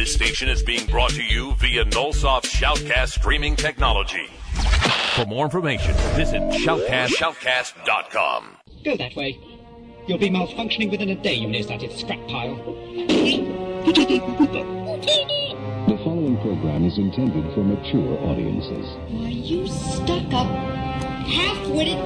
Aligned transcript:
This 0.00 0.14
station 0.14 0.48
is 0.48 0.62
being 0.62 0.86
brought 0.86 1.10
to 1.10 1.22
you 1.22 1.54
via 1.56 1.84
Nullsoft 1.84 2.46
Shoutcast 2.46 3.18
streaming 3.18 3.54
technology. 3.54 4.28
For 5.14 5.26
more 5.26 5.44
information, 5.44 5.92
visit 6.16 6.40
shoutcast, 6.40 7.08
shoutcast.com. 7.08 8.56
Go 8.82 8.96
that 8.96 9.14
way. 9.14 9.38
You'll 10.06 10.16
be 10.16 10.30
malfunctioning 10.30 10.90
within 10.90 11.10
a 11.10 11.16
day, 11.16 11.34
you 11.34 11.48
nearsighted 11.48 11.92
scrap 11.92 12.18
pile. 12.28 12.56
The 15.84 16.00
following 16.02 16.38
program 16.40 16.86
is 16.86 16.96
intended 16.96 17.52
for 17.52 17.62
mature 17.62 18.18
audiences. 18.20 18.86
Why, 19.10 19.28
you 19.28 19.66
stuck 19.66 20.32
up, 20.32 20.46
half 21.26 21.68
witted, 21.68 21.98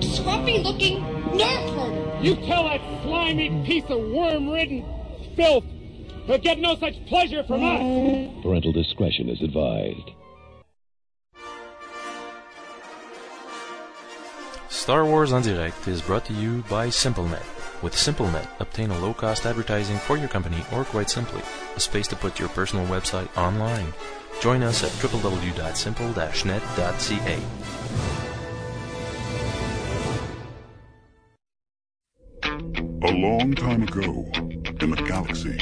scruffy 0.00 0.64
looking 0.64 1.02
nerve 1.36 1.68
herder. 1.74 2.18
You 2.22 2.34
tell 2.46 2.64
that 2.64 2.80
slimy 3.02 3.62
piece 3.66 3.84
of 3.90 4.00
worm 4.08 4.48
ridden 4.48 4.86
filth 5.36 5.64
he'll 6.26 6.38
get 6.38 6.58
no 6.58 6.74
such 6.76 6.94
pleasure 7.06 7.44
from 7.44 7.62
us. 7.62 7.80
Parental 8.42 8.72
discretion 8.72 9.28
is 9.28 9.40
advised. 9.42 10.10
Star 14.68 15.04
Wars 15.04 15.32
en 15.32 15.42
Direct 15.42 15.86
is 15.86 16.02
brought 16.02 16.24
to 16.24 16.32
you 16.32 16.64
by 16.68 16.88
SimpleNet. 16.88 17.44
With 17.82 17.94
SimpleNet, 17.94 18.48
obtain 18.58 18.90
a 18.90 18.98
low-cost 18.98 19.46
advertising 19.46 19.98
for 19.98 20.16
your 20.16 20.26
company 20.28 20.64
or 20.72 20.84
quite 20.84 21.08
simply, 21.10 21.42
a 21.76 21.80
space 21.80 22.08
to 22.08 22.16
put 22.16 22.40
your 22.40 22.48
personal 22.48 22.86
website 22.86 23.28
online. 23.36 23.92
Join 24.40 24.62
us 24.62 24.82
at 24.82 24.90
www.simple-net.ca. 25.02 27.38
A 33.04 33.12
long 33.12 33.52
time 33.54 33.82
ago, 33.82 34.24
in 34.80 34.92
a 34.92 34.96
galaxy 35.06 35.58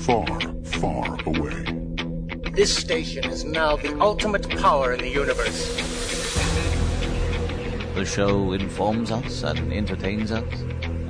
far, 0.00 0.40
far 0.64 1.18
away, 1.26 1.64
This 2.52 2.74
station 2.74 3.24
is 3.26 3.44
now 3.44 3.76
the 3.76 3.98
ultimate 4.00 4.48
power 4.58 4.92
in 4.92 5.00
the 5.00 5.08
universe. 5.08 5.76
The 7.94 8.04
show 8.04 8.52
informs 8.52 9.10
us 9.10 9.42
and 9.42 9.72
entertains 9.72 10.32
us, 10.32 10.44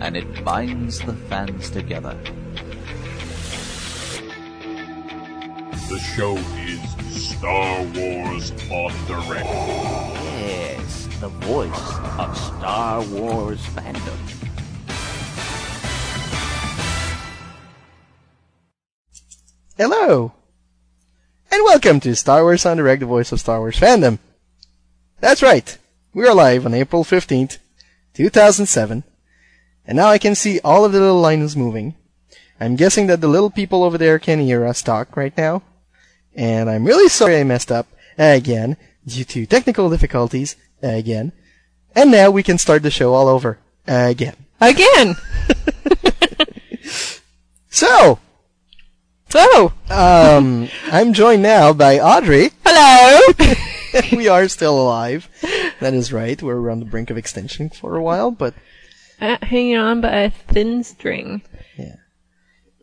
and 0.01 0.17
it 0.17 0.45
binds 0.45 1.01
the 1.01 1.15
fans 1.15 1.71
together. 1.71 2.17
the 5.89 5.99
show 5.99 6.37
is 6.69 6.81
Star 7.31 7.83
Wars 7.97 8.53
on 8.71 8.93
the 9.09 9.17
record. 9.29 10.15
Yes, 10.39 11.09
the 11.21 11.29
voice 11.29 11.99
of 12.17 12.37
Star 12.37 13.03
Wars 13.07 13.61
fandom. 13.75 14.50
Hello! 19.81 20.35
And 21.51 21.65
welcome 21.65 22.01
to 22.01 22.15
Star 22.15 22.43
Wars 22.43 22.67
en 22.67 22.77
Direct, 22.77 23.01
the 23.01 23.07
voice 23.07 23.33
of 23.33 23.41
Star 23.41 23.61
Wars 23.61 23.81
fandom. 23.81 24.19
That's 25.21 25.43
right. 25.43 25.79
We 26.13 26.29
are 26.29 26.35
live 26.35 26.67
on 26.67 26.75
April 26.75 27.03
15th, 27.03 27.57
2007. 28.13 29.05
And 29.87 29.97
now 29.97 30.09
I 30.09 30.19
can 30.19 30.35
see 30.35 30.61
all 30.61 30.85
of 30.85 30.93
the 30.93 31.01
little 31.01 31.23
lines 31.23 31.57
moving. 31.57 31.95
I'm 32.61 32.77
guessing 32.77 33.07
that 33.07 33.23
the 33.23 33.27
little 33.27 33.49
people 33.49 33.83
over 33.83 33.97
there 33.97 34.19
can 34.19 34.41
hear 34.41 34.67
us 34.67 34.83
talk 34.83 35.17
right 35.17 35.35
now. 35.35 35.63
And 36.35 36.69
I'm 36.69 36.85
really 36.85 37.09
sorry 37.09 37.41
I 37.41 37.45
messed 37.45 37.73
up 37.73 37.87
again 38.19 38.77
due 39.07 39.25
to 39.25 39.47
technical 39.47 39.89
difficulties 39.89 40.57
again. 40.83 41.33
And 41.95 42.11
now 42.11 42.31
we 42.31 42.43
can 42.43 42.59
start 42.59 42.83
the 42.83 42.91
show 42.91 43.15
all 43.15 43.29
over 43.29 43.59
again. 43.87 44.37
Again. 44.61 45.17
So, 47.73 48.19
So, 49.31 49.73
um, 49.91 50.69
I'm 50.91 51.13
joined 51.13 51.43
now 51.43 51.73
by 51.73 52.01
Audrey. 52.01 52.51
hello. 52.65 53.55
we 54.17 54.27
are 54.27 54.49
still 54.49 54.77
alive. 54.77 55.29
That 55.79 55.95
is 55.95 56.13
right. 56.13 56.43
We're 56.43 56.69
on 56.69 56.81
the 56.81 56.85
brink 56.85 57.11
of 57.11 57.17
extinction 57.17 57.71
for 57.71 57.95
a 57.95 58.03
while, 58.03 58.33
but 58.33 58.55
uh, 59.21 59.37
hanging 59.41 59.77
on 59.77 60.01
by 60.01 60.09
a 60.09 60.31
thin 60.31 60.83
string. 60.83 61.43
Yeah. 61.79 61.95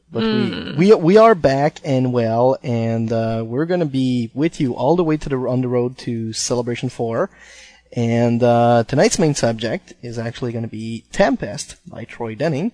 But 0.10 0.24
we, 0.24 0.76
we 0.78 0.94
we 0.94 1.18
are 1.18 1.36
back 1.36 1.82
and 1.84 2.14
well, 2.14 2.58
and 2.64 3.12
uh, 3.12 3.44
we're 3.46 3.66
gonna 3.66 3.86
be 3.86 4.32
with 4.34 4.62
you 4.62 4.74
all 4.74 4.96
the 4.96 5.04
way 5.04 5.18
to 5.18 5.28
the 5.28 5.36
on 5.36 5.60
the 5.60 5.68
road 5.68 5.98
to 6.00 6.32
Celebration 6.32 6.88
Four. 6.88 7.30
And 7.92 8.42
uh, 8.42 8.86
tonight's 8.88 9.20
main 9.20 9.36
subject 9.36 9.94
is 10.02 10.18
actually 10.18 10.54
going 10.54 10.64
to 10.66 10.70
be 10.70 11.06
Tempest 11.12 11.78
by 11.90 12.04
Troy 12.04 12.36
Denning. 12.36 12.72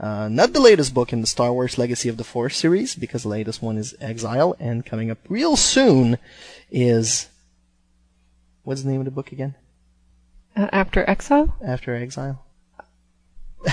Uh, 0.00 0.28
not 0.30 0.52
the 0.52 0.60
latest 0.60 0.94
book 0.94 1.12
in 1.12 1.20
the 1.20 1.26
Star 1.26 1.52
Wars 1.52 1.76
Legacy 1.76 2.08
of 2.08 2.16
the 2.16 2.24
Force 2.24 2.56
series, 2.56 2.94
because 2.94 3.24
the 3.24 3.28
latest 3.28 3.60
one 3.62 3.76
is 3.76 3.96
Exile, 4.00 4.54
and 4.60 4.86
coming 4.86 5.10
up 5.10 5.18
real 5.28 5.56
soon 5.56 6.18
is 6.70 7.28
what's 8.62 8.82
the 8.82 8.90
name 8.90 9.00
of 9.00 9.04
the 9.06 9.10
book 9.10 9.32
again? 9.32 9.54
Uh, 10.56 10.68
after 10.72 11.08
Exile? 11.10 11.56
After 11.64 11.94
Exile. 11.96 12.44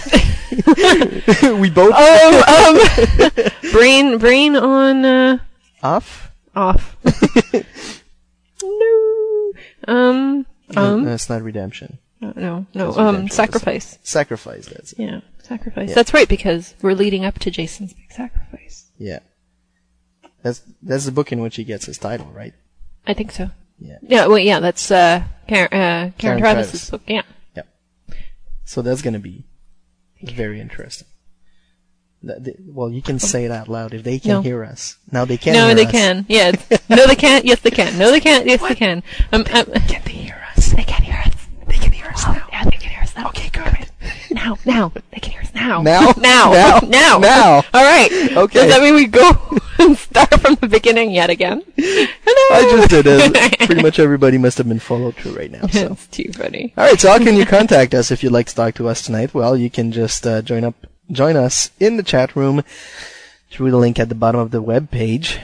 we 1.60 1.70
both 1.70 1.94
Oh, 1.96 3.30
um, 3.32 3.44
brain, 3.72 4.18
brain 4.18 4.56
on, 4.56 5.06
uh, 5.06 5.38
off. 5.84 6.32
off. 6.56 6.98
no. 8.64 9.52
Um, 9.88 10.46
um, 10.76 11.04
no, 11.04 11.06
that's 11.06 11.30
not 11.30 11.44
redemption. 11.44 12.00
no, 12.20 12.34
no, 12.36 12.66
no, 12.74 12.94
um, 12.98 13.30
sacrifice. 13.30 14.00
Sacrifice. 14.02 14.66
That's 14.68 14.94
it. 14.94 15.00
Yeah, 15.00 15.20
sacrifice. 15.46 15.90
Yeah. 15.90 15.96
That's 15.96 16.14
right, 16.14 16.28
because 16.28 16.74
we're 16.82 16.94
leading 16.94 17.24
up 17.26 17.40
to 17.40 17.52
Jacen's 17.52 17.94
big 17.94 18.12
sacrifice. 18.12 18.92
Yeah. 18.98 19.20
That's 20.44 20.62
that's 20.82 21.06
the 21.06 21.12
book 21.12 21.32
in 21.32 21.42
which 21.42 21.56
he 21.56 21.64
gets 21.64 21.86
his 21.86 21.98
title, 21.98 22.28
right? 22.28 22.54
I 23.08 23.14
think 23.14 23.32
so. 23.32 23.50
Yeah. 23.80 23.98
Yeah, 24.02 24.28
well, 24.28 24.40
yeah, 24.40 24.60
that's, 24.60 24.90
uh, 24.92 25.24
Karen, 25.48 25.68
uh, 25.74 26.12
Karen, 26.18 26.40
Karen 26.40 26.42
Traviss's 26.42 26.82
Traviss. 26.90 26.92
book, 26.92 27.02
yeah. 27.08 27.22
Yeah. 27.56 27.64
So 28.64 28.82
that's 28.82 29.02
gonna 29.02 29.20
be 29.20 29.46
very 30.22 30.60
interesting. 30.62 31.08
Well, 32.68 32.90
you 32.90 33.04
can 33.04 33.20
say 33.20 33.46
it 33.46 33.52
out 33.52 33.68
loud 33.68 33.94
if 33.94 34.04
they 34.04 34.18
can 34.18 34.32
No. 34.32 34.42
hear 34.42 34.64
us. 34.64 34.98
Now 35.12 35.26
they 35.26 35.38
can. 35.38 35.54
no, 35.54 35.68
hear 35.68 35.76
they 35.76 35.86
us. 35.86 35.92
can. 35.92 36.26
Yeah. 36.28 36.52
no, 36.90 37.06
they 37.06 37.16
can't. 37.16 37.46
Yes, 37.46 37.60
they 37.60 37.70
can. 37.70 37.98
No, 38.00 38.10
they 38.10 38.20
can't. 38.20 38.48
Yes, 38.48 38.62
they 38.62 38.74
can. 38.74 39.04
Um, 39.32 39.42
um, 39.54 39.66
can 39.88 40.02
they 40.06 40.12
hear 40.12 40.35
Now, 44.36 44.58
now. 44.66 44.92
They 45.12 45.20
can 45.22 45.32
hear 45.32 45.42
us 45.42 45.54
now. 45.56 45.82
Now? 45.82 46.14
now. 46.18 46.52
Now? 46.52 46.80
now. 46.88 47.18
Now. 47.20 47.56
All 47.74 47.84
right. 47.84 48.12
Okay. 48.12 48.60
Does 48.60 48.74
that 48.74 48.82
mean 48.82 48.94
we 48.94 49.06
go 49.06 49.32
and 49.80 49.98
start 49.98 50.42
from 50.42 50.56
the 50.56 50.68
beginning 50.68 51.12
yet 51.12 51.30
again? 51.30 51.64
Hello. 51.78 52.60
I 52.60 52.70
just 52.70 52.90
did 52.90 53.06
it. 53.08 53.60
Pretty 53.60 53.82
much 53.82 53.98
everybody 53.98 54.38
must 54.38 54.58
have 54.58 54.68
been 54.68 54.80
followed 54.80 55.16
through 55.16 55.38
right 55.38 55.50
now. 55.50 55.66
So. 55.68 55.94
It's 55.94 56.08
too 56.08 56.34
funny. 56.34 56.74
All 56.76 56.84
right. 56.84 57.00
So 57.00 57.12
how 57.12 57.18
can 57.18 57.38
you 57.38 57.46
contact 57.46 57.94
us 57.94 58.12
if 58.12 58.24
you'd 58.24 58.34
like 58.34 58.48
to 58.48 58.56
talk 58.56 58.76
to 58.76 58.90
us 58.90 59.02
tonight? 59.02 59.34
Well, 59.34 59.56
you 59.56 59.70
can 59.70 59.94
just 59.94 60.28
uh, 60.28 60.42
join 60.42 60.66
up, 60.66 60.76
join 61.10 61.38
us 61.38 61.72
in 61.80 61.96
the 61.96 62.04
chat 62.04 62.36
room 62.36 62.62
through 63.50 63.72
the 63.72 63.78
link 63.78 63.98
at 64.00 64.10
the 64.10 64.16
bottom 64.16 64.42
of 64.42 64.52
the 64.52 64.62
web 64.62 64.92
page 64.92 65.40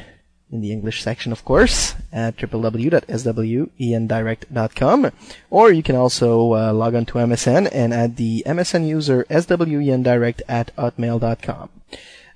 in 0.52 0.62
the 0.62 0.72
English 0.72 1.02
section, 1.02 1.32
of 1.32 1.44
course, 1.46 1.96
at 2.12 2.38
www.swendirect.com. 2.38 5.12
Or 5.50 5.72
you 5.72 5.82
can 5.82 5.96
also 5.96 6.54
uh, 6.54 6.72
log 6.74 6.94
on 6.96 7.06
to 7.06 7.14
MSN 7.14 7.70
and 7.72 7.94
add 7.94 8.18
the 8.18 8.44
MSN 8.46 8.86
user 8.88 9.26
swendirect 9.30 10.42
at 10.48 10.76
hotmail.com. 10.76 11.70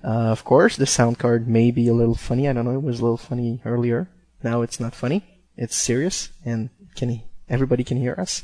Uh, 0.03 0.07
of 0.07 0.43
course, 0.45 0.75
the 0.77 0.85
sound 0.85 1.17
card 1.17 1.47
may 1.47 1.71
be 1.71 1.87
a 1.87 1.93
little 1.93 2.13
funny. 2.15 2.47
I 2.47 2.53
don't 2.53 2.65
know. 2.65 2.75
It 2.75 2.83
was 2.83 2.99
a 2.99 3.03
little 3.03 3.17
funny 3.17 3.59
earlier. 3.65 4.07
Now 4.43 4.61
it's 4.61 4.79
not 4.79 4.93
funny. 4.95 5.23
It's 5.57 5.75
serious, 5.75 6.29
and 6.43 6.69
can 6.95 7.09
he, 7.09 7.23
everybody 7.49 7.83
can 7.83 7.97
hear 7.97 8.15
us. 8.17 8.43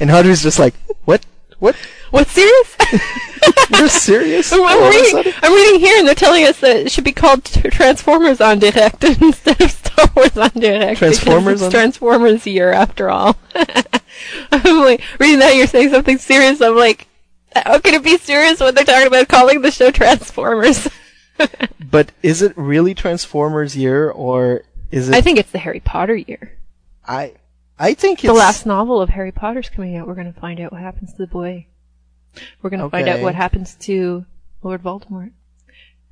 And 0.00 0.10
Audrey's 0.10 0.42
just 0.42 0.58
like, 0.58 0.74
what? 1.04 1.24
What? 1.62 1.76
What 2.10 2.26
serious? 2.26 2.76
You're 3.78 3.88
serious? 3.88 4.52
I'm, 4.52 4.64
I'm 4.64 4.90
reading. 4.90 5.32
I'm 5.42 5.52
reading 5.52 5.78
here, 5.78 5.96
and 5.96 6.08
they're 6.08 6.16
telling 6.16 6.44
us 6.44 6.58
that 6.58 6.74
it 6.74 6.90
should 6.90 7.04
be 7.04 7.12
called 7.12 7.44
Transformers 7.44 8.40
on 8.40 8.58
Direct 8.58 9.04
instead 9.22 9.60
of 9.60 9.70
Star 9.70 10.08
Wars 10.16 10.36
en 10.36 10.50
Direct. 10.60 10.98
Transformers 10.98 11.54
it's 11.54 11.62
on- 11.62 11.70
Transformers 11.70 12.48
year 12.48 12.72
after 12.72 13.10
all. 13.10 13.36
I'm 14.50 14.80
like 14.80 15.02
reading 15.20 15.38
that. 15.38 15.54
You're 15.54 15.68
saying 15.68 15.90
something 15.90 16.18
serious. 16.18 16.60
I'm 16.60 16.74
like, 16.74 17.06
how 17.54 17.78
can 17.78 17.94
it 17.94 18.02
be 18.02 18.18
serious 18.18 18.58
when 18.58 18.74
they're 18.74 18.84
talking 18.84 19.06
about 19.06 19.28
calling 19.28 19.62
the 19.62 19.70
show 19.70 19.92
Transformers? 19.92 20.88
But 21.78 22.10
is 22.24 22.42
it 22.42 22.58
really 22.58 22.92
Transformers 22.92 23.76
year, 23.76 24.10
or 24.10 24.64
is 24.90 25.08
it? 25.10 25.14
I 25.14 25.20
think 25.20 25.38
it's 25.38 25.52
the 25.52 25.58
Harry 25.58 25.78
Potter 25.78 26.16
year. 26.16 26.58
I 27.06 27.34
I 27.82 27.94
think 27.94 28.20
it's 28.20 28.28
The 28.32 28.38
last 28.38 28.64
novel 28.64 29.00
of 29.02 29.08
Harry 29.10 29.32
Potter's 29.32 29.68
coming 29.68 29.96
out. 29.96 30.06
We're 30.06 30.14
going 30.14 30.32
to 30.32 30.40
find 30.40 30.60
out 30.60 30.72
what 30.72 30.80
happens 30.80 31.10
to 31.12 31.18
the 31.18 31.26
boy. 31.26 31.66
We're 32.62 32.70
going 32.70 32.80
to 32.80 32.88
find 32.88 33.08
out 33.08 33.20
what 33.20 33.34
happens 33.34 33.74
to 33.80 34.24
Lord 34.62 34.82
Voldemort. 34.82 35.32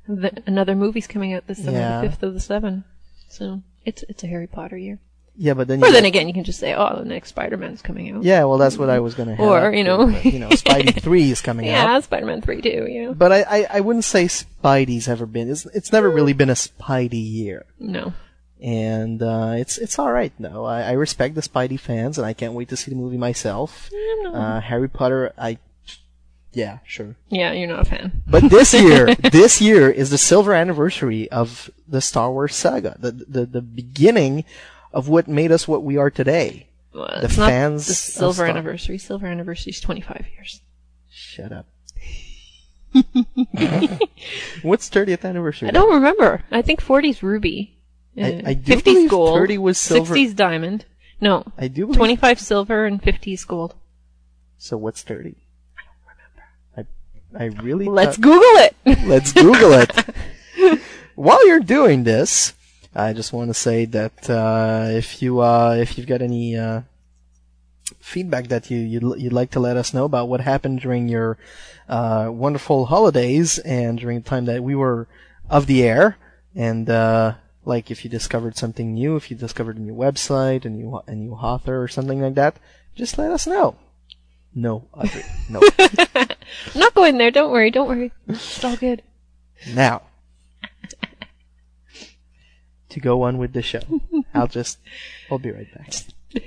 The, 0.07 0.43
another 0.45 0.75
movie's 0.75 1.07
coming 1.07 1.33
out 1.33 1.47
this 1.47 1.63
summer, 1.63 1.77
Yeah. 1.77 2.01
the 2.01 2.09
fifth 2.09 2.23
of 2.23 2.33
the 2.33 2.39
seven. 2.41 2.83
So 3.29 3.61
it's 3.85 4.03
it's 4.09 4.23
a 4.23 4.27
Harry 4.27 4.47
Potter 4.47 4.77
year. 4.77 4.99
Yeah, 5.37 5.53
but 5.53 5.69
then 5.69 5.81
Or 5.81 5.89
then 5.91 6.03
again, 6.03 6.27
you 6.27 6.33
can 6.33 6.43
just 6.43 6.59
say, 6.59 6.73
"Oh, 6.75 6.97
the 6.97 7.05
next 7.05 7.29
Spider-Man's 7.29 7.81
coming 7.81 8.11
out." 8.11 8.23
Yeah, 8.23 8.43
well, 8.43 8.57
that's 8.57 8.77
what 8.77 8.89
I 8.89 8.99
was 8.99 9.15
gonna. 9.15 9.35
head 9.35 9.47
Or 9.47 9.73
you 9.73 9.85
know, 9.85 10.07
but, 10.07 10.25
you 10.25 10.39
know, 10.39 10.49
Spidey 10.63 11.01
three 11.01 11.31
is 11.31 11.41
coming 11.41 11.65
yeah, 11.67 11.83
out. 11.83 11.87
Yeah, 11.87 11.99
Spider-Man 12.01 12.41
three 12.41 12.61
too. 12.61 12.85
You 12.89 13.05
know, 13.05 13.13
But 13.13 13.31
I, 13.31 13.41
I, 13.43 13.67
I 13.75 13.79
wouldn't 13.79 14.03
say 14.03 14.25
Spidey's 14.25 15.07
ever 15.07 15.25
been. 15.25 15.49
It's, 15.49 15.65
it's 15.67 15.93
never 15.93 16.09
really 16.09 16.33
been 16.33 16.49
a 16.49 16.55
Spidey 16.55 17.13
year. 17.31 17.65
no. 17.79 18.13
And 18.61 19.23
uh, 19.23 19.53
it's 19.55 19.77
it's 19.77 19.97
all 19.97 20.11
right. 20.11 20.31
No, 20.37 20.65
I, 20.65 20.81
I 20.83 20.91
respect 20.91 21.35
the 21.35 21.41
Spidey 21.41 21.79
fans, 21.79 22.17
and 22.17 22.25
I 22.25 22.33
can't 22.33 22.53
wait 22.53 22.69
to 22.69 22.77
see 22.77 22.91
the 22.91 22.97
movie 22.97 23.17
myself. 23.17 23.89
no. 23.91 24.33
Uh, 24.33 24.61
Harry 24.61 24.87
Potter, 24.87 25.33
I, 25.37 25.57
yeah, 26.53 26.79
sure. 26.85 27.15
Yeah, 27.29 27.53
you're 27.53 27.67
not 27.67 27.81
a 27.81 27.85
fan. 27.85 28.23
But 28.27 28.49
this 28.49 28.73
year, 28.81 29.15
this 29.15 29.61
year 29.61 29.89
is 29.89 30.11
the 30.11 30.17
silver 30.17 30.53
anniversary 30.53 31.29
of 31.31 31.71
the 31.87 32.01
Star 32.01 32.31
Wars 32.31 32.55
saga, 32.55 32.95
the 32.99 33.11
the, 33.11 33.45
the 33.45 33.61
beginning 33.61 34.45
of 34.93 35.07
what 35.07 35.27
made 35.27 35.51
us 35.51 35.67
what 35.67 35.83
we 35.83 35.97
are 35.97 36.11
today. 36.11 36.67
Well, 36.93 37.21
the 37.21 37.29
fans. 37.29 37.87
the 37.87 37.93
silver 37.93 38.45
anniversary. 38.45 38.97
Silver 38.97 39.25
anniversary 39.25 39.71
is 39.71 39.79
25 39.79 40.25
years. 40.35 40.61
Shut 41.09 41.51
up. 41.51 41.67
What's 44.61 44.89
30th 44.89 45.23
anniversary? 45.23 45.69
I 45.69 45.71
don't 45.71 45.93
remember. 45.93 46.43
I 46.51 46.61
think 46.61 46.83
40's 46.83 47.23
ruby. 47.23 47.77
I- 48.17 48.41
I 48.45 48.53
do 48.53 48.73
50's 48.73 48.83
believe 48.83 49.09
gold. 49.09 49.37
30 49.39 49.57
was 49.57 49.77
silver. 49.77 50.15
60's 50.15 50.33
diamond. 50.33 50.85
No. 51.19 51.45
I 51.57 51.67
do 51.67 51.85
believe 51.85 51.97
25 51.97 52.39
silver 52.39 52.85
and 52.85 53.01
50's 53.01 53.45
gold. 53.45 53.75
So 54.57 54.77
what's 54.77 55.01
30? 55.03 55.35
I 56.77 56.81
don't 56.81 56.87
remember. 57.35 57.55
I, 57.57 57.59
I 57.59 57.63
really 57.63 57.85
Let's 57.85 58.17
thought- 58.17 58.21
Google 58.23 58.41
it. 58.65 58.75
Let's 59.07 59.31
Google 59.33 59.73
it. 59.73 60.79
While 61.15 61.45
you're 61.47 61.59
doing 61.59 62.03
this, 62.03 62.53
I 62.95 63.13
just 63.13 63.31
want 63.33 63.49
to 63.49 63.53
say 63.53 63.85
that 63.85 64.29
uh, 64.29 64.87
if 64.89 65.21
you 65.21 65.39
uh, 65.41 65.75
if 65.79 65.97
you've 65.97 66.07
got 66.07 66.21
any 66.21 66.57
uh, 66.57 66.81
feedback 67.99 68.47
that 68.47 68.69
you 68.71 68.79
you'd, 68.79 69.03
you'd 69.21 69.33
like 69.33 69.51
to 69.51 69.59
let 69.59 69.77
us 69.77 69.93
know 69.93 70.05
about 70.05 70.27
what 70.27 70.41
happened 70.41 70.81
during 70.81 71.07
your 71.07 71.37
uh, 71.87 72.29
wonderful 72.31 72.85
holidays 72.87 73.59
and 73.59 73.99
during 73.99 74.19
the 74.21 74.29
time 74.29 74.45
that 74.45 74.63
we 74.63 74.75
were 74.75 75.07
of 75.49 75.67
the 75.67 75.83
air, 75.83 76.17
and 76.55 76.89
uh, 76.89 77.35
like 77.65 77.91
if 77.91 78.03
you 78.03 78.09
discovered 78.09 78.57
something 78.57 78.93
new, 78.93 79.15
if 79.15 79.29
you 79.29 79.37
discovered 79.37 79.77
a 79.77 79.81
new 79.81 79.93
website, 79.93 80.65
a 80.65 80.69
new 80.69 81.01
a 81.07 81.15
new 81.15 81.33
author 81.33 81.81
or 81.81 81.87
something 81.87 82.21
like 82.21 82.35
that, 82.35 82.57
just 82.95 83.17
let 83.17 83.31
us 83.31 83.47
know. 83.47 83.75
No, 84.53 84.87
Audrey, 84.93 85.23
no. 85.49 85.61
I'm 85.79 86.27
not 86.75 86.93
going 86.93 87.17
there. 87.17 87.31
Don't 87.31 87.51
worry. 87.51 87.71
Don't 87.71 87.87
worry. 87.87 88.11
It's 88.27 88.63
all 88.63 88.75
good. 88.75 89.01
Now, 89.73 90.01
to 92.89 92.99
go 92.99 93.21
on 93.23 93.37
with 93.37 93.53
the 93.53 93.61
show, 93.61 94.01
I'll 94.33 94.47
just, 94.47 94.79
I'll 95.29 95.39
be 95.39 95.51
right 95.51 95.73
back. 95.73 95.93
I 96.35 96.39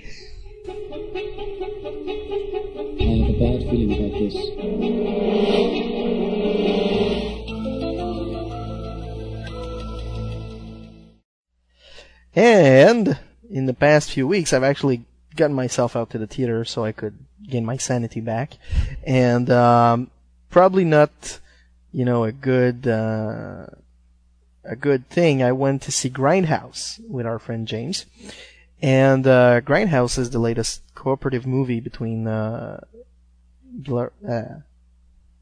have 3.07 3.31
a 3.31 3.39
bad 3.39 3.61
feeling 3.71 3.93
about 3.93 4.19
this. 4.19 5.94
And 12.35 13.19
in 13.51 13.67
the 13.67 13.75
past 13.75 14.11
few 14.11 14.27
weeks, 14.27 14.53
I've 14.53 14.65
actually 14.65 15.05
gotten 15.37 15.55
myself 15.55 15.97
out 15.97 16.11
to 16.11 16.19
the 16.19 16.27
theater 16.27 16.65
so 16.65 16.85
I 16.85 16.93
could 16.93 17.19
gain 17.49 17.65
my 17.65 17.77
sanity 17.77 18.21
back, 18.21 18.55
and 19.05 19.51
um, 19.51 20.11
probably 20.51 20.85
not, 20.85 21.41
you 21.93 22.05
know, 22.05 22.25
a 22.25 22.33
good 22.33 22.87
uh, 22.87 23.67
a 24.65 24.77
good 24.77 25.09
thing. 25.11 25.43
I 25.43 25.53
went 25.53 25.83
to 25.83 25.93
see 25.93 26.11
Grindhouse 26.11 27.01
with 27.09 27.27
our 27.27 27.39
friend 27.39 27.69
James, 27.69 28.07
and 28.81 29.27
uh, 29.27 29.61
Grindhouse 29.61 30.19
is 30.19 30.31
the 30.31 30.39
latest 30.39 30.83
cooperative 30.95 31.47
movie 31.47 31.81
between 31.81 32.27
uh, 32.27 32.81
Glar- 33.83 34.13
uh, 34.27 34.61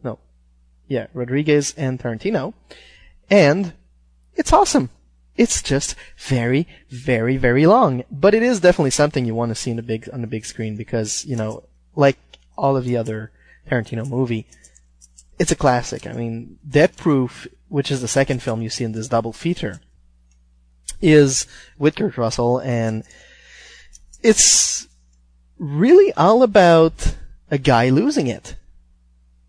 no, 0.03 0.19
yeah, 0.89 1.07
Rodriguez 1.15 1.75
and 1.77 1.99
Tarantino, 2.01 2.55
and 3.31 3.73
it's 4.35 4.53
awesome. 4.53 4.91
It's 5.37 5.63
just 5.63 5.95
very, 6.19 6.69
very, 6.91 7.37
very 7.37 7.67
long, 7.67 8.05
but 8.11 8.35
it 8.35 8.43
is 8.43 8.61
definitely 8.61 8.91
something 8.91 9.25
you 9.25 9.35
want 9.35 9.51
to 9.51 9.55
see 9.55 9.71
in 9.71 9.77
the 9.77 9.83
big 9.83 10.09
on 10.13 10.21
the 10.21 10.27
big 10.27 10.45
screen 10.45 10.77
because 10.77 11.25
you 11.25 11.37
know, 11.37 11.65
like 11.97 12.19
all 12.57 12.77
of 12.77 12.85
the 12.85 12.97
other 12.97 13.33
Tarantino 13.69 14.07
movie, 14.07 14.47
it's 15.39 15.53
a 15.53 15.57
classic. 15.57 16.07
I 16.07 16.13
mean, 16.13 16.59
Death 16.69 16.97
Proof, 16.97 17.47
which 17.69 17.91
is 17.91 18.03
the 18.03 18.09
second 18.09 18.43
film 18.43 18.61
you 18.61 18.69
see 18.69 18.85
in 18.85 18.93
this 18.93 19.09
double 19.09 19.33
feature, 19.33 19.81
is 21.01 21.47
with 21.79 21.97
Kurt 21.97 22.19
Russell, 22.19 22.59
and 22.59 23.03
it's 24.23 24.87
really 25.59 26.13
all 26.15 26.43
about 26.43 27.17
a 27.51 27.57
guy 27.59 27.89
losing 27.89 28.27
it, 28.27 28.57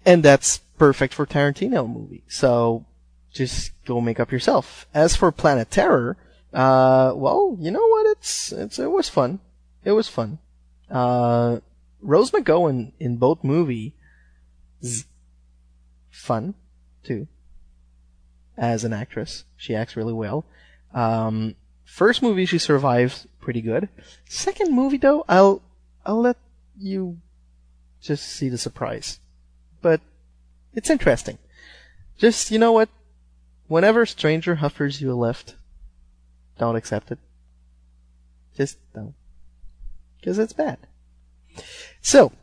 and 0.06 0.24
that's 0.24 0.60
perfect 0.78 1.14
for 1.14 1.26
Tarantino 1.26 1.92
movie. 1.92 2.24
So 2.28 2.86
just 3.34 3.72
go 3.86 4.00
make 4.00 4.20
up 4.20 4.32
yourself. 4.32 4.88
As 4.94 5.16
for 5.16 5.32
Planet 5.32 5.70
Terror, 5.72 6.18
uh, 6.54 7.14
well, 7.16 7.58
you 7.60 7.72
know 7.72 7.86
what? 7.86 8.18
It's 8.18 8.52
it's 8.52 8.80
it 8.80 8.92
was 8.92 9.10
fun. 9.10 9.40
It 9.84 9.92
was 9.92 10.08
fun. 10.08 10.40
Uh, 10.90 11.60
Rose 12.02 12.32
McGowan 12.32 12.94
in 13.00 13.18
both 13.18 13.44
movie 13.44 13.96
fun 16.12 16.54
too. 17.04 17.28
As 18.58 18.84
an 18.84 18.94
actress, 18.94 19.46
she 19.58 19.76
acts 19.76 19.96
really 19.96 20.14
well. 20.14 20.46
Um, 20.94 21.56
first 21.84 22.22
movie 22.22 22.46
she 22.46 22.60
survives 22.60 23.28
pretty 23.42 23.62
good. 23.62 23.90
Second 24.30 24.74
movie 24.76 24.98
though, 24.98 25.26
I'll 25.28 25.62
I'll 26.06 26.22
let 26.22 26.38
you 26.78 27.18
just 28.00 28.26
see 28.26 28.50
the 28.50 28.58
surprise. 28.58 29.20
But 29.82 30.02
it's 30.74 30.90
interesting. 30.90 31.40
Just 32.18 32.52
you 32.52 32.60
know 32.60 32.72
what? 32.72 32.90
Whenever 33.74 34.04
a 34.04 34.08
stranger 34.08 34.60
offers 34.62 35.02
you 35.02 35.12
a 35.12 35.16
lift, 35.16 35.56
don't 36.60 36.76
accept 36.76 37.12
it. 37.12 37.18
Just 38.56 38.78
don't. 38.94 39.16
Because 40.20 40.38
it's 40.38 40.54
bad. 40.54 40.78
So, 42.00 42.34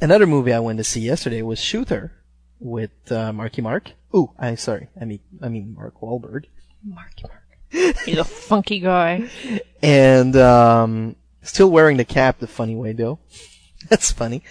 another 0.00 0.26
movie 0.26 0.52
I 0.52 0.58
went 0.58 0.78
to 0.78 0.84
see 0.84 1.02
yesterday 1.02 1.40
was 1.40 1.60
Shooter 1.60 2.10
with 2.58 3.12
uh, 3.12 3.32
Marky 3.32 3.62
Mark. 3.62 3.92
Ooh, 4.12 4.32
I'm 4.40 4.56
sorry, 4.56 4.88
I 5.00 5.04
mean 5.04 5.20
I 5.40 5.48
mean 5.48 5.76
Mark 5.76 6.00
Wahlberg. 6.00 6.46
Marky 6.84 7.22
Mark. 7.28 7.96
He's 8.04 8.18
a 8.18 8.24
funky 8.24 8.80
guy. 8.80 9.30
and 9.84 10.34
um, 10.34 11.14
still 11.42 11.70
wearing 11.70 11.96
the 11.96 12.04
cap 12.04 12.40
the 12.40 12.48
funny 12.48 12.74
way 12.74 12.92
though. 12.92 13.20
That's 13.88 14.10
funny. 14.10 14.42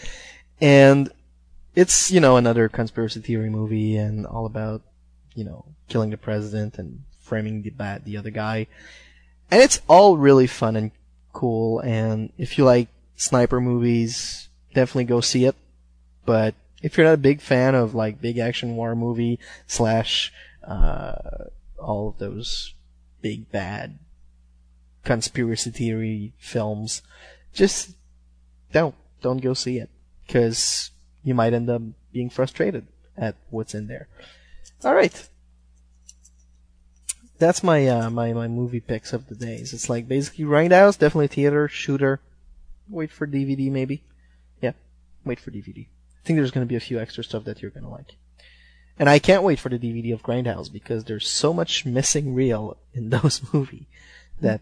And 0.61 1.11
it's 1.75 2.09
you 2.09 2.21
know 2.21 2.37
another 2.37 2.69
conspiracy 2.69 3.19
theory 3.19 3.49
movie 3.49 3.97
and 3.97 4.25
all 4.25 4.45
about 4.45 4.83
you 5.35 5.43
know 5.43 5.65
killing 5.87 6.09
the 6.09 6.17
president 6.17 6.77
and 6.77 7.03
framing 7.19 7.61
the 7.61 8.01
the 8.03 8.17
other 8.17 8.31
guy. 8.31 8.67
And 9.49 9.61
it's 9.61 9.81
all 9.87 10.17
really 10.17 10.47
fun 10.47 10.75
and 10.75 10.91
cool. 11.33 11.79
And 11.79 12.31
if 12.37 12.57
you 12.57 12.65
like 12.65 12.87
sniper 13.15 13.59
movies, 13.59 14.49
definitely 14.73 15.05
go 15.05 15.21
see 15.21 15.45
it. 15.45 15.55
But 16.25 16.55
if 16.81 16.97
you're 16.97 17.05
not 17.05 17.13
a 17.13 17.17
big 17.17 17.41
fan 17.41 17.75
of 17.75 17.93
like 17.93 18.21
big 18.21 18.37
action 18.37 18.75
war 18.75 18.95
movie 18.95 19.39
slash 19.67 20.31
uh, 20.65 21.13
all 21.79 22.09
of 22.09 22.17
those 22.17 22.73
big 23.21 23.51
bad 23.51 23.99
conspiracy 25.03 25.71
theory 25.71 26.33
films, 26.37 27.01
just 27.53 27.91
don't 28.71 28.95
don't 29.21 29.41
go 29.41 29.53
see 29.53 29.77
it 29.77 29.89
because 30.25 30.91
you 31.23 31.33
might 31.33 31.53
end 31.53 31.69
up 31.69 31.81
being 32.11 32.29
frustrated 32.29 32.87
at 33.17 33.35
what's 33.49 33.73
in 33.73 33.87
there. 33.87 34.07
All 34.83 34.95
right, 34.95 35.29
that's 37.37 37.63
my 37.63 37.87
uh, 37.87 38.09
my 38.09 38.33
my 38.33 38.47
movie 38.47 38.79
picks 38.79 39.13
of 39.13 39.27
the 39.27 39.35
days. 39.35 39.73
It's 39.73 39.89
like 39.89 40.07
basically 40.07 40.45
Grindhouse, 40.45 40.97
definitely 40.97 41.27
theater, 41.27 41.67
shooter. 41.67 42.19
Wait 42.89 43.11
for 43.11 43.27
DVD 43.27 43.71
maybe. 43.71 44.03
Yeah, 44.61 44.73
wait 45.25 45.39
for 45.39 45.51
DVD. 45.51 45.87
I 45.87 46.23
think 46.23 46.37
there's 46.37 46.51
going 46.51 46.65
to 46.65 46.69
be 46.69 46.75
a 46.75 46.79
few 46.79 46.99
extra 46.99 47.23
stuff 47.23 47.45
that 47.45 47.61
you're 47.61 47.71
going 47.71 47.83
to 47.83 47.89
like. 47.89 48.15
And 48.99 49.09
I 49.09 49.17
can't 49.17 49.43
wait 49.43 49.59
for 49.59 49.69
the 49.69 49.79
DVD 49.79 50.13
of 50.13 50.21
Grindhouse 50.21 50.71
because 50.71 51.05
there's 51.05 51.27
so 51.27 51.53
much 51.53 51.85
missing 51.85 52.35
reel 52.35 52.77
in 52.93 53.09
those 53.11 53.41
movies 53.51 53.85
that 54.39 54.61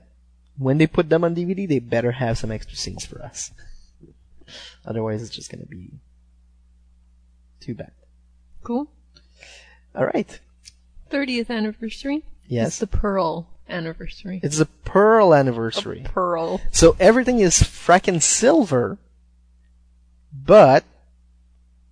when 0.57 0.77
they 0.77 0.87
put 0.87 1.09
them 1.09 1.23
on 1.23 1.35
DVD, 1.35 1.67
they 1.67 1.79
better 1.79 2.11
have 2.13 2.37
some 2.37 2.51
extra 2.51 2.75
scenes 2.75 3.05
for 3.05 3.21
us. 3.21 3.51
Otherwise, 4.85 5.21
it's 5.21 5.35
just 5.35 5.51
going 5.51 5.61
to 5.61 5.67
be 5.67 5.91
too 7.59 7.75
bad. 7.75 7.91
Cool. 8.63 8.89
All 9.95 10.05
right. 10.05 10.39
30th 11.09 11.49
anniversary. 11.49 12.23
Yes. 12.47 12.67
It's 12.67 12.79
the 12.79 12.87
Pearl 12.87 13.47
anniversary. 13.67 14.39
It's 14.43 14.59
a 14.59 14.65
Pearl 14.65 15.33
anniversary. 15.33 16.03
Pearl. 16.05 16.61
So 16.71 16.95
everything 16.99 17.39
is 17.39 17.59
frackin' 17.59 18.21
silver, 18.21 18.97
but 20.33 20.83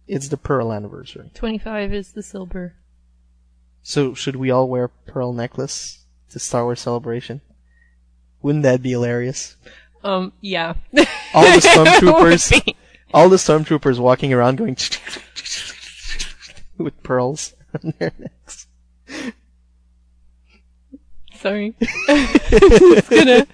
it's 0.07 0.29
the 0.29 0.37
Pearl 0.37 0.73
anniversary. 0.73 1.31
25 1.33 1.93
is 1.93 2.11
the 2.13 2.23
silver. 2.23 2.75
So 3.83 4.13
should 4.13 4.35
we 4.35 4.51
all 4.51 4.67
wear 4.67 4.89
pearl 4.89 5.31
necklace 5.31 6.03
to 6.31 6.39
Star 6.39 6.65
Wars 6.65 6.81
Celebration? 6.81 7.39
Wouldn't 8.41 8.63
that 8.63 8.81
be 8.81 8.91
hilarious? 8.91 9.55
Um, 10.03 10.33
yeah. 10.41 10.73
All 11.33 11.43
the 11.43 11.59
stormtroopers, 11.61 12.75
all 13.13 13.29
the 13.29 13.37
stormtroopers 13.37 13.99
walking 13.99 14.33
around 14.33 14.57
going 14.57 14.75
with 16.77 17.01
pearls 17.01 17.53
on 17.73 17.93
their 17.99 18.11
necks. 18.19 18.67
Sorry. 21.35 21.75
It's 22.49 23.09
gonna, 23.09 23.45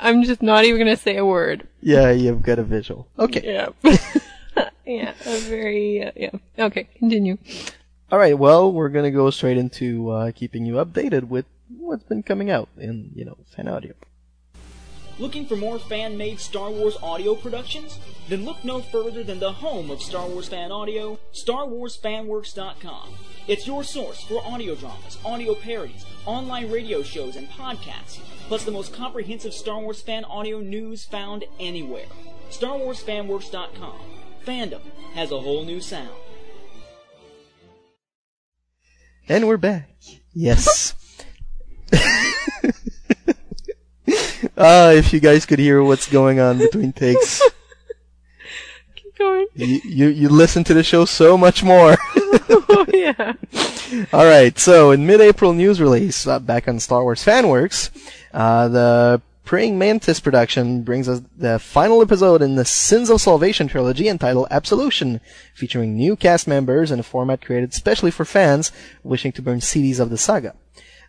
I'm 0.00 0.22
just 0.22 0.42
not 0.42 0.64
even 0.64 0.80
gonna 0.80 0.96
say 0.96 1.16
a 1.16 1.24
word. 1.24 1.66
Yeah, 1.80 2.10
you've 2.10 2.42
got 2.42 2.58
a 2.58 2.62
visual. 2.62 3.08
Okay. 3.18 3.42
Yeah. 3.44 3.68
yeah, 4.86 5.12
a 5.24 5.38
very, 5.40 6.04
uh, 6.04 6.12
yeah. 6.16 6.30
Okay, 6.58 6.88
continue. 6.98 7.38
All 8.10 8.18
right. 8.18 8.38
Well, 8.38 8.72
we're 8.72 8.88
gonna 8.88 9.10
go 9.10 9.30
straight 9.30 9.58
into 9.58 10.10
uh, 10.10 10.30
keeping 10.32 10.64
you 10.64 10.74
updated 10.74 11.24
with 11.24 11.46
what's 11.78 12.04
been 12.04 12.22
coming 12.22 12.50
out 12.50 12.68
in 12.78 13.10
you 13.14 13.24
know 13.24 13.36
fan 13.54 13.68
audio. 13.68 13.92
Looking 15.18 15.46
for 15.46 15.56
more 15.56 15.78
fan 15.78 16.18
made 16.18 16.40
Star 16.40 16.70
Wars 16.70 16.96
audio 17.02 17.34
productions? 17.34 17.98
Then 18.28 18.44
look 18.44 18.62
no 18.64 18.80
further 18.80 19.22
than 19.22 19.38
the 19.38 19.52
home 19.52 19.90
of 19.90 20.02
Star 20.02 20.28
Wars 20.28 20.48
fan 20.48 20.70
audio, 20.70 21.18
StarWarsFanWorks.com. 21.32 23.14
It's 23.48 23.66
your 23.66 23.82
source 23.82 24.22
for 24.24 24.44
audio 24.44 24.74
dramas, 24.74 25.18
audio 25.24 25.54
parodies, 25.54 26.04
online 26.26 26.70
radio 26.70 27.02
shows, 27.02 27.36
and 27.36 27.48
podcasts, 27.48 28.18
plus 28.48 28.64
the 28.64 28.70
most 28.72 28.92
comprehensive 28.92 29.54
Star 29.54 29.80
Wars 29.80 30.02
fan 30.02 30.24
audio 30.24 30.60
news 30.60 31.06
found 31.06 31.44
anywhere. 31.58 32.06
StarWarsFanWorks.com. 32.50 33.98
Fandom 34.44 34.82
has 35.14 35.30
a 35.32 35.40
whole 35.40 35.64
new 35.64 35.80
sound. 35.80 36.10
And 39.28 39.48
we're 39.48 39.56
back. 39.56 39.88
Yes. 40.34 40.94
Ah, 44.56 44.90
if 44.90 45.12
you 45.12 45.20
guys 45.20 45.44
could 45.46 45.58
hear 45.58 45.82
what's 45.82 46.08
going 46.08 46.40
on 46.40 46.58
between 46.58 46.92
takes, 46.92 47.42
Keep 48.96 49.18
going. 49.18 49.46
you, 49.54 49.80
you 49.84 50.08
you 50.08 50.28
listen 50.28 50.64
to 50.64 50.74
the 50.74 50.82
show 50.82 51.04
so 51.04 51.36
much 51.36 51.62
more. 51.62 51.96
oh, 52.48 52.86
yeah. 52.92 53.34
All 54.12 54.24
right. 54.24 54.58
So 54.58 54.90
in 54.92 55.06
mid-April 55.06 55.52
news 55.52 55.80
release, 55.80 56.26
uh, 56.26 56.38
back 56.38 56.68
on 56.68 56.80
Star 56.80 57.02
Wars 57.02 57.24
FanWorks, 57.24 57.90
uh, 58.32 58.68
the 58.68 59.22
Praying 59.44 59.78
Mantis 59.78 60.18
production 60.20 60.82
brings 60.82 61.08
us 61.08 61.20
the 61.36 61.58
final 61.58 62.02
episode 62.02 62.42
in 62.42 62.56
the 62.56 62.64
Sins 62.64 63.10
of 63.10 63.20
Salvation 63.20 63.68
trilogy 63.68 64.08
entitled 64.08 64.48
Absolution, 64.50 65.20
featuring 65.54 65.94
new 65.96 66.16
cast 66.16 66.48
members 66.48 66.90
in 66.90 66.98
a 66.98 67.04
format 67.04 67.44
created 67.44 67.72
specially 67.72 68.10
for 68.10 68.24
fans 68.24 68.72
wishing 69.04 69.30
to 69.32 69.42
burn 69.42 69.60
CDs 69.60 70.00
of 70.00 70.10
the 70.10 70.18
saga. 70.18 70.56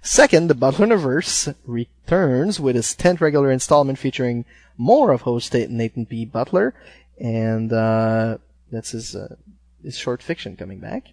Second, 0.02 0.48
the 0.48 0.56
Butlerverse 0.56 1.56
returns 1.66 2.60
with 2.60 2.76
its 2.76 2.96
10th 2.96 3.22
regular 3.22 3.52
installment 3.52 4.00
featuring 4.00 4.46
more 4.78 5.12
of 5.12 5.22
host 5.22 5.54
Nathan 5.54 6.06
P. 6.06 6.26
Butler, 6.26 6.74
and 7.20 7.74
uh, 7.74 8.38
that's 8.72 8.92
his 8.92 9.16
uh, 9.16 9.36
his 9.84 9.98
short 9.98 10.22
fiction 10.22 10.56
coming 10.56 10.80
back. 10.80 11.08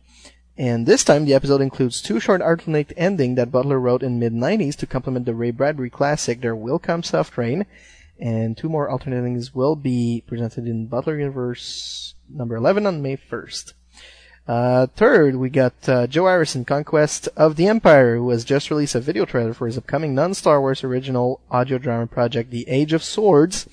And 0.56 0.86
this 0.86 1.02
time, 1.02 1.24
the 1.24 1.34
episode 1.34 1.60
includes 1.60 2.00
two 2.00 2.20
short 2.20 2.40
alternate 2.40 2.92
ending 2.96 3.34
that 3.34 3.50
Butler 3.50 3.80
wrote 3.80 4.02
in 4.02 4.20
mid 4.20 4.32
90s 4.32 4.76
to 4.76 4.86
complement 4.86 5.26
the 5.26 5.34
Ray 5.34 5.50
Bradbury 5.50 5.90
classic 5.90 6.40
There 6.40 6.54
Will 6.54 6.78
Come 6.78 7.02
Soft 7.02 7.36
Rain, 7.36 7.66
and 8.20 8.56
two 8.56 8.68
more 8.68 8.88
alternate 8.88 9.16
endings 9.16 9.54
will 9.54 9.74
be 9.74 10.22
presented 10.26 10.66
in 10.66 10.86
Butler 10.86 11.18
Universe 11.18 12.14
number 12.28 12.54
11 12.54 12.86
on 12.86 13.02
May 13.02 13.16
1st. 13.16 13.72
Uh, 14.46 14.86
third, 14.88 15.36
we 15.36 15.48
got 15.48 15.72
uh, 15.88 16.06
Joe 16.06 16.26
Harrison, 16.26 16.66
Conquest 16.66 17.28
of 17.34 17.56
the 17.56 17.66
Empire, 17.66 18.16
who 18.16 18.28
has 18.30 18.44
just 18.44 18.70
released 18.70 18.94
a 18.94 19.00
video 19.00 19.24
trailer 19.24 19.54
for 19.54 19.66
his 19.66 19.78
upcoming 19.78 20.14
non-Star 20.14 20.60
Wars 20.60 20.84
original 20.84 21.40
audio 21.50 21.78
drama 21.78 22.06
project, 22.06 22.50
The 22.50 22.68
Age 22.68 22.92
of 22.92 23.02
Swords, 23.02 23.66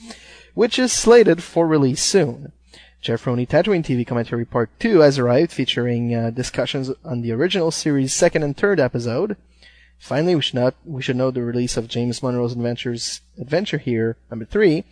which 0.53 0.79
is 0.79 0.93
slated 0.93 1.43
for 1.43 1.67
release 1.67 2.01
soon. 2.01 2.53
Jeff 3.01 3.25
Roney 3.27 3.45
Tatooine 3.45 3.83
TV 3.83 4.07
Commentary 4.07 4.45
Part 4.45 4.69
2 4.79 4.99
has 4.99 5.19
arrived, 5.19 5.51
featuring 5.51 6.15
uh, 6.15 6.29
discussions 6.29 6.89
on 7.03 7.21
the 7.21 7.33
original 7.33 7.71
series' 7.71 8.13
second 8.13 8.43
and 8.43 8.55
third 8.55 8.79
episode. 8.79 9.35
Finally, 9.99 10.35
we 10.35 10.41
should 10.41 10.55
not 10.55 10.75
we 10.85 11.01
should 11.01 11.15
know 11.15 11.31
the 11.31 11.43
release 11.43 11.77
of 11.77 11.87
James 11.87 12.23
Monroe's 12.23 12.53
Adventures 12.53 13.21
Adventure 13.39 13.77
here, 13.77 14.17
number 14.29 14.45
three. 14.45 14.83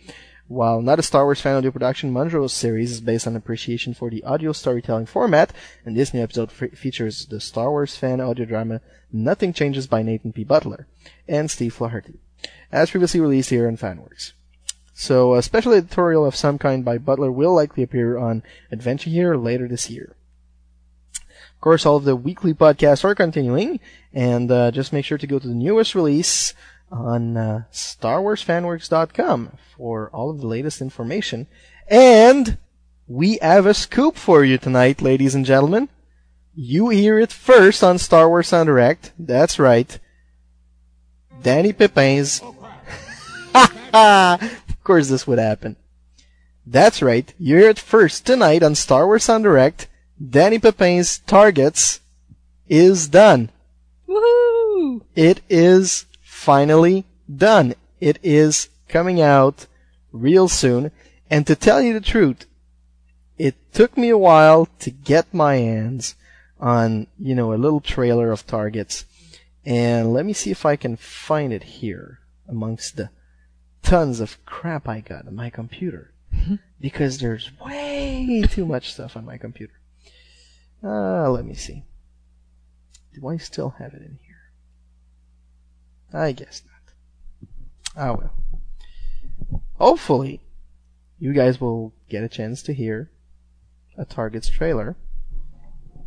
While 0.50 0.82
not 0.82 0.98
a 0.98 1.02
Star 1.04 1.26
Wars 1.26 1.40
fan 1.40 1.54
audio 1.54 1.70
production, 1.70 2.12
Monroe's 2.12 2.52
series 2.52 2.90
is 2.90 3.00
based 3.00 3.24
on 3.24 3.36
appreciation 3.36 3.94
for 3.94 4.10
the 4.10 4.24
audio 4.24 4.50
storytelling 4.50 5.06
format, 5.06 5.52
and 5.84 5.96
this 5.96 6.12
new 6.12 6.20
episode 6.20 6.50
f- 6.50 6.76
features 6.76 7.26
the 7.26 7.38
Star 7.38 7.70
Wars 7.70 7.94
fan 7.94 8.20
audio 8.20 8.44
drama 8.44 8.80
Nothing 9.12 9.52
Changes 9.52 9.86
by 9.86 10.02
Nathan 10.02 10.32
P. 10.32 10.42
Butler 10.42 10.88
and 11.28 11.48
Steve 11.48 11.74
Flaherty, 11.74 12.18
as 12.72 12.90
previously 12.90 13.20
released 13.20 13.50
here 13.50 13.68
on 13.68 13.76
FanWorks. 13.76 14.32
So 14.92 15.36
a 15.36 15.42
special 15.44 15.72
editorial 15.72 16.26
of 16.26 16.34
some 16.34 16.58
kind 16.58 16.84
by 16.84 16.98
Butler 16.98 17.30
will 17.30 17.54
likely 17.54 17.84
appear 17.84 18.18
on 18.18 18.42
Adventure 18.72 19.10
Here 19.10 19.36
later 19.36 19.68
this 19.68 19.88
year. 19.88 20.16
Of 21.14 21.60
course, 21.60 21.86
all 21.86 21.94
of 21.94 22.04
the 22.04 22.16
weekly 22.16 22.54
podcasts 22.54 23.04
are 23.04 23.14
continuing, 23.14 23.78
and 24.12 24.50
uh, 24.50 24.72
just 24.72 24.92
make 24.92 25.04
sure 25.04 25.18
to 25.18 25.28
go 25.28 25.38
to 25.38 25.46
the 25.46 25.54
newest 25.54 25.94
release 25.94 26.54
on 26.90 27.36
uh, 27.36 27.62
StarWarsFanWorks.com 27.72 29.52
for 29.76 30.10
all 30.10 30.30
of 30.30 30.40
the 30.40 30.46
latest 30.46 30.80
information. 30.80 31.46
And 31.88 32.58
we 33.06 33.38
have 33.42 33.66
a 33.66 33.74
scoop 33.74 34.16
for 34.16 34.44
you 34.44 34.58
tonight, 34.58 35.02
ladies 35.02 35.34
and 35.34 35.44
gentlemen. 35.44 35.88
You 36.54 36.88
hear 36.88 37.18
it 37.18 37.32
first 37.32 37.82
on 37.82 37.98
Star 37.98 38.28
Wars 38.28 38.48
Sound 38.48 38.66
Direct. 38.66 39.12
That's 39.18 39.58
right. 39.58 39.98
Danny 41.42 41.72
Pepin's. 41.72 42.42
of 43.94 44.84
course, 44.84 45.08
this 45.08 45.26
would 45.26 45.38
happen. 45.38 45.76
That's 46.66 47.02
right. 47.02 47.32
You 47.38 47.56
hear 47.56 47.70
it 47.70 47.78
first 47.78 48.26
tonight 48.26 48.62
on 48.62 48.74
Star 48.74 49.06
Wars 49.06 49.24
Sound 49.24 49.44
Direct. 49.44 49.88
Danny 50.24 50.58
Pepin's 50.58 51.18
Targets 51.20 52.00
is 52.68 53.08
done. 53.08 53.50
Woohoo! 54.08 55.02
It 55.14 55.40
is 55.48 56.06
finally 56.40 57.04
done. 57.34 57.74
It 58.00 58.18
is 58.22 58.70
coming 58.88 59.20
out 59.20 59.66
real 60.10 60.48
soon. 60.48 60.90
And 61.28 61.46
to 61.46 61.54
tell 61.54 61.82
you 61.82 61.92
the 61.92 62.00
truth, 62.00 62.46
it 63.38 63.54
took 63.74 63.96
me 63.96 64.08
a 64.08 64.18
while 64.18 64.66
to 64.80 64.90
get 64.90 65.34
my 65.34 65.56
hands 65.56 66.14
on, 66.58 67.06
you 67.18 67.34
know, 67.34 67.52
a 67.52 67.62
little 67.62 67.80
trailer 67.80 68.32
of 68.32 68.46
targets. 68.46 69.04
And 69.66 70.14
let 70.14 70.24
me 70.24 70.32
see 70.32 70.50
if 70.50 70.64
I 70.64 70.76
can 70.76 70.96
find 70.96 71.52
it 71.52 71.62
here 71.62 72.20
amongst 72.48 72.96
the 72.96 73.10
tons 73.82 74.18
of 74.20 74.44
crap 74.46 74.88
I 74.88 75.00
got 75.00 75.26
on 75.26 75.36
my 75.36 75.50
computer. 75.50 76.14
because 76.80 77.18
there's 77.18 77.50
way 77.60 78.44
too 78.48 78.64
much 78.64 78.94
stuff 78.94 79.14
on 79.14 79.26
my 79.26 79.36
computer. 79.36 79.74
Uh, 80.82 81.30
let 81.30 81.44
me 81.44 81.54
see. 81.54 81.84
Do 83.14 83.28
I 83.28 83.36
still 83.36 83.74
have 83.78 83.92
it 83.92 84.00
in 84.00 84.18
here? 84.22 84.29
I 86.12 86.32
guess 86.32 86.62
not. 86.66 86.94
Ah 87.96 88.12
well. 88.12 88.32
Hopefully, 89.74 90.40
you 91.18 91.32
guys 91.32 91.60
will 91.60 91.94
get 92.08 92.24
a 92.24 92.28
chance 92.28 92.62
to 92.62 92.74
hear 92.74 93.10
a 93.96 94.04
Target's 94.04 94.48
trailer 94.48 94.96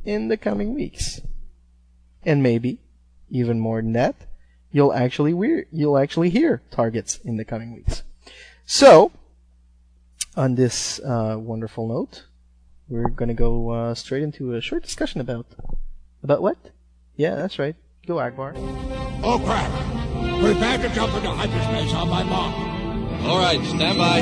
in 0.05 0.27
the 0.27 0.37
coming 0.37 0.73
weeks. 0.73 1.21
And 2.23 2.41
maybe, 2.41 2.79
even 3.29 3.59
more 3.59 3.81
than 3.81 3.93
that, 3.93 4.15
you'll 4.71 4.93
actually 4.93 5.33
weir- 5.33 5.67
you'll 5.71 5.97
actually 5.97 6.29
hear 6.29 6.61
Targets 6.71 7.17
in 7.17 7.37
the 7.37 7.45
coming 7.45 7.73
weeks. 7.73 8.03
So, 8.65 9.11
on 10.35 10.55
this 10.55 10.99
uh, 10.99 11.37
wonderful 11.39 11.87
note, 11.87 12.25
we're 12.87 13.09
gonna 13.09 13.33
go 13.33 13.69
uh, 13.69 13.95
straight 13.95 14.23
into 14.23 14.53
a 14.53 14.61
short 14.61 14.83
discussion 14.83 15.21
about 15.21 15.45
about 16.23 16.41
what? 16.41 16.57
Yeah, 17.15 17.35
that's 17.35 17.59
right. 17.59 17.75
Go 18.07 18.15
Ackbar. 18.15 18.53
Oh 19.23 19.39
crap! 19.43 19.92
Prepare 20.43 20.77
to 20.79 20.89
jump 20.93 21.13
into 21.15 21.29
hyperspace 21.29 21.93
on 21.93 22.09
my 22.09 22.21
mark. 22.23 22.53
All 23.25 23.37
right, 23.37 23.63
stand 23.63 23.97
by. 23.97 24.19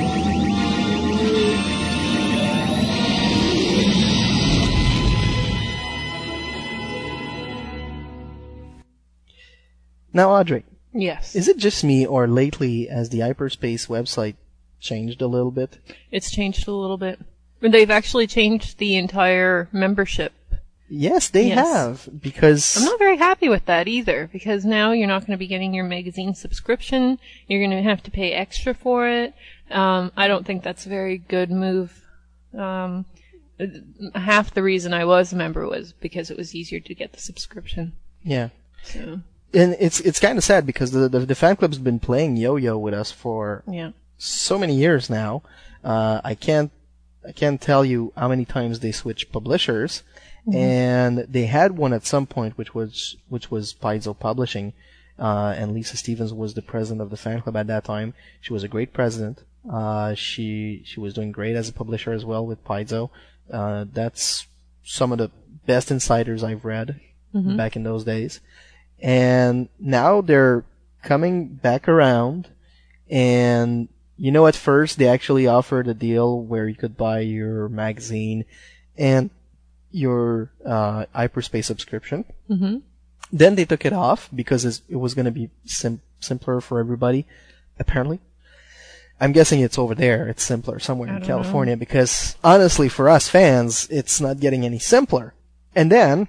Now, 10.13 10.29
Audrey, 10.31 10.63
Yes. 10.93 11.35
is 11.35 11.47
it 11.47 11.57
just 11.57 11.83
me 11.83 12.05
or 12.05 12.27
lately 12.27 12.85
has 12.85 13.09
the 13.09 13.21
hyperspace 13.21 13.87
website 13.87 14.35
changed 14.79 15.23
a 15.23 15.27
little 15.27 15.49
bit? 15.49 15.79
It's 16.11 16.29
changed 16.29 16.67
a 16.67 16.71
little 16.71 16.97
bit. 16.97 17.19
They've 17.61 17.89
actually 17.89 18.27
changed 18.27 18.77
the 18.77 18.95
entire 18.95 19.69
membership. 19.71 20.33
Yes, 20.93 21.29
they 21.29 21.47
Yes. 21.47 21.57
have 21.57 22.09
because 22.21 22.75
I'm 22.77 22.83
not 22.83 22.99
very 22.99 23.15
happy 23.17 23.47
with 23.47 23.65
that 23.65 23.87
either, 23.87 24.29
because 24.31 24.65
now 24.65 24.91
you're 24.91 25.07
not 25.07 25.21
going 25.21 25.31
to 25.31 25.37
be 25.37 25.47
getting 25.47 25.73
your 25.73 25.85
magazine 25.85 26.35
subscription. 26.35 27.17
You're 27.47 27.61
going 27.65 27.71
to 27.81 27.89
have 27.89 28.03
to 28.03 28.11
pay 28.11 28.33
extra 28.33 28.73
for 28.73 29.07
it. 29.07 29.33
Um, 29.71 30.11
I 30.17 30.27
don't 30.27 30.45
think 30.45 30.63
that's 30.63 30.85
a 30.85 30.89
very 30.89 31.17
good 31.17 31.49
move. 31.49 32.03
Um, 32.57 33.05
half 34.15 34.53
the 34.53 34.63
reason 34.63 34.93
I 34.93 35.05
was 35.05 35.31
a 35.31 35.35
member 35.35 35.67
was 35.67 35.93
because 35.93 36.29
it 36.29 36.37
was 36.37 36.53
easier 36.55 36.79
to 36.81 36.93
get 36.95 37.13
the 37.13 37.19
subscription. 37.21 37.93
yeah. 38.23 38.49
So 38.83 39.21
and 39.53 39.75
it's 39.79 39.99
it's 39.99 40.19
kind 40.19 40.37
of 40.37 40.43
sad 40.43 40.65
because 40.65 40.91
the, 40.91 41.07
the 41.07 41.19
the 41.19 41.35
fan 41.35 41.55
club's 41.55 41.77
been 41.77 41.99
playing 41.99 42.35
yo-yo 42.37 42.77
with 42.79 42.93
us 42.95 43.11
for 43.11 43.63
Yeah. 43.69 43.91
so 44.17 44.57
many 44.57 44.75
years 44.75 45.07
now. 45.09 45.43
Uh, 45.83 46.19
I 46.23 46.33
can't 46.35 46.71
I 47.27 47.31
can't 47.31 47.61
tell 47.61 47.85
you 47.85 48.11
how 48.17 48.27
many 48.27 48.43
times 48.43 48.79
they 48.79 48.91
switch 48.91 49.31
publishers, 49.31 50.01
Mhm. 50.47 50.55
and 50.55 51.17
they 51.29 51.45
had 51.45 51.77
one 51.77 51.93
at 51.93 52.05
some 52.05 52.25
point, 52.25 52.57
which 52.57 52.73
was 52.73 53.15
which 53.29 53.51
was 53.51 53.73
Paizo 53.73 54.17
Publishing, 54.17 54.73
uh, 55.19 55.53
and 55.57 55.73
Lisa 55.73 55.97
Stevens 55.97 56.33
was 56.33 56.53
the 56.55 56.61
president 56.61 57.01
of 57.01 57.09
the 57.11 57.17
fan 57.17 57.41
club 57.41 57.55
at 57.57 57.67
that 57.67 57.83
time. 57.83 58.13
She 58.41 58.53
was 58.53 58.63
a 58.63 58.67
great 58.67 58.91
president. 58.93 59.43
Uh, 59.69 60.15
she 60.15 60.81
she 60.85 60.99
was 60.99 61.13
doing 61.13 61.31
great 61.31 61.55
as 61.55 61.69
a 61.69 61.73
publisher 61.73 62.11
as 62.11 62.25
well 62.25 62.45
with 62.45 62.63
Paizo. 62.65 63.09
Uh, 63.51 63.85
that's 63.93 64.47
some 64.83 65.11
of 65.11 65.19
the 65.19 65.29
best 65.67 65.91
insiders 65.91 66.43
I've 66.43 66.65
read 66.65 66.99
Mhm. 67.35 67.55
back 67.57 67.75
in 67.75 67.83
those 67.83 68.03
days. 68.03 68.39
And 68.99 69.69
now 69.79 70.21
they're 70.21 70.63
coming 71.03 71.45
back 71.47 71.87
around 71.87 72.47
and 73.09 73.87
you 74.17 74.31
know 74.31 74.45
at 74.47 74.55
first 74.55 74.97
they 74.97 75.07
actually 75.07 75.47
offered 75.47 75.87
a 75.87 75.93
deal 75.93 76.39
where 76.39 76.67
you 76.67 76.75
could 76.75 76.95
buy 76.97 77.19
your 77.19 77.67
magazine 77.69 78.45
and 78.97 79.29
your 79.91 80.51
uh, 80.65 81.05
hyperspace 81.13 81.67
subscription. 81.67 82.25
Mm-hmm. 82.49 82.77
Then 83.31 83.55
they 83.55 83.65
took 83.65 83.85
it 83.85 83.93
off 83.93 84.29
because 84.33 84.65
it 84.65 84.95
was 84.95 85.13
going 85.13 85.25
to 85.25 85.31
be 85.31 85.49
sim- 85.65 86.01
simpler 86.19 86.61
for 86.61 86.79
everybody, 86.79 87.25
apparently. 87.79 88.19
I'm 89.19 89.31
guessing 89.31 89.59
it's 89.59 89.77
over 89.77 89.93
there. 89.93 90.27
It's 90.27 90.43
simpler 90.43 90.79
somewhere 90.79 91.09
I 91.09 91.17
in 91.17 91.23
California 91.23 91.77
because 91.77 92.35
honestly, 92.43 92.89
for 92.89 93.07
us 93.07 93.29
fans, 93.29 93.87
it's 93.91 94.19
not 94.19 94.39
getting 94.39 94.65
any 94.65 94.79
simpler. 94.79 95.33
And 95.75 95.91
then, 95.91 96.27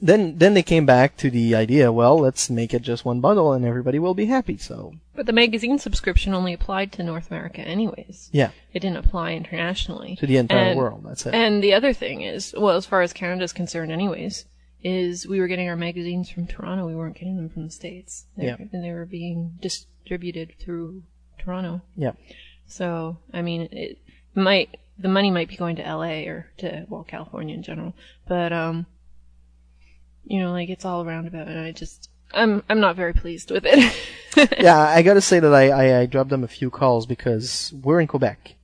then, 0.00 0.38
then 0.38 0.54
they 0.54 0.62
came 0.62 0.86
back 0.86 1.16
to 1.18 1.30
the 1.30 1.54
idea, 1.54 1.90
well, 1.92 2.18
let's 2.18 2.48
make 2.50 2.72
it 2.74 2.82
just 2.82 3.04
one 3.04 3.20
bundle 3.20 3.52
and 3.52 3.64
everybody 3.64 3.98
will 3.98 4.14
be 4.14 4.26
happy. 4.26 4.56
So, 4.56 4.94
But 5.14 5.26
the 5.26 5.32
magazine 5.32 5.78
subscription 5.78 6.34
only 6.34 6.52
applied 6.52 6.92
to 6.92 7.02
North 7.02 7.30
America 7.30 7.60
anyways. 7.62 8.28
yeah. 8.32 8.50
It 8.72 8.80
didn't 8.80 8.98
apply 8.98 9.32
internationally. 9.34 10.16
To 10.16 10.26
the 10.26 10.36
entire 10.36 10.70
And- 10.70 10.78
world, 10.78 11.04
that's 11.04 11.26
it. 11.26 11.34
And 11.34 11.62
the 11.62 11.74
other 11.74 11.92
thing 11.92 12.20
is, 12.22 12.54
well, 12.56 12.76
as 12.76 12.86
far 12.86 13.02
as 13.02 13.12
Canada's 13.12 13.52
concerned 13.52 13.90
anyways, 13.92 14.44
is 14.82 15.26
we 15.26 15.40
were 15.40 15.48
getting 15.48 15.68
our 15.68 15.74
magazines 15.76 16.30
from 16.30 16.46
Toronto. 16.46 16.86
We 16.86 16.94
weren't 16.94 17.16
getting 17.16 17.36
them 17.36 17.48
from 17.48 17.64
the 17.64 17.70
States. 17.72 18.26
They- 18.36 18.46
Yeah. 18.46 18.56
And 18.72 18.84
they 18.84 18.92
were 18.92 19.06
being 19.06 19.54
distributed 19.60 20.52
through 20.60 21.02
Toronto. 21.38 21.82
Yeah. 21.96 22.12
So, 22.66 23.16
I 23.32 23.42
mean, 23.42 23.62
it 23.72 23.98
might, 24.34 24.76
the 24.98 25.08
money 25.08 25.30
might 25.32 25.48
be 25.48 25.56
going 25.56 25.74
to 25.76 25.82
LA 25.82 26.26
or 26.28 26.46
to, 26.58 26.86
well, 26.88 27.02
California 27.02 27.54
in 27.54 27.62
general. 27.62 27.94
But, 28.28 28.52
um, 28.52 28.86
you 30.28 30.40
know, 30.40 30.52
like 30.52 30.68
it's 30.68 30.84
all 30.84 31.04
around 31.04 31.26
about. 31.26 31.48
And 31.48 31.58
I 31.58 31.72
just, 31.72 32.10
I'm, 32.32 32.62
I'm 32.68 32.80
not 32.80 32.96
very 32.96 33.14
pleased 33.14 33.50
with 33.50 33.64
it. 33.66 33.94
yeah, 34.60 34.78
I 34.78 35.02
gotta 35.02 35.22
say 35.22 35.40
that 35.40 35.54
I, 35.54 35.70
I, 35.70 36.00
I 36.00 36.06
dropped 36.06 36.30
them 36.30 36.44
a 36.44 36.48
few 36.48 36.70
calls 36.70 37.06
because 37.06 37.72
we're 37.82 38.00
in 38.00 38.06
Quebec 38.06 38.54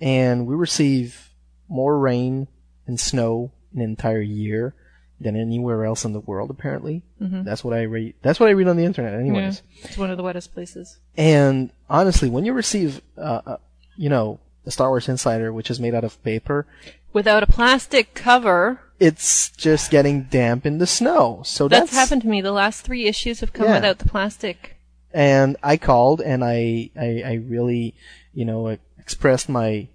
and 0.00 0.46
we 0.46 0.54
receive 0.54 1.30
more 1.68 1.98
rain 1.98 2.46
and 2.86 2.98
snow 2.98 3.50
an 3.74 3.80
entire 3.80 4.20
year 4.20 4.74
than 5.20 5.36
anywhere 5.36 5.84
else 5.84 6.04
in 6.04 6.12
the 6.12 6.20
world 6.20 6.50
apparently. 6.50 7.02
Mhm. 7.20 7.44
That's 7.44 7.64
what 7.64 7.74
I 7.74 7.82
read 7.82 8.14
that's 8.22 8.38
what 8.40 8.48
I 8.48 8.52
read 8.52 8.68
on 8.68 8.76
the 8.76 8.84
internet 8.84 9.14
anyways. 9.14 9.62
Yeah, 9.74 9.86
it's 9.86 9.98
one 9.98 10.10
of 10.10 10.16
the 10.16 10.22
wettest 10.22 10.52
places. 10.54 10.98
And 11.16 11.70
honestly, 11.90 12.28
when 12.28 12.44
you 12.44 12.52
receive 12.52 13.00
uh, 13.16 13.40
uh 13.46 13.56
you 13.96 14.08
know, 14.08 14.40
a 14.66 14.70
Star 14.70 14.88
Wars 14.88 15.08
Insider 15.08 15.52
which 15.52 15.70
is 15.70 15.80
made 15.80 15.94
out 15.94 16.04
of 16.04 16.22
paper, 16.22 16.66
Without 17.12 17.42
a 17.42 17.46
plastic 17.46 18.14
cover, 18.14 18.80
it's 19.02 19.50
just 19.50 19.90
getting 19.90 20.24
damp 20.24 20.64
in 20.64 20.78
the 20.78 20.86
snow. 20.86 21.42
So 21.44 21.66
that's, 21.66 21.90
that's, 21.90 21.92
happened 21.92 22.22
to 22.22 22.28
me. 22.28 22.40
The 22.40 22.52
last 22.52 22.82
three 22.82 23.06
issues 23.06 23.40
have 23.40 23.52
come 23.52 23.66
Yeah. 23.66 23.74
without 23.74 23.98
the 23.98 24.08
plastic. 24.08 24.76
and 25.12 25.56
I 25.62 25.76
called 25.76 26.20
and 26.20 26.44
I, 26.44 26.90
I, 26.98 27.22
I 27.26 27.32
really, 27.46 27.94
you 28.32 28.44
know, 28.44 28.78
expressed 28.98 29.48
my 29.48 29.88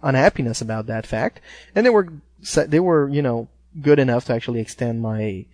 unhappiness 0.00 0.60
about 0.60 0.86
that 0.86 1.06
fact, 1.06 1.40
and 1.74 1.84
they 1.84 1.90
were 1.90 2.08
they 2.54 2.80
were 2.80 3.08
you 3.08 3.20
know 3.20 3.48
good 3.82 3.98
enough 3.98 4.26
to 4.26 4.32
actually 4.32 4.60
extend 4.60 5.02
my 5.02 5.44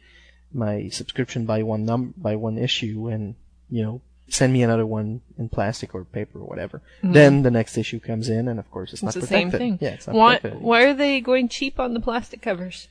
my 0.53 0.89
subscription 0.91 1.47
by 1.47 1.63
one 1.63 1.85
num 1.85 2.15
by 2.17 2.37
one 2.37 2.59
issue 2.59 3.09
and 3.09 3.35
you 3.71 3.83
know 3.83 4.01
send 4.29 4.53
me 4.53 4.63
another 4.63 4.87
one 4.87 5.21
in 5.39 5.49
plastic 5.49 5.95
or 5.95 6.05
paper 6.05 6.39
or 6.39 6.47
whatever. 6.47 6.83
Mhm. 7.03 7.13
Then 7.13 7.43
the 7.43 7.51
next 7.51 7.77
issue 7.77 8.01
comes 8.01 8.29
in, 8.29 8.49
and 8.49 8.59
of 8.59 8.71
course 8.71 8.93
it's, 8.93 9.03
It's 9.03 9.15
not 9.17 9.21
the 9.21 9.27
same 9.27 9.51
thing. 9.51 9.79
Yeah, 9.81 9.91
it's 9.91 10.07
not 10.07 10.17
why, 10.17 10.37
protected. 10.39 10.63
why 10.63 10.83
are 10.85 10.95
they 10.95 11.21
going 11.21 11.49
cheap 11.49 11.79
on 11.79 11.95
the 11.95 12.01
plastic 12.01 12.41
covers? 12.43 12.89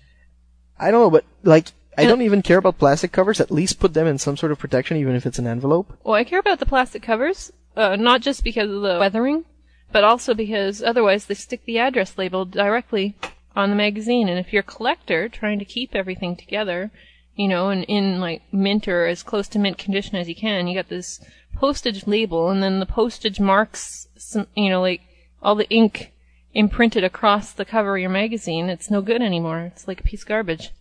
I 0.80 0.92
don't 0.92 1.02
know, 1.02 1.10
but 1.12 1.26
like 1.44 1.68
I 1.98 2.06
don't 2.06 2.22
even 2.22 2.42
care 2.42 2.58
about 2.58 2.80
plastic 2.80 3.12
covers. 3.12 3.40
At 3.40 3.52
least 3.52 3.80
put 3.80 3.94
them 3.94 4.08
in 4.08 4.18
some 4.18 4.38
sort 4.38 4.52
of 4.52 4.60
protection, 4.60 4.98
even 4.98 5.16
if 5.16 5.26
it's 5.26 5.40
an 5.40 5.48
envelope. 5.48 5.98
Well, 6.04 6.16
I 6.16 6.24
care 6.24 6.40
about 6.40 6.60
the 6.60 6.66
plastic 6.66 7.04
covers, 7.04 7.52
uh, 7.76 7.96
not 7.96 8.22
just 8.22 8.44
because 8.44 8.70
of 8.70 8.82
the 8.82 8.98
weathering, 9.00 9.46
but 9.92 10.04
also 10.04 10.34
because 10.34 10.82
otherwise 10.82 11.26
they 11.26 11.36
stick 11.36 11.66
the 11.66 11.78
address 11.80 12.18
label 12.18 12.46
directly 12.46 13.16
on 13.56 13.70
the 13.70 13.76
magazine. 13.76 14.28
And 14.28 14.40
if 14.40 14.52
you're 14.52 14.62
a 14.62 14.64
collector 14.64 15.30
trying 15.30 15.60
to 15.60 15.66
keep 15.66 15.94
everything 15.94 16.36
together, 16.36 16.92
you 17.36 17.48
know, 17.48 17.70
and 17.70 17.84
in 17.86 18.20
like 18.20 18.42
mint 18.52 18.88
or 18.88 19.06
as 19.06 19.24
close 19.24 19.48
to 19.50 19.60
mint 19.60 19.78
condition 19.78 20.16
as 20.16 20.30
you 20.30 20.36
can, 20.36 20.68
you 20.68 20.76
got 20.76 20.90
this 20.90 21.20
postage 21.56 22.08
label, 22.08 22.50
and 22.50 22.62
then 22.62 22.80
the 22.80 22.86
postage 22.86 23.40
marks, 23.40 24.08
some, 24.18 24.48
you 24.56 24.70
know, 24.70 24.82
like 24.82 25.02
all 25.42 25.56
the 25.56 25.70
ink 25.70 26.14
imprinted 26.54 27.04
across 27.04 27.52
the 27.52 27.66
cover 27.66 27.96
of 27.96 28.02
your 28.02 28.10
magazine. 28.10 28.70
It's 28.70 28.92
no 28.92 29.02
good 29.02 29.22
anymore. 29.22 29.62
It's 29.62 29.88
like 29.88 30.00
a 30.00 30.04
piece 30.04 30.22
of 30.22 30.28
garbage. 30.28 30.72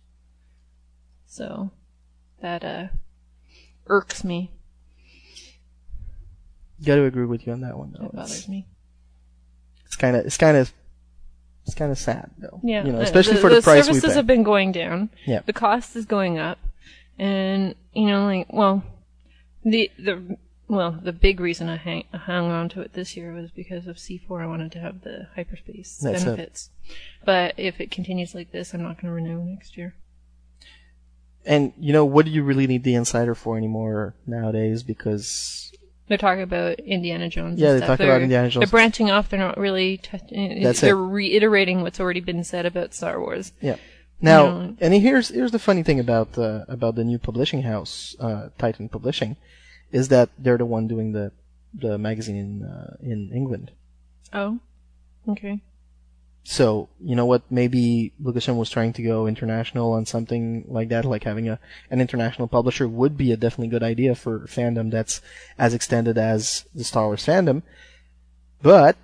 So 1.25 1.71
that 2.41 2.63
uh 2.63 2.87
irks 3.87 4.23
me. 4.23 4.51
Got 6.83 6.95
to 6.95 7.05
agree 7.05 7.25
with 7.25 7.47
you 7.47 7.53
on 7.53 7.61
that 7.61 7.77
one. 7.77 7.95
Though. 7.97 8.07
It 8.07 8.15
bothers 8.15 8.47
me. 8.47 8.67
It's 9.85 9.95
kind 9.95 10.15
of 10.15 10.25
it's 10.25 10.37
kind 10.37 10.57
of 10.57 10.73
it's 11.65 11.75
kind 11.75 11.91
of 11.91 11.97
sad 11.97 12.31
though. 12.37 12.59
Yeah, 12.63 12.85
you 12.85 12.91
know, 12.91 12.99
especially 12.99 13.37
for 13.37 13.49
the, 13.49 13.61
price 13.61 13.87
we 13.87 13.93
services 13.93 14.11
pay. 14.11 14.15
have 14.15 14.27
been 14.27 14.43
going 14.43 14.71
down. 14.71 15.09
Yeah. 15.25 15.41
the 15.45 15.53
cost 15.53 15.95
is 15.95 16.05
going 16.05 16.37
up, 16.37 16.59
and 17.17 17.75
you 17.93 18.07
know, 18.07 18.25
like, 18.25 18.47
well, 18.51 18.83
the 19.63 19.89
the 19.97 20.37
well, 20.67 20.91
the 20.91 21.13
big 21.13 21.39
reason 21.39 21.69
I 21.69 21.77
hang, 21.77 22.05
hung 22.13 22.51
on 22.51 22.69
to 22.69 22.81
it 22.81 22.93
this 22.93 23.15
year 23.15 23.33
was 23.33 23.51
because 23.51 23.87
of 23.87 23.97
C4. 23.97 24.41
I 24.41 24.47
wanted 24.47 24.71
to 24.73 24.79
have 24.79 25.01
the 25.01 25.27
hyperspace 25.35 25.97
That's 25.97 26.23
it. 26.23 26.25
benefits, 26.25 26.69
but 27.25 27.53
if 27.57 27.79
it 27.79 27.91
continues 27.91 28.33
like 28.35 28.51
this, 28.51 28.73
I'm 28.73 28.83
not 28.83 29.01
going 29.01 29.13
to 29.13 29.15
renew 29.15 29.43
next 29.43 29.77
year. 29.77 29.95
And 31.45 31.73
you 31.77 31.93
know, 31.93 32.05
what 32.05 32.25
do 32.25 32.31
you 32.31 32.43
really 32.43 32.67
need 32.67 32.83
the 32.83 32.95
insider 32.95 33.35
for 33.35 33.57
anymore 33.57 34.15
nowadays? 34.25 34.83
Because 34.83 35.72
They're 36.07 36.17
talking 36.17 36.43
about 36.43 36.79
Indiana 36.79 37.29
Jones. 37.29 37.59
Yeah, 37.59 37.69
and 37.71 37.75
they 37.75 37.85
stuff. 37.85 37.97
talk 37.97 38.05
about 38.05 38.13
They're- 38.15 38.21
Indiana 38.23 38.49
Jones. 38.49 38.61
They're 38.65 38.71
branching 38.71 39.09
off. 39.09 39.29
They're 39.29 39.39
not 39.39 39.57
really. 39.57 39.97
T- 39.97 40.61
That's 40.61 40.81
they're 40.81 40.97
it. 40.97 41.01
reiterating 41.19 41.81
what's 41.81 41.99
already 41.99 42.19
been 42.19 42.43
said 42.43 42.65
about 42.65 42.93
Star 42.93 43.19
Wars. 43.19 43.53
yeah. 43.61 43.77
Now, 44.21 44.43
You 44.45 44.51
know, 44.51 44.77
and 44.79 44.93
here's 44.93 45.29
here's 45.29 45.51
the 45.51 45.59
funny 45.59 45.83
thing 45.83 45.99
about 45.99 46.37
uh, 46.37 46.63
about 46.69 46.95
the 46.95 47.03
new 47.03 47.17
publishing 47.19 47.63
house, 47.63 48.15
uh, 48.21 48.49
Titan 48.57 48.87
Publishing, 48.87 49.35
is 49.91 50.07
that 50.09 50.29
they're 50.37 50.57
the 50.57 50.65
one 50.65 50.87
doing 50.87 51.11
the 51.11 51.31
the 51.73 51.97
magazine 51.97 52.37
in 52.37 52.63
uh, 52.63 52.95
in 53.01 53.31
England. 53.33 53.71
oh, 54.31 54.59
okay. 55.27 55.59
So 56.45 56.89
you 56.99 57.15
know 57.15 57.25
what? 57.25 57.43
Maybe 57.49 58.11
Lucasfilm 58.21 58.57
was 58.57 58.69
trying 58.69 58.91
to 58.93 59.01
go 59.03 59.27
international 59.27 59.93
on 59.93 60.05
something 60.05 60.65
like 60.67 60.89
that, 60.89 61.05
like 61.05 61.23
having 61.23 61.47
a 61.47 61.57
an 61.89 62.01
international 62.01 62.47
publisher 62.49 62.87
would 62.87 63.15
be 63.17 63.31
a 63.31 63.37
definitely 63.37 63.69
good 63.69 63.83
idea 63.83 64.13
for 64.13 64.39
fandom 64.41 64.91
that's 64.91 65.21
as 65.57 65.73
extended 65.73 66.17
as 66.17 66.65
the 66.75 66.83
Star 66.83 67.05
Wars 67.05 67.25
fandom. 67.25 67.63
But 68.61 68.97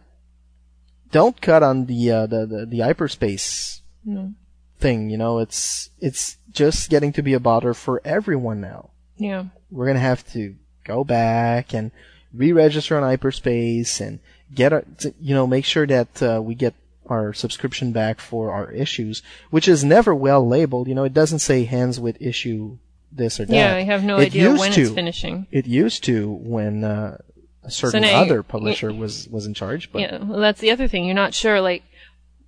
don't 1.11 1.39
cut 1.41 1.63
on 1.63 1.85
the 1.85 2.11
uh, 2.11 2.25
the, 2.27 2.45
the 2.45 2.65
the 2.65 2.79
hyperspace 2.81 3.81
No. 4.03 4.33
thing. 4.79 5.09
You 5.09 5.17
know, 5.17 5.39
it's 5.39 5.89
it's 5.99 6.37
just 6.51 6.89
getting 6.89 7.13
to 7.13 7.21
be 7.21 7.33
a 7.33 7.39
bother 7.39 7.73
for 7.73 8.01
everyone 8.03 8.59
now. 8.59 8.89
Yeah. 9.17 9.45
We're 9.71 9.87
gonna 9.87 9.99
have 9.99 10.27
to 10.33 10.55
go 10.83 11.03
back 11.03 11.73
and 11.73 11.91
re-register 12.33 12.97
on 12.97 13.03
hyperspace 13.03 13.99
and 14.01 14.19
get 14.53 14.73
our, 14.73 14.83
you 15.21 15.33
know 15.33 15.47
make 15.47 15.65
sure 15.65 15.87
that 15.87 16.21
uh, 16.21 16.41
we 16.43 16.53
get 16.55 16.73
our 17.09 17.33
subscription 17.33 17.91
back 17.91 18.19
for 18.19 18.51
our 18.51 18.71
issues, 18.71 19.21
which 19.49 19.67
is 19.67 19.83
never 19.83 20.13
well 20.15 20.47
labeled. 20.47 20.87
You 20.87 20.95
know, 20.95 21.03
it 21.03 21.13
doesn't 21.13 21.39
say 21.39 21.65
hands 21.65 21.99
with 21.99 22.21
issue 22.21 22.77
this 23.11 23.39
or 23.39 23.45
that. 23.45 23.53
Yeah, 23.53 23.75
I 23.75 23.81
have 23.81 24.03
no 24.03 24.17
It 24.17 24.27
idea 24.27 24.55
when 24.55 24.71
to. 24.73 24.81
it's 24.81 24.91
finishing. 24.91 25.47
It 25.51 25.65
used 25.65 26.03
to 26.05 26.31
when 26.31 26.83
uh, 26.83 27.17
a 27.63 27.71
certain 27.71 28.03
now 28.03 28.21
other 28.21 28.43
publisher 28.43 28.93
was 28.93 29.27
was 29.27 29.45
in 29.45 29.53
charge, 29.53 29.91
but 29.91 30.01
yeah, 30.01 30.17
well, 30.23 30.39
that's 30.39 30.61
the 30.61 30.71
other 30.71 30.87
thing. 30.87 31.05
You're 31.05 31.15
not 31.15 31.33
sure, 31.33 31.59
like, 31.59 31.83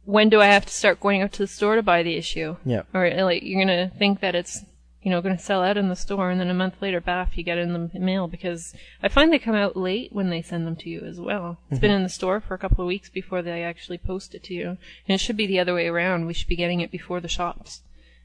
when 0.06 0.30
do 0.30 0.40
I 0.40 0.46
have 0.46 0.66
to 0.66 0.74
start 0.74 1.00
going 1.00 1.22
up 1.22 1.32
to 1.34 1.40
the 1.40 1.48
store 1.48 1.76
to 1.76 1.84
buy 1.84 2.04
the 2.04 2.16
issue? 2.16 2.58
Yeah. 2.66 2.84
Or, 2.94 3.10
like, 3.24 3.44
you're 3.44 3.62
gonna 3.64 3.90
think 3.98 4.20
that 4.22 4.36
it's, 4.36 4.64
you 5.04 5.10
know, 5.10 5.22
gonna 5.22 5.40
sell 5.40 5.64
out 5.64 5.78
in 5.78 5.90
the 5.90 5.96
store, 5.96 6.30
and 6.30 6.40
then 6.40 6.50
a 6.50 6.54
month 6.54 6.76
later, 6.80 7.02
baff, 7.02 7.36
you 7.36 7.44
get 7.44 7.58
in 7.58 7.74
the 7.74 8.00
mail, 8.00 8.28
because 8.28 8.76
I 9.02 9.08
find 9.08 9.34
they 9.34 9.40
come 9.40 9.56
out 9.56 9.76
late 9.76 10.14
when 10.14 10.30
they 10.30 10.44
send 10.44 10.68
them 10.68 10.76
to 10.78 10.90
you 10.90 11.02
as 11.02 11.20
well. 11.20 11.58
It's 11.72 11.80
been 11.80 11.90
Mhm. 11.90 11.96
in 11.98 12.04
the 12.04 12.10
store 12.10 12.40
for 12.40 12.54
a 12.54 12.60
couple 12.60 12.82
of 12.84 12.88
weeks 12.88 13.10
before 13.10 13.42
they 13.42 13.64
actually 13.64 13.98
post 13.98 14.36
it 14.36 14.44
to 14.44 14.54
you. 14.54 14.70
And 14.70 14.78
it 15.08 15.20
should 15.20 15.38
be 15.38 15.48
the 15.48 15.60
other 15.60 15.74
way 15.74 15.88
around. 15.88 16.28
We 16.28 16.34
should 16.34 16.48
be 16.48 16.56
getting 16.56 16.82
it 16.82 16.92
before 16.92 17.20
the 17.20 17.28
shops. 17.28 17.82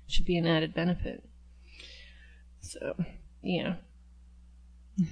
It 0.06 0.12
should 0.12 0.26
be 0.26 0.36
an 0.36 0.46
added 0.46 0.74
benefit. 0.74 1.24
So, 2.60 2.94
yeah. 3.42 3.76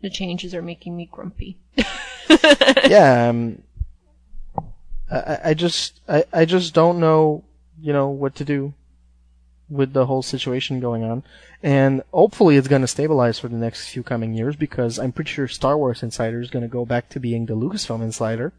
the 0.00 0.10
changes 0.10 0.52
are 0.52 0.62
making 0.62 0.96
me 0.96 1.08
grumpy. 1.10 1.58
yeah, 2.88 3.28
um, 3.28 3.62
I, 5.10 5.38
I 5.44 5.54
just, 5.54 6.00
I, 6.08 6.24
I 6.32 6.44
just 6.44 6.74
don't 6.74 6.98
know, 6.98 7.44
you 7.80 7.92
know, 7.92 8.08
what 8.08 8.34
to 8.36 8.44
do 8.44 8.74
with 9.70 9.92
the 9.92 10.06
whole 10.06 10.22
situation 10.22 10.80
going 10.80 11.04
on. 11.04 11.22
And 11.62 12.02
hopefully 12.12 12.56
it's 12.56 12.68
going 12.68 12.82
to 12.82 12.88
stabilize 12.88 13.38
for 13.38 13.48
the 13.48 13.56
next 13.56 13.88
few 13.88 14.02
coming 14.02 14.32
years 14.34 14.56
because 14.56 14.98
I'm 14.98 15.12
pretty 15.12 15.30
sure 15.30 15.48
Star 15.48 15.76
Wars 15.76 16.02
Insider 16.02 16.40
is 16.40 16.50
going 16.50 16.62
to 16.62 16.68
go 16.68 16.84
back 16.84 17.08
to 17.10 17.20
being 17.20 17.46
the 17.46 17.54
Lucasfilm 17.54 18.02
Insider 18.02 18.52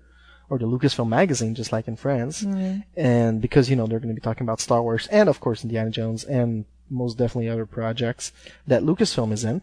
or 0.49 0.57
the 0.59 0.65
Lucasfilm 0.65 1.07
magazine, 1.07 1.55
just 1.55 1.71
like 1.71 1.87
in 1.87 1.95
France. 1.95 2.43
Mm. 2.43 2.83
And 2.95 3.41
because, 3.41 3.69
you 3.69 3.75
know, 3.75 3.87
they're 3.87 3.99
going 3.99 4.13
to 4.13 4.19
be 4.19 4.23
talking 4.23 4.45
about 4.45 4.59
Star 4.59 4.81
Wars 4.83 5.07
and 5.11 5.29
of 5.29 5.39
course 5.39 5.63
Indiana 5.63 5.89
Jones 5.89 6.23
and 6.23 6.65
most 6.89 7.17
definitely 7.17 7.49
other 7.49 7.65
projects 7.65 8.31
that 8.67 8.83
Lucasfilm 8.83 9.31
is 9.31 9.43
in, 9.43 9.61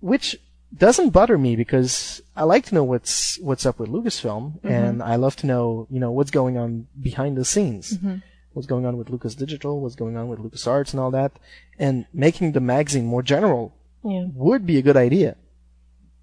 which 0.00 0.36
doesn't 0.76 1.10
bother 1.10 1.38
me 1.38 1.56
because 1.56 2.20
I 2.36 2.42
like 2.44 2.66
to 2.66 2.74
know 2.74 2.84
what's, 2.84 3.38
what's 3.40 3.64
up 3.64 3.78
with 3.78 3.88
Lucasfilm 3.88 4.60
Mhm. 4.60 4.70
and 4.70 5.02
I 5.02 5.16
love 5.16 5.36
to 5.36 5.46
know, 5.46 5.86
you 5.90 6.00
know, 6.00 6.10
what's 6.10 6.30
going 6.30 6.58
on 6.58 6.86
behind 7.00 7.36
the 7.36 7.44
scenes 7.44 7.96
Mhm. 7.96 8.22
What's 8.56 8.66
going 8.66 8.86
on 8.86 8.96
with 8.96 9.10
Lucas 9.10 9.34
Digital, 9.34 9.80
what's 9.80 9.96
going 9.96 10.16
on 10.16 10.28
with 10.28 10.38
Lucas 10.40 10.66
Arts 10.66 10.94
and 10.94 10.98
all 11.00 11.10
that, 11.10 11.32
and 11.78 12.06
making 12.14 12.52
the 12.52 12.60
magazine 12.60 13.04
more 13.04 13.22
general 13.22 13.74
Yeah. 14.02 14.28
would 14.34 14.64
be 14.64 14.78
a 14.78 14.82
good 14.82 14.96
idea, 14.96 15.36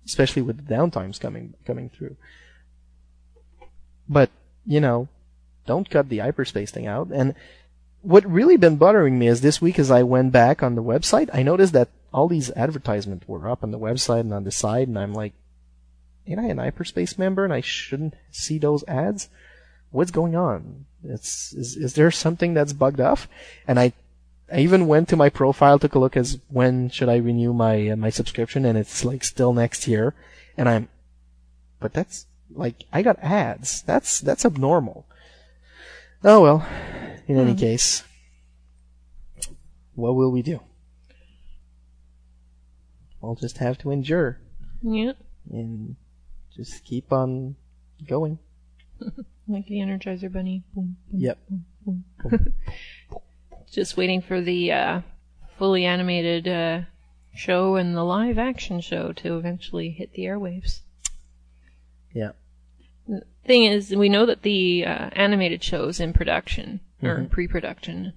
especially 0.03 0.41
with 0.41 0.57
the 0.65 0.73
downtimes 0.73 1.19
coming 1.19 1.53
coming 1.63 1.89
through. 1.89 2.15
But 4.09 4.31
you 4.65 4.81
know, 4.81 5.09
don't 5.67 5.87
cut 5.87 6.09
the 6.09 6.19
hyperspace 6.19 6.71
thing 6.71 6.87
out. 6.87 7.09
And 7.13 7.35
what 8.01 8.25
really 8.25 8.57
been 8.57 8.77
bothering 8.77 9.19
me 9.19 9.27
is 9.27 9.41
this 9.41 9.61
week, 9.61 9.77
as 9.77 9.91
I 9.91 10.01
went 10.01 10.31
back 10.31 10.63
on 10.63 10.73
the 10.73 10.83
website, 10.83 11.29
I 11.33 11.43
noticed 11.43 11.73
that 11.73 11.89
all 12.11 12.27
these 12.27 12.49
advertisements 12.55 13.27
were 13.27 13.47
up 13.47 13.63
on 13.63 13.69
the 13.69 13.79
website 13.79 14.21
and 14.21 14.33
on 14.33 14.43
the 14.43 14.51
side, 14.51 14.87
and 14.87 14.97
I'm 14.97 15.13
like, 15.13 15.33
ain't 16.25 16.39
I 16.39 16.45
an 16.45 16.57
hyperspace 16.57 17.15
member 17.19 17.43
and 17.43 17.53
I 17.53 17.61
shouldn't 17.61 18.15
see 18.31 18.57
those 18.57 18.83
ads? 18.87 19.29
What's 19.91 20.11
going 20.11 20.35
on? 20.35 20.85
It's 21.03 21.53
is 21.53 21.75
is 21.75 21.93
there 21.93 22.11
something 22.11 22.53
that's 22.53 22.73
bugged 22.73 22.99
off? 23.01 23.27
And 23.67 23.79
I 23.79 23.93
I 24.51 24.59
even 24.59 24.87
went 24.87 25.09
to 25.09 25.15
my 25.15 25.29
profile, 25.29 25.79
took 25.79 25.95
a 25.95 25.99
look 25.99 26.15
as 26.15 26.39
when 26.49 26.89
should 26.89 27.09
I 27.09 27.17
renew 27.17 27.53
my 27.53 27.89
uh, 27.89 27.95
my 27.95 28.09
subscription, 28.09 28.65
and 28.65 28.77
it's 28.77 29.03
like 29.03 29.23
still 29.23 29.53
next 29.53 29.87
year, 29.87 30.13
and 30.57 30.69
I'm, 30.69 30.89
but 31.79 31.93
that's 31.93 32.25
like 32.51 32.83
I 32.93 33.01
got 33.01 33.19
ads. 33.19 33.81
That's 33.83 34.19
that's 34.19 34.45
abnormal. 34.45 35.05
Oh 36.23 36.41
well. 36.41 36.65
In 37.27 37.37
any 37.37 37.53
Hmm. 37.53 37.57
case, 37.59 38.03
what 39.95 40.13
will 40.15 40.31
we 40.31 40.41
do? 40.41 40.59
We'll 43.21 43.35
just 43.35 43.57
have 43.59 43.77
to 43.79 43.91
endure 43.91 44.39
Yeah. 44.81 45.13
and 45.49 45.95
just 46.55 46.83
keep 46.83 47.11
on 47.13 47.55
going. 48.05 48.39
like 49.47 49.67
the 49.67 49.75
Energizer 49.79 50.31
Bunny. 50.31 50.63
Boom, 50.73 50.97
boom, 51.11 51.19
Yep. 51.21 51.37
boom, 51.85 52.03
boom. 52.23 52.53
Just 53.71 53.97
waiting 53.97 54.21
for 54.21 54.39
the 54.41 54.71
uh, 54.71 55.01
fully 55.57 55.85
animated 55.85 56.47
uh, 56.47 56.81
show 57.33 57.75
and 57.75 57.95
the 57.95 58.03
live 58.03 58.37
action 58.37 58.79
show 58.81 59.11
to 59.13 59.37
eventually 59.37 59.89
hit 59.89 60.13
the 60.13 60.23
airwaves. 60.23 60.81
Yeah. 62.13 62.31
Thing 63.45 63.63
is, 63.63 63.93
we 63.95 64.07
know 64.09 64.25
that 64.25 64.43
the 64.43 64.85
uh, 64.85 65.09
animated 65.13 65.63
show 65.63 65.85
is 65.89 65.99
in 65.99 66.13
production 66.13 66.79
or 67.01 67.17
Mhm. 67.17 67.29
pre-production, 67.31 68.13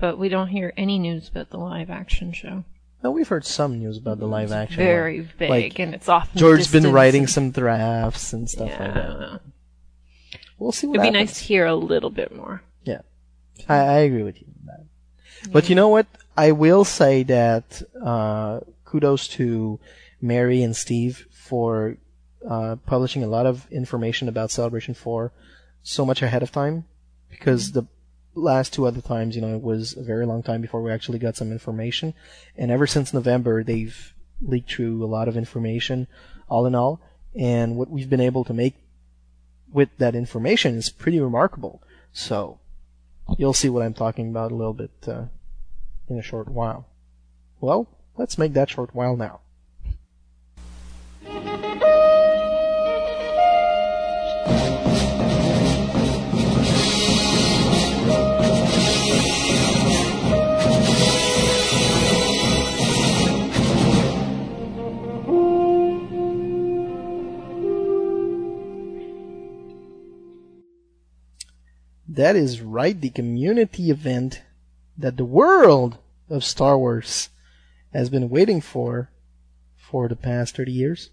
but 0.00 0.18
we 0.18 0.28
don't 0.28 0.48
hear 0.48 0.72
any 0.76 0.98
news 0.98 1.28
about 1.28 1.50
the 1.50 1.58
live 1.58 1.90
action 1.90 2.32
show. 2.32 2.64
No, 3.04 3.10
we've 3.12 3.28
heard 3.28 3.44
some 3.44 3.78
news 3.78 3.98
about 3.98 4.18
the 4.18 4.26
live 4.26 4.50
action. 4.50 4.78
very 4.78 5.20
vague, 5.20 5.50
Like, 5.50 5.78
and 5.78 5.94
it's 5.94 6.08
off 6.08 6.32
the 6.32 6.38
George's 6.40 6.72
been 6.72 6.90
writing 6.90 7.22
and- 7.24 7.30
some 7.30 7.50
drafts 7.52 8.32
and 8.32 8.48
stuff 8.50 8.70
like 8.70 8.78
Yeah. 8.80 8.90
that. 8.94 9.40
We'll 10.58 10.72
see 10.72 10.86
what 10.86 11.00
It'd 11.00 11.12
be 11.12 11.18
nice 11.18 11.38
to 11.38 11.44
hear 11.44 11.66
a 11.66 11.74
little 11.74 12.10
bit 12.10 12.34
more. 12.34 12.62
Yeah, 12.84 13.02
I, 13.68 13.76
I 13.76 13.98
agree 13.98 14.22
with 14.22 14.40
you 14.40 14.46
on 14.60 14.66
that. 14.66 15.52
But 15.52 15.68
you 15.68 15.74
know 15.74 15.88
what? 15.88 16.06
I 16.36 16.52
will 16.52 16.84
say 16.84 17.22
that 17.24 17.82
uh, 18.02 18.60
kudos 18.84 19.28
to 19.28 19.78
Mary 20.20 20.62
and 20.62 20.74
Steve 20.74 21.26
for 21.30 21.96
uh, 22.48 22.76
publishing 22.86 23.22
a 23.22 23.28
lot 23.28 23.46
of 23.46 23.70
information 23.70 24.28
about 24.28 24.50
Celebration 24.50 24.94
4 24.94 25.32
so 25.82 26.04
much 26.04 26.22
ahead 26.22 26.42
of 26.42 26.52
time 26.52 26.84
because 27.30 27.72
the 27.72 27.86
last 28.34 28.72
two 28.72 28.86
other 28.86 29.00
times, 29.00 29.34
you 29.34 29.42
know, 29.42 29.54
it 29.54 29.62
was 29.62 29.96
a 29.96 30.02
very 30.02 30.26
long 30.26 30.42
time 30.42 30.60
before 30.60 30.82
we 30.82 30.92
actually 30.92 31.18
got 31.18 31.36
some 31.36 31.52
information. 31.52 32.14
And 32.56 32.70
ever 32.70 32.86
since 32.86 33.12
November, 33.12 33.64
they've 33.64 34.14
leaked 34.42 34.70
through 34.70 35.04
a 35.04 35.06
lot 35.06 35.28
of 35.28 35.36
information, 35.36 36.06
all 36.48 36.66
in 36.66 36.74
all. 36.74 37.00
And 37.34 37.76
what 37.76 37.90
we've 37.90 38.10
been 38.10 38.20
able 38.20 38.44
to 38.44 38.54
make 38.54 38.74
with 39.72 39.88
that 39.98 40.14
information 40.14 40.76
is 40.76 40.90
pretty 40.90 41.20
remarkable. 41.20 41.82
So, 42.12 42.58
you'll 43.38 43.52
see 43.52 43.68
what 43.68 43.82
I'm 43.82 43.94
talking 43.94 44.30
about 44.30 44.52
a 44.52 44.54
little 44.54 44.72
bit 44.72 44.92
uh, 45.06 45.24
in 46.08 46.18
a 46.18 46.22
short 46.22 46.48
while. 46.48 46.86
Well, 47.60 47.88
let's 48.16 48.38
make 48.38 48.52
that 48.54 48.70
short 48.70 48.94
while 48.94 49.16
now. 49.16 49.40
That 72.16 72.34
is 72.34 72.62
right, 72.62 72.98
the 72.98 73.10
community 73.10 73.90
event 73.90 74.40
that 74.96 75.18
the 75.18 75.24
world 75.26 75.98
of 76.30 76.44
Star 76.44 76.78
Wars 76.78 77.28
has 77.92 78.08
been 78.08 78.30
waiting 78.30 78.62
for 78.62 79.10
for 79.76 80.08
the 80.08 80.16
past 80.16 80.56
30 80.56 80.72
years 80.72 81.10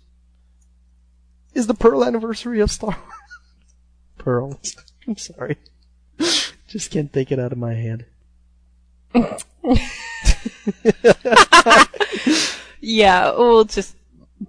is 1.53 1.67
the 1.67 1.73
Pearl 1.73 2.05
anniversary 2.05 2.61
of 2.61 2.71
Star 2.71 2.91
Wars. 2.91 3.19
Pearls. 4.17 4.77
I'm 5.07 5.17
sorry. 5.17 5.57
Just 6.69 6.89
can't 6.89 7.11
take 7.11 7.33
it 7.33 7.39
out 7.39 7.51
of 7.51 7.57
my 7.57 7.73
head. 7.73 8.05
Yeah, 12.85 13.31
we'll 13.31 13.63
just 13.63 13.95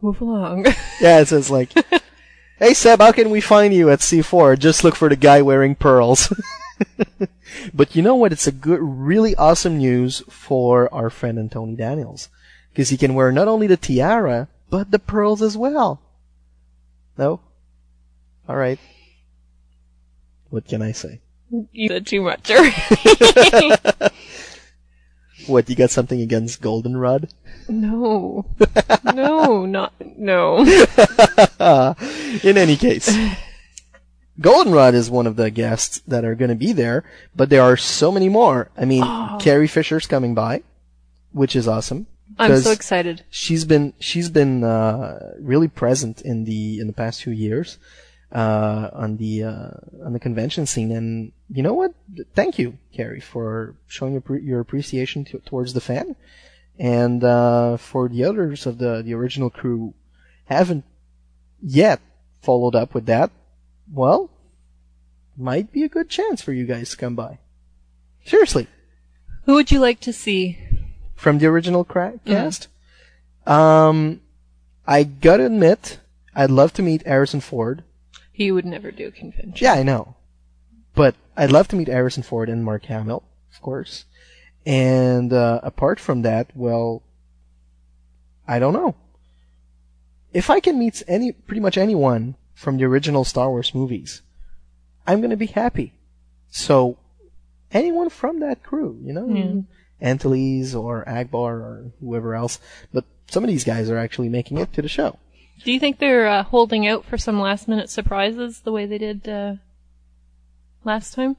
move 0.02 0.20
along. 0.20 0.66
Yeah, 1.00 1.20
it 1.20 1.28
says 1.28 1.50
like, 1.50 1.72
"Hey 2.58 2.74
Seb, 2.74 3.00
how 3.00 3.12
can 3.12 3.30
we 3.30 3.40
find 3.40 3.74
you 3.74 3.90
at 3.90 4.00
C4? 4.00 4.58
Just 4.58 4.84
look 4.84 4.96
for 4.96 5.08
the 5.08 5.16
guy 5.16 5.42
wearing 5.42 5.74
pearls." 5.74 6.32
but 7.74 7.94
you 7.94 8.02
know 8.02 8.14
what? 8.14 8.32
It's 8.32 8.46
a 8.46 8.52
good, 8.52 8.80
really 8.80 9.34
awesome 9.36 9.78
news 9.78 10.22
for 10.28 10.92
our 10.92 11.10
friend 11.10 11.38
Anthony 11.38 11.76
Daniels 11.76 12.28
because 12.70 12.90
he 12.90 12.96
can 12.96 13.14
wear 13.14 13.32
not 13.32 13.48
only 13.48 13.66
the 13.66 13.76
tiara 13.76 14.48
but 14.70 14.90
the 14.90 14.98
pearls 14.98 15.42
as 15.42 15.56
well. 15.56 16.02
No, 17.16 17.40
all 18.48 18.56
right. 18.56 18.78
What 20.50 20.66
can 20.66 20.82
I 20.82 20.92
say? 20.92 21.20
you 21.72 21.88
said 21.88 22.06
too 22.06 22.22
much 22.22 22.50
already. 22.50 22.74
What 25.46 25.68
you 25.68 25.76
got 25.76 25.90
something 25.90 26.20
against 26.20 26.60
Goldenrod? 26.60 27.30
no. 27.68 28.46
No, 29.14 29.64
not, 29.64 29.92
no. 30.18 30.58
In 32.42 32.58
any 32.58 32.76
case, 32.76 33.16
Goldenrod 34.40 34.94
is 34.94 35.08
one 35.08 35.26
of 35.28 35.36
the 35.36 35.50
guests 35.50 36.00
that 36.08 36.24
are 36.24 36.34
going 36.34 36.48
to 36.48 36.56
be 36.56 36.72
there, 36.72 37.04
but 37.36 37.48
there 37.48 37.62
are 37.62 37.76
so 37.76 38.10
many 38.10 38.28
more. 38.28 38.70
I 38.76 38.84
mean, 38.84 39.04
Oh. 39.04 39.38
Carrie 39.40 39.68
Fisher's 39.68 40.06
coming 40.06 40.34
by, 40.34 40.62
which 41.32 41.54
is 41.54 41.68
awesome. 41.68 42.06
I'm 42.38 42.56
so 42.60 42.72
excited. 42.72 43.22
She's 43.30 43.64
been 43.64 43.92
she's 44.00 44.30
been 44.30 44.64
uh, 44.64 45.34
really 45.38 45.68
present 45.68 46.20
in 46.22 46.44
the 46.44 46.80
in 46.80 46.88
the 46.88 46.92
past 46.92 47.22
few 47.22 47.32
years 47.32 47.78
uh, 48.34 48.90
on 48.92 49.16
the 49.16 49.44
uh, 49.44 49.70
on 50.04 50.12
the 50.12 50.18
convention 50.20 50.66
scene, 50.66 50.90
and 50.90 51.32
you 51.48 51.62
know 51.62 51.74
what? 51.74 51.94
Thank 52.34 52.58
you, 52.58 52.78
Carrie, 52.92 53.20
for 53.20 53.76
showing 53.86 54.12
your, 54.12 54.38
your 54.38 54.60
appreciation 54.60 55.24
to, 55.26 55.38
towards 55.40 55.72
the 55.72 55.80
fan, 55.80 56.16
and 56.78 57.22
uh, 57.22 57.76
for 57.76 58.08
the 58.08 58.24
others 58.24 58.66
of 58.66 58.78
the 58.78 59.02
the 59.02 59.14
original 59.14 59.50
crew 59.50 59.94
haven't 60.46 60.84
yet 61.62 62.00
followed 62.42 62.74
up 62.74 62.92
with 62.92 63.06
that. 63.06 63.30
Well, 63.92 64.30
might 65.36 65.70
be 65.72 65.84
a 65.84 65.88
good 65.88 66.08
chance 66.10 66.42
for 66.42 66.52
you 66.52 66.66
guys 66.66 66.90
to 66.90 66.96
come 66.96 67.14
by. 67.14 67.38
Seriously, 68.24 68.66
Who 69.44 69.54
would 69.54 69.70
you 69.70 69.78
like 69.78 70.00
to 70.00 70.12
see? 70.12 70.58
from 71.14 71.38
the 71.38 71.46
original 71.46 71.84
cra- 71.84 72.18
cast. 72.26 72.68
Um, 73.46 74.20
I 74.86 75.04
gotta 75.04 75.46
admit, 75.46 76.00
I'd 76.34 76.50
love 76.50 76.72
to 76.74 76.82
meet 76.82 77.06
Harrison 77.06 77.40
Ford. 77.40 77.84
He 78.34 78.50
would 78.50 78.64
never 78.64 78.90
do 78.90 79.06
a 79.06 79.10
convention. 79.12 79.54
Yeah, 79.64 79.74
I 79.74 79.84
know, 79.84 80.16
but 80.96 81.14
I'd 81.36 81.52
love 81.52 81.68
to 81.68 81.76
meet 81.76 81.86
Harrison 81.86 82.24
Ford 82.24 82.48
and 82.48 82.64
Mark 82.64 82.86
Hamill, 82.86 83.22
of 83.54 83.62
course. 83.62 84.06
And 84.66 85.32
uh, 85.32 85.60
apart 85.62 86.00
from 86.00 86.22
that, 86.22 86.50
well, 86.56 87.04
I 88.48 88.58
don't 88.58 88.72
know. 88.72 88.96
If 90.32 90.50
I 90.50 90.58
can 90.58 90.80
meet 90.80 91.00
any, 91.06 91.30
pretty 91.30 91.60
much 91.60 91.78
anyone 91.78 92.34
from 92.54 92.76
the 92.76 92.84
original 92.84 93.22
Star 93.24 93.50
Wars 93.50 93.72
movies, 93.72 94.22
I'm 95.06 95.20
gonna 95.20 95.36
be 95.36 95.46
happy. 95.46 95.94
So, 96.50 96.98
anyone 97.70 98.10
from 98.10 98.40
that 98.40 98.64
crew, 98.64 98.98
you 99.00 99.12
know, 99.12 99.28
Yeah. 99.28 99.60
Antilles 100.00 100.74
or 100.74 101.04
Ackbar 101.04 101.52
or 101.60 101.92
whoever 102.00 102.34
else, 102.34 102.58
but 102.92 103.04
some 103.30 103.44
of 103.44 103.48
these 103.48 103.62
guys 103.64 103.88
are 103.90 103.96
actually 103.96 104.28
making 104.28 104.58
it 104.58 104.72
to 104.72 104.82
the 104.82 104.88
show. 104.88 105.20
Do 105.62 105.72
you 105.72 105.80
think 105.80 105.98
they're 105.98 106.26
uh, 106.26 106.42
holding 106.42 106.86
out 106.86 107.04
for 107.04 107.16
some 107.16 107.40
last 107.40 107.68
minute 107.68 107.88
surprises 107.88 108.60
the 108.60 108.72
way 108.72 108.86
they 108.86 108.98
did 108.98 109.28
uh, 109.28 109.54
last 110.84 111.14
time? 111.14 111.36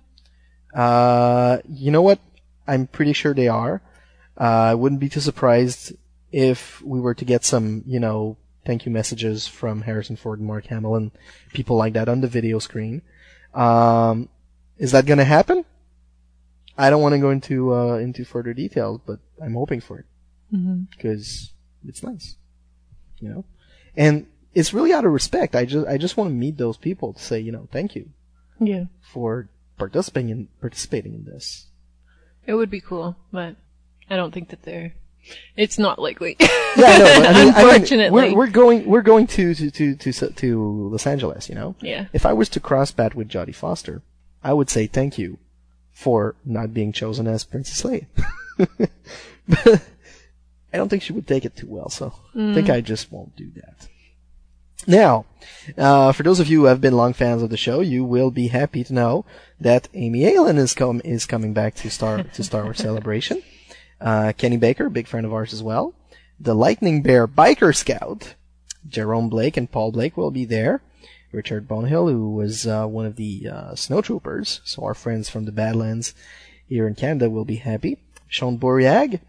Uh, 0.73 1.58
you 1.67 1.91
know 1.91 2.01
what? 2.01 2.19
I'm 2.67 2.88
pretty 2.88 3.13
sure 3.13 3.34
they 3.34 3.47
are. 3.47 3.82
Uh, 4.39 4.43
I 4.43 4.73
wouldn't 4.75 5.01
be 5.01 5.10
too 5.10 5.19
surprised 5.19 5.93
if 6.32 6.82
we 6.82 6.99
were 6.99 7.13
to 7.13 7.25
get 7.25 7.45
some, 7.45 7.84
you 7.86 7.99
know, 7.99 8.38
thank 8.65 8.86
you 8.86 8.91
messages 8.91 9.47
from 9.47 9.82
Harrison 9.82 10.15
Ford 10.15 10.39
and 10.39 10.47
Mark 10.47 10.65
Hamill 10.67 10.95
and 10.95 11.12
people 11.54 11.78
like 11.78 11.93
that 11.93 12.10
on 12.10 12.21
the 12.21 12.28
video 12.28 12.60
screen. 12.60 13.01
Um, 13.54 14.30
is 14.78 14.91
that 14.91 15.06
going 15.06 15.19
to 15.19 15.23
happen? 15.23 15.63
I 16.78 16.89
don't 16.89 17.01
want 17.01 17.13
to 17.13 17.19
go 17.19 17.30
into 17.30 17.73
uh, 17.73 17.95
into 17.95 18.25
further 18.25 18.54
details, 18.54 18.99
but 19.06 19.19
I'm 19.41 19.54
hoping 19.54 19.80
for 19.80 19.99
it 19.99 20.06
because 20.91 21.54
it's 21.88 22.04
nice, 22.04 22.36
you 23.19 23.30
know. 23.30 23.45
And 23.98 24.28
it's 24.54 24.74
really 24.74 24.94
out 24.94 25.06
of 25.06 25.12
respect. 25.12 25.56
I 25.56 25.66
just 25.66 25.88
I 25.88 25.98
just 25.98 26.18
want 26.18 26.30
to 26.30 26.34
meet 26.34 26.58
those 26.58 26.78
people 26.78 27.14
to 27.14 27.22
say, 27.22 27.40
you 27.40 27.52
know, 27.52 27.68
thank 27.72 27.96
you 27.96 28.10
Yeah. 28.60 28.86
for 29.14 29.50
participating 29.78 30.30
in 30.30 30.48
participating 30.62 31.14
in 31.14 31.26
this. 31.26 31.68
It 32.46 32.54
would 32.56 32.70
be 32.70 32.82
cool, 32.82 33.16
but 33.32 33.56
I 34.10 34.16
don't 34.16 34.34
think 34.34 34.50
that 34.50 34.64
they're. 34.64 34.94
It's 35.58 35.80
not 35.80 35.98
likely. 36.00 36.36
Yeah. 36.40 36.48
But 36.76 36.86
I 36.86 37.00
mean, 37.00 37.26
I 37.26 37.34
mean, 37.34 37.48
Unfortunately. 37.56 38.12
we're 38.12 38.36
we're 38.36 38.48
going 38.48 38.86
we're 38.86 39.02
going 39.02 39.28
to 39.28 39.56
to 39.56 39.72
to 39.72 39.96
to, 39.96 40.12
to 40.30 40.90
Los 40.92 41.08
Angeles. 41.08 41.48
You 41.50 41.56
know. 41.56 41.76
Yeah. 41.82 42.08
If 42.14 42.26
I 42.26 42.34
was 42.34 42.50
to 42.50 42.60
cross 42.60 42.92
bat 42.92 43.16
with 43.16 43.30
Jodie 43.30 43.56
Foster, 43.56 44.02
I 44.44 44.52
would 44.54 44.70
say 44.70 44.86
thank 44.88 45.18
you 45.18 45.40
for 45.92 46.36
not 46.46 46.74
being 46.74 46.92
chosen 46.92 47.28
as 47.28 47.44
Princess 47.46 47.82
Leia. 47.82 48.06
but 49.48 49.82
I 50.76 50.78
don't 50.78 50.90
think 50.90 51.04
she 51.04 51.14
would 51.14 51.26
take 51.28 51.46
it 51.46 51.56
too 51.56 51.68
well, 51.70 51.88
so 51.90 52.14
I 52.36 52.54
think 52.54 52.68
Mm. 52.68 52.74
I 52.74 52.82
just 52.82 53.12
won't 53.12 53.36
do 53.38 53.50
that. 53.56 53.88
Now, 54.88 55.26
uh, 55.78 56.12
for 56.12 56.24
those 56.24 56.42
of 56.42 56.48
you 56.50 56.60
who 56.60 56.66
have 56.66 56.82
been 56.82 56.94
long 56.98 57.14
fans 57.14 57.42
of 57.42 57.50
the 57.50 57.58
show, 57.58 57.80
you 57.80 58.04
will 58.04 58.30
be 58.30 58.50
happy 58.50 58.84
to 58.84 58.94
know 58.94 59.26
that 59.60 59.88
Amy 59.94 60.32
Allen 60.36 60.58
is 60.58 60.74
com- 60.74 61.02
is 61.06 61.26
coming 61.26 61.54
back 61.54 61.76
to 61.76 61.90
Star 61.90 62.24
to 62.24 62.44
Star 62.44 62.64
Wars 62.64 62.78
Celebration. 62.78 63.42
Uh, 64.02 64.34
Kenny 64.38 64.58
Baker, 64.58 64.90
big 64.90 65.08
friend 65.08 65.26
of 65.26 65.34
ours 65.34 65.54
as 65.54 65.64
well. 65.64 65.94
The 66.38 66.54
Lightning 66.54 67.02
Bear 67.02 67.26
Biker 67.30 67.74
Scout, 67.74 68.36
Jerome 68.88 69.30
Blake 69.30 69.56
and 69.56 69.72
Paul 69.72 69.94
Blake 69.94 70.18
will 70.18 70.32
be 70.32 70.44
there. 70.44 70.82
Richard 71.32 71.66
Bonehill, 71.66 72.10
who 72.12 72.30
was 72.34 72.68
uh, 72.68 72.86
one 72.88 73.06
of 73.06 73.16
the 73.16 73.48
uh, 73.50 73.72
snowtroopers, 73.72 74.60
so 74.66 74.84
our 74.84 74.94
friends 74.94 75.30
from 75.30 75.46
the 75.46 75.54
Badlands 75.54 76.14
here 76.68 76.88
in 76.88 76.96
Canada 76.96 77.30
will 77.30 77.46
be 77.46 77.56
happy. 77.56 77.98
Sean 78.28 78.58
Bourriague, 78.60 79.16
a 79.16 79.20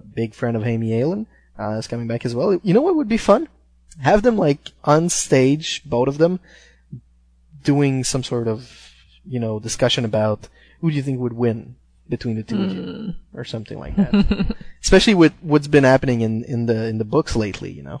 big 0.00 0.34
friend 0.34 0.56
of 0.56 0.66
Amy 0.66 1.00
Allen, 1.00 1.26
uh, 1.58 1.72
is 1.72 1.86
coming 1.86 2.06
back 2.06 2.24
as 2.24 2.34
well. 2.34 2.58
You 2.62 2.74
know 2.74 2.82
what 2.82 2.96
would 2.96 3.08
be 3.08 3.16
fun? 3.16 3.48
Have 4.00 4.22
them 4.22 4.36
like 4.36 4.70
on 4.84 5.08
stage, 5.08 5.82
both 5.84 6.08
of 6.08 6.18
them, 6.18 6.40
doing 7.62 8.04
some 8.04 8.22
sort 8.22 8.48
of, 8.48 8.92
you 9.24 9.38
know, 9.38 9.58
discussion 9.58 10.04
about 10.04 10.48
who 10.80 10.90
do 10.90 10.96
you 10.96 11.02
think 11.02 11.20
would 11.20 11.34
win 11.34 11.76
between 12.08 12.36
the 12.36 12.42
two 12.42 12.62
of 12.62 12.74
you, 12.74 13.14
or 13.34 13.44
something 13.44 13.78
like 13.78 13.94
that. 13.96 14.56
Especially 14.82 15.14
with 15.14 15.32
what's 15.40 15.68
been 15.68 15.84
happening 15.84 16.22
in, 16.22 16.44
in 16.44 16.66
the 16.66 16.86
in 16.86 16.98
the 16.98 17.04
books 17.04 17.36
lately, 17.36 17.70
you 17.70 17.82
know. 17.82 18.00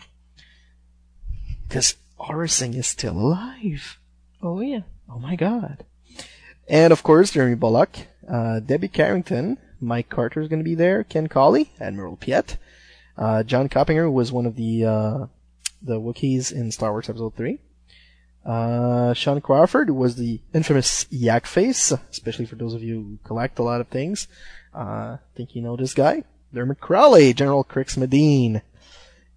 Because 1.68 1.94
Aurra 2.18 2.50
Sing 2.50 2.74
is 2.74 2.86
still 2.86 3.16
alive. 3.16 3.98
Oh 4.42 4.60
yeah. 4.60 4.80
Oh 5.08 5.18
my 5.18 5.36
god. 5.36 5.84
And 6.68 6.92
of 6.92 7.02
course, 7.02 7.32
Jeremy 7.32 7.56
Bulloch, 7.56 8.06
uh, 8.28 8.60
Debbie 8.60 8.88
Carrington, 8.88 9.58
Mike 9.80 10.08
Carter 10.08 10.40
is 10.40 10.48
going 10.48 10.60
to 10.60 10.64
be 10.64 10.74
there, 10.74 11.04
Ken 11.04 11.28
Colley, 11.28 11.72
Admiral 11.80 12.16
Piett, 12.16 12.56
uh, 13.20 13.42
John 13.42 13.68
Coppinger 13.68 14.10
was 14.10 14.32
one 14.32 14.46
of 14.46 14.56
the 14.56 14.84
uh, 14.84 15.26
the 15.82 16.00
Wookiees 16.00 16.50
in 16.50 16.72
Star 16.72 16.90
Wars 16.92 17.08
Episode 17.08 17.34
Three. 17.36 17.58
Uh, 18.44 19.12
Sean 19.12 19.42
Crawford 19.42 19.90
was 19.90 20.16
the 20.16 20.40
infamous 20.54 21.06
Yak 21.10 21.44
Face, 21.44 21.92
especially 22.10 22.46
for 22.46 22.56
those 22.56 22.72
of 22.72 22.82
you 22.82 22.94
who 22.94 23.18
collect 23.24 23.58
a 23.58 23.62
lot 23.62 23.82
of 23.82 23.88
things. 23.88 24.26
Uh, 24.74 25.18
think 25.36 25.54
you 25.54 25.60
know 25.60 25.76
this 25.76 25.92
guy. 25.92 26.24
Dermot 26.54 26.80
Crowley, 26.80 27.34
General 27.34 27.62
Crix 27.62 27.96
Madine. 27.98 28.62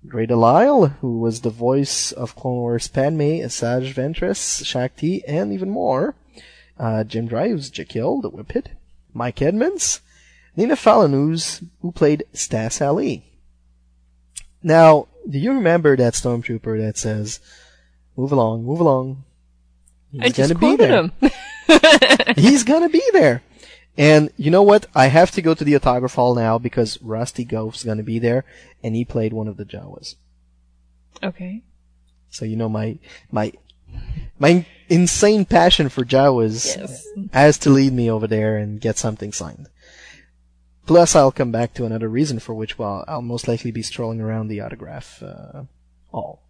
Grey 0.07 0.25
Delisle, 0.25 0.97
who 1.01 1.19
was 1.19 1.41
the 1.41 1.49
voice 1.49 2.11
of 2.11 2.35
Clone 2.35 2.55
Wars 2.55 2.87
Padme, 2.87 3.41
Asajj 3.41 3.93
Ventress, 3.93 4.65
Shaak 4.65 4.95
Ti, 4.97 5.23
and 5.25 5.53
even 5.53 5.69
more. 5.69 6.15
Uh, 6.77 7.03
Jim 7.03 7.27
Drives, 7.27 7.69
Jekyll, 7.69 8.21
the 8.21 8.29
Whippet. 8.29 8.67
Mike 9.13 9.41
Edmonds. 9.41 10.01
Nina 10.55 10.75
Fallon, 10.75 11.13
who's, 11.13 11.63
who 11.81 11.91
played 11.91 12.25
Stass 12.33 12.81
Allie. 12.81 13.25
Now, 14.61 15.07
do 15.29 15.37
you 15.39 15.51
remember 15.53 15.95
that 15.97 16.13
stormtrooper 16.13 16.79
that 16.79 16.97
says, 16.97 17.39
move 18.15 18.31
along, 18.31 18.63
move 18.63 18.79
along? 18.79 19.23
I 20.19 20.29
just 20.29 20.55
quoted 20.55 20.89
him. 20.89 21.11
He's 22.35 22.63
gonna 22.63 22.89
be 22.89 23.01
there. 23.13 23.41
And 23.97 24.31
you 24.37 24.51
know 24.51 24.61
what? 24.61 24.85
I 24.93 25.07
have 25.07 25.31
to 25.31 25.41
go 25.41 25.53
to 25.53 25.63
the 25.63 25.75
autograph 25.75 26.13
hall 26.15 26.35
now 26.35 26.57
because 26.59 27.01
Rusty 27.01 27.45
Goffe's 27.45 27.83
gonna 27.83 28.03
be 28.03 28.19
there, 28.19 28.45
and 28.83 28.95
he 28.95 29.05
played 29.05 29.33
one 29.33 29.47
of 29.47 29.57
the 29.57 29.65
Jawas. 29.65 30.15
Okay. 31.23 31.63
So 32.29 32.45
you 32.45 32.55
know 32.55 32.69
my 32.69 32.99
my 33.31 33.53
my 34.39 34.65
insane 34.89 35.45
passion 35.45 35.89
for 35.89 36.03
Jawas 36.03 36.75
Yes. 36.77 37.07
has 37.31 37.57
to 37.59 37.69
lead 37.69 37.93
me 37.93 38.09
over 38.09 38.27
there 38.27 38.57
and 38.57 38.79
get 38.81 38.97
something 38.97 39.31
signed. 39.31 39.67
Plus, 40.85 41.15
I'll 41.15 41.31
come 41.31 41.51
back 41.51 41.73
to 41.75 41.85
another 41.85 42.09
reason 42.09 42.39
for 42.39 42.53
which 42.53 42.77
well, 42.77 43.05
I'll 43.07 43.21
most 43.21 43.47
likely 43.47 43.71
be 43.71 43.81
strolling 43.81 44.19
around 44.19 44.47
the 44.47 44.61
autograph 44.61 45.23
uh, 45.23 45.63
hall. 46.11 46.41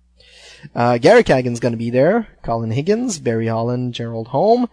Uh, 0.74 0.98
Garrick 0.98 1.28
Hagon's 1.28 1.60
going 1.60 1.74
to 1.74 1.78
be 1.78 1.89
there. 1.89 2.28
Colin 2.41 2.72
Higgins, 2.72 3.19
Barry 3.19 3.48
Holland, 3.48 3.93
Gerald 3.93 4.30
Home, 4.30 4.69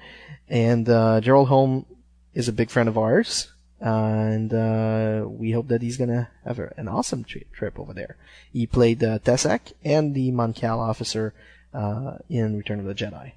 and 0.49 0.89
uh, 0.89 1.21
Gerald 1.21 1.49
Home 1.49 1.85
is 2.33 2.49
a 2.49 2.53
big 2.53 2.71
friend 2.71 2.89
of 2.89 2.97
ours, 2.97 3.53
and 3.81 4.55
uh, 4.55 5.25
we 5.27 5.51
hope 5.53 5.69
that 5.69 5.83
he's 5.83 5.97
going 5.97 6.11
to 6.11 6.29
have 6.45 6.59
a, 6.59 6.73
an 6.77 6.89
awesome 6.89 7.25
tri- 7.25 7.45
trip 7.53 7.79
over 7.79 7.93
there. 7.93 8.17
He 8.53 8.67
played 8.67 9.03
uh, 9.03 9.19
Tessek 9.19 9.73
and 9.85 10.15
the 10.15 10.31
Moncal 10.31 10.79
officer 10.79 11.35
uh, 11.75 12.19
in 12.29 12.57
Return 12.57 12.81
of 12.81 12.87
the 12.87 12.95
Jedi. 12.95 13.33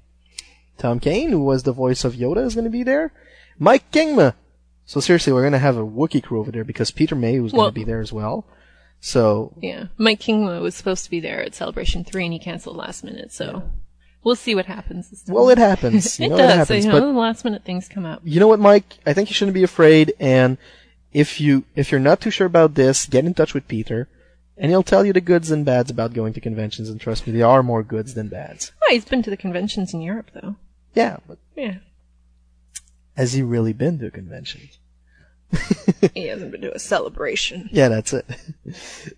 Tom 0.77 0.99
Kane, 0.99 1.29
who 1.29 1.43
was 1.43 1.63
the 1.63 1.71
voice 1.71 2.03
of 2.03 2.15
Yoda, 2.15 2.45
is 2.45 2.55
going 2.55 2.65
to 2.65 2.71
be 2.71 2.83
there. 2.83 3.11
Mike 3.59 3.91
Kingma. 3.91 4.35
So 4.85 4.99
seriously, 4.99 5.31
we're 5.33 5.41
going 5.41 5.53
to 5.53 5.59
have 5.59 5.77
a 5.77 5.85
Wookiee 5.85 6.23
crew 6.23 6.39
over 6.39 6.51
there 6.51 6.63
because 6.63 6.91
Peter 6.91 7.15
May 7.15 7.39
was 7.39 7.53
Well- 7.53 7.63
going 7.63 7.73
to 7.73 7.79
be 7.79 7.83
there 7.85 8.01
as 8.01 8.11
well. 8.13 8.45
So 8.99 9.53
Yeah. 9.61 9.87
Mike 9.97 10.19
Kingma 10.21 10.61
was 10.61 10.75
supposed 10.75 11.03
to 11.05 11.09
be 11.11 11.19
there 11.19 11.41
at 11.43 11.53
Celebration 11.55 12.03
3 12.03 12.25
and 12.25 12.33
he 12.33 12.39
canceled 12.39 12.77
last 12.77 13.03
minute, 13.03 13.31
so 13.33 13.63
we'll 14.23 14.35
see 14.35 14.55
what 14.55 14.65
happens 14.65 15.09
this 15.09 15.23
time. 15.23 15.35
Well, 15.35 15.49
it 15.49 15.57
happens. 15.57 16.19
You 16.19 16.27
it 16.27 16.29
know, 16.29 16.35
it 16.35 16.39
does. 16.39 16.55
happens, 16.55 16.85
you 16.85 16.91
know, 16.91 16.99
but- 17.01 17.05
the 17.11 17.19
last 17.19 17.43
minute 17.43 17.63
things 17.65 17.87
come 17.89 18.05
up. 18.05 18.21
you 18.23 18.39
know 18.39 18.47
what, 18.47 18.59
Mike? 18.59 18.97
I 19.05 19.13
think 19.13 19.29
you 19.29 19.33
shouldn't 19.33 19.55
be 19.55 19.63
afraid. 19.63 20.13
And 20.19 20.57
if 21.11 21.39
you 21.41 21.65
if 21.75 21.91
you're 21.91 21.99
not 21.99 22.21
too 22.21 22.31
sure 22.31 22.47
about 22.47 22.75
this, 22.75 23.05
get 23.05 23.25
in 23.25 23.33
touch 23.33 23.53
with 23.53 23.67
Peter, 23.67 24.07
and 24.57 24.71
he'll 24.71 24.83
tell 24.83 25.05
you 25.05 25.11
the 25.13 25.21
goods 25.21 25.51
and 25.51 25.65
bads 25.65 25.91
about 25.91 26.13
going 26.13 26.31
to 26.33 26.39
conventions. 26.41 26.89
And 26.89 26.99
trust 27.01 27.27
me, 27.27 27.33
there 27.33 27.45
are 27.47 27.61
more 27.63 27.83
goods 27.83 28.13
than 28.13 28.29
bads. 28.29 28.71
Oh, 28.83 28.87
he's 28.91 29.05
been 29.05 29.21
to 29.23 29.29
the 29.29 29.37
conventions 29.37 29.93
in 29.93 30.01
Europe, 30.01 30.31
though. 30.33 30.55
Yeah, 30.95 31.17
but 31.27 31.39
Yeah. 31.57 31.75
Has 33.15 33.33
he 33.33 33.41
really 33.41 33.73
been 33.73 33.99
to 33.99 34.07
a 34.07 34.11
convention? 34.11 34.69
he 36.13 36.27
hasn't 36.27 36.51
been 36.51 36.61
to 36.61 36.75
a 36.75 36.79
celebration. 36.79 37.69
Yeah, 37.73 37.89
that's 37.89 38.13
it. 38.13 38.25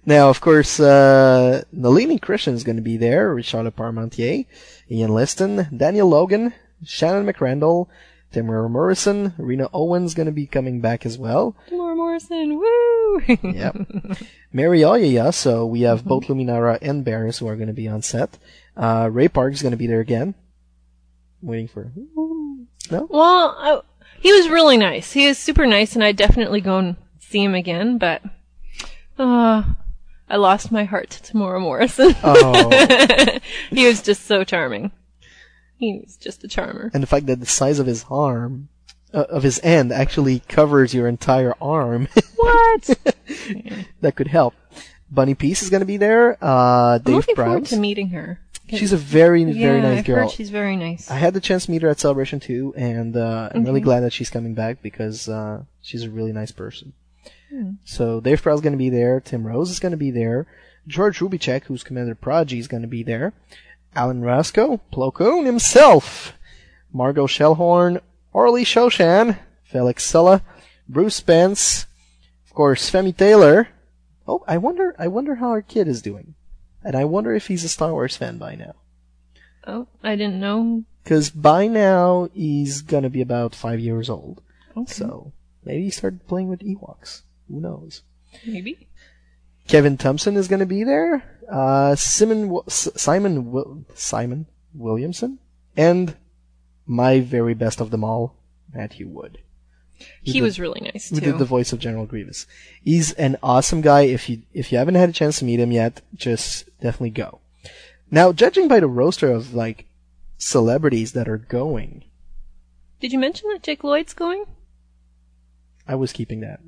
now, 0.06 0.30
of 0.30 0.42
course, 0.42 0.80
uh, 0.80 1.64
Nalini 1.72 2.20
Krishan 2.20 2.54
is 2.54 2.64
going 2.64 2.76
to 2.76 2.82
be 2.82 2.98
there, 2.98 3.34
Richard 3.34 3.74
Parmentier, 3.76 4.46
Ian 4.90 5.14
Liston, 5.14 5.68
Daniel 5.76 6.08
Logan, 6.08 6.54
Shannon 6.84 7.26
McRandle, 7.26 7.88
Temuera 8.34 8.70
Morrison, 8.70 9.34
Rena 9.38 9.70
Owens 9.74 10.14
going 10.14 10.26
to 10.26 10.32
be 10.32 10.46
coming 10.46 10.82
back 10.82 11.06
as 11.06 11.18
well. 11.18 11.56
Temuera 11.70 11.96
Morrison, 11.96 12.58
woo! 12.58 13.22
yep. 13.44 13.76
Mary 14.52 14.80
Oyaya, 14.82 15.34
so 15.34 15.66
we 15.66 15.82
have 15.82 16.06
both 16.06 16.26
Luminara 16.26 16.78
and 16.82 17.06
Barriss 17.06 17.40
who 17.40 17.48
are 17.48 17.56
going 17.56 17.68
to 17.68 17.74
be 17.74 17.88
on 17.88 18.02
set. 18.02 18.38
Uh, 18.76 19.10
Ray 19.12 19.28
Park 19.28 19.54
is 19.54 19.62
going 19.62 19.72
to 19.72 19.78
be 19.78 19.88
there 19.88 20.02
again. 20.02 20.36
Waiting 21.42 21.68
for, 21.68 21.92
no? 22.92 23.08
Well, 23.10 23.56
I, 23.58 23.82
he 24.20 24.32
was 24.34 24.50
really 24.50 24.78
nice. 24.78 25.12
He 25.12 25.26
is 25.26 25.38
super 25.38 25.66
nice, 25.66 25.96
and 25.96 26.04
I'd 26.04 26.16
definitely 26.16 26.62
go 26.62 26.78
and 26.78 26.96
see 27.20 27.44
him 27.44 27.56
again, 27.56 27.98
but 27.98 28.22
uh, 29.18 29.64
I 30.30 30.38
lost 30.38 30.72
my 30.72 30.84
heart 30.84 31.10
to 31.12 31.34
Temuera 31.34 31.62
Morrison. 31.62 32.16
Oh. 32.24 33.40
he 33.70 33.88
was 33.88 34.02
just 34.02 34.26
so 34.26 34.44
charming. 34.44 34.92
He 35.78 36.02
was 36.04 36.18
just 36.18 36.44
a 36.44 36.48
charmer. 36.48 36.90
And 36.94 37.04
the 37.04 37.08
fact 37.08 37.26
that 37.28 37.40
the 37.40 37.46
size 37.46 37.80
of 37.80 37.86
his 37.86 38.06
arm, 38.10 38.70
uh, 39.14 39.26
of 39.30 39.44
his 39.44 39.60
end 39.64 39.92
actually 39.92 40.40
covers 40.48 40.94
your 40.94 41.08
entire 41.08 41.54
arm. 41.62 42.08
What? 42.46 43.00
that 44.02 44.16
could 44.16 44.28
help. 44.28 44.54
Bonnie 45.10 45.34
Piesse 45.34 45.64
is 45.64 45.72
going 45.72 45.80
to 45.80 45.86
be 45.88 45.98
there. 45.98 46.38
Uh, 46.44 46.96
I'm 46.98 47.02
Dave 47.02 47.16
looking 47.16 47.36
forward 47.36 47.66
to 47.66 47.78
meeting 47.78 48.10
her. 48.10 48.40
She's 48.68 48.94
a 48.94 48.98
very, 48.98 49.44
very 49.44 49.58
Yeah, 49.58 49.80
nice 49.82 50.00
I've 50.00 50.06
girl. 50.06 50.16
heard 50.24 50.32
she's 50.32 50.50
very 50.50 50.76
nice. 50.76 51.10
I 51.12 51.16
had 51.16 51.34
the 51.34 51.40
chance 51.40 51.66
to 51.66 51.72
meet 51.72 51.82
her 51.84 51.90
at 51.90 52.00
Celebration 52.00 52.40
2, 52.40 52.74
and 52.76 53.16
uh, 53.16 53.50
I'm 53.54 53.64
really 53.64 53.82
glad 53.82 54.00
that 54.02 54.12
she's 54.14 54.30
coming 54.30 54.54
back 54.56 54.82
because 54.82 55.30
uh, 55.30 55.64
she's 55.82 56.04
a 56.04 56.10
really 56.10 56.32
nice 56.32 56.52
person. 56.52 56.94
Hmm. 57.52 57.72
So 57.84 58.20
Dave 58.20 58.42
Prowse's 58.42 58.62
going 58.62 58.74
to 58.74 58.78
be 58.78 58.90
there. 58.90 59.20
Tim 59.20 59.46
Rose 59.46 59.70
is 59.70 59.80
going 59.80 59.92
to 59.92 59.98
be 59.98 60.10
there. 60.12 60.48
George 60.88 61.20
Roubicek, 61.20 61.64
who's 61.66 61.84
Commander 61.84 62.16
Praji, 62.16 62.58
is 62.60 62.68
going 62.68 62.82
to 62.82 62.88
be 62.88 63.04
there. 63.04 63.34
Alan 63.96 64.22
Ruscoe, 64.22 64.80
Plo 64.92 65.14
Koon 65.14 65.46
himself, 65.46 66.34
Margot 66.92 67.28
Shellhorn, 67.28 68.02
Orly 68.34 68.66
Shoshan, 68.66 69.38
Felix 69.64 70.04
Silla, 70.04 70.42
Bruce 70.90 71.16
Spence, 71.16 71.86
of 72.46 72.54
course 72.54 72.90
Femi 72.92 73.16
Taylor. 73.16 73.70
Oh, 74.28 74.44
I 74.48 74.58
wonder, 74.58 74.96
I 75.00 75.08
wonder 75.08 75.36
how 75.36 75.50
our 75.50 75.62
kid 75.62 75.88
is 75.88 76.02
doing, 76.02 76.36
and 76.86 76.96
I 76.96 77.04
wonder 77.04 77.34
if 77.34 77.48
he's 77.48 77.64
a 77.64 77.70
Star 77.70 77.92
Wars 77.92 78.16
fan 78.16 78.38
by 78.38 78.56
now. 78.56 78.76
Oh, 79.68 79.88
I 80.04 80.16
didn't 80.16 80.40
know. 80.40 80.84
Because 81.04 81.32
by 81.32 81.68
now 81.68 82.30
he's 82.34 82.82
gonna 82.82 83.10
be 83.10 83.22
about 83.22 83.56
five 83.56 83.80
years 83.80 84.10
old. 84.10 84.42
Okay. 84.78 84.94
So 84.94 85.34
maybe 85.66 85.84
he 85.84 85.90
started 85.90 86.28
playing 86.28 86.48
with 86.48 86.60
Ewoks. 86.60 87.24
Who 87.50 87.60
knows? 87.60 88.04
Maybe. 88.46 88.88
Kevin 89.68 89.98
Thompson 89.98 90.38
is 90.38 90.48
gonna 90.48 90.68
be 90.68 90.84
there. 90.84 91.24
Uh, 91.52 91.96
Simon 91.96 92.60
Simon 92.68 93.86
Simon 93.96 94.46
Williamson 94.74 95.40
and 95.76 96.16
my 96.86 97.20
very 97.20 97.56
best 97.56 97.82
of 97.82 97.90
them 97.90 98.04
all, 98.04 98.36
Matthew 98.74 99.08
Wood. 99.08 99.40
He 100.22 100.34
did- 100.34 100.42
was 100.44 100.60
really 100.60 100.82
nice 100.82 101.10
Who 101.10 101.20
too. 101.20 101.26
did 101.26 101.38
the 101.40 101.46
voice 101.46 101.72
of 101.74 101.80
General 101.80 102.06
Grievous? 102.06 102.46
He's 102.84 103.14
an 103.14 103.38
awesome 103.42 103.82
guy. 103.82 104.02
If 104.02 104.30
you 104.30 104.42
if 104.54 104.72
you 104.72 104.78
haven't 104.78 104.96
had 104.96 105.10
a 105.10 105.14
chance 105.14 105.40
to 105.40 105.46
meet 105.46 105.60
him 105.60 105.72
yet, 105.72 106.02
just 106.14 106.66
definitely 106.82 107.12
go. 107.12 107.40
Now, 108.12 108.32
judging 108.34 108.68
by 108.68 108.80
the 108.80 108.88
roster 108.88 109.32
of 109.32 109.54
like 109.54 109.86
celebrities 110.38 111.14
that 111.14 111.28
are 111.30 111.38
going, 111.38 112.04
Did 113.00 113.14
you 113.14 113.20
mention 113.20 113.50
that 113.52 113.64
Jake 113.64 113.84
Lloyd's 113.84 114.14
going? 114.14 114.46
I 115.88 115.96
was 115.96 116.12
keeping 116.14 116.42
that 116.42 116.60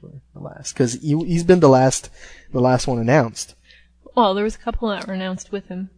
for 0.00 0.10
the 0.34 0.40
last 0.40 0.72
because 0.72 0.94
he, 0.94 1.16
he's 1.24 1.44
been 1.44 1.60
the 1.60 1.68
last 1.68 2.10
the 2.52 2.60
last 2.60 2.86
one 2.86 2.98
announced. 2.98 3.54
Well, 4.16 4.34
there 4.34 4.44
was 4.44 4.54
a 4.54 4.58
couple 4.58 4.88
that 4.88 5.06
were 5.06 5.14
announced 5.14 5.50
with 5.52 5.66
him. 5.68 5.90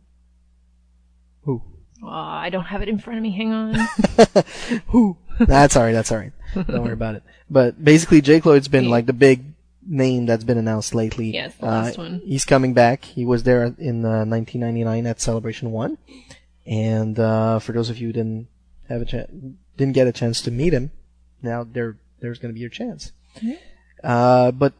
Who? 1.42 1.62
Oh, 2.02 2.08
I 2.08 2.50
don't 2.50 2.64
have 2.64 2.82
it 2.82 2.88
in 2.88 2.98
front 2.98 3.18
of 3.18 3.22
me. 3.22 3.30
Hang 3.36 3.52
on. 3.52 3.74
Who? 4.88 5.16
that's 5.40 5.76
alright. 5.76 5.94
That's 5.94 6.10
alright. 6.12 6.32
Don't 6.54 6.82
worry 6.82 6.92
about 6.92 7.14
it. 7.16 7.22
But 7.50 7.82
basically, 7.82 8.20
Jake 8.20 8.44
Lloyd's 8.46 8.68
been 8.68 8.88
like 8.88 9.06
the 9.06 9.12
big 9.12 9.44
name 9.88 10.26
that's 10.26 10.44
been 10.44 10.58
announced 10.58 10.94
lately. 10.94 11.30
Yes, 11.32 11.54
the 11.56 11.66
Uh, 11.66 11.70
last 11.70 11.98
one. 11.98 12.20
He's 12.24 12.44
coming 12.44 12.74
back. 12.74 13.04
He 13.04 13.24
was 13.24 13.42
there 13.44 13.64
in 13.64 14.04
uh, 14.04 14.24
1999 14.24 15.06
at 15.06 15.20
Celebration 15.20 15.70
One, 15.70 15.98
and 16.66 17.18
uh, 17.18 17.58
for 17.60 17.72
those 17.72 17.90
of 17.90 17.98
you 17.98 18.08
who 18.08 18.12
didn't 18.12 18.48
have 18.88 19.02
a 19.02 19.04
chance, 19.04 19.30
didn't 19.76 19.94
get 19.94 20.06
a 20.06 20.12
chance 20.12 20.40
to 20.42 20.50
meet 20.50 20.72
him, 20.72 20.90
now 21.42 21.64
there 21.64 21.96
there's 22.20 22.38
going 22.38 22.50
to 22.50 22.54
be 22.54 22.60
your 22.60 22.70
chance. 22.70 23.12
Uh, 24.02 24.50
but 24.50 24.72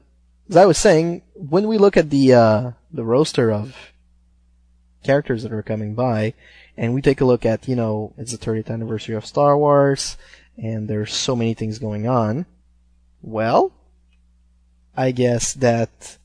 as 0.50 0.57
I 0.57 0.64
was 0.66 0.79
saying, 0.79 1.22
when 1.35 1.68
we 1.68 1.79
look 1.79 1.96
at 1.96 2.11
the 2.11 2.33
uh, 2.35 2.70
the 2.92 3.05
roster 3.05 3.52
of 3.52 3.76
characters 5.05 5.42
that 5.42 5.52
are 5.52 5.62
coming 5.62 5.94
by, 5.94 6.35
and 6.76 6.94
we 6.94 7.00
take 7.02 7.20
a 7.20 7.24
look 7.24 7.46
at, 7.46 7.68
you 7.68 7.76
know, 7.76 8.12
it's 8.18 8.33
the 8.33 8.38
30th 8.38 8.70
anniversary 8.70 9.14
of 9.14 9.24
Star 9.26 9.57
Wars, 9.57 10.16
and 10.57 10.88
there's 10.88 11.12
so 11.14 11.37
many 11.37 11.55
things 11.55 11.79
going 11.79 12.07
on. 12.07 12.47
Well, 13.23 13.73
I 14.97 15.11
guess 15.11 15.53
that 15.55 16.19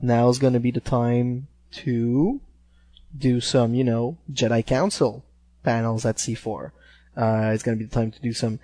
now's 0.00 0.38
gonna 0.38 0.60
be 0.60 0.70
the 0.70 0.80
time 0.80 1.48
to 1.72 2.40
do 3.16 3.40
some, 3.40 3.74
you 3.74 3.84
know, 3.84 4.18
Jedi 4.32 4.64
Council 4.64 5.24
panels 5.62 6.04
at 6.04 6.16
C4. 6.16 6.72
Uh, 7.16 7.50
it's 7.54 7.62
gonna 7.62 7.76
be 7.76 7.84
the 7.84 7.94
time 7.94 8.10
to 8.10 8.20
do 8.20 8.32
some 8.32 8.58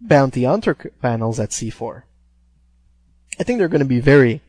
Bounty 0.00 0.44
Hunter 0.44 0.74
panels 0.74 1.40
at 1.40 1.50
C4. 1.50 2.02
I 3.38 3.42
think 3.42 3.58
they're 3.58 3.68
gonna 3.68 3.84
be 3.84 4.00
very, 4.00 4.42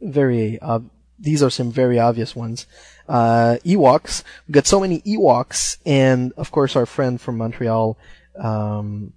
very, 0.00 0.58
uh, 0.60 0.80
these 1.18 1.42
are 1.42 1.50
some 1.50 1.70
very 1.70 1.98
obvious 1.98 2.36
ones. 2.36 2.66
Uh, 3.08 3.56
Ewoks. 3.64 4.22
We've 4.46 4.54
got 4.54 4.66
so 4.66 4.80
many 4.80 5.00
Ewoks, 5.00 5.78
and 5.84 6.32
of 6.36 6.50
course 6.50 6.76
our 6.76 6.86
friend 6.86 7.20
from 7.20 7.38
Montreal, 7.38 7.96
um, 8.38 9.12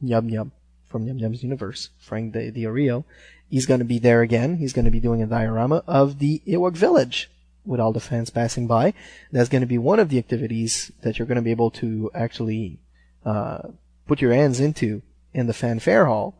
Yum 0.00 0.28
Yum, 0.28 0.52
from 0.88 1.06
Yum 1.06 1.18
Yum's 1.18 1.42
universe, 1.42 1.90
Frank 2.00 2.32
De, 2.32 2.50
De 2.50 2.62
Orio, 2.64 3.04
he's 3.48 3.66
gonna 3.66 3.84
be 3.84 3.98
there 3.98 4.22
again. 4.22 4.56
He's 4.56 4.72
gonna 4.72 4.90
be 4.90 5.00
doing 5.00 5.22
a 5.22 5.26
diorama 5.26 5.84
of 5.86 6.18
the 6.18 6.42
Ewok 6.46 6.74
village 6.74 7.30
with 7.64 7.78
all 7.78 7.92
the 7.92 8.00
fans 8.00 8.30
passing 8.30 8.66
by. 8.66 8.94
That's 9.30 9.48
gonna 9.48 9.66
be 9.66 9.78
one 9.78 10.00
of 10.00 10.08
the 10.08 10.18
activities 10.18 10.90
that 11.02 11.18
you're 11.18 11.28
gonna 11.28 11.42
be 11.42 11.52
able 11.52 11.70
to 11.72 12.10
actually, 12.14 12.80
uh, 13.24 13.68
put 14.08 14.20
your 14.20 14.32
hands 14.32 14.58
into 14.58 15.02
in 15.32 15.46
the 15.46 15.52
fanfare 15.52 16.06
hall, 16.06 16.34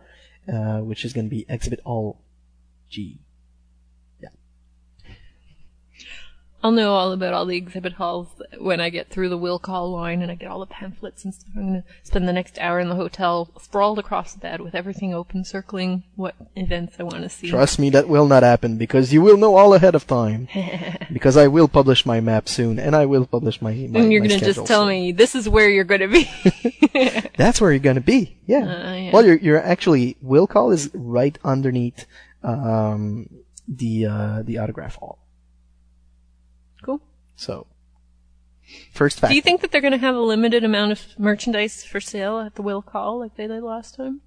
uh, 0.53 0.79
which 0.81 1.05
is 1.05 1.13
gonna 1.13 1.29
be 1.29 1.47
exhibit 1.49 1.81
hall 1.81 2.19
G. 2.89 3.21
I'll 6.63 6.71
know 6.71 6.95
all 6.95 7.11
about 7.11 7.35
all 7.35 7.45
the 7.45 7.57
exhibit 7.57 7.95
halls 7.95 8.29
when 8.59 8.81
I 8.81 8.89
get 8.89 9.11
through 9.11 9.29
the 9.31 9.37
will 9.37 9.59
call 9.59 9.91
line 9.91 10.23
and 10.23 10.31
I 10.31 10.37
get 10.37 10.49
all 10.49 10.61
the 10.61 10.67
pamphlets 10.67 11.25
and 11.25 11.35
stuff. 11.35 11.51
I'm 11.57 11.67
gonna 11.67 11.85
spend 12.05 12.29
the 12.29 12.33
next 12.33 12.59
hour 12.59 12.79
in 12.79 12.89
the 12.89 12.95
hotel 12.95 13.51
sprawled 13.61 13.99
across 13.99 14.35
the 14.35 14.39
bed 14.39 14.61
with 14.61 14.75
everything 14.75 15.13
open, 15.13 15.45
circling 15.45 16.05
what 16.15 16.37
events 16.55 16.97
I 17.01 17.03
want 17.03 17.23
to 17.23 17.29
see. 17.29 17.51
Trust 17.51 17.81
me, 17.81 17.91
that 17.91 18.09
will 18.09 18.27
not 18.27 18.45
happen 18.45 18.79
because 18.79 19.13
you 19.13 19.23
will 19.23 19.37
know 19.37 19.57
all 19.57 19.75
ahead 19.75 19.97
of 19.97 20.07
time. 20.07 20.47
because 21.13 21.37
I 21.37 21.49
will 21.49 21.67
publish 21.67 22.07
my 22.07 22.21
map 22.21 22.49
soon, 22.49 22.79
and 22.79 22.95
I 22.95 23.07
will 23.07 23.27
publish 23.27 23.61
my. 23.61 23.73
my 23.73 24.01
and 24.01 24.13
you're 24.13 24.23
gonna 24.23 24.39
just 24.39 24.65
tell 24.67 24.83
soon. 24.83 24.89
me 24.89 25.13
this 25.13 25.35
is 25.35 25.49
where 25.49 25.69
you're 25.69 25.85
gonna 25.85 26.09
be. 26.09 26.31
That's 27.37 27.61
where 27.61 27.73
you're 27.73 27.81
gonna 27.81 28.01
be. 28.01 28.39
Yeah. 28.47 28.59
Uh, 28.59 28.95
yeah. 28.95 29.11
Well, 29.13 29.27
you're 29.27 29.37
you're 29.37 29.63
actually 29.63 30.17
will 30.21 30.47
call 30.47 30.71
is 30.71 30.91
right 30.95 31.37
underneath 31.45 32.07
um, 32.45 33.29
the 33.67 34.07
uh, 34.07 34.43
the 34.43 34.59
autograph 34.59 34.97
hall. 34.97 35.19
Cool. 36.83 37.01
So, 37.37 37.67
first 38.93 39.21
fact. 39.21 39.31
Do 39.31 39.37
you 39.37 39.43
think 39.43 39.61
that 39.61 39.71
they're 39.73 39.81
gonna 39.81 39.99
have 39.99 40.15
a 40.15 40.21
limited 40.21 40.65
amount 40.65 40.93
of 40.93 41.01
merchandise 41.19 41.85
for 41.85 42.01
sale 42.01 42.39
at 42.39 42.55
the 42.55 42.63
will 42.63 42.83
call 42.83 43.19
like 43.19 43.37
they 43.37 43.47
did 43.47 43.63
last 43.63 43.95
time? 43.97 44.21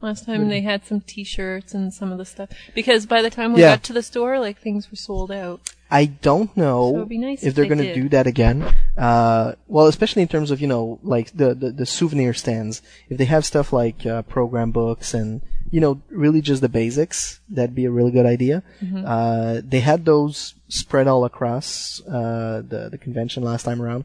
Last 0.00 0.26
time 0.26 0.44
do 0.44 0.48
they 0.48 0.60
had 0.60 0.86
some 0.86 1.00
T-shirts 1.00 1.74
and 1.74 1.92
some 1.92 2.12
of 2.12 2.18
the 2.18 2.24
stuff 2.24 2.50
because 2.72 3.04
by 3.04 3.20
the 3.20 3.30
time 3.30 3.52
we 3.52 3.60
Yeah. 3.62 3.72
got 3.74 3.82
to 3.84 3.92
the 3.92 4.02
store, 4.02 4.38
like 4.38 4.58
things 4.60 4.90
were 4.92 4.96
sold 4.96 5.32
out. 5.32 5.60
I 5.90 6.04
don't 6.04 6.54
know 6.56 6.92
So 6.92 7.04
nice 7.10 7.42
if 7.42 7.54
they're 7.54 7.64
they 7.64 7.68
going 7.74 7.78
to 7.88 7.94
do 7.94 8.08
that 8.10 8.26
again. 8.26 8.62
Uh, 8.96 9.54
well, 9.66 9.86
especially 9.86 10.22
in 10.22 10.28
terms 10.28 10.50
of 10.52 10.60
you 10.60 10.68
know 10.68 11.00
like 11.02 11.32
the, 11.36 11.52
the 11.54 11.70
the 11.72 11.86
souvenir 11.86 12.32
stands. 12.34 12.80
If 13.08 13.18
they 13.18 13.24
have 13.24 13.44
stuff 13.44 13.72
like 13.72 14.04
uh, 14.06 14.22
program 14.22 14.70
books 14.70 15.14
and 15.14 15.40
you 15.70 15.80
know 15.80 16.00
really 16.10 16.42
just 16.42 16.60
the 16.60 16.68
basics, 16.68 17.40
that'd 17.48 17.74
be 17.74 17.86
a 17.86 17.90
really 17.90 18.12
good 18.12 18.26
idea. 18.26 18.62
Mhm. 18.80 19.02
Uh, 19.04 19.62
they 19.66 19.80
had 19.80 20.04
those 20.04 20.54
spread 20.68 21.06
all 21.06 21.24
across 21.24 22.00
uh, 22.06 22.62
the 22.66 22.88
the 22.90 22.98
convention 22.98 23.42
last 23.42 23.64
time 23.64 23.80
around. 23.82 24.04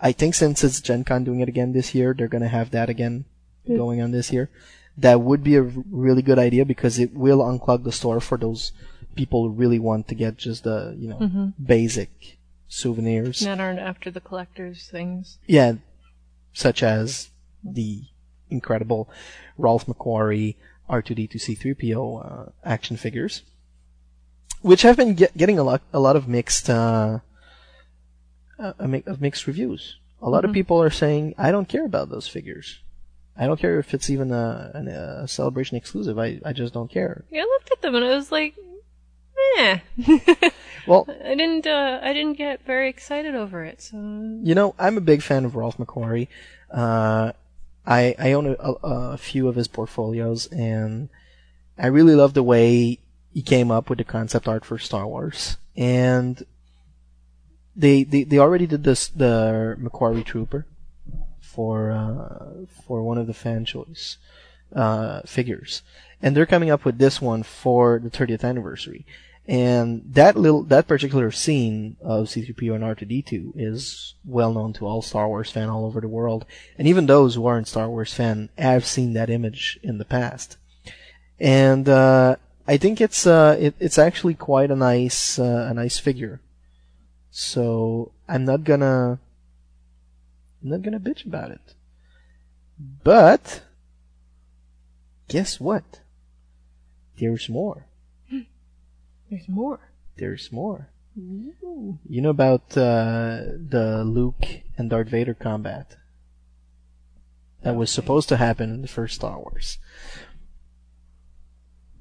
I 0.00 0.12
think 0.12 0.34
since 0.34 0.62
it's 0.64 0.80
Gen 0.80 1.04
Con 1.04 1.24
doing 1.24 1.40
it 1.40 1.48
again 1.48 1.72
this 1.72 1.94
year, 1.94 2.14
they're 2.14 2.28
going 2.28 2.42
to 2.42 2.48
have 2.48 2.70
that 2.72 2.88
again 2.90 3.24
going 3.66 4.02
on 4.02 4.10
this 4.10 4.32
year. 4.32 4.50
That 4.98 5.20
would 5.22 5.42
be 5.42 5.56
a 5.56 5.62
r- 5.62 5.70
really 5.90 6.22
good 6.22 6.38
idea 6.38 6.64
because 6.64 6.98
it 6.98 7.14
will 7.14 7.38
unclog 7.40 7.84
the 7.84 7.92
store 7.92 8.20
for 8.20 8.36
those 8.38 8.72
people 9.16 9.42
who 9.44 9.50
really 9.54 9.78
want 9.78 10.08
to 10.08 10.14
get 10.14 10.36
just 10.36 10.64
the 10.64 10.94
you 10.98 11.08
know 11.08 11.18
Mhm. 11.18 11.52
basic 11.64 12.38
souvenirs. 12.68 13.40
That 13.40 13.60
aren't 13.60 13.78
after 13.78 14.10
the 14.10 14.20
collectors 14.20 14.88
things. 14.88 15.38
Yeah, 15.46 15.74
such 16.52 16.82
as 16.82 17.30
the 17.62 18.02
incredible 18.50 19.08
Ralph 19.56 19.86
McQuarrie 19.86 20.56
R2D2 20.88 21.36
C3PO 21.40 22.04
uh, 22.24 22.50
action 22.64 22.96
figures, 22.96 23.42
which 24.64 24.82
have 24.82 24.96
been 24.96 25.14
get, 25.14 25.36
getting 25.36 25.58
a 25.58 25.62
lot 25.62 25.82
a 25.92 26.00
lot 26.00 26.16
of 26.16 26.26
mixed 26.26 26.68
uh, 26.70 27.20
uh, 28.58 28.72
of 29.06 29.20
mixed 29.20 29.46
reviews. 29.46 29.98
A 30.22 30.30
lot 30.30 30.44
of 30.44 30.50
Mhm. 30.50 30.54
people 30.54 30.80
are 30.82 30.90
saying, 30.90 31.34
"I 31.36 31.50
don't 31.52 31.68
care 31.68 31.84
about 31.84 32.08
those 32.08 32.26
figures. 32.26 32.80
I 33.36 33.46
don't 33.46 33.60
care 33.60 33.78
if 33.78 33.92
it's 33.94 34.08
even 34.10 34.30
a, 34.32 34.70
an- 34.74 34.88
a 34.88 35.26
celebration 35.28 35.76
exclusive. 35.76 36.18
I, 36.18 36.40
I 36.44 36.52
just 36.52 36.72
don't 36.72 36.90
care." 36.90 37.24
Yeah, 37.30 37.42
I 37.42 37.44
looked 37.44 37.70
at 37.72 37.82
them 37.82 37.94
and 37.94 38.04
I 38.04 38.14
was 38.16 38.30
like, 38.32 38.54
eh. 39.58 39.78
Well, 40.86 41.06
I 41.08 41.34
didn't. 41.34 41.66
Uh, 41.66 41.98
I 42.02 42.12
didn't 42.12 42.36
get 42.36 42.64
very 42.64 42.88
excited 42.90 43.34
over 43.34 43.64
it. 43.64 43.80
So 43.82 43.96
You 43.96 44.54
know, 44.54 44.74
I'm 44.78 44.96
a 44.98 45.00
big 45.12 45.22
fan 45.22 45.44
of 45.44 45.56
Ralph 45.56 45.78
McQuarrie. 45.78 46.28
Uh, 46.70 47.32
I 47.86 48.14
I 48.18 48.32
own 48.32 48.46
a, 48.46 48.54
a, 48.60 48.72
a 49.12 49.16
few 49.18 49.48
of 49.48 49.56
his 49.56 49.68
portfolios, 49.68 50.46
and 50.52 51.08
I 51.78 51.86
really 51.88 52.14
love 52.14 52.34
the 52.34 52.42
way 52.42 52.98
he 53.34 53.42
came 53.42 53.70
up 53.70 53.90
with 53.90 53.98
the 53.98 54.04
concept 54.04 54.46
art 54.46 54.64
for 54.64 54.78
Star 54.78 55.06
Wars. 55.06 55.58
And 55.76 56.46
they 57.76 58.04
they, 58.04 58.22
they 58.22 58.38
already 58.38 58.66
did 58.66 58.84
this 58.84 59.08
the 59.08 59.76
McQuarrie 59.80 60.24
Trooper 60.24 60.66
for 61.40 61.90
uh, 61.90 62.66
for 62.86 63.02
one 63.02 63.18
of 63.18 63.26
the 63.26 63.34
fan 63.34 63.64
choice 63.64 64.16
uh, 64.74 65.22
figures, 65.22 65.82
and 66.22 66.36
they're 66.36 66.46
coming 66.46 66.70
up 66.70 66.84
with 66.84 66.98
this 66.98 67.20
one 67.20 67.42
for 67.42 67.98
the 67.98 68.10
30th 68.10 68.44
anniversary. 68.44 69.04
And 69.46 70.02
that 70.14 70.36
little 70.36 70.62
that 70.64 70.86
particular 70.86 71.30
scene 71.30 71.96
of 72.00 72.28
C3PO 72.28 72.76
and 72.76 72.84
R2D2 72.84 73.52
is 73.56 74.14
well 74.24 74.54
known 74.54 74.72
to 74.74 74.86
all 74.86 75.02
Star 75.02 75.28
Wars 75.28 75.50
fan 75.50 75.68
all 75.68 75.84
over 75.84 76.00
the 76.00 76.08
world, 76.08 76.46
and 76.78 76.86
even 76.86 77.06
those 77.06 77.34
who 77.34 77.46
aren't 77.46 77.68
Star 77.68 77.88
Wars 77.90 78.14
fan 78.14 78.48
have 78.56 78.86
seen 78.86 79.12
that 79.14 79.28
image 79.28 79.80
in 79.82 79.98
the 79.98 80.04
past. 80.04 80.56
And 81.40 81.88
uh, 81.88 82.36
I 82.66 82.76
think 82.76 83.00
it's 83.00 83.26
uh, 83.26 83.56
it, 83.60 83.74
it's 83.78 83.98
actually 83.98 84.34
quite 84.34 84.70
a 84.70 84.76
nice 84.76 85.38
uh, 85.38 85.68
a 85.70 85.74
nice 85.74 85.98
figure. 85.98 86.40
So 87.30 88.12
I'm 88.28 88.44
not 88.44 88.64
gonna 88.64 89.18
I'm 90.62 90.70
not 90.70 90.82
gonna 90.82 91.00
bitch 91.00 91.26
about 91.26 91.50
it. 91.50 91.74
But 92.78 93.62
guess 95.28 95.60
what? 95.60 96.00
There's 97.18 97.48
more. 97.48 97.86
There's 99.30 99.48
more. 99.48 99.80
There's 100.16 100.50
more. 100.50 100.88
Ooh. 101.16 101.98
You 102.08 102.22
know 102.22 102.30
about 102.30 102.76
uh, 102.76 103.42
the 103.68 104.02
Luke 104.04 104.46
and 104.76 104.90
Darth 104.90 105.08
Vader 105.08 105.34
combat 105.34 105.96
that 107.62 107.76
was 107.76 107.90
supposed 107.90 108.28
to 108.28 108.36
happen 108.36 108.72
in 108.72 108.82
the 108.82 108.88
first 108.88 109.14
Star 109.14 109.38
Wars, 109.38 109.78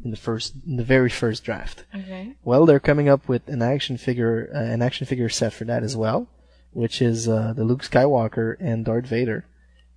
in 0.04 0.12
the 0.12 0.18
first, 0.18 0.54
in 0.68 0.78
the 0.78 0.84
very 0.84 1.10
first 1.10 1.44
draft. 1.44 1.86
Okay. 1.96 2.36
Well, 2.44 2.66
they're 2.66 2.80
coming 2.80 3.10
up 3.10 3.28
with 3.28 3.48
an 3.48 3.62
action 3.62 3.98
figure, 3.98 4.50
uh, 4.54 4.60
an 4.60 4.82
action 4.82 5.08
figure 5.08 5.30
set 5.30 5.54
for 5.54 5.66
that 5.66 5.84
as 5.84 5.96
well, 5.96 6.28
which 6.72 7.02
is 7.02 7.28
uh, 7.28 7.54
the 7.56 7.64
Luke 7.64 7.84
Skywalker 7.84 8.58
and 8.60 8.86
Darth 8.86 9.06
Vader, 9.06 9.46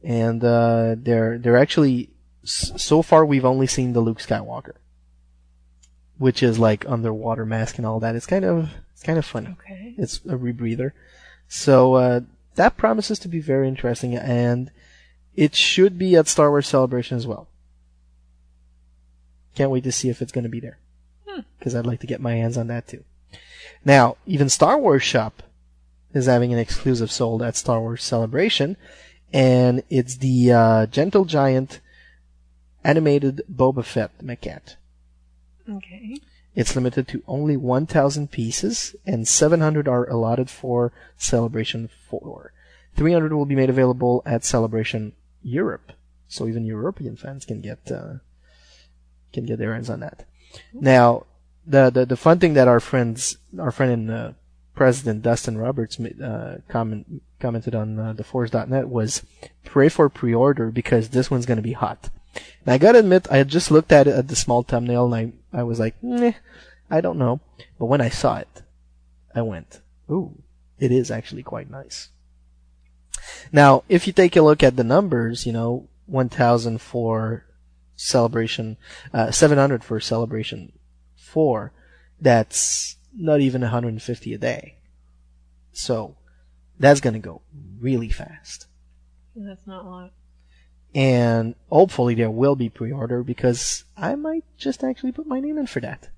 and 0.02 0.44
uh, 0.44 0.94
they're 0.96 1.38
they're 1.38 1.56
actually 1.56 2.10
so 2.44 3.02
far 3.02 3.26
we've 3.26 3.44
only 3.44 3.66
seen 3.66 3.92
the 3.92 4.00
Luke 4.00 4.18
Skywalker, 4.18 4.74
which 6.18 6.42
is 6.42 6.58
like 6.58 6.88
underwater 6.88 7.44
mask 7.44 7.78
and 7.78 7.86
all 7.86 8.00
that. 8.00 8.14
It's 8.14 8.26
kind 8.26 8.44
of 8.44 8.70
it's 8.92 9.02
kind 9.02 9.18
of 9.18 9.24
funny. 9.24 9.56
Okay. 9.60 9.94
It's 9.98 10.18
a 10.18 10.36
rebreather, 10.36 10.92
so 11.48 11.94
uh, 11.94 12.20
that 12.54 12.76
promises 12.76 13.18
to 13.20 13.28
be 13.28 13.40
very 13.40 13.66
interesting, 13.66 14.14
and 14.14 14.70
it 15.34 15.54
should 15.54 15.98
be 15.98 16.16
at 16.16 16.28
Star 16.28 16.50
Wars 16.50 16.68
Celebration 16.68 17.16
as 17.16 17.26
well. 17.26 17.48
Can't 19.56 19.70
wait 19.70 19.84
to 19.84 19.92
see 19.92 20.08
if 20.08 20.22
it's 20.22 20.32
going 20.32 20.44
to 20.44 20.50
be 20.50 20.60
there 20.60 20.78
Hmm. 21.26 21.40
because 21.58 21.74
I'd 21.74 21.86
like 21.86 22.00
to 22.00 22.06
get 22.06 22.20
my 22.20 22.34
hands 22.34 22.56
on 22.56 22.68
that 22.68 22.86
too. 22.86 23.02
Now, 23.84 24.16
even 24.26 24.48
Star 24.48 24.78
Wars 24.78 25.02
Shop 25.02 25.42
is 26.12 26.26
having 26.26 26.52
an 26.52 26.58
exclusive 26.58 27.10
sold 27.10 27.42
at 27.42 27.56
Star 27.56 27.80
Wars 27.80 28.04
Celebration, 28.04 28.76
and 29.32 29.82
it's 29.90 30.16
the 30.18 30.52
uh, 30.52 30.86
Gentle 30.86 31.24
Giant 31.24 31.80
animated 32.84 33.42
Boba 33.52 33.84
Fett 33.84 34.12
maquette. 34.22 34.76
Okay. 35.68 36.20
It's 36.54 36.74
limited 36.74 37.06
to 37.08 37.22
only 37.26 37.56
1,000 37.56 38.30
pieces, 38.30 38.94
and 39.04 39.28
700 39.28 39.88
are 39.88 40.08
allotted 40.08 40.48
for 40.48 40.92
Celebration 41.18 41.90
4. 42.08 42.52
300 42.94 43.32
will 43.32 43.44
be 43.44 43.56
made 43.56 43.68
available 43.68 44.22
at 44.24 44.44
Celebration 44.44 45.12
Europe, 45.42 45.92
so 46.28 46.46
even 46.46 46.64
European 46.64 47.16
fans 47.16 47.44
can 47.44 47.60
get 47.60 47.90
uh, 47.92 48.14
can 49.36 49.46
get 49.46 49.58
their 49.58 49.74
hands 49.74 49.90
on 49.90 50.00
that. 50.00 50.24
Now, 50.72 51.26
the, 51.66 51.90
the 51.90 52.06
the 52.06 52.16
fun 52.16 52.38
thing 52.38 52.54
that 52.54 52.68
our 52.68 52.80
friends, 52.80 53.38
our 53.58 53.70
friend 53.70 53.92
and 53.92 54.10
uh, 54.10 54.32
President 54.74 55.22
Dustin 55.22 55.58
Roberts 55.58 55.98
uh, 56.00 56.58
comment 56.68 57.22
commented 57.38 57.74
on 57.74 57.98
uh, 57.98 58.14
theforce.net 58.14 58.88
was 58.88 59.22
pray 59.64 59.88
for 59.88 60.08
pre-order 60.08 60.70
because 60.70 61.10
this 61.10 61.30
one's 61.30 61.46
going 61.46 61.56
to 61.56 61.62
be 61.62 61.72
hot. 61.72 62.10
And 62.64 62.72
I 62.74 62.78
gotta 62.78 62.98
admit, 62.98 63.26
I 63.30 63.38
had 63.38 63.48
just 63.48 63.70
looked 63.70 63.92
at 63.92 64.06
it 64.06 64.14
at 64.14 64.28
the 64.28 64.36
small 64.36 64.62
thumbnail 64.62 65.12
and 65.12 65.32
I, 65.52 65.60
I 65.60 65.62
was 65.62 65.80
like, 65.80 65.94
I 66.90 67.00
don't 67.00 67.18
know. 67.18 67.40
But 67.78 67.86
when 67.86 68.00
I 68.00 68.10
saw 68.10 68.36
it, 68.36 68.62
I 69.34 69.42
went, 69.42 69.80
ooh, 70.10 70.32
it 70.78 70.92
is 70.92 71.10
actually 71.10 71.42
quite 71.42 71.70
nice. 71.70 72.08
Now, 73.50 73.84
if 73.88 74.06
you 74.06 74.12
take 74.12 74.36
a 74.36 74.42
look 74.42 74.62
at 74.62 74.76
the 74.76 74.84
numbers, 74.84 75.46
you 75.46 75.52
know, 75.52 75.88
1000 76.06 76.80
for 76.80 77.45
celebration, 77.96 78.76
uh, 79.12 79.30
700 79.30 79.82
for 79.82 79.98
celebration 80.00 80.72
4, 81.16 81.72
that's 82.20 82.96
not 83.16 83.40
even 83.40 83.62
150 83.62 84.34
a 84.34 84.38
day. 84.38 84.76
So, 85.72 86.16
that's 86.78 87.00
gonna 87.00 87.18
go 87.18 87.42
really 87.80 88.10
fast. 88.10 88.66
That's 89.34 89.66
not 89.66 89.84
a 89.84 89.88
lot. 89.88 90.12
And 90.94 91.54
hopefully 91.70 92.14
there 92.14 92.30
will 92.30 92.56
be 92.56 92.68
pre-order 92.68 93.22
because 93.22 93.84
I 93.96 94.14
might 94.14 94.44
just 94.56 94.82
actually 94.82 95.12
put 95.12 95.26
my 95.26 95.40
name 95.40 95.58
in 95.58 95.66
for 95.66 95.80
that. 95.80 96.08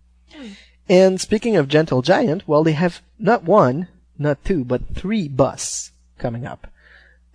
And 0.89 1.21
speaking 1.21 1.57
of 1.57 1.69
Gentle 1.69 2.03
Giant, 2.03 2.47
well, 2.47 2.63
they 2.63 2.73
have 2.73 3.03
not 3.19 3.45
one, 3.45 3.89
not 4.19 4.45
two, 4.45 4.65
but 4.65 4.95
three 4.95 5.29
busts 5.29 5.91
coming 6.19 6.47
up 6.47 6.69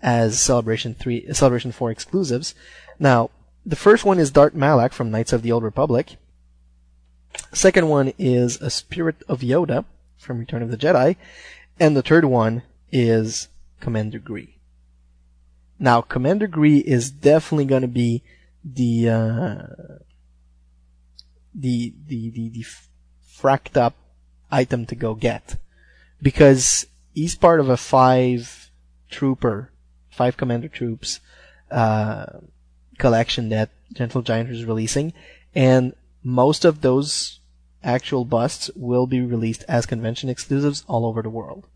as 0.01 0.39
Celebration 0.39 0.95
3, 0.95 1.33
Celebration 1.33 1.71
4 1.71 1.91
exclusives. 1.91 2.55
Now, 2.99 3.29
the 3.65 3.75
first 3.75 4.05
one 4.05 4.19
is 4.19 4.31
Darth 4.31 4.53
Malak 4.53 4.93
from 4.93 5.11
Knights 5.11 5.33
of 5.33 5.41
the 5.41 5.51
Old 5.51 5.63
Republic. 5.63 6.17
Second 7.53 7.87
one 7.89 8.13
is 8.17 8.61
a 8.61 8.69
Spirit 8.69 9.23
of 9.27 9.41
Yoda 9.41 9.85
from 10.17 10.39
Return 10.39 10.61
of 10.61 10.71
the 10.71 10.77
Jedi. 10.77 11.15
And 11.79 11.95
the 11.95 12.01
third 12.01 12.25
one 12.25 12.63
is 12.91 13.47
Commander 13.79 14.19
Gree. 14.19 14.59
Now, 15.79 16.01
Commander 16.01 16.47
Gree 16.47 16.79
is 16.79 17.11
definitely 17.11 17.65
going 17.65 17.81
to 17.81 17.87
be 17.87 18.23
the, 18.63 19.09
uh, 19.09 19.57
the, 21.53 21.93
the, 22.07 22.29
the, 22.29 22.49
the 22.49 22.65
fracked 23.27 23.77
up 23.77 23.95
item 24.51 24.85
to 24.85 24.95
go 24.95 25.15
get. 25.15 25.57
Because 26.21 26.85
he's 27.13 27.35
part 27.35 27.59
of 27.59 27.69
a 27.69 27.77
five 27.77 28.71
trooper, 29.09 29.71
five 30.09 30.37
commander 30.37 30.69
troops, 30.69 31.19
uh, 31.71 32.25
collection 33.03 33.49
that 33.49 33.69
Gentle 33.91 34.21
Giant 34.21 34.49
is 34.49 34.63
releasing. 34.63 35.11
And 35.53 35.93
most 36.23 36.63
of 36.63 36.79
those 36.79 37.41
actual 37.83 38.23
busts 38.23 38.71
will 38.77 39.07
be 39.07 39.19
released 39.19 39.65
as 39.67 39.85
convention 39.85 40.29
exclusives 40.29 40.85
all 40.87 41.05
over 41.05 41.21
the 41.21 41.29
world. 41.29 41.67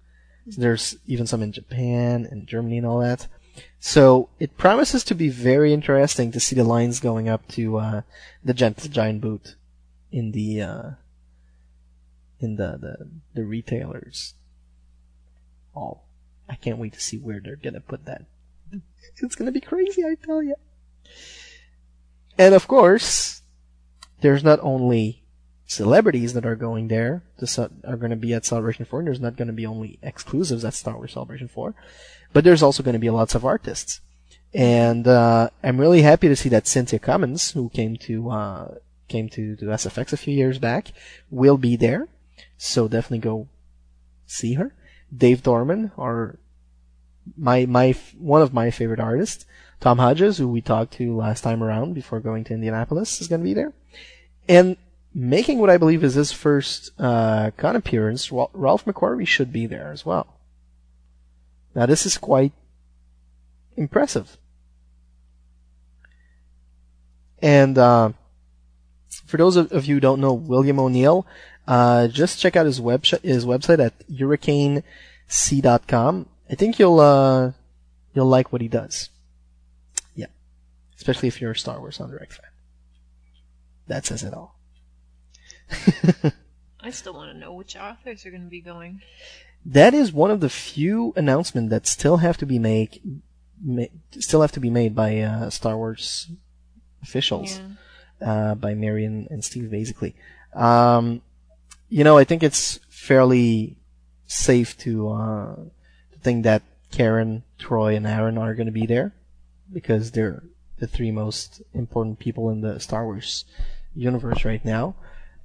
So 0.50 0.62
there's 0.62 0.96
even 1.06 1.28
some 1.28 1.44
in 1.44 1.52
Japan 1.52 2.26
and 2.32 2.48
Germany 2.48 2.78
and 2.78 2.88
all 2.88 3.00
that. 3.00 3.28
So 3.82 4.30
it 4.40 4.58
promises 4.58 5.04
to 5.04 5.16
be 5.16 5.28
very 5.28 5.74
interesting 5.74 6.32
to 6.32 6.40
see 6.40 6.56
the 6.56 6.64
lines 6.64 7.02
going 7.02 7.28
up 7.28 7.46
to 7.50 7.78
uh, 7.78 8.02
the 8.42 8.54
Gentle 8.54 8.90
Giant 8.90 9.20
boot 9.20 9.56
in 10.10 10.32
the 10.32 10.62
uh, 10.62 10.90
in 12.40 12.56
the, 12.56 12.78
the 12.80 12.96
the 13.34 13.44
retailers. 13.44 14.36
Oh, 15.76 16.00
I 16.48 16.56
can't 16.56 16.78
wait 16.78 16.94
to 16.94 17.02
see 17.02 17.18
where 17.18 17.42
they're 17.44 17.58
gonna 17.58 17.82
put 17.82 18.06
that. 18.06 18.24
It's 19.22 19.36
gonna 19.36 19.52
be 19.52 19.60
crazy, 19.60 20.06
I 20.06 20.16
tell 20.16 20.42
you. 20.42 20.56
And 22.38 22.54
of 22.54 22.68
course, 22.68 23.42
there's 24.22 24.44
not 24.44 24.60
only 24.62 25.24
celebrities 25.68 26.34
that 26.34 26.46
are 26.46 26.56
going 26.56 26.88
there 26.88 27.24
to 27.40 27.70
are 27.84 27.98
going 27.98 28.10
to 28.10 28.16
be 28.16 28.34
at 28.34 28.46
Celebration 28.46 28.86
4. 28.86 29.00
And 29.00 29.08
there's 29.08 29.20
not 29.20 29.36
going 29.36 29.50
to 29.50 29.54
be 29.54 29.66
only 29.66 30.00
exclusives 30.02 30.64
at 30.66 30.74
Star 30.74 30.96
Wars 30.96 31.14
Celebration 31.14 31.48
4, 31.48 31.76
but 32.34 32.44
there's 32.44 32.64
also 32.64 32.84
going 32.84 32.94
to 32.94 33.00
be 33.00 33.10
lots 33.10 33.36
of 33.36 33.46
artists. 33.46 34.02
And 34.54 35.08
uh, 35.08 35.50
I'm 35.62 35.80
really 35.80 36.02
happy 36.02 36.30
to 36.30 36.36
see 36.36 36.50
that 36.50 36.68
Cynthia 36.68 37.00
Cummens, 37.00 37.52
who 37.52 37.70
came 37.70 37.98
to 37.98 38.30
uh, 38.30 38.76
came 39.08 39.30
to, 39.30 39.56
to 39.58 39.66
SFX 39.66 40.14
a 40.14 40.18
few 40.18 40.34
years 40.34 40.58
back, 40.58 40.94
will 41.30 41.58
be 41.58 41.76
there. 41.76 42.08
So 42.58 42.88
definitely 42.88 43.20
go 43.20 43.48
see 44.26 44.54
her. 44.54 44.74
Dave 45.16 45.44
Dorman, 45.44 45.92
or 45.98 46.40
my 47.38 47.66
my 47.66 47.94
one 48.18 48.42
of 48.42 48.54
my 48.54 48.72
favorite 48.72 49.00
artists, 49.00 49.46
Tom 49.80 50.00
Hodges, 50.00 50.38
who 50.38 50.48
we 50.48 50.62
talked 50.62 50.94
to 50.94 51.16
last 51.16 51.42
time 51.42 51.64
around 51.64 51.94
before 51.94 52.20
going 52.20 52.44
to 52.46 52.54
Indianapolis, 52.54 53.22
is 53.22 53.28
going 53.28 53.42
to 53.42 53.46
be 53.46 53.54
there. 53.54 53.74
And 54.50 54.78
making 55.14 55.60
what 55.60 55.70
I 55.70 55.78
believe 55.78 56.04
is 56.04 56.16
his 56.16 56.32
first 56.32 56.92
uh, 57.00 57.52
con 57.58 57.76
appearance, 57.76 58.32
Ralph 58.32 58.86
McQuarrie 58.86 59.28
should 59.28 59.52
be 59.52 59.66
there 59.66 59.92
as 59.92 60.06
well. 60.06 60.40
Now 61.76 61.86
this 61.86 62.06
is 62.06 62.18
quite 62.18 62.54
impressive. 63.76 64.38
And 67.40 67.78
uh, 67.78 68.14
for 69.26 69.38
those 69.38 69.58
of, 69.58 69.86
you 69.86 69.96
who 69.96 70.00
don't 70.00 70.22
know 70.22 70.34
William 70.34 70.80
O'Neill, 70.80 71.28
uh, 71.68 72.08
just 72.08 72.40
check 72.40 72.56
out 72.56 72.66
his 72.66 72.82
web 72.82 73.06
his 73.06 73.46
website 73.46 73.78
at 73.80 73.94
hurricanec.com. 74.10 76.26
I 76.50 76.56
think 76.56 76.80
you'll 76.80 77.00
uh, 77.00 77.52
you'll 78.16 78.26
like 78.26 78.52
what 78.52 78.62
he 78.62 78.68
does. 78.68 79.12
Yeah, 80.98 81.02
especially 81.02 81.28
if 81.28 81.42
you're 81.42 81.52
a 81.52 81.56
Star 81.56 81.80
Wars 81.80 82.00
en 82.00 82.10
Direct 82.10 82.34
fan. 82.34 82.52
That 83.88 84.06
says 84.06 84.24
it 84.24 84.34
all. 84.34 84.60
I 86.80 86.92
still 86.92 87.14
want 87.14 87.32
to 87.32 87.38
know 87.38 87.54
which 87.54 87.76
authors 87.76 88.26
are 88.26 88.32
going 88.32 88.44
to 88.44 88.50
be 88.50 88.62
going. 88.62 89.02
That 89.66 89.94
is 89.94 90.14
one 90.14 90.32
of 90.32 90.40
the 90.40 90.50
few 90.50 91.14
announcements 91.16 91.72
that 91.72 91.88
still 91.88 92.18
have 92.18 92.38
to 92.38 92.46
be 92.46 92.60
made 92.60 93.02
ma- 93.64 93.86
still 94.20 94.42
have 94.42 94.52
to 94.54 94.60
be 94.60 94.70
made 94.70 94.96
by 94.96 95.20
uh, 95.20 95.50
Star 95.50 95.76
Wars 95.78 96.30
officials, 97.02 97.60
uh, 98.22 98.56
by 98.56 98.74
Marion 98.74 99.28
and 99.30 99.44
Steve, 99.44 99.70
basically. 99.70 100.16
Um, 100.54 101.22
you 101.90 102.04
know, 102.04 102.18
I 102.18 102.24
think 102.24 102.44
it's 102.44 102.80
fairly 102.90 103.78
safe 104.28 104.78
to 104.80 105.10
uh, 105.10 105.56
to 105.56 106.20
think 106.22 106.44
that 106.44 106.64
Karen, 106.92 107.44
Troy, 107.58 107.96
and 107.96 108.08
Aaron 108.08 108.38
are 108.38 108.56
going 108.56 108.68
to 108.68 108.72
be 108.72 108.86
there 108.86 109.14
because 109.72 110.12
they're 110.12 110.44
the 110.80 110.88
three 110.88 111.12
most 111.12 111.62
important 111.74 112.20
people 112.20 112.50
in 112.50 112.62
the 112.62 112.80
Star 112.80 113.06
Wars 113.06 113.46
universe 113.96 114.46
right 114.46 114.64
now. 114.64 114.96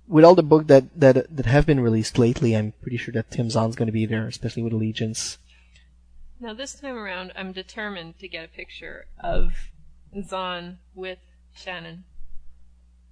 With 0.09 0.25
all 0.25 0.35
the 0.35 0.43
book 0.43 0.67
that 0.67 0.99
that 0.99 1.35
that 1.35 1.47
have 1.47 1.65
been 1.67 1.81
released 1.81 2.19
lately, 2.19 2.55
I'm 2.57 2.73
pretty 2.83 2.97
sure 2.97 3.13
that 3.15 3.31
Tim 3.31 3.49
Zahn's 3.51 3.77
going 3.77 3.87
to 3.87 3.93
be 3.93 4.05
there, 4.07 4.27
especially 4.27 4.63
with 4.63 4.73
Allegiance. 4.73 5.39
Now 6.41 6.53
this 6.53 6.75
time 6.75 6.97
around, 6.97 7.33
I'm 7.37 7.53
determined 7.53 8.19
to 8.19 8.29
get 8.29 8.45
a 8.45 8.49
picture 8.49 9.07
of 9.21 9.53
Zahn 10.29 10.79
with 10.95 11.19
Shannon. 11.55 12.05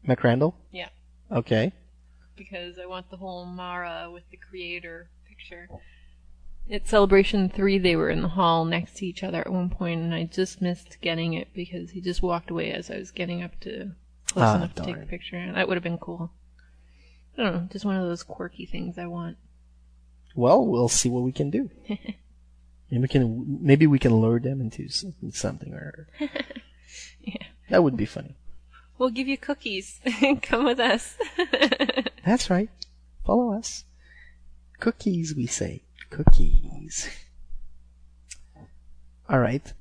McRandle. 0.06 0.54
Yeah, 0.72 0.88
Okay. 1.30 1.72
because 2.36 2.78
I 2.78 2.86
want 2.86 3.10
the 3.10 3.18
whole 3.18 3.44
Mara 3.44 4.10
with 4.12 4.24
the 4.30 4.36
creator 4.38 5.10
picture. 5.28 5.68
At 6.70 6.86
Celebration 6.86 7.48
3, 7.48 7.78
they 7.78 7.96
were 7.96 8.10
in 8.10 8.22
the 8.22 8.28
hall 8.28 8.64
next 8.64 8.96
to 8.98 9.06
each 9.06 9.24
other 9.24 9.40
at 9.40 9.50
one 9.52 9.70
point, 9.70 10.00
and 10.02 10.14
I 10.14 10.24
just 10.24 10.62
missed 10.62 10.98
getting 11.00 11.32
it 11.34 11.48
because 11.52 11.90
he 11.90 12.00
just 12.00 12.22
walked 12.22 12.50
away 12.50 12.70
as 12.72 12.90
I 12.90 12.96
was 12.98 13.10
getting 13.10 13.42
up 13.42 13.58
to 13.60 13.92
close 14.28 14.44
Ah, 14.44 14.56
enough 14.56 14.74
to 14.76 14.82
take 14.82 14.94
darn. 14.94 15.00
the 15.00 15.10
picture, 15.10 15.36
and 15.36 15.56
that 15.56 15.66
would 15.66 15.76
have 15.76 15.82
been 15.82 15.98
cool. 15.98 16.30
I 17.36 17.42
don't 17.42 17.52
know, 17.54 17.68
just 17.72 17.84
one 17.84 17.96
of 17.96 18.06
those 18.06 18.22
quirky 18.22 18.66
things 18.66 18.98
I 18.98 19.06
want. 19.06 19.36
Well, 20.36 20.64
we'll 20.64 20.88
see 20.88 21.08
what 21.08 21.24
we 21.24 21.32
can 21.32 21.50
do. 21.50 21.70
Maybe 22.90 23.02
we 23.02 23.08
can 23.08 23.58
maybe 23.62 23.86
we 23.86 23.98
can 24.00 24.14
lure 24.20 24.40
them 24.40 24.60
into 24.60 24.88
something 24.88 25.72
or 25.72 26.08
yeah. 27.20 27.46
that 27.68 27.84
would 27.84 27.96
be 27.96 28.04
funny. 28.04 28.34
We'll 28.98 29.10
give 29.10 29.28
you 29.28 29.38
cookies. 29.38 30.00
Come 30.42 30.64
with 30.64 30.80
us. 30.80 31.16
That's 32.26 32.50
right. 32.50 32.68
Follow 33.24 33.52
us. 33.56 33.84
Cookies, 34.80 35.36
we 35.36 35.46
say. 35.46 35.82
Cookies. 36.10 37.08
All 39.28 39.38
right. 39.38 39.72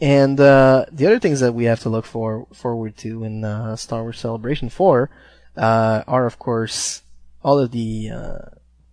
And 0.00 0.38
uh, 0.40 0.86
the 0.90 1.06
other 1.06 1.18
things 1.18 1.40
that 1.40 1.54
we 1.54 1.64
have 1.64 1.80
to 1.80 1.88
look 1.88 2.04
for 2.04 2.46
forward 2.52 2.96
to 2.98 3.24
in 3.24 3.44
uh, 3.44 3.76
Star 3.76 4.02
Wars 4.02 4.18
Celebration 4.18 4.68
4 4.68 5.10
uh, 5.56 6.02
are, 6.06 6.26
of 6.26 6.38
course, 6.38 7.02
all 7.42 7.58
of 7.58 7.70
the 7.70 8.10
uh, 8.10 8.38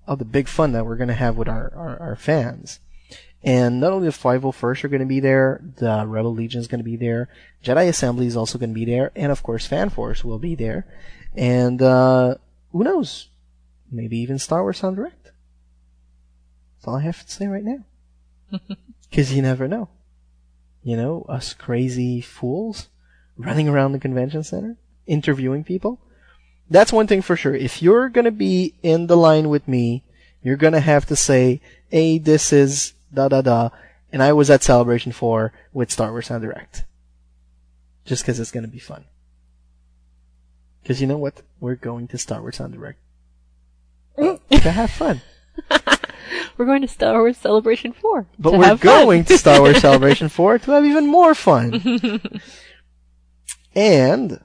all 0.07 0.15
the 0.15 0.25
big 0.25 0.47
fun 0.47 0.71
that 0.71 0.85
we're 0.85 0.97
going 0.97 1.07
to 1.07 1.13
have 1.13 1.37
with 1.37 1.47
our, 1.47 1.71
our, 1.75 1.99
our 1.99 2.15
fans. 2.15 2.79
And 3.43 3.79
not 3.79 3.93
only 3.93 4.07
the 4.07 4.13
501st 4.13 4.83
are 4.83 4.87
going 4.89 4.99
to 4.99 5.05
be 5.05 5.19
there, 5.19 5.61
the 5.77 6.05
Rebel 6.05 6.33
Legion 6.33 6.59
is 6.59 6.67
going 6.67 6.79
to 6.79 6.83
be 6.83 6.97
there, 6.97 7.29
Jedi 7.63 7.87
Assembly 7.87 8.25
is 8.25 8.35
also 8.35 8.57
going 8.57 8.71
to 8.71 8.75
be 8.75 8.85
there, 8.85 9.11
and 9.15 9.31
of 9.31 9.43
course 9.43 9.65
Fan 9.65 9.89
Force 9.89 10.25
will 10.25 10.39
be 10.39 10.55
there. 10.55 10.85
And 11.35 11.81
uh, 11.81 12.35
who 12.71 12.83
knows? 12.83 13.29
Maybe 13.91 14.17
even 14.17 14.39
Star 14.39 14.61
Wars 14.63 14.83
en 14.83 14.95
Direct. 14.95 15.18
That's 16.79 16.87
all 16.87 16.95
I 16.95 17.01
have 17.01 17.25
to 17.25 17.31
say 17.31 17.47
right 17.47 17.63
now. 17.63 17.83
Because 19.09 19.33
you 19.33 19.41
never 19.41 19.67
know. 19.67 19.89
You 20.83 20.95
know, 20.95 21.25
us 21.27 21.55
crazy 21.55 22.21
fools 22.21 22.89
running 23.35 23.67
around 23.67 23.91
the 23.91 23.99
convention 23.99 24.43
center, 24.43 24.77
interviewing 25.07 25.63
people. 25.63 25.99
That's 26.69 26.93
one 26.93 27.07
thing 27.07 27.23
for 27.23 27.35
sure. 27.35 27.55
If 27.55 27.81
you're 27.81 28.07
gonna 28.09 28.29
be 28.29 28.75
in 28.83 29.07
the 29.07 29.17
line 29.17 29.49
with 29.49 29.67
me, 29.67 30.03
you're 30.43 30.57
gonna 30.57 30.79
have 30.79 31.07
to 31.07 31.15
say, 31.15 31.59
hey, 31.89 32.19
this 32.19 32.53
is 32.53 32.93
da 33.11 33.29
da 33.29 33.41
da, 33.41 33.69
and 34.13 34.21
I 34.21 34.31
was 34.33 34.51
at 34.51 34.61
Celebration 34.61 35.11
4 35.11 35.51
with 35.73 35.91
Star 35.91 36.11
Wars 36.11 36.29
en 36.29 36.41
Direct. 36.41 36.85
Just 38.05 38.21
because 38.21 38.39
it's 38.39 38.51
gonna 38.51 38.67
be 38.67 38.77
fun. 38.77 39.05
Because 40.83 41.01
you 41.01 41.07
know 41.07 41.17
what? 41.17 41.41
We're 41.59 41.75
going 41.75 42.07
to 42.09 42.17
Star 42.19 42.41
Wars 42.41 42.59
en 42.59 42.71
Direct. 42.71 42.99
to 44.17 44.71
have 44.71 44.91
fun. 44.91 45.21
We're 46.57 46.65
going 46.65 46.81
to 46.81 46.87
Star 46.87 47.19
Wars 47.19 47.37
Celebration 47.37 47.93
4. 47.93 48.25
But 48.37 48.53
we're 48.53 48.75
going 48.75 49.23
to 49.25 49.37
Star 49.37 49.61
Wars 49.61 49.79
Celebration 49.79 50.29
4 50.39 50.59
to 50.59 50.71
have 50.71 50.85
even 50.85 51.07
more 51.07 51.33
fun. 51.33 52.21
and 53.75 54.41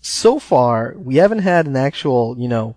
so 0.00 0.38
far, 0.38 0.94
we 0.96 1.16
haven't 1.16 1.40
had 1.40 1.66
an 1.66 1.76
actual, 1.76 2.36
you 2.38 2.48
know, 2.48 2.76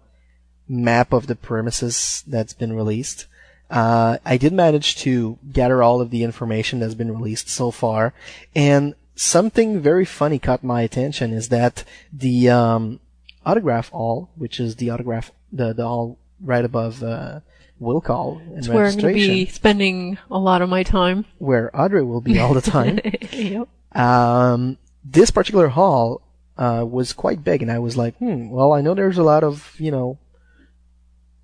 map 0.68 1.14
of 1.14 1.28
the 1.28 1.36
premises 1.36 2.24
that's 2.28 2.54
been 2.54 2.74
released. 2.74 3.28
Uh, 3.70 4.18
I 4.26 4.36
did 4.38 4.52
manage 4.52 4.98
to 4.98 5.40
gather 5.52 5.82
all 5.82 6.02
of 6.02 6.12
the 6.12 6.24
information 6.24 6.80
that's 6.80 6.94
been 6.94 7.14
released 7.14 7.48
so 7.48 7.72
far, 7.72 8.14
and 8.54 8.96
something 9.16 9.80
very 9.80 10.04
funny 10.04 10.40
caught 10.40 10.64
my 10.64 10.82
attention 10.82 11.32
is 11.32 11.50
that 11.50 11.86
the 12.12 12.50
um, 12.50 13.00
autograph 13.46 13.90
all, 13.94 14.30
which 14.36 14.60
is 14.60 14.76
the 14.76 14.90
autograph, 14.90 15.32
the 15.52 15.74
the 15.74 15.88
hall 15.88 16.18
right 16.44 16.66
above 16.66 17.04
uh, 17.04 17.39
will 17.80 18.02
call 18.02 18.38
and 18.38 18.58
It's 18.60 18.68
where 18.68 18.86
I'm 18.86 18.92
going 18.92 19.00
to 19.00 19.08
registration, 19.08 19.36
be 19.36 19.46
spending 19.48 20.18
a 20.30 20.39
lot 20.39 20.62
of 20.62 20.70
my 20.70 20.84
time. 20.84 21.26
where 21.39 21.76
Audrey 21.80 22.04
will 22.04 22.22
be 22.22 22.39
all 22.39 22.54
the 22.54 22.62
time. 22.62 23.00
yep. 23.32 23.68
Um, 23.96 24.78
this 25.04 25.32
particular 25.32 25.70
hall 25.70 26.22
uh, 26.58 26.86
was 26.88 27.12
quite 27.14 27.44
big, 27.44 27.62
and 27.62 27.72
I 27.72 27.80
was 27.80 27.98
like, 27.98 28.16
hmm, 28.18 28.50
well, 28.50 28.72
I 28.74 28.82
know 28.82 28.94
there's 28.94 29.18
a 29.18 29.24
lot 29.24 29.44
of, 29.44 29.76
you 29.80 29.89
know, 29.92 30.20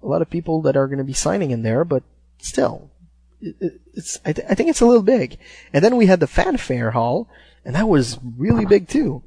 a 0.04 0.08
lot 0.08 0.22
of 0.22 0.30
people 0.30 0.62
that 0.62 0.78
are 0.78 0.88
going 0.88 1.00
to 1.00 1.04
be 1.04 1.14
signing 1.14 1.52
in 1.52 1.64
there, 1.64 1.84
but 1.84 2.04
still, 2.38 2.92
it, 3.42 3.56
it, 3.60 3.82
it's 3.94 4.20
I, 4.24 4.34
th- 4.34 4.48
I 4.50 4.54
think 4.54 4.70
it's 4.70 4.82
a 4.82 4.86
little 4.86 5.02
big. 5.04 5.38
And 5.74 5.84
then 5.84 5.96
we 5.98 6.06
had 6.06 6.20
the 6.20 6.28
fanfare 6.28 6.92
hall, 6.92 7.28
and 7.66 7.74
that 7.76 7.88
was 7.90 8.20
really 8.38 8.66
big 8.66 8.88
too, 8.88 9.24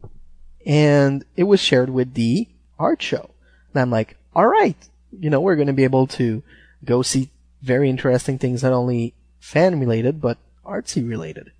and 0.64 1.24
it 1.36 1.44
was 1.44 1.58
shared 1.60 1.90
with 1.90 2.14
the 2.14 2.48
art 2.78 3.02
show. 3.02 3.30
And 3.74 3.82
I'm 3.82 3.90
like, 3.90 4.16
all 4.34 4.46
right, 4.46 4.76
you 5.18 5.30
know, 5.30 5.40
we're 5.40 5.56
going 5.56 5.66
to 5.66 5.72
be 5.72 5.84
able 5.84 6.06
to 6.08 6.42
go 6.84 7.02
see 7.02 7.30
very 7.62 7.90
interesting 7.90 8.38
things, 8.38 8.62
not 8.62 8.72
only 8.72 9.14
fan 9.38 9.78
related 9.80 10.20
but 10.20 10.38
artsy 10.64 11.06
related. 11.06 11.52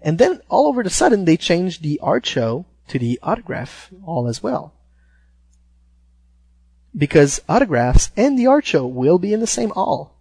And 0.00 0.18
then 0.18 0.40
all 0.48 0.68
over 0.68 0.82
the 0.82 0.90
sudden 0.90 1.24
they 1.24 1.36
changed 1.36 1.82
the 1.82 2.00
art 2.02 2.26
show 2.26 2.66
to 2.88 2.98
the 2.98 3.18
autograph 3.22 3.90
hall 4.04 4.28
as 4.28 4.42
well. 4.42 4.74
Because 6.96 7.40
autographs 7.48 8.10
and 8.16 8.38
the 8.38 8.46
art 8.46 8.66
show 8.66 8.86
will 8.86 9.18
be 9.18 9.32
in 9.32 9.40
the 9.40 9.46
same 9.46 9.70
hall. 9.70 10.14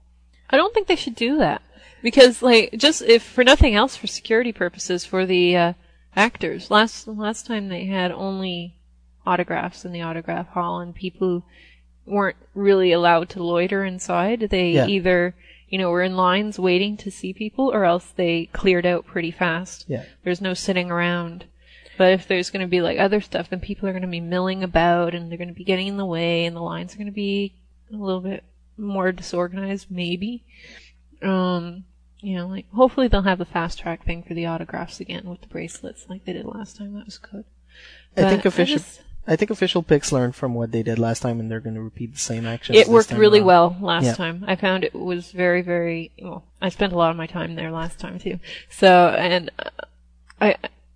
I 0.50 0.58
don't 0.58 0.74
think 0.74 0.88
they 0.88 0.96
should 0.96 1.16
do 1.16 1.38
that 1.38 1.62
because, 2.02 2.42
like, 2.42 2.74
just 2.78 3.02
if 3.02 3.24
for 3.24 3.44
nothing 3.44 3.76
else, 3.76 3.96
for 3.96 4.08
security 4.08 4.52
purposes, 4.52 5.06
for 5.06 5.26
the 5.26 5.56
uh, 5.56 5.74
actors. 6.16 6.72
Last 6.72 7.08
last 7.08 7.46
time 7.46 7.70
they 7.70 7.86
had 7.86 8.12
only 8.12 8.76
autographs 9.26 9.86
in 9.86 9.92
the 9.92 10.02
autograph 10.02 10.48
hall, 10.50 10.80
and 10.80 10.96
people 10.96 11.44
weren't 12.06 12.38
really 12.56 12.92
allowed 12.92 13.30
to 13.30 13.44
loiter 13.44 13.84
inside. 13.86 14.42
They 14.50 14.72
Yeah. 14.72 14.88
either, 14.88 15.36
you 15.70 15.78
know, 15.78 15.90
were 15.90 16.02
in 16.04 16.16
lines 16.18 16.60
waiting 16.60 16.98
to 16.98 17.12
see 17.12 17.34
people, 17.34 17.72
or 17.72 17.86
else 17.86 18.08
they 18.12 18.48
cleared 18.54 18.86
out 18.86 19.06
pretty 19.06 19.32
fast. 19.32 19.86
Yeah. 19.88 20.04
There's 20.24 20.42
no 20.42 20.54
sitting 20.54 20.90
around. 20.92 21.46
But 21.98 22.14
if 22.14 22.28
there's 22.28 22.50
going 22.50 22.66
to 22.66 22.70
be 22.70 22.82
like 22.82 22.98
other 22.98 23.22
stuff, 23.22 23.50
then 23.50 23.60
people 23.60 23.88
are 23.88 23.92
going 23.92 24.02
to 24.02 24.08
be 24.08 24.20
milling 24.22 24.64
about, 24.64 25.14
and 25.14 25.30
they're 25.30 25.38
going 25.38 25.50
to 25.50 25.54
be 25.54 25.64
getting 25.64 25.88
in 25.88 25.98
the 25.98 26.06
way, 26.06 26.46
and 26.46 26.56
the 26.56 26.62
lines 26.62 26.94
are 26.94 26.98
going 26.98 27.06
to 27.06 27.12
be 27.14 27.54
a 27.94 27.96
little 27.98 28.22
bit 28.22 28.44
more 28.78 29.12
disorganized, 29.12 29.88
maybe. 29.92 30.44
Um, 31.22 31.84
you 32.20 32.36
know, 32.36 32.48
like 32.48 32.66
hopefully 32.72 33.08
they'll 33.08 33.22
have 33.24 33.38
the 33.38 33.46
fast 33.46 33.80
track 33.80 34.04
thing 34.06 34.24
for 34.24 34.34
the 34.34 34.46
autographs 34.46 35.00
again 35.00 35.26
with 35.30 35.42
the 35.42 35.48
bracelets, 35.48 36.06
like 36.10 36.26
they 36.26 36.34
did 36.34 36.46
last 36.46 36.78
time. 36.78 36.94
That 36.94 37.06
was 37.06 37.18
good. 37.18 37.46
I 38.18 38.22
think 38.30 38.44
But 38.44 38.48
official 38.48 38.78
just- 38.78 39.02
I 39.28 39.36
think 39.36 39.52
Official 39.52 39.84
Pix 39.84 40.12
learned 40.12 40.36
from 40.36 40.54
what 40.56 40.72
they 40.72 40.82
did 40.84 40.98
last 41.00 41.22
time 41.22 41.40
and 41.40 41.50
they're 41.50 41.60
going 41.60 41.76
to 41.76 41.82
repeat 41.82 42.14
the 42.14 42.20
same 42.20 42.46
actions. 42.46 42.78
it 42.78 42.88
worked 42.88 43.12
really 43.12 43.40
around. 43.40 43.48
well 43.48 43.78
last 43.82 44.06
Yeah. 44.06 44.14
time. 44.16 44.44
I 44.48 44.56
found 44.56 44.84
it 44.84 44.94
was 44.96 45.32
very, 45.32 45.62
very 45.62 46.12
well. 46.22 46.44
I 46.62 46.70
spent 46.70 46.92
a 46.94 46.98
lot 46.98 47.12
of 47.12 47.18
my 47.18 47.28
time 47.28 47.56
there 47.56 47.72
last 47.72 48.00
time 48.00 48.18
too. 48.20 48.40
So, 48.70 49.10
and 49.10 49.52
uh, 49.60 49.70
I, 50.42 50.56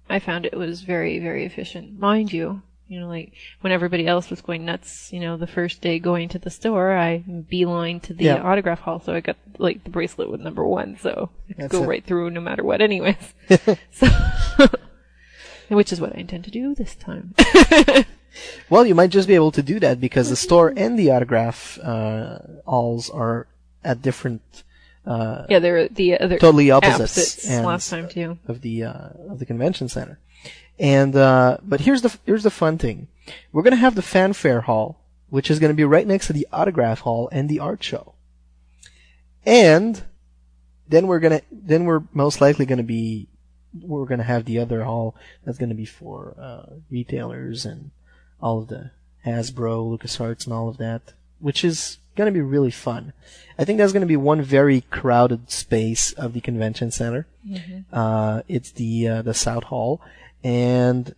I 0.10 0.20
found 0.20 0.46
it 0.46 0.56
was 0.58 0.82
very, 0.82 1.20
very 1.20 1.46
efficient. 1.46 2.00
Mind 2.00 2.34
you, 2.34 2.62
you 2.88 3.00
know, 3.00 3.08
like 3.08 3.34
when 3.62 3.72
everybody 3.72 4.08
else 4.08 4.30
was 4.32 4.42
going 4.42 4.66
nuts, 4.66 5.14
you 5.14 5.20
know, 5.20 5.38
the 5.38 5.48
first 5.48 5.82
day 5.82 5.98
going 6.00 6.28
to 6.30 6.40
the 6.40 6.50
store, 6.50 6.98
I 6.98 7.18
beeline 7.20 8.00
to 8.02 8.14
the 8.14 8.26
Yeah. 8.26 8.42
autograph 8.44 8.80
hall, 8.82 9.00
so 9.00 9.14
I 9.14 9.20
got 9.22 9.38
like 9.60 9.84
the 9.84 9.90
bracelet 9.92 10.30
with 10.32 10.42
number 10.42 10.66
one, 10.66 10.98
so 11.00 11.30
I 11.50 11.54
could 11.54 11.58
That's 11.64 11.72
go 11.72 11.84
it. 11.84 11.88
right 11.88 12.04
through 12.04 12.32
no 12.32 12.42
matter 12.42 12.64
what, 12.64 12.82
anyways. 12.82 13.34
so, 13.92 14.08
which 15.70 15.92
is 15.94 16.00
what 16.02 16.16
I 16.16 16.20
intend 16.20 16.44
to 16.46 16.52
do 16.52 16.76
this 16.76 16.96
time. 16.96 17.34
Well, 18.70 18.86
you 18.86 18.96
might 18.96 19.10
just 19.12 19.28
be 19.28 19.36
able 19.36 19.52
to 19.52 19.62
do 19.64 19.80
that 19.80 20.00
because 20.00 20.30
the 20.30 20.36
store 20.36 20.74
and 20.76 20.98
the 20.98 21.12
autograph 21.12 21.80
uh, 21.80 22.40
halls 22.66 23.10
are 23.10 23.48
at 23.84 24.02
different. 24.02 24.42
Uh, 25.06 25.46
Yeah, 25.50 25.60
they're 25.60 25.88
the 25.88 26.20
other 26.20 26.38
totally 26.40 26.72
opposites, 26.72 27.18
opposites 27.46 27.48
last 27.64 27.90
time 27.90 28.10
too. 28.10 28.38
of 28.48 28.62
the 28.62 28.84
uh, 28.84 29.10
of 29.30 29.40
the 29.40 29.46
convention 29.46 29.88
center. 29.88 30.20
And 30.80 31.16
uh, 31.16 31.58
but 31.64 31.82
here's 31.82 32.02
the 32.02 32.18
here's 32.26 32.44
the 32.44 32.50
fun 32.52 32.78
thing: 32.78 33.08
we're 33.52 33.64
gonna 33.64 33.76
have 33.78 33.96
the 33.96 34.02
fanfare 34.02 34.62
hall, 34.62 35.00
which 35.30 35.50
is 35.52 35.60
gonna 35.60 35.74
be 35.74 35.86
right 35.86 36.08
next 36.08 36.28
to 36.28 36.34
the 36.34 36.48
autograph 36.52 37.02
hall 37.02 37.30
and 37.32 37.48
the 37.48 37.60
art 37.60 37.84
show. 37.84 38.16
And 39.46 40.04
then 40.90 41.08
we're 41.08 41.20
gonna 41.20 41.42
then 41.52 41.86
we're 41.86 42.04
most 42.14 42.42
likely 42.42 42.66
gonna 42.66 42.84
be 42.84 43.28
we're 43.80 44.06
gonna 44.06 44.24
have 44.24 44.46
the 44.46 44.60
other 44.60 44.84
hall 44.84 45.16
that's 45.44 45.58
gonna 45.58 45.76
be 45.76 45.86
for 45.86 46.36
uh, 46.40 46.74
retailers 46.90 47.66
and 47.66 47.92
all 48.46 48.60
of 48.60 48.68
the 48.68 48.91
Hasbro, 49.26 49.76
LucasArts, 49.91 50.46
and 50.46 50.54
all 50.54 50.70
of 50.70 50.78
that, 50.78 51.02
which 51.39 51.64
is 51.66 51.98
gonna 52.16 52.32
be 52.32 52.41
really 52.41 52.72
fun. 52.72 53.12
I 53.58 53.66
think 53.66 53.78
that's 53.80 53.91
gonna 53.91 54.06
be 54.06 54.16
one 54.34 54.41
very 54.41 54.82
crowded 54.82 55.50
space 55.50 56.14
of 56.14 56.34
the 56.34 56.41
convention 56.41 56.91
center. 56.91 57.26
Mhm. 57.46 57.86
Uh, 57.91 58.43
it's 58.48 58.72
the 58.72 59.08
uh, 59.08 59.22
the 59.24 59.34
South 59.34 59.64
Hall, 59.66 60.00
and 60.43 61.16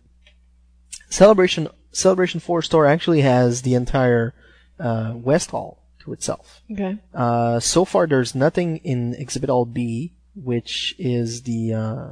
Celebration 1.10 1.68
Celebration 1.92 2.40
Four 2.40 2.62
store 2.62 2.86
actually 2.86 3.20
has 3.22 3.62
the 3.62 3.74
entire 3.74 4.34
uh, 4.80 5.12
West 5.16 5.50
Hall 5.50 5.82
to 6.00 6.12
itself. 6.12 6.62
Okay. 6.72 6.98
Uh, 7.14 7.60
so 7.60 7.84
far, 7.84 8.06
there's 8.06 8.34
nothing 8.34 8.78
in 8.78 9.14
Exhibit 9.14 9.50
Hall 9.50 9.66
B, 9.66 10.12
which 10.34 10.94
is 10.98 11.42
the. 11.42 11.74
Uh, 11.74 12.10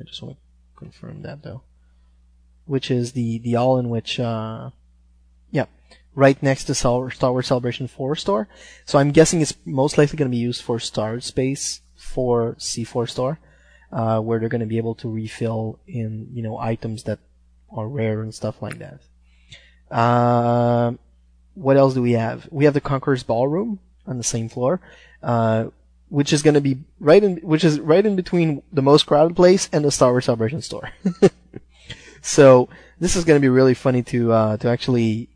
I 0.00 0.04
just 0.04 0.22
want 0.22 0.36
to 0.36 0.40
confirm 0.78 1.22
that 1.22 1.42
though. 1.42 1.62
Which 2.66 2.90
is 2.90 3.12
the 3.12 3.38
the 3.38 3.56
all 3.56 3.78
in 3.78 3.88
which. 3.88 4.20
Uh, 4.20 4.70
yeah, 5.50 5.66
right 6.14 6.42
next 6.42 6.64
to 6.64 6.74
Star 6.74 7.10
Star 7.10 7.30
Wars 7.30 7.46
Celebration 7.46 7.86
4 7.86 8.16
store. 8.16 8.48
So 8.84 8.98
I'm 8.98 9.12
guessing 9.12 9.40
it's 9.40 9.54
most 9.64 9.96
likely 9.96 10.16
going 10.16 10.30
to 10.30 10.36
be 10.36 10.42
used 10.42 10.62
for 10.62 10.78
Star 10.80 11.20
Space 11.20 11.80
for 11.94 12.54
C4 12.58 13.08
store, 13.08 13.38
uh, 13.92 14.20
where 14.20 14.40
they're 14.40 14.48
going 14.48 14.60
to 14.60 14.66
be 14.66 14.78
able 14.78 14.96
to 14.96 15.08
refill 15.08 15.78
in 15.86 16.28
you 16.32 16.42
know 16.42 16.58
items 16.58 17.04
that 17.04 17.20
are 17.70 17.86
rare 17.86 18.22
and 18.22 18.34
stuff 18.34 18.60
like 18.60 18.78
that. 18.78 19.00
Um, 19.96 20.98
what 21.54 21.76
else 21.76 21.94
do 21.94 22.02
we 22.02 22.12
have? 22.12 22.48
We 22.50 22.64
have 22.64 22.74
the 22.74 22.80
Conqueror's 22.80 23.22
Ballroom 23.22 23.78
on 24.06 24.18
the 24.18 24.24
same 24.24 24.48
floor, 24.48 24.80
uh, 25.22 25.66
which 26.08 26.32
is 26.32 26.42
going 26.42 26.54
to 26.54 26.60
be 26.60 26.78
right 26.98 27.22
in, 27.22 27.36
which 27.38 27.64
is 27.64 27.78
right 27.80 28.04
in 28.04 28.16
between 28.16 28.62
the 28.72 28.82
most 28.82 29.06
crowded 29.06 29.36
place 29.36 29.68
and 29.72 29.84
the 29.84 29.90
Star 29.90 30.10
Wars 30.10 30.24
Celebration 30.24 30.62
store. 30.62 30.90
so 32.26 32.68
this 32.98 33.14
is 33.14 33.24
going 33.24 33.36
to 33.36 33.44
be 33.44 33.48
really 33.48 33.74
funny 33.74 34.02
to 34.02 34.32
uh, 34.32 34.56
to 34.58 34.68
actually 34.68 35.28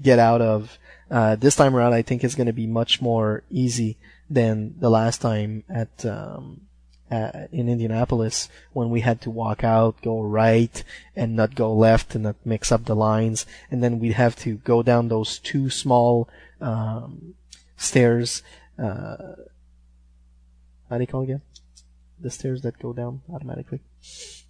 get 0.00 0.18
out 0.18 0.40
of. 0.40 0.78
Uh, 1.10 1.36
this 1.36 1.56
time 1.56 1.74
around, 1.74 1.94
I 1.94 2.02
think 2.02 2.22
it's 2.22 2.34
going 2.34 2.48
to 2.48 2.52
be 2.52 2.66
much 2.66 3.00
more 3.00 3.42
easy 3.50 3.96
than 4.28 4.74
the 4.78 4.90
last 4.90 5.22
time 5.22 5.64
at 5.68 6.04
um, 6.04 6.62
uh, 7.10 7.46
in 7.50 7.68
Indianapolis 7.68 8.48
when 8.72 8.90
we 8.90 9.00
had 9.00 9.20
to 9.22 9.30
walk 9.30 9.64
out, 9.64 10.00
go 10.02 10.20
right, 10.20 10.84
and 11.16 11.34
not 11.34 11.54
go 11.54 11.72
left, 11.72 12.14
and 12.14 12.24
not 12.24 12.36
mix 12.44 12.70
up 12.70 12.84
the 12.84 12.96
lines, 12.96 13.46
and 13.70 13.82
then 13.82 13.98
we'd 13.98 14.12
have 14.12 14.36
to 14.36 14.56
go 14.56 14.82
down 14.82 15.08
those 15.08 15.38
two 15.38 15.70
small 15.70 16.28
um, 16.60 17.34
stairs. 17.76 18.42
Uh, 18.78 19.16
how 20.90 20.96
do 20.96 21.00
you 21.00 21.06
call 21.06 21.22
again? 21.22 21.42
The 22.20 22.30
stairs 22.30 22.62
that 22.62 22.78
go 22.78 22.92
down 22.92 23.22
automatically. 23.32 23.80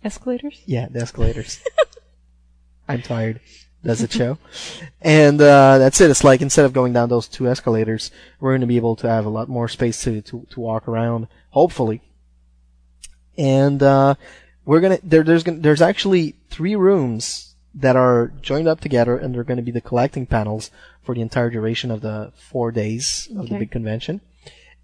Escalators? 0.04 0.62
Yeah, 0.66 0.88
the 0.90 1.00
escalators. 1.00 1.62
I'm 2.88 3.02
tired. 3.02 3.40
Does 3.84 4.02
it 4.02 4.12
show? 4.12 4.38
and 5.00 5.40
uh, 5.40 5.78
that's 5.78 6.00
it. 6.00 6.10
It's 6.10 6.24
like 6.24 6.42
instead 6.42 6.64
of 6.64 6.72
going 6.72 6.92
down 6.92 7.08
those 7.08 7.28
two 7.28 7.48
escalators, 7.48 8.10
we're 8.40 8.52
going 8.52 8.62
to 8.62 8.66
be 8.66 8.76
able 8.76 8.96
to 8.96 9.08
have 9.08 9.24
a 9.24 9.30
lot 9.30 9.48
more 9.48 9.68
space 9.68 10.02
to 10.02 10.20
to, 10.22 10.46
to 10.50 10.60
walk 10.60 10.88
around. 10.88 11.28
Hopefully. 11.50 12.02
And 13.36 13.82
uh, 13.82 14.16
we're 14.64 14.80
gonna 14.80 14.98
there, 15.02 15.22
there's 15.22 15.44
gonna, 15.44 15.58
there's 15.58 15.80
actually 15.82 16.34
three 16.50 16.74
rooms 16.74 17.54
that 17.74 17.94
are 17.94 18.32
joined 18.42 18.66
up 18.66 18.80
together, 18.80 19.16
and 19.16 19.34
they're 19.34 19.44
going 19.44 19.58
to 19.58 19.62
be 19.62 19.70
the 19.70 19.80
collecting 19.80 20.26
panels 20.26 20.70
for 21.02 21.14
the 21.14 21.20
entire 21.20 21.50
duration 21.50 21.90
of 21.90 22.00
the 22.00 22.32
four 22.36 22.72
days 22.72 23.28
of 23.36 23.48
the 23.48 23.58
big 23.58 23.70
convention. 23.70 24.20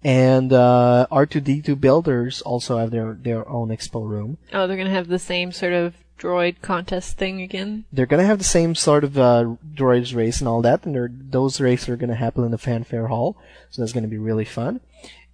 And 0.05 0.53
uh, 0.53 1.07
R2D2 1.11 1.81
builders 1.81 2.43
also 2.43 2.77
have 2.77 2.91
their 2.91 3.15
their 3.15 3.49
own 3.49 3.69
expo 3.69 4.07
room. 4.07 4.37
Oh, 4.53 4.67
they're 4.67 4.77
gonna 4.77 4.91
have 4.91 5.07
the 5.07 5.17
same 5.17 5.51
sort 5.51 5.73
of 5.73 5.95
droid 6.19 6.61
contest 6.61 7.17
thing 7.17 7.41
again. 7.41 7.85
they're 7.91 8.05
gonna 8.05 8.23
have 8.23 8.37
the 8.37 8.43
same 8.43 8.75
sort 8.75 9.03
of 9.03 9.17
uh, 9.17 9.55
droids 9.73 10.15
race 10.15 10.41
and 10.41 10.47
all 10.47 10.61
that, 10.61 10.85
and 10.85 11.31
those 11.31 11.59
races 11.59 11.89
are 11.89 11.97
gonna 11.97 12.13
happen 12.13 12.43
in 12.43 12.51
the 12.51 12.59
fanfare 12.59 13.07
hall, 13.07 13.35
so 13.71 13.81
that's 13.81 13.93
gonna 13.93 14.07
be 14.07 14.19
really 14.19 14.45
fun. 14.45 14.79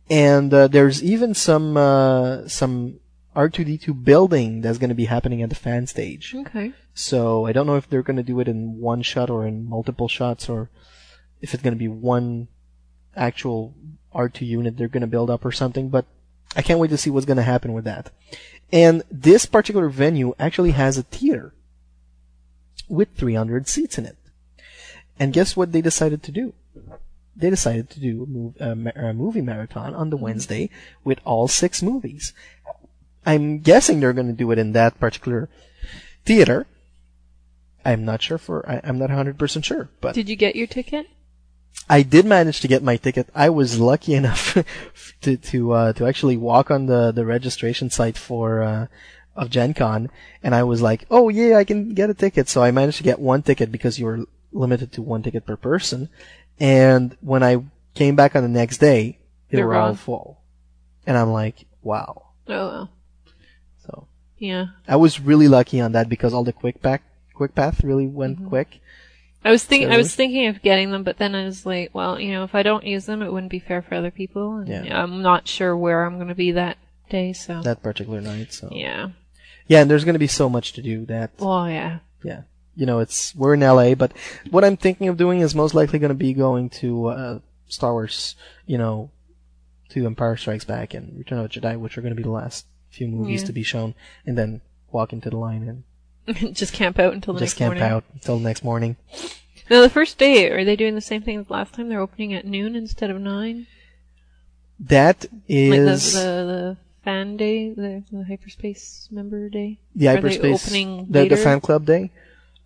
And 0.10 0.54
uh, 0.54 0.70
there's 0.70 1.04
even 1.04 1.34
some 1.34 1.76
uh, 1.76 2.48
some 2.48 3.02
R2D2 3.36 4.06
building 4.06 4.62
that's 4.62 4.78
gonna 4.78 4.96
be 4.96 5.06
happening 5.06 5.42
at 5.42 5.50
the 5.50 5.56
fan 5.56 5.86
stage. 5.86 6.34
Okay. 6.34 6.72
So 6.94 7.46
I 7.46 7.52
don't 7.52 7.68
know 7.68 7.76
if 7.76 7.90
they're 7.90 8.04
gonna 8.04 8.24
do 8.24 8.40
it 8.40 8.48
in 8.48 8.80
one 8.80 9.02
shot 9.02 9.30
or 9.30 9.46
in 9.46 9.68
multiple 9.68 10.08
shots, 10.08 10.48
or 10.48 10.70
if 11.42 11.54
it's 11.54 11.62
gonna 11.62 11.76
be 11.76 11.90
one 11.90 12.48
actual 13.16 13.74
R2 14.14 14.46
unit 14.46 14.78
they're 14.78 14.88
gonna 14.88 15.08
build 15.08 15.30
up 15.30 15.46
or 15.46 15.52
something. 15.52 15.90
But 15.90 16.06
I 16.56 16.62
can't 16.62 16.80
wait 16.80 16.90
to 16.90 16.98
see 16.98 17.10
what's 17.10 17.26
gonna 17.26 17.44
happen 17.44 17.74
with 17.74 17.86
that. 17.86 18.12
And 18.72 19.04
this 19.12 19.46
particular 19.46 19.90
venue 19.90 20.34
actually 20.40 20.72
has 20.72 20.98
a 20.98 21.04
theater 21.04 21.54
with 22.88 23.10
300 23.16 23.68
seats 23.68 23.98
in 23.98 24.06
it. 24.06 24.18
And 25.20 25.34
guess 25.34 25.56
what 25.56 25.72
they 25.72 25.82
decided 25.82 26.24
to 26.24 26.32
do? 26.32 26.54
They 27.36 27.50
decided 27.50 27.90
to 27.92 28.00
do 28.00 28.24
a, 28.24 28.26
mov- 28.26 28.62
a 28.62 28.76
ma- 28.76 29.10
a 29.10 29.14
movie 29.14 29.42
marathon 29.42 29.94
on 29.94 30.10
the 30.10 30.18
mm-hmm. 30.18 30.26
Wednesday 30.26 30.70
with 31.04 31.20
all 31.26 31.48
six 31.48 31.82
movies. 31.82 32.34
I'm 33.26 33.60
guessing 33.60 34.00
they're 34.00 34.14
going 34.14 34.28
to 34.28 34.34
do 34.34 34.52
it 34.52 34.58
in 34.58 34.72
that 34.74 35.00
particular 35.00 35.48
theater. 36.26 36.66
I'm 37.86 38.04
not 38.04 38.22
sure 38.22 38.38
for, 38.38 38.68
I, 38.70 38.82
I'm 38.84 38.98
not 38.98 39.10
100% 39.10 39.64
sure, 39.64 39.90
but 40.02 40.16
Did 40.16 40.30
you 40.30 40.36
get 40.36 40.56
your 40.56 40.68
ticket? 40.68 41.08
I 41.90 42.04
did 42.04 42.26
manage 42.26 42.62
to 42.62 42.68
get 42.70 42.84
my 42.84 42.96
ticket. 42.98 43.28
I 43.36 43.50
was 43.50 43.80
lucky 43.80 44.14
enough 44.14 44.58
to 45.22 45.38
to 45.38 45.72
uh, 45.74 45.94
to 45.94 46.06
actually 46.08 46.38
walk 46.38 46.72
on 46.72 46.86
the 46.86 47.12
the 47.12 47.26
registration 47.26 47.90
site 47.90 48.18
for 48.18 48.64
uh, 48.64 48.88
of 49.36 49.50
Gen 49.50 49.74
Con, 49.74 50.10
and 50.44 50.56
I 50.56 50.64
was 50.64 50.82
like, 50.82 51.06
"Oh 51.12 51.30
yeah, 51.30 51.58
I 51.58 51.64
can 51.66 51.94
get 51.94 52.10
a 52.10 52.14
ticket." 52.14 52.48
So 52.48 52.64
I 52.64 52.72
managed 52.72 52.98
to 52.98 53.04
get 53.04 53.20
one 53.20 53.42
ticket 53.44 53.72
because 53.72 54.00
you 54.00 54.06
were 54.06 54.26
limited 54.54 54.92
to 54.94 55.02
one 55.02 55.22
ticket 55.24 55.46
per 55.46 55.58
person. 55.58 56.10
And 56.60 57.18
when 57.22 57.44
I 57.44 57.64
came 57.96 58.16
back 58.16 58.36
on 58.36 58.44
the 58.44 58.50
next 58.50 58.78
day, 58.78 59.20
they 59.50 59.58
They're 59.58 59.68
were 59.68 59.76
all 59.76 59.90
gone. 59.90 59.98
full, 59.98 60.40
and 61.06 61.18
I'm 61.18 61.32
like, 61.32 61.66
"Wow." 61.82 62.32
Oh 62.48 62.68
well. 62.68 62.90
So 63.86 64.08
Yeah. 64.38 64.68
I 64.88 64.96
was 64.96 65.20
really 65.20 65.48
lucky 65.48 65.82
on 65.82 65.92
that 65.92 66.08
because 66.10 66.34
all 66.34 66.44
the 66.44 66.54
quick 66.54 66.82
back 66.82 67.04
quick 67.34 67.54
path 67.56 67.84
really 67.84 68.08
went 68.08 68.48
quick. 68.48 68.80
I 69.44 69.52
was 69.52 69.64
thinking. 69.64 69.92
I 69.92 69.98
was 69.98 70.14
thinking 70.16 70.48
of 70.48 70.62
getting 70.62 70.92
them, 70.92 71.04
but 71.04 71.18
then 71.18 71.34
I 71.34 71.46
was 71.46 71.66
like, 71.66 71.94
well, 71.96 72.20
you 72.20 72.32
know, 72.32 72.44
if 72.44 72.54
I 72.54 72.62
don't 72.64 72.86
use 72.86 73.06
them, 73.06 73.22
it 73.22 73.32
wouldn't 73.34 73.52
be 73.52 73.60
fair 73.60 73.82
for 73.82 73.96
other 73.96 74.12
people. 74.12 74.58
And 74.58 74.68
Yeah. 74.68 75.02
I'm 75.02 75.22
not 75.22 75.48
sure 75.48 75.76
where 75.76 76.06
I'm 76.06 76.16
going 76.18 76.28
to 76.28 76.36
be 76.36 76.52
that 76.52 76.78
day, 77.10 77.34
so. 77.34 77.62
that 77.64 77.82
particular 77.82 78.22
night. 78.22 78.54
So 78.54 78.70
Yeah. 78.72 79.10
yeah, 79.68 79.82
and 79.82 79.90
there's 79.90 80.06
going 80.06 80.14
to 80.14 80.20
be 80.20 80.28
so 80.28 80.50
much 80.50 80.74
to 80.74 80.82
do 80.82 81.06
that 81.08 81.32
Well, 81.40 81.68
yeah. 81.70 82.00
yeah, 82.24 82.42
you 82.76 82.86
know, 82.86 83.00
it's 83.00 83.36
we're 83.36 83.56
in 83.56 83.62
LA, 83.62 83.96
but 83.96 84.14
what 84.52 84.64
I'm 84.64 84.78
thinking 84.78 85.08
of 85.08 85.18
doing 85.18 85.40
is 85.42 85.56
most 85.56 85.74
likely 85.74 85.98
going 86.00 86.10
to 86.10 86.16
be 86.16 86.34
going 86.34 86.70
to 86.82 87.08
uh, 87.08 87.40
Star 87.68 87.94
Wars, 87.94 88.36
you 88.66 88.78
know, 88.78 89.10
to 89.90 90.06
Empire 90.06 90.38
Strikes 90.38 90.66
Back 90.66 90.94
and 90.94 91.18
Return 91.18 91.40
of 91.40 91.52
the 91.52 91.60
Jedi, 91.60 91.78
which 91.80 91.98
are 91.98 92.02
going 92.02 92.12
to 92.14 92.16
be 92.16 92.24
the 92.24 92.30
last 92.30 92.66
few 92.90 93.08
movies 93.08 93.42
Yeah. 93.42 93.48
to 93.48 93.54
be 93.54 93.64
shown, 93.64 93.96
and 94.26 94.38
then 94.38 94.62
walk 94.92 95.12
into 95.14 95.30
the 95.30 95.38
line 95.38 95.64
and 95.68 95.84
Just 96.52 96.74
camp 96.74 97.00
out 97.00 97.14
until 97.14 97.34
the 97.34 97.40
just 97.40 97.54
next 97.54 97.58
camp 97.60 97.78
morning. 97.78 97.84
out 97.84 98.04
until 98.14 98.38
the 98.38 98.44
next 98.44 98.64
morning. 98.64 98.96
Now, 99.70 99.82
the 99.82 99.90
first 99.90 100.18
day, 100.18 100.50
are 100.52 100.66
they 100.66 100.76
doing 100.76 100.96
the 100.96 101.02
same 101.02 101.22
thing 101.22 101.40
as 101.40 101.50
last 101.50 101.74
time? 101.74 101.90
They're 101.90 102.02
opening 102.02 102.34
at 102.34 102.46
noon 102.46 102.76
instead 102.76 103.10
of 103.10 103.20
nine. 103.22 103.68
That 104.80 105.26
is 105.48 105.70
like 105.70 105.80
the, 105.80 106.20
the 106.20 106.46
the 106.46 106.78
fan 107.04 107.38
day, 107.38 107.70
the, 107.70 108.04
the 108.12 108.24
hyperspace 108.24 109.08
member 109.12 109.50
day. 109.50 109.80
the 109.96 110.08
Are 110.08 110.16
hyperspace, 110.16 110.68
opening 110.68 111.08
the, 111.10 111.28
the 111.28 111.38
fan 111.38 111.62
club 111.62 111.86
day. 111.86 112.12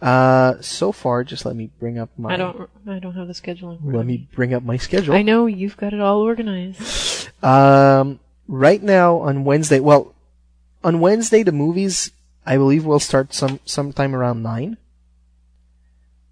Uh, 0.01 0.55
so 0.61 0.91
far, 0.91 1.23
just 1.23 1.45
let 1.45 1.55
me 1.55 1.69
bring 1.79 1.97
up 1.97 2.09
my. 2.17 2.33
I 2.33 2.37
don't. 2.37 2.69
I 2.87 2.99
don't 2.99 3.15
have 3.15 3.27
the 3.27 3.33
schedule. 3.33 3.77
Let 3.83 4.05
me 4.05 4.27
bring 4.33 4.53
up 4.53 4.63
my 4.63 4.77
schedule. 4.77 5.15
I 5.15 5.21
know 5.21 5.45
you've 5.45 5.77
got 5.77 5.93
it 5.93 6.01
all 6.01 6.21
organized. 6.21 7.29
Um, 7.43 8.19
right 8.47 8.81
now 8.81 9.17
on 9.17 9.45
Wednesday, 9.45 9.79
well, 9.79 10.13
on 10.83 10.99
Wednesday 10.99 11.43
the 11.43 11.51
movies 11.51 12.11
I 12.45 12.57
believe 12.57 12.85
we'll 12.85 12.99
start 12.99 13.33
some 13.33 13.59
sometime 13.65 14.15
around 14.15 14.43
nine. 14.43 14.77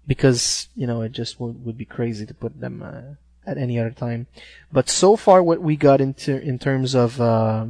Because 0.06 0.68
you 0.76 0.86
know 0.86 1.00
it 1.00 1.12
just 1.12 1.40
would 1.40 1.64
would 1.64 1.78
be 1.78 1.86
crazy 1.86 2.26
to 2.26 2.34
put 2.34 2.60
them 2.60 2.82
uh, 2.82 3.14
at 3.50 3.56
any 3.56 3.78
other 3.78 3.90
time. 3.90 4.26
But 4.70 4.90
so 4.90 5.16
far, 5.16 5.42
what 5.42 5.62
we 5.62 5.76
got 5.76 6.00
into 6.00 6.40
in 6.42 6.58
terms 6.58 6.94
of 6.94 7.20
uh, 7.20 7.66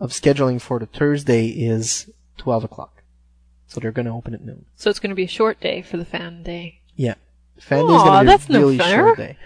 of 0.00 0.10
scheduling 0.10 0.60
for 0.60 0.80
the 0.80 0.86
Thursday 0.86 1.46
is 1.46 2.10
twelve 2.36 2.64
o'clock. 2.64 3.02
So 3.68 3.78
they're 3.78 3.92
going 3.92 4.06
to 4.06 4.12
open 4.12 4.34
at 4.34 4.44
noon. 4.44 4.64
So 4.74 4.90
it's 4.90 4.98
going 4.98 5.10
to 5.10 5.16
be 5.16 5.24
a 5.24 5.28
short 5.28 5.60
day 5.60 5.80
for 5.80 5.96
the 5.96 6.04
fan 6.04 6.42
day. 6.42 6.80
Yeah. 6.96 7.14
Fan 7.60 7.86
Day 7.86 7.94
is 7.94 8.02
going 8.02 8.26
to 8.26 8.48
be 8.48 8.54
a 8.54 8.58
really 8.58 8.78
fair. 8.78 8.98
short 8.98 9.16
day. 9.18 9.36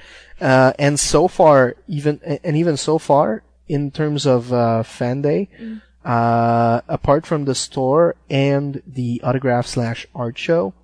Uh, 0.40 0.72
and 0.78 0.98
so 0.98 1.28
far, 1.28 1.76
even 1.88 2.20
and 2.42 2.56
even 2.56 2.78
so 2.78 2.98
far, 2.98 3.42
in 3.68 3.90
terms 3.90 4.26
of 4.26 4.50
uh, 4.52 4.82
Fan 4.82 5.20
Day, 5.20 5.50
Mm. 5.60 5.82
Uh, 6.04 6.80
apart 6.88 7.26
from 7.26 7.44
the 7.44 7.54
store 7.54 8.16
and 8.28 8.82
the 8.86 9.20
autograph 9.24 9.66
slash 9.66 10.06
art 10.14 10.36
show, 10.38 10.74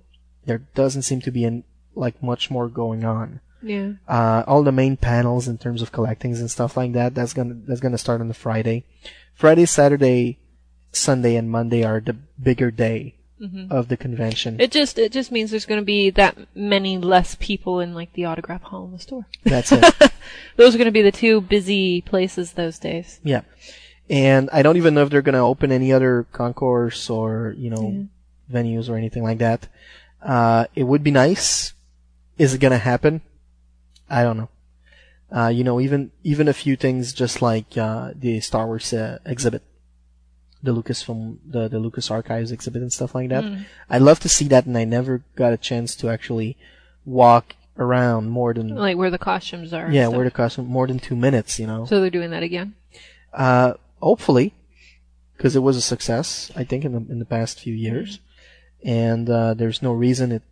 there 0.45 0.59
doesn't 0.75 1.03
seem 1.03 1.21
to 1.21 1.31
be 1.31 1.43
an, 1.45 1.63
like 1.95 2.21
much 2.23 2.49
more 2.49 2.67
going 2.67 3.03
on. 3.05 3.39
Yeah. 3.61 3.93
Uh, 4.07 4.43
all 4.47 4.63
the 4.63 4.71
main 4.71 4.97
panels 4.97 5.47
in 5.47 5.57
terms 5.59 5.81
of 5.81 5.91
collectings 5.91 6.39
and 6.39 6.49
stuff 6.49 6.75
like 6.75 6.93
that. 6.93 7.13
That's 7.13 7.33
gonna 7.33 7.55
that's 7.67 7.79
gonna 7.81 7.99
start 7.99 8.19
on 8.21 8.27
the 8.27 8.33
Friday. 8.33 8.85
Friday, 9.35 9.65
Saturday, 9.67 10.39
Sunday, 10.91 11.35
and 11.35 11.49
Monday 11.51 11.83
are 11.83 11.99
the 11.99 12.13
bigger 12.41 12.71
day 12.71 13.15
Mhm. 13.39 13.71
of 13.71 13.87
the 13.87 13.97
convention. 13.97 14.59
It 14.59 14.71
just 14.71 14.97
it 14.97 15.11
just 15.11 15.31
means 15.31 15.51
there's 15.51 15.65
to 15.79 15.85
be 15.85 16.09
that 16.11 16.37
many 16.55 16.97
less 16.97 17.35
people 17.39 17.79
in 17.79 17.93
like 17.93 18.13
the 18.13 18.25
autograph 18.25 18.63
hall 18.63 18.85
in 18.85 18.91
the 18.93 18.99
store. 18.99 19.27
That's 19.43 19.71
it. 19.71 19.83
Those 20.57 20.73
are 20.73 20.77
to 20.85 20.91
be 20.91 21.01
the 21.03 21.11
two 21.11 21.41
busy 21.41 22.01
places 22.01 22.53
those 22.53 22.79
days. 22.79 23.19
Yeah. 23.23 23.41
And 24.09 24.49
I 24.51 24.61
don't 24.61 24.77
even 24.77 24.93
know 24.93 25.03
if 25.03 25.09
they're 25.09 25.21
going 25.21 25.33
to 25.33 25.39
open 25.39 25.71
any 25.71 25.93
other 25.93 26.25
concourse 26.33 27.09
or, 27.09 27.55
you 27.57 27.69
know, 27.69 28.07
venues 28.51 28.89
or 28.89 28.97
anything 28.97 29.23
like 29.23 29.37
that. 29.37 29.67
Uh, 30.21 30.65
it 30.75 30.83
would 30.83 31.03
be 31.03 31.11
nice. 31.11 31.73
Is 32.37 32.53
it 32.53 32.59
going 32.59 32.71
to 32.71 32.77
happen? 32.77 33.21
I 34.09 34.23
don't 34.23 34.37
know. 34.37 34.49
Uh, 35.31 35.47
you 35.47 35.63
know, 35.63 35.79
even, 35.79 36.11
even 36.23 36.49
a 36.49 36.53
few 36.53 36.75
things 36.75 37.13
just 37.13 37.41
like, 37.41 37.77
uh, 37.77 38.11
the 38.13 38.41
Star 38.41 38.67
Wars, 38.67 38.91
uh, 38.91 39.19
exhibit. 39.25 39.63
The 40.61 40.75
Lucasfilm, 40.75 41.37
the, 41.45 41.69
the 41.69 41.79
Lucas 41.79 42.11
Archives 42.11 42.51
exhibit 42.51 42.81
and 42.81 42.91
stuff 42.93 43.15
like 43.15 43.29
that. 43.29 43.43
Mm. 43.45 43.65
I'd 43.89 44.01
love 44.01 44.19
to 44.19 44.29
see 44.29 44.45
that 44.49 44.65
and 44.65 44.77
I 44.77 44.83
never 44.83 45.23
got 45.35 45.53
a 45.53 45.57
chance 45.57 45.95
to 45.95 46.09
actually 46.09 46.57
walk 47.05 47.55
around 47.79 48.29
more 48.29 48.53
than, 48.53 48.75
Like 48.75 48.97
where 48.97 49.09
the 49.09 49.17
costumes 49.17 49.73
are. 49.73 49.89
yeah, 49.89 50.07
where 50.07 50.25
the 50.25 50.31
costume, 50.31 50.67
more 50.67 50.85
than 50.85 50.99
two 50.99 51.15
minutes, 51.15 51.57
you 51.57 51.65
know. 51.65 51.85
So 51.85 52.01
they're 52.01 52.09
doing 52.11 52.29
that 52.31 52.43
again. 52.43 52.75
Uh, 53.33 53.73
hopefully, 54.01 54.53
because 55.37 55.55
it 55.55 55.63
was 55.63 55.77
a 55.77 55.81
success, 55.81 56.51
I 56.55 56.63
think, 56.63 56.85
in 56.85 56.91
the 56.93 57.11
in 57.11 57.19
the 57.19 57.25
past 57.25 57.59
few 57.59 57.73
years, 57.73 58.19
and 58.83 59.29
uh, 59.29 59.53
there's 59.53 59.81
no 59.81 59.91
reason 59.93 60.31
it 60.31 60.43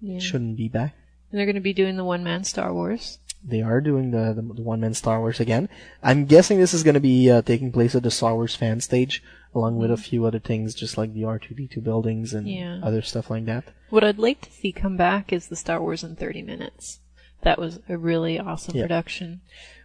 Yeah. 0.00 0.18
shouldn't 0.20 0.56
be 0.56 0.68
back. 0.68 0.94
And 1.30 1.38
they're 1.38 1.46
going 1.46 1.56
to 1.56 1.60
be 1.60 1.74
doing 1.74 1.96
the 1.96 2.04
one 2.04 2.24
man 2.24 2.44
Star 2.44 2.72
Wars. 2.72 3.18
They 3.44 3.62
are 3.62 3.80
doing 3.80 4.10
the 4.10 4.32
the, 4.32 4.42
the 4.42 4.62
one 4.62 4.80
man 4.80 4.94
Star 4.94 5.20
Wars 5.20 5.40
again. 5.40 5.68
I'm 6.02 6.24
guessing 6.26 6.58
this 6.58 6.74
is 6.74 6.82
going 6.82 6.94
to 6.94 7.00
be 7.00 7.30
uh, 7.30 7.42
taking 7.42 7.70
place 7.72 7.94
at 7.94 8.02
the 8.02 8.10
Star 8.10 8.34
Wars 8.34 8.54
fan 8.56 8.80
stage, 8.80 9.22
along 9.54 9.76
with 9.76 9.90
a 9.90 9.96
few 9.96 10.24
other 10.24 10.38
things, 10.40 10.74
just 10.74 10.96
like 10.98 11.12
the 11.14 11.22
R2D2 11.22 11.82
buildings 11.82 12.32
and 12.34 12.48
Yeah. 12.48 12.80
other 12.82 13.02
stuff 13.02 13.30
like 13.30 13.44
that. 13.46 13.64
What 13.90 14.04
I'd 14.04 14.18
like 14.18 14.40
to 14.42 14.50
see 14.50 14.72
come 14.72 14.96
back 14.96 15.32
is 15.32 15.48
the 15.48 15.56
Star 15.56 15.80
Wars 15.80 16.02
in 16.02 16.16
30 16.16 16.42
minutes. 16.42 17.00
That 17.42 17.58
was 17.58 17.78
a 17.88 17.96
really 17.96 18.38
awesome 18.38 18.74
Yeah. 18.76 18.82
production. 18.82 19.40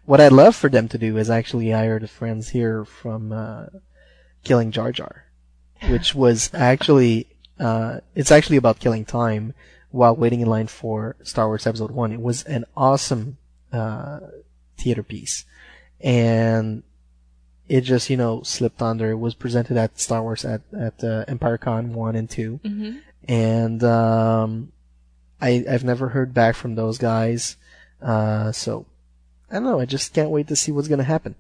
What 0.05 0.19
I'd 0.19 0.31
love 0.33 0.55
for 0.55 0.69
them 0.69 0.87
to 0.89 0.97
do 0.97 1.17
is 1.17 1.29
actually 1.29 1.71
hire 1.71 1.99
the 1.99 2.07
friends 2.07 2.49
here 2.49 2.83
from 2.83 3.31
uh, 3.31 3.67
Killing 4.43 4.71
Jar 4.71 4.91
Jar, 4.91 5.25
which 5.89 6.13
was 6.13 6.49
actually 6.53 7.27
uh, 7.59 7.99
it's 8.15 8.31
actually 8.31 8.57
about 8.57 8.79
killing 8.79 9.05
time 9.05 9.53
while 9.91 10.15
waiting 10.15 10.41
in 10.41 10.47
line 10.47 10.67
for 10.67 11.15
Star 11.23 11.47
Wars 11.47 11.65
Episode 11.65 11.91
One. 11.91 12.11
It 12.11 12.19
was 12.21 12.43
an 12.43 12.65
awesome 12.75 13.37
uh, 13.71 14.19
theater 14.77 15.03
piece, 15.03 15.45
and 16.01 16.83
it 17.69 17.81
just 17.81 18.09
you 18.09 18.17
know 18.17 18.43
slipped 18.43 18.81
under. 18.81 19.11
It 19.11 19.19
was 19.19 19.35
presented 19.35 19.77
at 19.77 19.99
Star 19.99 20.21
Wars 20.21 20.43
at 20.43 20.61
at 20.77 21.01
uh, 21.03 21.23
EmpireCon 21.29 21.89
one 21.93 22.15
and 22.17 22.29
2 22.29 22.59
Mhm. 22.63 22.99
and 23.29 23.83
um, 23.85 24.71
I 25.41 25.63
I've 25.69 25.85
never 25.85 26.09
heard 26.09 26.33
back 26.33 26.55
from 26.55 26.75
those 26.75 26.97
guys, 26.97 27.55
uh, 28.01 28.51
so 28.51 28.85
I 29.53 29.57
don't 29.57 29.65
know. 29.65 29.79
I 29.79 29.85
just 29.85 30.15
can't 30.15 30.31
wait 30.31 30.47
to 30.47 30.55
see 30.55 30.71
what's 30.71 30.87
gonna 30.87 31.03
happen. 31.03 31.35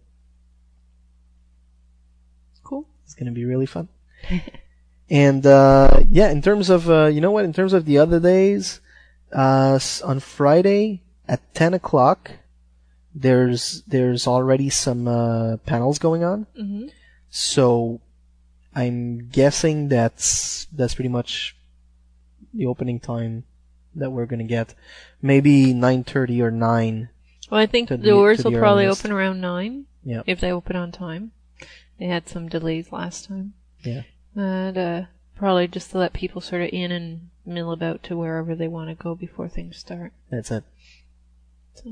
Cool. 2.63 2.85
It's 3.05 3.15
gonna 3.15 3.31
be 3.31 3.43
really 3.43 3.65
fun. 3.65 3.87
and 5.09 5.45
uh, 5.45 6.01
yeah, 6.09 6.29
in 6.29 6.41
terms 6.43 6.69
of 6.69 6.89
uh, 6.89 7.07
you 7.07 7.21
know 7.21 7.31
what, 7.31 7.43
in 7.43 7.53
terms 7.53 7.73
of 7.73 7.85
the 7.85 7.97
other 7.97 8.19
days, 8.19 8.79
uh, 9.31 9.79
on 10.03 10.19
Friday 10.19 11.01
at 11.27 11.41
ten 11.55 11.73
o'clock, 11.73 12.31
there's 13.15 13.81
there's 13.87 14.27
already 14.27 14.69
some 14.69 15.07
uh, 15.07 15.57
panels 15.65 15.97
going 15.97 16.23
on. 16.23 16.45
Mhm. 16.55 16.91
So 17.31 17.99
I'm 18.75 19.27
guessing 19.29 19.89
that's 19.89 20.67
that's 20.71 20.93
pretty 20.93 21.09
much 21.09 21.55
the 22.53 22.67
opening 22.67 22.99
time 22.99 23.43
that 23.95 24.11
we're 24.11 24.27
gonna 24.27 24.43
get. 24.43 24.75
Maybe 25.19 25.73
nine 25.73 26.03
thirty 26.03 26.41
or 26.43 26.51
nine. 26.51 27.09
Well, 27.53 27.61
I 27.61 27.67
think 27.67 27.89
the 27.89 27.97
doors 27.97 28.43
will 28.43 28.51
probably 28.51 28.85
earliest. 28.85 29.01
open 29.05 29.11
around 29.11 29.39
9. 29.39 29.85
Yeah. 30.03 30.23
If 30.25 30.39
they 30.39 30.51
open 30.51 30.75
on 30.75 30.91
time. 30.91 31.33
They 31.99 32.05
had 32.07 32.27
some 32.27 32.49
delays 32.49 32.91
last 32.91 33.27
time. 33.27 33.53
Yeah. 33.83 34.01
And, 34.35 34.75
uh, 34.75 35.01
probably 35.35 35.67
just 35.67 35.91
to 35.91 35.99
let 35.99 36.13
people 36.13 36.41
sort 36.41 36.63
of 36.63 36.69
in 36.73 36.91
and 36.91 37.29
mill 37.45 37.71
about 37.71 38.01
to 38.03 38.17
wherever 38.17 38.55
they 38.55 38.67
want 38.67 38.89
to 38.89 38.95
go 38.95 39.13
before 39.13 39.47
things 39.49 39.77
start. 39.77 40.13
That's 40.31 40.49
it. 40.49 40.63
So, 41.75 41.91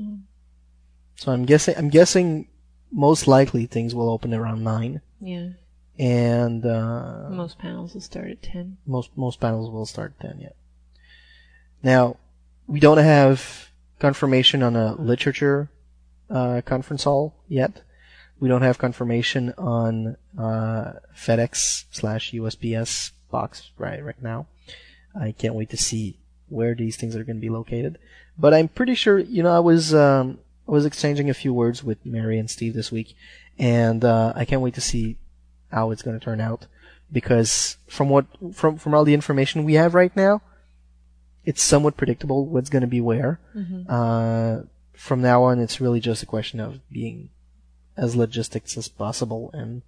So 1.14 1.30
I'm 1.30 1.44
guessing 1.44 1.76
I'm 1.76 1.90
guessing 1.90 2.48
most 2.90 3.28
likely 3.28 3.66
things 3.66 3.94
will 3.94 4.10
open 4.10 4.34
around 4.34 4.64
nine. 4.64 5.00
yeah. 5.20 5.50
And 5.98 6.66
uh, 6.66 7.28
Most 7.30 7.58
panels 7.58 7.94
will 7.94 8.00
start 8.00 8.30
at 8.30 8.42
10. 8.42 8.78
most 8.86 9.10
most 9.16 9.38
panels 9.38 9.70
will 9.70 9.86
start 9.86 10.18
ten. 10.18 10.40
Yeah. 10.40 10.56
Now 11.84 12.16
we 12.66 12.80
don't 12.80 12.98
have 12.98 13.68
confirmation 14.02 14.64
on 14.64 14.74
a 14.74 14.94
literature 14.96 15.70
uh, 16.28 16.60
conference 16.64 17.04
hall 17.04 17.36
yet. 17.46 17.82
We 18.40 18.48
don't 18.48 18.62
have 18.62 18.76
confirmation 18.76 19.54
on 19.56 20.16
uh, 20.36 20.94
FedEx 21.14 21.84
slash 21.92 22.32
USPS 22.32 23.12
box 23.30 23.70
right 23.78 24.04
right 24.04 24.20
now. 24.20 24.48
I 25.14 25.30
can't 25.30 25.54
wait 25.54 25.70
to 25.70 25.76
see 25.76 26.18
where 26.48 26.74
these 26.74 26.96
things 26.96 27.14
are 27.14 27.22
going 27.22 27.36
to 27.36 27.48
be 27.48 27.48
located. 27.48 27.98
But 28.36 28.52
I'm 28.52 28.66
pretty 28.66 28.96
sure, 28.96 29.20
you 29.20 29.40
know, 29.44 29.54
I 29.54 29.60
was 29.60 29.94
um, 29.94 30.38
I 30.66 30.72
was 30.72 30.84
exchanging 30.84 31.30
a 31.30 31.40
few 31.42 31.54
words 31.54 31.84
with 31.84 32.04
Mary 32.04 32.40
and 32.40 32.50
Steve 32.50 32.74
this 32.74 32.90
week, 32.90 33.14
and 33.56 34.04
uh, 34.04 34.32
I 34.34 34.44
can't 34.44 34.62
wait 34.62 34.74
to 34.74 34.80
see 34.80 35.16
how 35.70 35.92
it's 35.92 36.02
going 36.02 36.18
to 36.18 36.24
turn 36.24 36.40
out. 36.40 36.66
Because 37.12 37.76
from 37.86 38.08
what 38.08 38.26
from 38.52 38.78
from 38.78 38.94
all 38.94 39.04
the 39.04 39.14
information 39.14 39.62
we 39.62 39.74
have 39.74 39.94
right 39.94 40.14
now, 40.16 40.42
it's 41.44 41.62
somewhat 41.62 41.96
predictable 41.96 42.46
what's 42.46 42.70
going 42.70 42.82
to 42.82 42.86
be 42.86 43.00
where. 43.00 43.40
Mhm. 43.54 43.86
Uh, 43.88 44.64
from 44.92 45.20
now 45.20 45.42
on, 45.44 45.58
it's 45.58 45.80
really 45.80 46.00
just 46.00 46.22
a 46.22 46.26
question 46.26 46.60
of 46.60 46.80
being 46.90 47.30
as 47.96 48.16
logistics 48.16 48.76
as 48.76 48.88
possible 48.88 49.50
and 49.52 49.82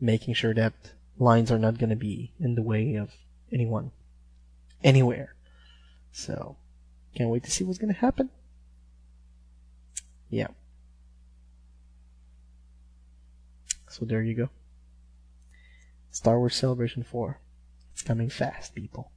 making 0.00 0.34
sure 0.34 0.54
that 0.54 0.72
lines 1.18 1.50
are 1.50 1.58
not 1.58 1.78
going 1.78 1.90
to 1.90 1.96
be 1.96 2.32
in 2.40 2.54
the 2.54 2.62
way 2.62 2.94
of 2.94 3.12
anyone 3.52 3.92
anywhere. 4.82 5.34
So, 6.12 6.56
can't 7.14 7.30
wait 7.30 7.44
to 7.44 7.50
see 7.50 7.64
what's 7.64 7.78
going 7.78 7.92
to 7.92 8.00
happen. 8.00 8.30
Yeah. 10.30 10.48
So 13.88 14.04
there 14.04 14.22
you 14.22 14.34
go. 14.34 14.48
Star 16.10 16.38
Wars 16.38 16.56
Celebration 16.56 17.04
4. 17.04 17.38
It's 17.92 18.02
coming 18.02 18.28
fast, 18.28 18.74
people. 18.74 19.12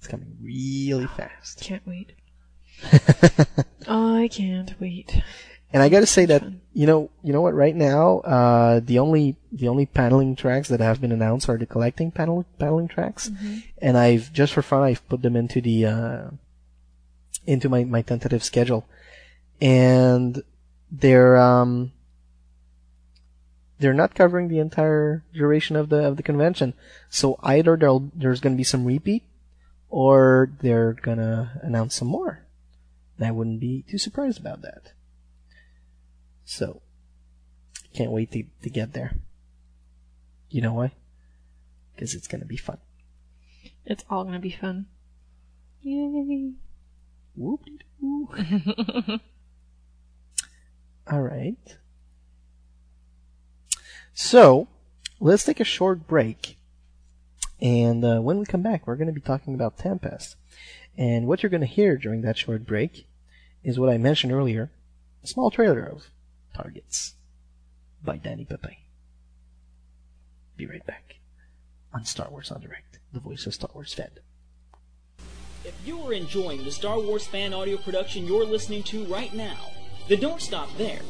It's 0.00 0.08
coming 0.08 0.34
really 0.40 1.06
fast. 1.06 1.60
Can't 1.60 1.86
wait. 1.86 2.12
I 3.86 4.30
can't 4.32 4.72
wait. 4.80 5.20
And 5.74 5.82
I 5.82 5.90
gotta 5.90 6.06
say 6.06 6.24
that 6.24 6.42
you 6.72 6.86
know 6.86 7.10
you 7.22 7.34
know 7.34 7.42
what 7.42 7.52
right 7.54 7.76
now 7.76 8.20
uh, 8.20 8.80
the 8.82 8.98
only 8.98 9.36
the 9.52 9.68
only 9.68 9.84
paneling 9.84 10.34
tracks 10.36 10.68
that 10.68 10.80
have 10.80 11.02
been 11.02 11.12
announced 11.12 11.48
are 11.50 11.58
the 11.58 11.66
collecting 11.66 12.10
panel 12.10 12.46
paneling 12.58 12.88
tracks, 12.88 13.28
Mhm. 13.28 13.62
and 13.78 13.98
I've 13.98 14.32
just 14.32 14.54
for 14.54 14.62
fun 14.62 14.82
I've 14.82 15.06
put 15.08 15.20
them 15.20 15.36
into 15.36 15.60
the 15.60 15.84
uh, 15.86 16.30
into 17.46 17.68
my 17.68 17.84
my 17.84 18.00
tentative 18.02 18.42
schedule, 18.42 18.86
and 19.60 20.42
they're 20.90 21.36
um 21.36 21.92
they're 23.78 23.94
not 23.94 24.14
covering 24.14 24.48
the 24.48 24.58
entire 24.58 25.24
duration 25.32 25.76
of 25.76 25.88
the 25.90 26.04
of 26.04 26.16
the 26.16 26.22
convention. 26.24 26.74
So 27.10 27.38
either 27.42 27.76
there'll 27.76 28.10
there's 28.14 28.40
gonna 28.40 28.56
be 28.56 28.64
some 28.64 28.84
repeat, 28.84 29.22
or 29.90 30.50
they're 30.60 30.94
gonna 30.94 31.60
announce 31.62 31.96
some 31.96 32.08
more. 32.08 32.46
And 33.18 33.26
I 33.26 33.32
wouldn't 33.32 33.60
be 33.60 33.84
too 33.88 33.98
surprised 33.98 34.40
about 34.40 34.62
that. 34.62 34.92
So, 36.44 36.80
can't 37.92 38.12
wait 38.12 38.30
to, 38.32 38.44
to 38.62 38.70
get 38.70 38.92
there. 38.92 39.16
You 40.48 40.62
know 40.62 40.74
why? 40.74 40.92
Because 41.94 42.14
it's 42.14 42.28
gonna 42.28 42.44
be 42.46 42.56
fun. 42.56 42.78
It's 43.84 44.04
all 44.08 44.24
to 44.24 44.38
be 44.38 44.50
fun. 44.50 44.86
Yay. 45.82 46.52
Whoop 47.34 47.64
de 47.64 47.78
doo. 48.00 49.20
Alright. 51.12 51.78
So, 54.12 54.68
let's 55.18 55.44
take 55.44 55.60
a 55.60 55.64
short 55.64 56.06
break. 56.06 56.56
And 57.62 58.04
uh, 58.04 58.20
when 58.20 58.38
we 58.38 58.46
come 58.46 58.62
back, 58.62 58.86
we're 58.86 58.96
going 58.96 59.08
to 59.08 59.12
be 59.12 59.20
talking 59.20 59.54
about 59.54 59.78
Tempest. 59.78 60.36
And 60.96 61.26
what 61.26 61.42
you're 61.42 61.50
going 61.50 61.60
to 61.60 61.66
hear 61.66 61.96
during 61.96 62.22
that 62.22 62.38
short 62.38 62.66
break 62.66 63.06
is 63.62 63.78
what 63.78 63.90
I 63.90 63.98
mentioned 63.98 64.32
earlier 64.32 64.70
a 65.22 65.26
small 65.26 65.50
trailer 65.50 65.84
of 65.84 66.10
Targets 66.54 67.14
by 68.02 68.16
Danny 68.16 68.44
Pepe. 68.44 68.78
Be 70.56 70.66
right 70.66 70.84
back 70.86 71.16
on 71.92 72.04
Star 72.04 72.28
Wars 72.30 72.50
en 72.50 72.60
Direct, 72.60 72.98
the 73.12 73.20
voice 73.20 73.46
of 73.46 73.54
Star 73.54 73.70
Wars 73.74 73.92
fan. 73.92 74.10
If 75.64 75.74
you 75.84 76.00
are 76.02 76.14
enjoying 76.14 76.64
the 76.64 76.70
Star 76.70 76.98
Wars 76.98 77.26
fan 77.26 77.52
audio 77.52 77.76
production 77.76 78.26
you're 78.26 78.46
listening 78.46 78.82
to 78.84 79.04
right 79.04 79.32
now, 79.34 79.58
then 80.08 80.20
don't 80.20 80.40
stop 80.40 80.74
there. 80.78 81.00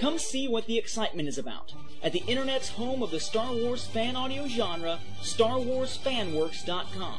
Come 0.00 0.18
see 0.18 0.48
what 0.48 0.66
the 0.66 0.78
excitement 0.78 1.28
is 1.28 1.36
about 1.36 1.74
at 2.02 2.12
the 2.12 2.24
internet's 2.26 2.70
home 2.70 3.02
of 3.02 3.10
the 3.10 3.20
Star 3.20 3.52
Wars 3.52 3.84
fan 3.84 4.16
audio 4.16 4.48
genre, 4.48 4.98
StarWarsFanWorks.com. 5.20 7.18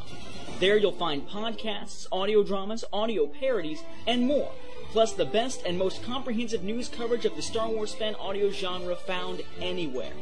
There 0.60 0.78
you'll 0.78 0.92
find 0.92 1.30
podcasts, 1.30 2.08
audio 2.12 2.42
dramas, 2.42 2.84
audio 2.92 3.28
parodies, 3.28 3.84
and 4.08 4.26
more, 4.26 4.52
plus 4.90 5.14
the 5.14 5.26
best 5.26 5.62
and 5.64 5.78
most 5.78 6.02
comprehensive 6.02 6.64
news 6.64 6.90
coverage 6.90 7.24
of 7.26 7.36
the 7.36 7.44
Star 7.44 7.70
Wars 7.70 7.94
fan 7.94 8.16
audio 8.16 8.50
genre 8.50 8.96
found 8.96 9.44
anywhere. 9.62 10.14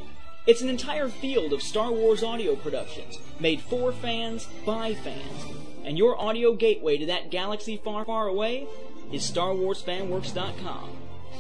It's 0.46 0.62
an 0.62 0.68
entire 0.68 1.08
field 1.08 1.54
of 1.54 1.62
Star 1.62 1.94
Wars 1.94 2.24
audio 2.24 2.58
productions, 2.58 3.20
made 3.40 3.62
for 3.62 3.94
fans, 3.94 4.50
by 4.66 4.96
fans. 4.96 5.46
And 5.86 5.98
your 5.98 6.20
audio 6.22 6.56
gateway 6.56 6.98
to 6.98 7.06
that 7.06 7.32
galaxy 7.32 7.78
far, 7.78 8.04
far 8.04 8.28
away 8.28 8.68
is 9.14 9.32
StarWarsFanWorks.com. 9.32 10.90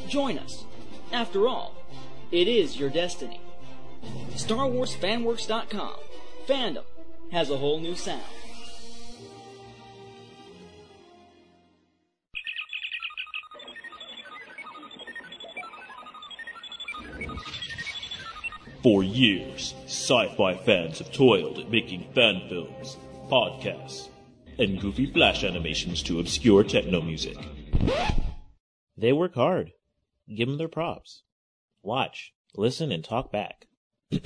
Join 0.07 0.39
us. 0.39 0.63
After 1.11 1.47
all, 1.47 1.75
it 2.31 2.47
is 2.47 2.79
your 2.79 2.89
destiny. 2.89 3.41
StarWarsFanWorks.com. 4.33 5.95
Fandom 6.47 6.83
has 7.31 7.49
a 7.49 7.57
whole 7.57 7.79
new 7.79 7.95
sound. 7.95 8.21
For 18.81 19.03
years, 19.03 19.75
sci-fi 19.85 20.55
fans 20.55 20.99
have 20.99 21.11
toiled 21.11 21.59
at 21.59 21.69
making 21.69 22.07
fan 22.13 22.47
films, 22.47 22.97
podcasts, 23.29 24.07
and 24.57 24.79
goofy 24.79 25.05
flash 25.07 25.43
animations 25.43 26.01
to 26.03 26.19
obscure 26.19 26.63
techno 26.63 27.01
music. 27.01 27.37
They 28.95 29.11
work 29.11 29.35
hard. 29.35 29.73
Give 30.33 30.47
them 30.47 30.57
their 30.57 30.67
props. 30.67 31.23
Watch, 31.81 32.33
listen, 32.55 32.91
and 32.91 33.03
talk 33.03 33.31
back. 33.31 33.65
At 34.11 34.19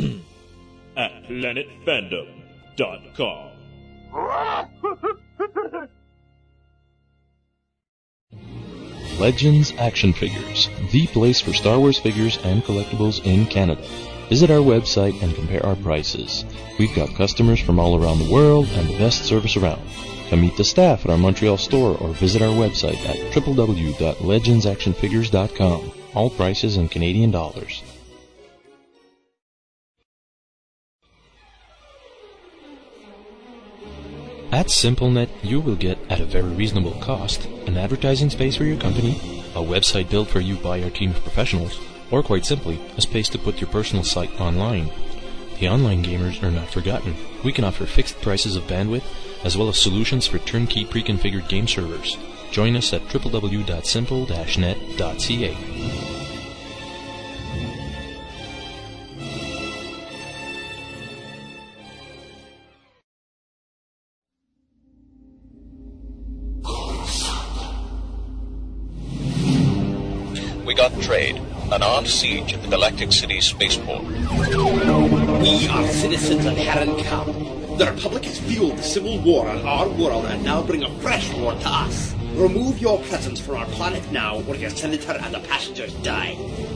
planetfandom.com. 1.24 3.50
Legends 9.20 9.74
Action 9.78 10.12
Figures, 10.12 10.70
the 10.92 11.08
place 11.08 11.40
for 11.40 11.54
Star 11.54 11.80
Wars 11.80 11.98
figures 11.98 12.38
and 12.44 12.62
collectibles 12.64 13.24
in 13.24 13.46
Canada. 13.46 13.82
Visit 14.28 14.52
our 14.52 14.58
website 14.58 15.22
and 15.22 15.34
compare 15.36 15.66
our 15.66 15.76
prices. 15.78 16.44
We've 16.80 16.96
got 16.96 17.16
customers 17.16 17.60
from 17.60 17.80
all 17.80 17.96
around 17.96 18.20
the 18.20 18.32
world 18.32 18.68
and 18.74 18.90
the 18.90 18.98
best 18.98 19.26
service 19.26 19.56
around. 19.56 19.82
Come 20.34 20.42
meet 20.42 20.58
the 20.58 20.64
staff 20.64 21.06
at 21.06 21.12
our 21.12 21.18
Montreal 21.20 21.60
store 21.60 21.96
or 21.96 22.10
visit 22.10 22.42
our 22.42 22.56
website 22.56 22.98
at 23.08 23.18
www.legendsactionfigures.com. 23.34 25.92
All 26.16 26.32
prices 26.32 26.76
in 26.76 26.90
Canadian 26.90 27.30
dollars. 27.30 27.84
At 34.52 34.70
SimpleNet, 34.70 35.30
you 35.44 35.60
will 35.60 35.76
get, 35.76 36.00
at 36.10 36.20
a 36.20 36.26
very 36.26 36.50
reasonable 36.50 36.94
cost, 36.94 37.46
an 37.68 37.78
advertising 37.78 38.32
space 38.32 38.56
for 38.56 38.64
your 38.64 38.80
company, 38.80 39.12
a 39.54 39.62
website 39.62 40.10
built 40.10 40.30
for 40.30 40.40
you 40.40 40.56
by 40.56 40.82
our 40.82 40.90
team 40.90 41.12
of 41.12 41.22
professionals, 41.22 41.80
or 42.10 42.24
quite 42.24 42.48
simply, 42.48 42.82
a 42.98 43.02
space 43.02 43.30
to 43.30 43.38
put 43.38 43.62
your 43.62 43.70
personal 43.70 44.04
site 44.04 44.42
online. 44.42 44.90
The 45.60 45.70
online 45.70 46.04
gamers 46.04 46.42
are 46.42 46.50
not 46.50 46.70
forgotten. 46.70 47.16
We 47.44 47.54
can 47.54 47.66
offer 47.66 47.86
fixed 47.86 48.20
prices 48.20 48.56
of 48.56 48.64
bandwidth, 48.64 49.04
as 49.44 49.58
well 49.58 49.70
as 49.70 49.78
solutions 49.78 50.28
for 50.28 50.40
turnkey 50.40 50.86
pre-configured 50.86 51.48
game 51.50 51.68
servers. 51.68 52.18
Join 52.52 52.76
us 52.76 52.94
at 52.94 53.02
www.simple-net.ca. 53.04 55.58
We 70.66 70.74
got 70.76 71.02
trade, 71.02 71.42
an 71.72 71.84
armed 71.84 72.08
siege 72.08 72.54
at 72.54 72.62
the 72.62 72.70
Galactic 72.70 73.12
City 73.12 73.42
spaceport. 73.42 74.04
We 74.04 75.68
are 75.68 75.88
citizens 75.88 76.46
of 76.46 76.56
Heron 76.56 76.96
Camp. 77.04 77.63
The 77.78 77.92
Republic 77.92 78.26
has 78.26 78.40
fueled 78.40 78.78
the 78.78 78.84
civil 78.84 79.20
war 79.22 79.50
on 79.50 79.66
our 79.66 79.90
world 79.90 80.26
and 80.26 80.44
now 80.44 80.62
bring 80.62 80.84
a 80.84 81.00
fresh 81.00 81.34
war 81.34 81.54
to 81.54 81.68
us. 81.68 82.14
Remove 82.36 82.80
your 82.80 83.00
presence 83.04 83.40
from 83.40 83.56
our 83.58 83.66
planet 83.66 84.12
now, 84.12 84.44
or 84.44 84.56
your 84.56 84.70
senator 84.70 85.14
and 85.14 85.34
the 85.34 85.40
passengers 85.40 85.92
die. 86.04 86.36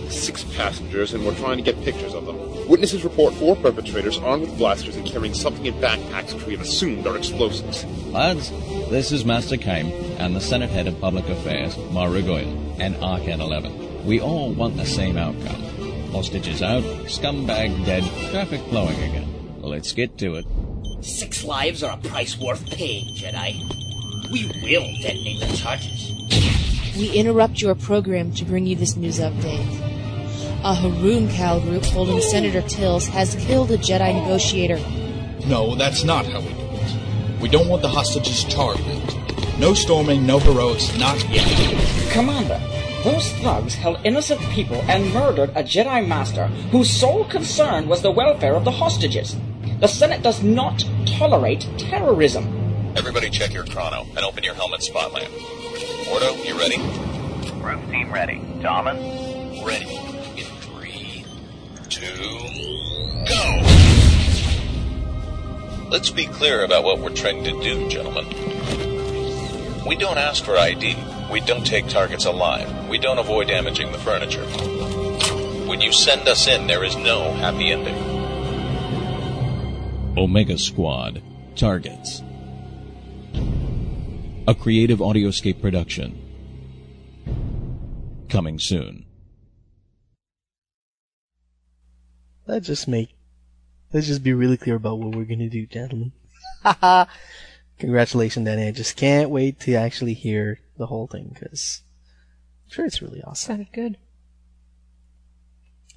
Six 0.09 0.43
passengers, 0.55 1.13
and 1.13 1.23
we're 1.23 1.35
trying 1.35 1.57
to 1.57 1.63
get 1.63 1.79
pictures 1.83 2.15
of 2.15 2.25
them. 2.25 2.37
Witnesses 2.67 3.03
report 3.03 3.35
four 3.35 3.55
perpetrators 3.55 4.17
armed 4.17 4.41
with 4.41 4.57
blasters 4.57 4.95
and 4.95 5.05
carrying 5.05 5.35
something 5.35 5.67
in 5.67 5.75
backpacks 5.75 6.33
which 6.33 6.47
we 6.47 6.53
have 6.53 6.61
assumed 6.61 7.05
are 7.05 7.15
explosives. 7.15 7.85
Lads, 8.07 8.49
this 8.89 9.11
is 9.11 9.23
Master 9.23 9.57
Kime 9.57 9.91
and 10.19 10.35
the 10.35 10.41
Senate 10.41 10.71
Head 10.71 10.87
of 10.87 10.99
Public 10.99 11.29
Affairs, 11.29 11.77
Mara 11.91 12.23
Goyle, 12.23 12.75
and 12.79 12.95
Arcan 12.95 13.39
11. 13.39 14.05
We 14.05 14.19
all 14.19 14.51
want 14.51 14.77
the 14.77 14.85
same 14.85 15.17
outcome. 15.17 15.61
Hostages 16.11 16.63
out, 16.63 16.83
scumbag 17.05 17.85
dead, 17.85 18.03
traffic 18.31 18.61
flowing 18.69 18.97
again. 19.03 19.61
Let's 19.61 19.91
get 19.91 20.17
to 20.19 20.35
it. 20.35 20.45
Six 21.07 21.45
lives 21.45 21.83
are 21.83 21.93
a 21.93 21.97
price 22.09 22.37
worth 22.37 22.69
paying, 22.69 23.15
Jedi. 23.15 23.63
We 24.29 24.45
will 24.61 24.91
detonate 25.01 25.39
the 25.39 25.55
charges. 25.55 26.11
We 26.97 27.11
interrupt 27.11 27.61
your 27.61 27.75
program 27.75 28.33
to 28.33 28.43
bring 28.43 28.67
you 28.67 28.75
this 28.75 28.97
news 28.97 29.19
update. 29.19 29.65
A 30.65 30.75
Haroon 30.75 31.29
Cal 31.29 31.61
group 31.61 31.85
holding 31.85 32.19
Senator 32.19 32.61
Tills 32.61 33.07
has 33.07 33.35
killed 33.35 33.71
a 33.71 33.77
Jedi 33.77 34.21
negotiator. 34.21 34.79
No, 35.47 35.75
that's 35.75 36.03
not 36.03 36.25
how 36.25 36.41
we 36.41 36.49
do 36.49 36.59
it. 36.59 37.41
We 37.41 37.47
don't 37.47 37.69
want 37.69 37.83
the 37.83 37.87
hostages 37.87 38.43
targeted. 38.43 39.01
No 39.59 39.73
storming, 39.73 40.27
no 40.27 40.39
heroics, 40.39 40.95
not 40.97 41.17
yet. 41.29 41.47
Commander, 42.11 42.59
those 43.05 43.31
thugs 43.35 43.75
held 43.75 43.97
innocent 44.03 44.41
people 44.51 44.83
and 44.89 45.13
murdered 45.13 45.51
a 45.51 45.63
Jedi 45.63 46.05
Master 46.05 46.47
whose 46.71 46.89
sole 46.89 47.23
concern 47.23 47.87
was 47.87 48.01
the 48.01 48.11
welfare 48.11 48.55
of 48.55 48.65
the 48.65 48.71
hostages. 48.71 49.37
The 49.79 49.87
Senate 49.87 50.23
does 50.23 50.41
not 50.41 50.83
tolerate 51.05 51.69
terrorism. 51.77 52.45
Everybody 52.95 53.29
check 53.29 53.53
your 53.53 53.63
chrono 53.63 54.07
and 54.15 54.19
open 54.19 54.43
your 54.43 54.55
helmet 54.55 54.81
spot 54.81 55.13
lamp. 55.13 55.31
Ordo, 56.11 56.33
you 56.43 56.57
ready? 56.57 56.77
Room 57.61 57.87
team 57.91 58.11
ready. 58.11 58.39
Darman? 58.59 59.63
Ready. 59.63 59.95
In 60.35 60.47
three, 60.61 61.25
two, 61.89 62.05
go! 63.27 63.61
Let's 65.91 66.09
be 66.09 66.25
clear 66.25 66.63
about 66.65 66.83
what 66.83 66.97
we're 66.97 67.13
trying 67.13 67.43
to 67.43 67.51
do, 67.61 67.87
gentlemen. 67.87 68.25
We 69.85 69.95
don't 69.95 70.17
ask 70.17 70.43
for 70.43 70.57
ID. 70.57 70.97
We 71.31 71.39
don't 71.39 71.65
take 71.65 71.87
targets 71.87 72.25
alive. 72.25 72.89
We 72.89 72.97
don't 72.97 73.19
avoid 73.19 73.47
damaging 73.47 73.91
the 73.91 73.99
furniture. 73.99 74.43
When 75.67 75.81
you 75.81 75.91
send 75.91 76.27
us 76.27 76.47
in, 76.47 76.65
there 76.65 76.83
is 76.83 76.95
no 76.95 77.31
happy 77.33 77.71
ending. 77.71 78.06
Omega 80.17 80.57
Squad. 80.57 81.21
Targets. 81.55 82.23
A 84.47 84.55
creative 84.55 84.97
audioscape 84.97 85.61
production. 85.61 86.19
Coming 88.27 88.57
soon. 88.57 89.05
Let's 92.47 92.65
just 92.65 92.87
make, 92.87 93.15
let's 93.93 94.07
just 94.07 94.23
be 94.23 94.33
really 94.33 94.57
clear 94.57 94.75
about 94.75 94.97
what 94.97 95.15
we're 95.15 95.25
gonna 95.25 95.49
do, 95.49 95.67
gentlemen. 95.67 96.13
Congratulations, 97.79 98.45
Danny. 98.45 98.67
I 98.67 98.71
just 98.71 98.97
can't 98.97 99.29
wait 99.29 99.59
to 99.61 99.75
actually 99.75 100.15
hear 100.15 100.61
the 100.77 100.87
whole 100.87 101.05
thing, 101.05 101.29
because 101.31 101.83
I'm 102.65 102.71
sure 102.71 102.85
it's 102.85 103.03
really 103.03 103.21
awesome. 103.21 103.49
Sounded 103.57 103.71
good. 103.71 103.97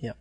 Yep. 0.00 0.18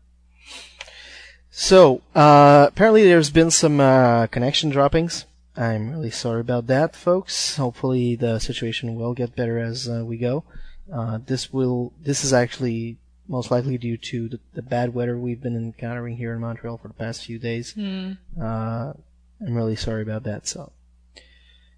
So, 1.52 2.02
uh, 2.16 2.68
apparently 2.70 3.04
there's 3.04 3.32
been 3.32 3.52
some, 3.52 3.80
uh, 3.80 4.28
connection 4.28 4.70
droppings. 4.70 5.26
I'm 5.56 5.91
really 5.91 6.12
sorry 6.12 6.41
about 6.41 6.68
that, 6.68 6.95
folks. 6.95 7.58
Hopefully 7.58 8.16
the 8.16 8.39
situation 8.39 8.95
will 8.95 9.14
get 9.14 9.36
better 9.36 9.60
as 9.60 9.89
uh, 9.89 10.04
we 10.06 10.18
go. 10.18 10.43
Uh, 10.91 11.20
this 11.26 11.52
will, 11.52 11.93
this 12.02 12.24
is 12.24 12.34
actually 12.34 12.97
most 13.28 13.52
likely 13.52 13.78
due 13.78 13.97
to 13.97 14.30
the, 14.30 14.39
the, 14.54 14.62
bad 14.62 14.93
weather 14.93 15.18
we've 15.18 15.41
been 15.41 15.56
encountering 15.56 16.18
here 16.18 16.34
in 16.34 16.39
Montreal 16.39 16.78
for 16.78 16.88
the 16.88 16.93
past 16.93 17.26
few 17.26 17.38
days. 17.38 17.74
Mm. 17.76 18.18
Uh, 18.39 18.93
I'm 19.41 19.54
really 19.54 19.76
sorry 19.76 20.02
about 20.02 20.24
that. 20.24 20.47
So, 20.47 20.72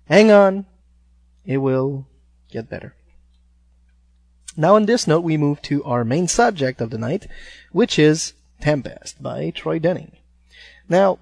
hang 0.06 0.32
on, 0.32 0.66
it 1.46 1.58
will 1.58 2.08
get 2.50 2.70
better. 2.70 2.96
Now, 4.56 4.76
on 4.76 4.86
this 4.86 5.08
note, 5.08 5.22
we 5.22 5.38
move 5.38 5.62
to 5.64 5.84
our 5.84 6.04
main 6.04 6.28
subject 6.28 6.82
of 6.82 6.90
the 6.90 6.98
night, 6.98 7.28
which 7.72 7.98
is 7.98 8.34
Tempest 8.62 9.22
by 9.22 9.50
Troy 9.50 9.80
Denning. 9.80 10.14
Now, 10.88 11.20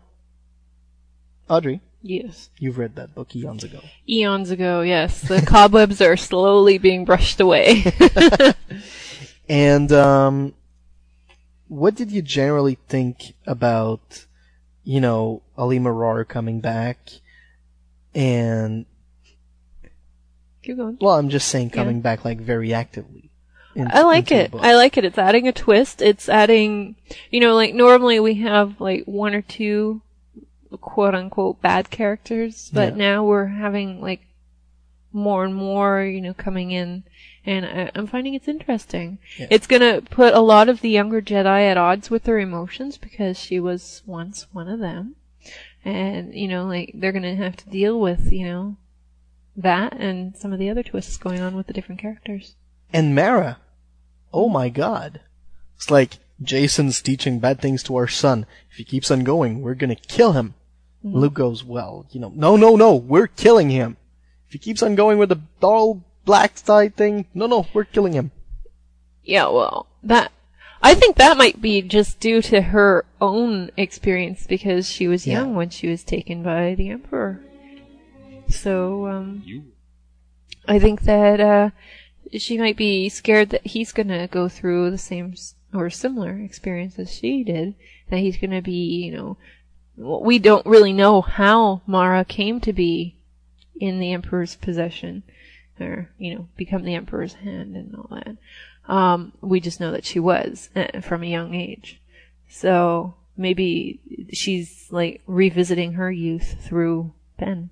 Audrey, 1.49 1.81
Yes. 2.01 2.49
You've 2.57 2.77
read 2.77 2.95
that 2.95 3.13
book 3.13 3.35
eons 3.35 3.63
ago. 3.65 3.81
Eons 4.07 4.51
ago, 4.51 4.79
yes. 4.81 5.19
The 5.21 5.41
cobwebs 5.41 5.99
are 6.01 6.15
slowly 6.15 6.77
being 6.77 7.03
brushed 7.05 7.39
away. 7.41 7.83
And 9.49 9.91
um, 9.91 10.53
what 11.67 11.95
did 11.95 12.11
you 12.11 12.21
generally 12.21 12.77
think 12.87 13.33
about, 13.47 14.25
you 14.83 15.01
know, 15.01 15.41
Alema 15.57 15.91
Rar 15.97 16.23
coming 16.23 16.59
back? 16.59 16.99
And 18.13 18.85
Keep 20.61 20.77
going. 20.77 20.97
well, 21.01 21.15
I'm 21.15 21.29
just 21.29 21.47
saying 21.47 21.71
coming 21.71 21.95
Yeah. 21.97 22.01
back 22.03 22.23
like 22.23 22.39
very 22.39 22.73
actively. 22.75 23.28
In- 23.75 23.89
I 23.91 24.01
like 24.01 24.31
it. 24.31 24.53
I 24.53 24.75
like 24.75 24.97
it. 24.97 25.05
It's 25.05 25.17
adding 25.17 25.47
a 25.47 25.51
twist. 25.51 26.01
It's 26.01 26.27
adding, 26.29 26.95
you 27.31 27.39
know, 27.39 27.55
like 27.55 27.73
normally 27.73 28.19
we 28.19 28.35
have 28.35 28.79
like 28.81 29.05
one 29.05 29.33
or 29.35 29.41
two 29.41 30.01
quote 30.81 31.15
unquote 31.15 31.61
bad 31.61 31.89
characters, 31.89 32.69
but 32.73 32.93
Yeah. 32.93 32.97
now 32.97 33.23
we're 33.23 33.47
having 33.47 34.01
like 34.01 34.21
more 35.11 35.43
and 35.43 35.55
more, 35.55 36.03
you 36.03 36.21
know, 36.21 36.33
coming 36.35 36.69
in, 36.71 37.03
and 37.45 37.65
I, 37.65 37.91
I'm 37.95 38.05
finding 38.05 38.35
it's 38.35 38.47
interesting. 38.47 39.17
Yeah. 39.37 39.47
It's 39.49 39.65
gonna 39.65 40.01
put 40.01 40.33
a 40.35 40.39
lot 40.39 40.69
of 40.69 40.81
the 40.81 40.89
younger 40.89 41.21
Jedi 41.21 41.61
at 41.69 41.77
odds 41.77 42.11
with 42.11 42.23
their 42.25 42.37
emotions 42.37 42.97
because 42.97 43.39
she 43.39 43.59
was 43.59 44.03
once 44.05 44.45
one 44.51 44.67
of 44.69 44.79
them, 44.79 45.15
and 45.83 46.33
you 46.35 46.47
know, 46.47 46.65
like 46.65 46.91
they're 46.93 47.11
gonna 47.11 47.35
have 47.35 47.57
to 47.57 47.69
deal 47.69 47.99
with, 47.99 48.31
you 48.31 48.45
know, 48.45 48.77
that 49.57 49.93
and 49.93 50.37
some 50.37 50.53
of 50.53 50.59
the 50.59 50.69
other 50.69 50.83
twists 50.83 51.17
going 51.17 51.39
on 51.41 51.55
with 51.55 51.65
the 51.65 51.73
different 51.73 51.99
characters. 51.99 52.53
And 52.91 53.13
Mara, 53.15 53.57
oh 54.33 54.49
my 54.49 54.69
god. 54.69 55.21
It's 55.75 55.89
like, 55.91 56.17
Jacen's 56.41 57.01
teaching 57.01 57.39
bad 57.39 57.59
things 57.61 57.83
to 57.83 57.95
our 57.95 58.07
son. 58.07 58.45
If 58.71 58.77
he 58.77 58.83
keeps 58.83 59.11
on 59.11 59.23
going, 59.23 59.61
we're 59.61 59.75
gonna 59.75 59.95
kill 59.95 60.33
him. 60.33 60.53
Mhm. 61.05 61.13
Luke 61.13 61.33
goes, 61.33 61.63
well, 61.63 62.05
you 62.11 62.19
know, 62.19 62.31
no, 62.35 62.55
no, 62.55 62.75
no, 62.75 62.95
we're 62.95 63.27
killing 63.27 63.69
him. 63.69 63.97
If 64.47 64.53
he 64.53 64.59
keeps 64.59 64.81
on 64.81 64.95
going 64.95 65.17
with 65.17 65.29
the 65.29 65.41
dull 65.59 66.03
black 66.25 66.57
side 66.57 66.95
thing, 66.95 67.25
no, 67.33 67.45
no, 67.45 67.67
we're 67.73 67.83
killing 67.83 68.13
him. 68.13 68.31
Yeah, 69.23 69.47
well, 69.47 69.87
that 70.03 70.31
I 70.81 70.93
think 70.95 71.17
that 71.17 71.37
might 71.37 71.61
be 71.61 71.81
just 71.81 72.19
due 72.21 72.41
to 72.43 72.61
her 72.61 73.03
own 73.19 73.69
experience 73.75 74.47
because 74.47 74.87
she 74.89 75.07
was 75.09 75.27
Yeah. 75.27 75.39
young 75.39 75.55
when 75.55 75.69
she 75.69 75.87
was 75.89 76.03
taken 76.03 76.41
by 76.41 76.73
the 76.75 76.89
emperor. 76.89 77.41
So, 78.47 79.07
um, 79.07 79.43
I 80.67 80.79
think 80.79 81.01
that 81.01 81.39
uh, 81.39 81.69
she 82.37 82.57
might 82.57 82.77
be 82.77 83.09
scared 83.09 83.49
that 83.49 83.65
he's 83.65 83.91
gonna 83.91 84.27
go 84.27 84.47
through 84.49 84.91
the 84.91 84.97
same 84.97 85.35
or 85.73 85.89
similar 85.89 86.37
experience 86.39 86.97
as 86.99 87.13
she 87.13 87.43
did. 87.43 87.75
That 88.09 88.19
he's 88.19 88.37
gonna 88.37 88.61
be, 88.61 89.03
you 89.05 89.11
know, 89.11 89.37
we 89.97 90.39
don't 90.39 90.65
really 90.65 90.93
know 90.93 91.21
how 91.21 91.81
Mara 91.85 92.23
came 92.25 92.59
to 92.61 92.73
be 92.73 93.17
in 93.79 93.99
the 93.99 94.13
emperor's 94.13 94.55
possession, 94.55 95.23
or 95.79 96.09
you 96.17 96.35
know, 96.35 96.47
become 96.57 96.83
the 96.83 96.95
emperor's 96.95 97.33
hand 97.33 97.75
and 97.75 97.95
all 97.95 98.09
that. 98.11 98.37
Um, 98.91 99.33
we 99.41 99.59
just 99.59 99.79
know 99.79 99.91
that 99.91 100.05
she 100.05 100.19
was 100.19 100.69
uh, 100.75 101.01
from 101.01 101.23
a 101.23 101.27
young 101.27 101.53
age. 101.53 102.01
So 102.47 103.15
maybe 103.37 103.99
she's 104.33 104.87
like 104.89 105.21
revisiting 105.27 105.93
her 105.93 106.11
youth 106.11 106.57
through 106.61 107.13
Ben. 107.37 107.69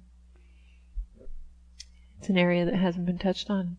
It's 2.19 2.29
an 2.29 2.37
area 2.37 2.65
that 2.65 2.75
hasn't 2.75 3.05
been 3.05 3.17
touched 3.17 3.49
on. 3.49 3.77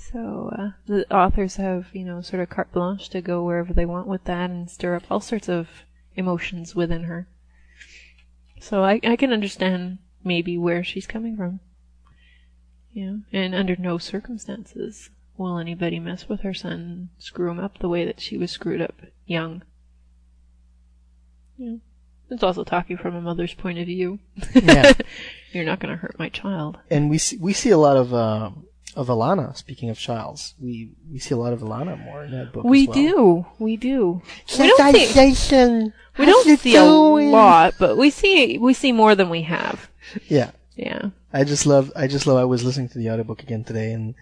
So 0.00 0.50
uh, 0.58 0.70
the 0.86 1.14
authors 1.14 1.56
have, 1.56 1.88
you 1.92 2.04
know, 2.04 2.22
sort 2.22 2.42
of 2.42 2.48
carte 2.48 2.72
blanche 2.72 3.10
to 3.10 3.20
go 3.20 3.44
wherever 3.44 3.74
they 3.74 3.84
want 3.84 4.06
with 4.06 4.24
that 4.24 4.50
and 4.50 4.70
stir 4.70 4.96
up 4.96 5.02
all 5.10 5.20
sorts 5.20 5.48
of 5.48 5.68
emotions 6.16 6.74
within 6.74 7.04
her. 7.04 7.28
So 8.60 8.82
I, 8.82 9.00
I 9.04 9.16
can 9.16 9.32
understand 9.32 9.98
maybe 10.24 10.56
where 10.56 10.82
she's 10.82 11.06
coming 11.06 11.36
from. 11.36 11.60
You 12.92 13.06
know, 13.06 13.20
and 13.32 13.54
under 13.54 13.76
no 13.76 13.98
circumstances 13.98 15.10
will 15.36 15.58
anybody 15.58 16.00
mess 16.00 16.28
with 16.28 16.40
her 16.40 16.54
son 16.54 16.72
and 16.72 17.08
screw 17.18 17.50
him 17.50 17.60
up 17.60 17.78
the 17.78 17.88
way 17.88 18.04
that 18.04 18.20
she 18.20 18.36
was 18.36 18.50
screwed 18.50 18.80
up 18.80 18.94
young. 19.26 19.62
You 21.56 21.70
know, 21.70 21.80
it's 22.30 22.42
also 22.42 22.64
talking 22.64 22.96
from 22.96 23.14
a 23.14 23.20
mother's 23.20 23.54
point 23.54 23.78
of 23.78 23.86
view. 23.86 24.18
Yeah. 24.54 24.92
You're 25.52 25.64
not 25.64 25.78
going 25.78 25.94
to 25.94 26.00
hurt 26.00 26.18
my 26.18 26.30
child. 26.30 26.78
And 26.90 27.10
we 27.10 27.18
see, 27.18 27.36
we 27.36 27.52
see 27.52 27.70
a 27.70 27.78
lot 27.78 27.96
of, 27.96 28.14
uh, 28.14 28.50
of 28.96 29.08
Allana, 29.08 29.56
speaking 29.56 29.90
of 29.90 29.98
Childs. 29.98 30.54
We, 30.60 30.90
we 31.10 31.18
see 31.18 31.34
a 31.34 31.38
lot 31.38 31.52
of 31.52 31.60
Allana 31.60 32.02
more 32.02 32.24
in 32.24 32.32
that 32.32 32.52
book 32.52 32.64
We 32.64 32.82
as 32.82 32.88
well. 32.88 32.94
do. 32.96 33.46
We 33.58 33.76
do. 33.76 34.22
We 34.58 34.68
don't 34.68 34.96
see, 35.36 35.92
we 36.18 36.26
don't 36.26 36.46
it 36.48 36.60
see 36.60 36.76
a 36.76 36.84
lot, 36.84 37.74
but 37.78 37.96
we 37.96 38.10
see 38.10 38.58
we 38.58 38.74
see 38.74 38.92
more 38.92 39.14
than 39.14 39.30
we 39.30 39.42
have. 39.42 39.88
Yeah. 40.28 40.50
Yeah. 40.76 41.10
I 41.32 41.44
just 41.44 41.66
love, 41.66 41.92
I 41.94 42.06
just 42.08 42.26
love, 42.26 42.38
I 42.38 42.44
was 42.44 42.64
listening 42.64 42.88
to 42.90 42.98
the 42.98 43.10
audiobook 43.10 43.42
again 43.42 43.62
today 43.64 43.92
and 43.92 44.14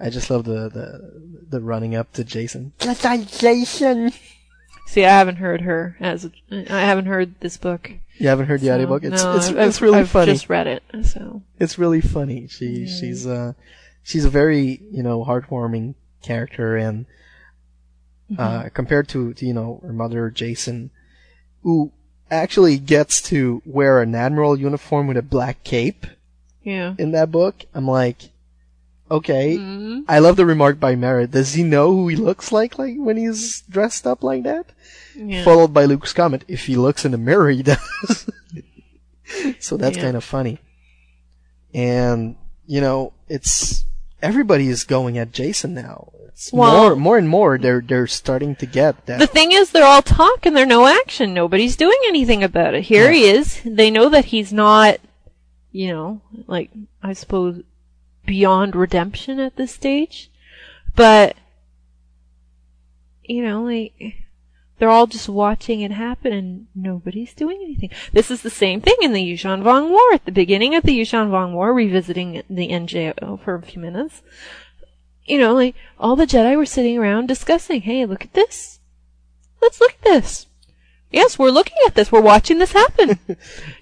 I 0.00 0.10
just 0.10 0.30
love 0.30 0.44
the, 0.44 0.68
the, 0.68 1.42
the 1.50 1.60
running 1.60 1.94
up 1.94 2.12
to 2.14 2.24
Jacen. 2.24 2.72
Jacen. 2.78 4.14
See, 4.86 5.04
I 5.04 5.10
haven't 5.10 5.36
heard 5.36 5.62
her 5.62 5.96
as 6.00 6.24
a, 6.24 6.30
I 6.50 6.80
haven't 6.80 7.06
heard 7.06 7.40
this 7.40 7.56
book. 7.56 7.90
You 8.18 8.28
haven't 8.28 8.46
heard 8.46 8.60
the 8.60 8.66
So, 8.68 8.74
audiobook? 8.74 9.02
It's, 9.04 9.22
no, 9.22 9.36
it's, 9.36 9.48
I've, 9.48 9.56
it's 9.58 9.80
really 9.80 9.98
I've 10.00 10.10
funny. 10.10 10.32
just 10.32 10.48
read 10.48 10.66
it, 10.66 10.82
so. 11.04 11.42
It's 11.58 11.78
really 11.78 12.00
funny. 12.00 12.46
She, 12.48 12.86
she's, 12.86 13.26
uh, 13.26 13.54
she's 14.04 14.24
a 14.24 14.30
very, 14.30 14.80
you 14.92 15.02
know, 15.02 15.24
heartwarming 15.24 15.94
character 16.22 16.76
and, 16.76 17.06
uh, 18.38 18.68
compared 18.72 19.08
to, 19.08 19.34
to, 19.34 19.44
you 19.44 19.52
know, 19.52 19.80
her 19.84 19.92
mother, 19.92 20.30
Jacen, 20.30 20.90
who 21.62 21.90
actually 22.30 22.78
gets 22.78 23.20
to 23.22 23.60
wear 23.66 24.00
an 24.00 24.14
admiral 24.14 24.56
uniform 24.58 25.06
with 25.08 25.16
a 25.16 25.22
black 25.22 25.64
cape 25.64 26.06
Yeah. 26.62 26.94
in 26.98 27.10
that 27.12 27.30
book. 27.32 27.64
I'm 27.74 27.86
like, 27.88 28.30
okay. 29.10 29.56
Mhm. 29.58 30.04
I 30.08 30.18
love 30.20 30.36
the 30.36 30.46
remark 30.46 30.78
by 30.80 30.94
Merritt. 30.96 31.30
Does 31.32 31.52
he 31.54 31.62
know 31.62 31.90
who 31.92 32.08
he 32.08 32.16
looks 32.16 32.50
like, 32.52 32.78
like 32.78 32.94
when 32.96 33.16
he's 33.16 33.60
dressed 33.68 34.06
up 34.06 34.22
like 34.22 34.44
that? 34.44 34.66
Yeah. 35.16 35.44
Followed 35.44 35.72
by 35.74 35.84
Luke's 35.84 36.12
comment, 36.12 36.44
if 36.48 36.64
he 36.66 36.76
looks 36.76 37.04
in 37.04 37.12
the 37.12 37.18
mirror, 37.18 37.50
he 37.50 37.62
does. 37.62 38.30
so 39.60 39.76
that's 39.76 39.96
Yeah. 39.96 40.02
kind 40.04 40.16
of 40.16 40.24
funny. 40.24 40.58
And, 41.72 42.36
you 42.66 42.80
know, 42.80 43.12
it's, 43.28 43.84
everybody 44.24 44.68
is 44.68 44.84
going 44.84 45.18
at 45.18 45.30
Jacen 45.32 45.70
now. 45.70 46.10
It's 46.28 46.52
Well- 46.52 46.72
more, 46.76 46.96
more 46.96 47.18
and 47.18 47.28
more, 47.28 47.58
they're, 47.58 47.80
they're 47.80 48.08
starting 48.08 48.56
to 48.56 48.66
get 48.66 49.06
that. 49.06 49.20
The 49.20 49.26
thing 49.26 49.52
is, 49.52 49.70
they're 49.70 49.84
all 49.86 50.02
talk 50.02 50.44
and 50.46 50.56
they're 50.56 50.66
no 50.66 50.86
action. 50.86 51.32
Nobody's 51.32 51.76
doing 51.76 51.98
anything 52.08 52.42
about 52.42 52.74
it. 52.74 52.84
Here 52.84 53.12
he 53.12 53.26
is. 53.26 53.60
They 53.64 53.90
know 53.90 54.08
that 54.08 54.26
he's 54.26 54.52
not, 54.52 54.98
you 55.70 55.88
know, 55.92 56.22
like, 56.48 56.70
I 57.02 57.12
suppose, 57.12 57.62
beyond 58.26 58.74
redemption 58.74 59.38
at 59.38 59.56
this 59.56 59.72
stage. 59.72 60.30
But, 60.96 61.36
you 63.22 63.44
know, 63.44 63.62
like, 63.62 64.23
they're 64.78 64.90
all 64.90 65.06
just 65.06 65.28
watching 65.28 65.80
it 65.80 65.92
happen 65.92 66.32
and 66.32 66.66
nobody's 66.74 67.34
doing 67.34 67.60
anything. 67.62 67.90
This 68.12 68.30
is 68.30 68.42
the 68.42 68.50
same 68.50 68.80
thing 68.80 68.96
in 69.00 69.12
the 69.12 69.22
Yuuzhan 69.22 69.62
Vong 69.62 69.90
War. 69.90 70.12
At 70.12 70.24
the 70.24 70.32
beginning 70.32 70.74
of 70.74 70.82
the 70.82 70.98
Yuuzhan 70.98 71.30
Vong 71.30 71.52
War, 71.52 71.72
revisiting 71.72 72.42
the 72.50 72.68
NJO 72.68 73.40
for 73.42 73.54
a 73.54 73.62
few 73.62 73.80
minutes, 73.80 74.22
you 75.24 75.38
know, 75.38 75.54
like, 75.54 75.74
all 75.98 76.16
the 76.16 76.26
Jedi 76.26 76.56
were 76.56 76.66
sitting 76.66 76.98
around 76.98 77.28
discussing, 77.28 77.82
hey, 77.82 78.04
look 78.04 78.24
at 78.24 78.34
this. 78.34 78.80
Let's 79.62 79.80
look 79.80 79.92
at 79.92 80.02
this. 80.02 80.46
Yes, 81.14 81.38
we're 81.38 81.50
looking 81.50 81.76
at 81.86 81.94
this. 81.94 82.10
We're 82.10 82.20
watching 82.20 82.58
this 82.58 82.72
happen. 82.72 83.20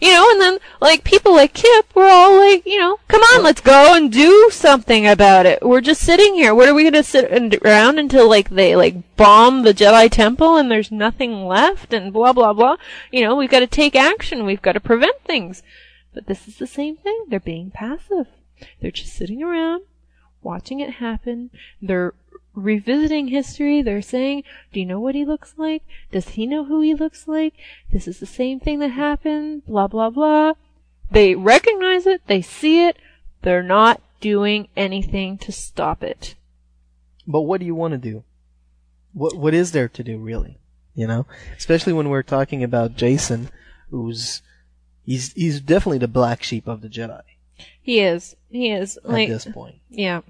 you 0.01 0.13
know, 0.13 0.31
and 0.31 0.39
then, 0.39 0.59
like, 0.83 1.03
people 1.03 1.33
like 1.33 1.55
Kip 1.55 1.95
were 1.95 2.07
all 2.07 2.37
like, 2.37 2.67
you 2.67 2.79
know, 2.79 3.01
come 3.09 3.23
on, 3.23 3.43
let's 3.43 3.63
go 3.63 3.95
and 3.95 4.13
do 4.13 4.51
something 4.53 5.07
about 5.07 5.47
it. 5.47 5.63
We're 5.63 5.81
just 5.81 6.03
sitting 6.03 6.35
here. 6.35 6.55
What 6.55 6.69
are 6.69 6.75
we 6.75 6.85
gonna 6.85 7.03
sit 7.03 7.33
around 7.65 7.99
until, 7.99 8.29
like, 8.29 8.51
they, 8.51 8.77
like, 8.77 9.17
bomb 9.17 9.63
the 9.63 9.73
Jedi 9.73 10.11
Temple 10.11 10.57
and 10.57 10.71
there's 10.71 10.93
nothing 10.93 11.47
left 11.47 11.95
and 11.95 12.13
blah, 12.13 12.35
blah, 12.35 12.53
blah? 12.53 12.77
You 13.11 13.23
know, 13.23 13.35
we've 13.35 13.51
gotta 13.51 13.67
take 13.67 13.97
action. 13.97 14.45
We've 14.45 14.61
gotta 14.61 14.81
prevent 14.81 15.25
things. 15.25 15.63
But 16.13 16.27
this 16.27 16.47
is 16.47 16.59
the 16.59 16.67
same 16.67 16.97
thing. 16.99 17.25
They're 17.29 17.41
being 17.41 17.71
passive. 17.71 18.27
They're 18.83 18.91
just 18.91 19.15
sitting 19.15 19.43
around, 19.43 19.85
watching 20.43 20.81
it 20.81 20.95
happen. 20.97 21.49
They're 21.81 22.13
revisiting 22.55 23.29
history. 23.29 23.83
They're 23.83 24.03
saying, 24.03 24.45
do 24.73 24.81
you 24.81 24.87
know 24.87 25.01
what 25.01 25.15
he 25.15 25.25
looks 25.25 25.55
like? 25.57 25.83
Does 26.11 26.31
he 26.31 26.47
know 26.47 26.65
who 26.65 26.81
he 26.81 26.95
looks 26.95 27.27
like? 27.27 27.55
This 27.93 28.07
is 28.07 28.21
the 28.21 28.27
same 28.27 28.61
thing 28.61 28.79
that 28.81 28.89
happened, 28.89 29.67
blah, 29.67 29.87
blah, 29.87 30.11
blah. 30.11 30.55
They 31.11 31.35
recognize 31.35 32.07
it. 32.07 32.23
They 32.27 32.43
see 32.43 32.87
it. 32.87 32.97
They're 33.43 33.63
not 33.63 34.01
doing 34.21 34.69
anything 34.77 35.37
to 35.39 35.53
stop 35.53 36.03
it. 36.03 36.35
But 37.27 37.43
what 37.43 37.61
do 37.61 37.67
you 37.67 37.75
want 37.75 37.93
to 37.93 37.99
do? 37.99 38.25
What 39.13 39.37
what 39.37 39.53
is 39.53 39.73
there 39.73 39.89
to 39.89 40.03
do 40.03 40.17
really? 40.17 40.59
You 40.95 41.07
know, 41.07 41.27
especially 41.57 41.93
when 41.93 42.09
we're 42.09 42.23
talking 42.23 42.63
about 42.65 42.97
Jacen, 42.97 43.49
who's 43.91 44.43
he's 45.05 45.33
he's 45.33 45.61
definitely 45.61 45.99
the 45.99 46.09
black 46.09 46.43
sheep 46.43 46.67
of 46.67 46.81
the 46.81 46.89
Jedi 46.89 47.23
He 47.83 48.01
is. 48.01 48.37
He 48.51 48.71
is. 48.71 48.99
Like, 49.05 49.29
at 49.29 49.33
this 49.33 49.45
point. 49.53 49.77
Yeah. 49.91 50.23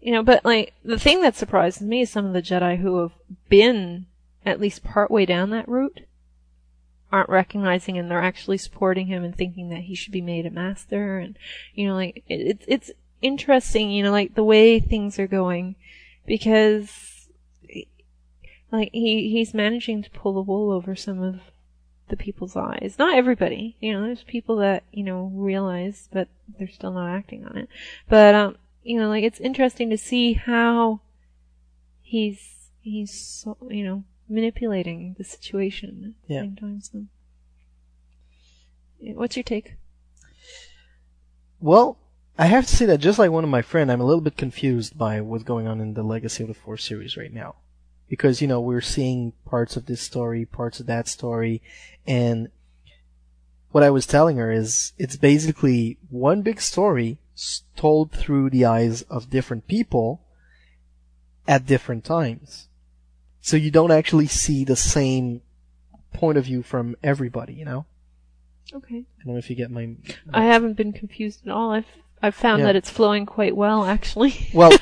You 0.00 0.12
know, 0.12 0.22
but 0.22 0.44
like 0.44 0.74
the 0.84 0.98
thing 0.98 1.22
that 1.22 1.36
surprises 1.36 1.82
me 1.82 2.02
is 2.02 2.10
some 2.10 2.26
of 2.26 2.32
the 2.32 2.42
Jedi 2.42 2.78
who 2.78 3.00
have 3.00 3.12
been 3.48 4.06
at 4.46 4.60
least 4.60 4.84
partway 4.84 5.26
down 5.26 5.50
that 5.50 5.68
route 5.68 6.00
aren't 7.10 7.28
recognizing 7.28 7.96
and 7.96 8.10
they're 8.10 8.22
actually 8.22 8.58
supporting 8.58 9.06
him 9.06 9.24
and 9.24 9.34
thinking 9.34 9.70
that 9.70 9.82
he 9.82 9.94
should 9.94 10.12
be 10.12 10.20
made 10.20 10.44
a 10.44 10.50
master 10.50 11.18
and 11.18 11.38
you 11.74 11.86
know 11.86 11.94
like 11.94 12.22
it, 12.28 12.40
it's 12.46 12.64
it's 12.68 12.90
interesting 13.22 13.90
you 13.90 14.02
know 14.02 14.12
like 14.12 14.34
the 14.34 14.44
way 14.44 14.78
things 14.78 15.18
are 15.18 15.26
going 15.26 15.74
because 16.26 17.28
like 18.70 18.90
he 18.92 19.30
he's 19.30 19.54
managing 19.54 20.02
to 20.02 20.10
pull 20.10 20.34
the 20.34 20.42
wool 20.42 20.70
over 20.70 20.94
some 20.94 21.22
of 21.22 21.40
the 22.08 22.16
people's 22.16 22.56
eyes. 22.56 22.96
Not 22.98 23.16
everybody 23.16 23.76
you 23.80 23.92
know 23.92 24.02
there's 24.02 24.22
people 24.22 24.56
that 24.56 24.84
you 24.92 25.02
know 25.02 25.30
realize 25.34 26.08
but 26.12 26.28
they're 26.58 26.68
still 26.68 26.92
not 26.92 27.10
acting 27.10 27.46
on 27.46 27.56
it. 27.56 27.68
But 28.08 28.34
um 28.34 28.56
you 28.82 28.98
know 28.98 29.08
like 29.08 29.24
it's 29.24 29.40
interesting 29.40 29.90
to 29.90 29.98
see 29.98 30.34
how 30.34 31.00
he's 32.02 32.70
he's 32.80 33.12
so, 33.12 33.56
you 33.70 33.84
know 33.84 34.04
manipulating 34.28 35.14
the 35.18 35.24
situation 35.24 36.14
at 36.22 36.28
the 36.28 36.34
Yeah. 36.34 36.40
same 36.42 36.56
time 36.56 36.80
so 36.80 37.04
what's 39.14 39.36
your 39.36 39.42
take 39.44 39.76
Well, 41.60 41.98
I 42.38 42.46
have 42.46 42.66
to 42.68 42.76
say 42.76 42.86
that 42.86 42.98
just 43.00 43.18
like 43.18 43.32
one 43.32 43.42
of 43.42 43.50
my 43.50 43.62
friend, 43.62 43.90
I'm 43.90 44.00
a 44.00 44.04
little 44.04 44.20
bit 44.20 44.36
confused 44.36 44.96
by 44.96 45.20
what's 45.20 45.42
going 45.42 45.66
on 45.66 45.80
in 45.80 45.94
the 45.94 46.04
Legacy 46.04 46.44
of 46.44 46.48
the 46.48 46.54
Force 46.54 46.84
series 46.84 47.16
right 47.16 47.32
now. 47.32 47.56
Because, 48.08 48.40
you 48.40 48.46
know, 48.46 48.60
we're 48.60 48.80
seeing 48.80 49.32
parts 49.44 49.76
of 49.76 49.86
this 49.86 50.00
story, 50.00 50.46
parts 50.46 50.78
of 50.78 50.86
that 50.86 51.08
story, 51.08 51.60
and 52.06 52.48
what 53.70 53.82
I 53.84 53.90
was 53.90 54.06
telling 54.06 54.36
her 54.38 54.50
is 54.50 54.92
it's 54.98 55.16
basically 55.16 55.98
one 56.08 56.42
big 56.42 56.60
story 56.60 57.18
told 57.76 58.12
through 58.12 58.50
the 58.50 58.64
eyes 58.64 59.02
of 59.02 59.30
different 59.30 59.66
people 59.66 60.22
at 61.46 61.66
different 61.66 62.04
times. 62.04 62.68
So 63.40 63.56
you 63.56 63.70
don't 63.70 63.90
actually 63.92 64.26
see 64.26 64.64
the 64.64 64.76
same 64.76 65.42
point 66.12 66.38
of 66.38 66.44
view 66.44 66.62
from 66.62 66.96
everybody, 67.02 67.54
you 67.54 67.64
know? 67.64 67.86
okay 68.74 68.96
I 68.96 69.24
don't 69.24 69.32
know 69.32 69.38
if 69.38 69.48
you 69.48 69.56
get 69.56 69.70
my 69.70 69.88
I 70.30 70.44
haven't 70.44 70.74
been 70.74 70.92
confused 70.92 71.46
at 71.46 71.52
all. 71.52 71.70
I've 71.70 71.86
I've 72.22 72.34
found 72.34 72.60
Yeah. 72.60 72.66
that 72.66 72.76
it's 72.76 72.90
flowing 72.90 73.26
quite 73.26 73.56
well, 73.56 73.84
actually. 73.84 74.48
well, 74.52 74.72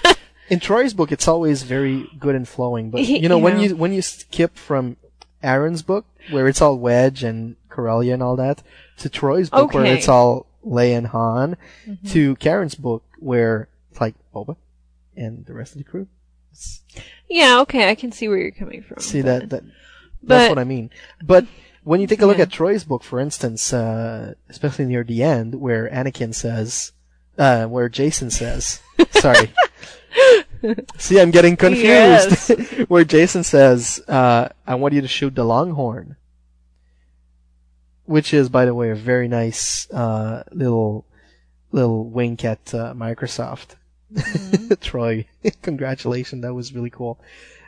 in 0.49 0.59
Troy's 0.59 0.95
book, 0.95 1.13
it's 1.13 1.29
always 1.29 1.63
very 1.63 2.09
good 2.19 2.35
and 2.35 2.49
flowing. 2.49 2.91
But 2.91 3.05
you 3.05 3.29
know, 3.29 3.39
when 3.39 3.61
you 3.61 3.77
when 3.77 3.93
you 3.93 4.03
skip 4.03 4.57
from 4.57 4.97
Aaron's 5.43 5.83
book, 5.83 6.07
where 6.31 6.49
it's 6.49 6.63
all 6.63 6.79
Wedge 6.79 7.23
and 7.23 7.57
Corellia 7.69 8.15
and 8.15 8.23
all 8.23 8.37
that, 8.37 8.63
to 8.99 9.09
Troy's 9.09 9.51
book, 9.51 9.75
where 9.75 9.85
it's 9.85 10.09
all 10.09 10.47
Leia 10.67 10.99
and 10.99 11.07
Han, 11.09 11.57
Mhm. 11.87 12.11
to 12.13 12.37
Karen's 12.37 12.75
book, 12.75 13.05
where 13.19 13.69
it's 13.91 14.01
like 14.01 14.15
Boba 14.35 14.57
and 15.17 15.47
the 15.47 15.55
rest 15.55 15.73
of 15.73 15.79
the 15.79 15.85
crew. 15.85 16.09
yeah, 17.29 17.61
okay, 17.61 17.89
I 17.91 17.95
can 17.95 18.13
see 18.13 18.29
where 18.29 18.39
you're 18.39 18.51
coming 18.51 18.83
from. 18.83 18.99
See 19.01 19.21
that 19.23 19.51
that 19.51 19.63
but- 19.65 19.65
that's 20.23 20.49
what 20.49 20.59
I 20.59 20.65
mean. 20.65 20.91
But 21.23 21.47
when 21.85 22.01
you 22.01 22.07
take 22.07 22.21
a 22.23 22.27
look 22.27 22.39
Yeah. 22.39 22.45
at 22.45 22.51
Troy's 22.53 22.83
book, 22.85 23.05
for 23.05 23.21
instance, 23.21 23.73
uh, 23.73 24.35
especially 24.49 24.87
near 24.87 25.05
the 25.05 25.23
end, 25.23 25.55
where 25.61 25.89
Anakin 25.91 26.35
says, 26.35 26.93
uh, 27.39 27.67
where 27.67 27.89
Jacen 27.89 28.33
says, 28.33 28.81
sorry. 29.13 29.53
See, 30.97 31.21
I'm 31.21 31.31
getting 31.31 31.57
confused. 31.57 31.85
Yes. 31.85 32.49
where 32.89 33.05
Jacen 33.05 33.45
says, 33.45 34.01
uh, 34.09 34.49
I 34.67 34.75
want 34.75 34.95
you 34.95 35.01
to 35.03 35.09
shoot 35.09 35.35
the 35.35 35.45
Longhorn. 35.45 36.17
Which 38.07 38.33
is, 38.33 38.49
by 38.49 38.65
the 38.65 38.75
way, 38.75 38.91
a 38.91 38.95
very 38.95 39.29
nice, 39.29 39.91
uh, 39.91 40.45
little, 40.53 41.05
little 41.73 42.09
wink 42.09 42.45
at, 42.45 42.73
uh, 42.75 42.95
Microsoft. 42.95 43.77
Troy, 44.81 45.27
congratulations, 45.63 46.43
that 46.43 46.55
was 46.55 46.73
really 46.73 46.91
cool. 46.91 47.19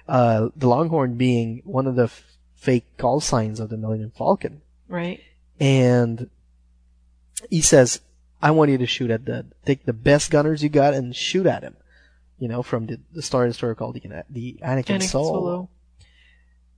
Uh, 0.06 0.48
the 0.56 0.68
Longhorn 0.68 1.16
being 1.16 1.62
one 1.64 1.86
of 1.86 1.96
the 1.96 2.04
f- 2.04 2.22
fake 2.54 2.86
call 2.96 3.20
signs 3.20 3.60
of 3.60 3.68
the 3.68 3.76
Millennium 3.76 4.12
Falcon. 4.16 4.62
Right. 4.88 5.20
And 5.60 6.30
he 7.50 7.60
says, 7.60 8.00
I 8.40 8.52
want 8.52 8.70
you 8.70 8.78
to 8.78 8.86
shoot 8.86 9.10
at 9.10 9.24
the, 9.24 9.46
take 9.66 9.84
the 9.84 9.92
best 9.92 10.30
gunners 10.30 10.62
you 10.62 10.68
got 10.68 10.94
and 10.94 11.14
shoot 11.14 11.46
at 11.46 11.62
him. 11.62 11.76
You 12.38 12.48
know, 12.48 12.62
from 12.62 12.86
the, 12.86 13.00
the 13.12 13.22
Star 13.22 13.46
Destroyer 13.46 13.74
called 13.74 13.94
the, 13.94 14.24
the 14.30 14.58
Anakin, 14.62 14.84
Anakin 14.84 15.02
Solo. 15.02 15.32
Solo. 15.32 15.68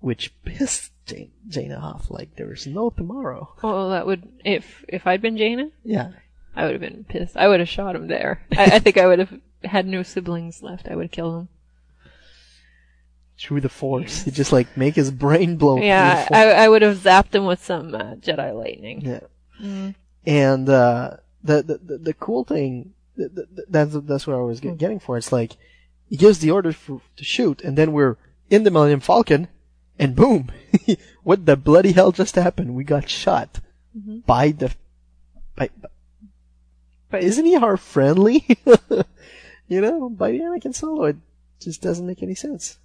Which 0.01 0.33
pissed 0.45 0.93
Jane, 1.11 1.31
Jaina 1.49 1.77
off 1.77 2.11
like 2.11 2.37
there 2.37 2.47
was 2.47 2.67
no 2.67 2.91
tomorrow. 2.91 3.53
Oh, 3.63 3.91
that 3.91 4.07
would 4.07 4.29
if 4.45 4.85
if 4.89 5.07
I'd 5.07 5.23
been 5.23 5.37
Jaina. 5.37 5.71
Yeah. 5.85 6.13
I 6.55 6.65
would 6.65 6.73
have 6.73 6.81
been 6.81 7.05
pissed. 7.05 7.37
I 7.37 7.49
would 7.49 7.61
have 7.61 7.69
shot 7.69 7.95
him 7.95 8.09
there. 8.09 8.43
I, 8.57 8.65
I 8.65 8.79
think 8.81 8.99
I 8.99 9.07
would 9.07 9.19
have 9.19 9.41
had 9.65 9.87
no 9.87 10.03
siblings 10.03 10.63
left. 10.63 10.89
I 10.89 10.97
would 10.97 11.05
have 11.05 11.13
killed 11.13 11.43
him. 11.43 11.49
Through 13.39 13.61
the 13.61 13.69
Force. 13.69 14.25
He 14.25 14.31
just 14.43 14.53
like 14.53 14.77
make 14.77 14.97
his 14.97 15.11
brain 15.11 15.57
blow. 15.57 15.81
Yeah, 15.81 16.29
I, 16.33 16.51
I 16.51 16.69
would 16.69 16.83
have 16.83 16.99
zapped 16.99 17.35
him 17.35 17.47
with 17.47 17.65
some 17.65 17.95
uh, 17.95 18.17
Jedi 18.17 18.55
lightning. 18.55 19.03
Yeah. 19.03 19.21
Mm. 19.63 19.95
And 20.27 20.69
uh, 20.69 21.17
the, 21.43 21.63
the 21.63 21.79
the 21.79 21.99
the 21.99 22.15
cool 22.15 22.45
thing 22.45 22.95
th- 23.17 23.35
th- 23.35 23.49
th- 23.55 23.69
that's 23.69 23.93
that's 23.93 24.27
what 24.27 24.37
I 24.37 24.41
was 24.41 24.61
get, 24.61 24.79
getting 24.79 24.99
for. 24.99 25.17
It's 25.17 25.33
like 25.33 25.57
he 26.09 26.17
gives 26.17 26.41
the 26.41 26.51
order 26.51 26.73
for, 26.73 27.01
to 27.17 27.25
shoot, 27.25 27.63
and 27.63 27.79
then 27.79 27.93
we're 27.93 28.17
in 28.51 28.65
the 28.65 28.71
Millennium 28.71 29.01
Falcon, 29.01 29.49
and 30.01 30.17
boom! 30.17 30.51
what 31.23 31.47
the 31.47 31.57
bloody 31.57 31.93
hell 31.93 32.11
just 32.13 32.35
happened? 32.35 32.75
We 32.75 32.83
got 32.85 33.09
shot 33.09 33.61
Mhm. 33.97 34.25
by 34.27 34.51
the 34.53 34.73
by. 35.57 35.69
but 37.11 37.23
isn't 37.23 37.45
he 37.45 37.57
our 37.57 37.77
friendly? 37.77 38.45
you 39.69 39.81
know, 39.81 40.09
by 40.09 40.31
the 40.33 40.39
Anakin 40.41 40.75
Solo. 40.75 41.05
It 41.07 41.17
just 41.61 41.83
doesn't 41.83 42.07
make 42.07 42.23
any 42.23 42.35
sense. 42.35 42.79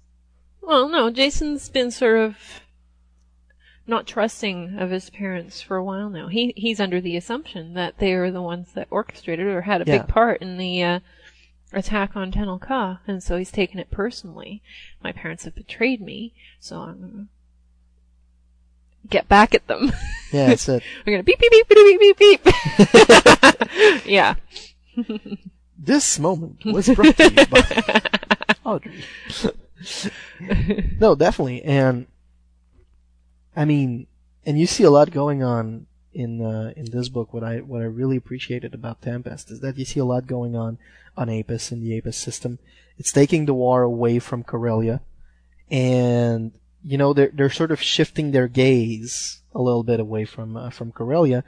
Well, 0.60 0.88
no, 0.88 1.10
Jacen's 1.10 1.68
been 1.68 1.90
sort 1.90 2.18
of 2.18 2.36
not 3.86 4.06
trusting 4.06 4.76
of 4.78 4.90
his 4.90 5.10
parents 5.10 5.60
for 5.62 5.76
a 5.76 5.84
while 5.84 6.10
now. 6.10 6.26
He 6.26 6.52
he's 6.56 6.80
under 6.80 7.00
the 7.00 7.16
assumption 7.16 7.74
that 7.74 7.98
they 7.98 8.12
are 8.14 8.32
the 8.32 8.42
ones 8.42 8.72
that 8.74 8.88
orchestrated 8.90 9.46
or 9.46 9.60
had 9.62 9.80
a 9.80 9.84
Yeah. 9.86 9.98
big 9.98 10.08
part 10.08 10.42
in 10.42 10.58
the 10.58 10.82
uh, 10.82 11.00
attack 11.72 12.16
on 12.16 12.32
Tenel 12.32 12.60
Ka, 12.60 13.00
and 13.06 13.22
so 13.22 13.36
he's 13.36 13.50
taken 13.50 13.78
it 13.78 13.90
personally. 13.90 14.62
My 15.02 15.12
parents 15.12 15.44
have 15.44 15.54
betrayed 15.54 16.00
me, 16.00 16.32
so 16.60 16.80
I'm 16.80 17.00
gonna 17.00 17.26
get 19.08 19.28
back 19.28 19.54
at 19.54 19.66
them. 19.66 19.92
Yeah, 20.32 20.48
that's 20.48 20.68
it. 20.68 20.82
I'm 21.06 21.12
gonna 21.12 21.22
beep 21.22 21.38
beep 21.38 21.52
beep 21.52 21.68
beep 21.68 22.00
beep 22.00 22.18
beep 22.18 22.44
beep. 22.44 24.04
yeah. 24.04 24.34
This 25.78 26.18
moment 26.18 26.64
was 26.64 26.88
brought 26.88 27.16
to 27.16 27.32
you 27.32 27.46
by 27.46 28.00
Audrey. 28.64 29.04
no, 31.00 31.14
definitely, 31.14 31.62
and 31.62 32.06
I 33.54 33.64
mean, 33.64 34.08
and 34.44 34.58
you 34.58 34.66
see 34.66 34.82
a 34.82 34.90
lot 34.90 35.12
going 35.12 35.44
on 35.44 35.86
in 36.16 36.40
uh, 36.40 36.72
in 36.74 36.90
this 36.90 37.08
book. 37.08 37.32
What 37.32 37.44
I 37.44 37.58
what 37.58 37.82
I 37.82 37.84
really 37.84 38.16
appreciated 38.16 38.74
about 38.74 39.02
Tempest 39.02 39.50
is 39.50 39.60
that 39.60 39.76
you 39.76 39.84
see 39.84 40.00
a 40.00 40.04
lot 40.04 40.26
going 40.26 40.56
on 40.56 40.78
on 41.16 41.28
Hapes 41.28 41.70
in 41.70 41.80
the 41.80 41.90
Hapes 41.90 42.16
system. 42.16 42.58
It's 42.98 43.12
taking 43.12 43.44
the 43.44 43.54
war 43.54 43.82
away 43.82 44.18
from 44.18 44.42
Corellia, 44.42 45.02
and 45.70 46.52
you 46.82 46.96
know 46.96 47.12
they're 47.12 47.30
they're 47.32 47.50
sort 47.50 47.70
of 47.70 47.82
shifting 47.82 48.30
their 48.30 48.48
gaze 48.48 49.42
a 49.54 49.60
little 49.60 49.82
bit 49.82 50.00
away 50.00 50.24
from 50.24 50.56
uh, 50.56 50.70
from 50.70 50.90
Corellia, 50.90 51.44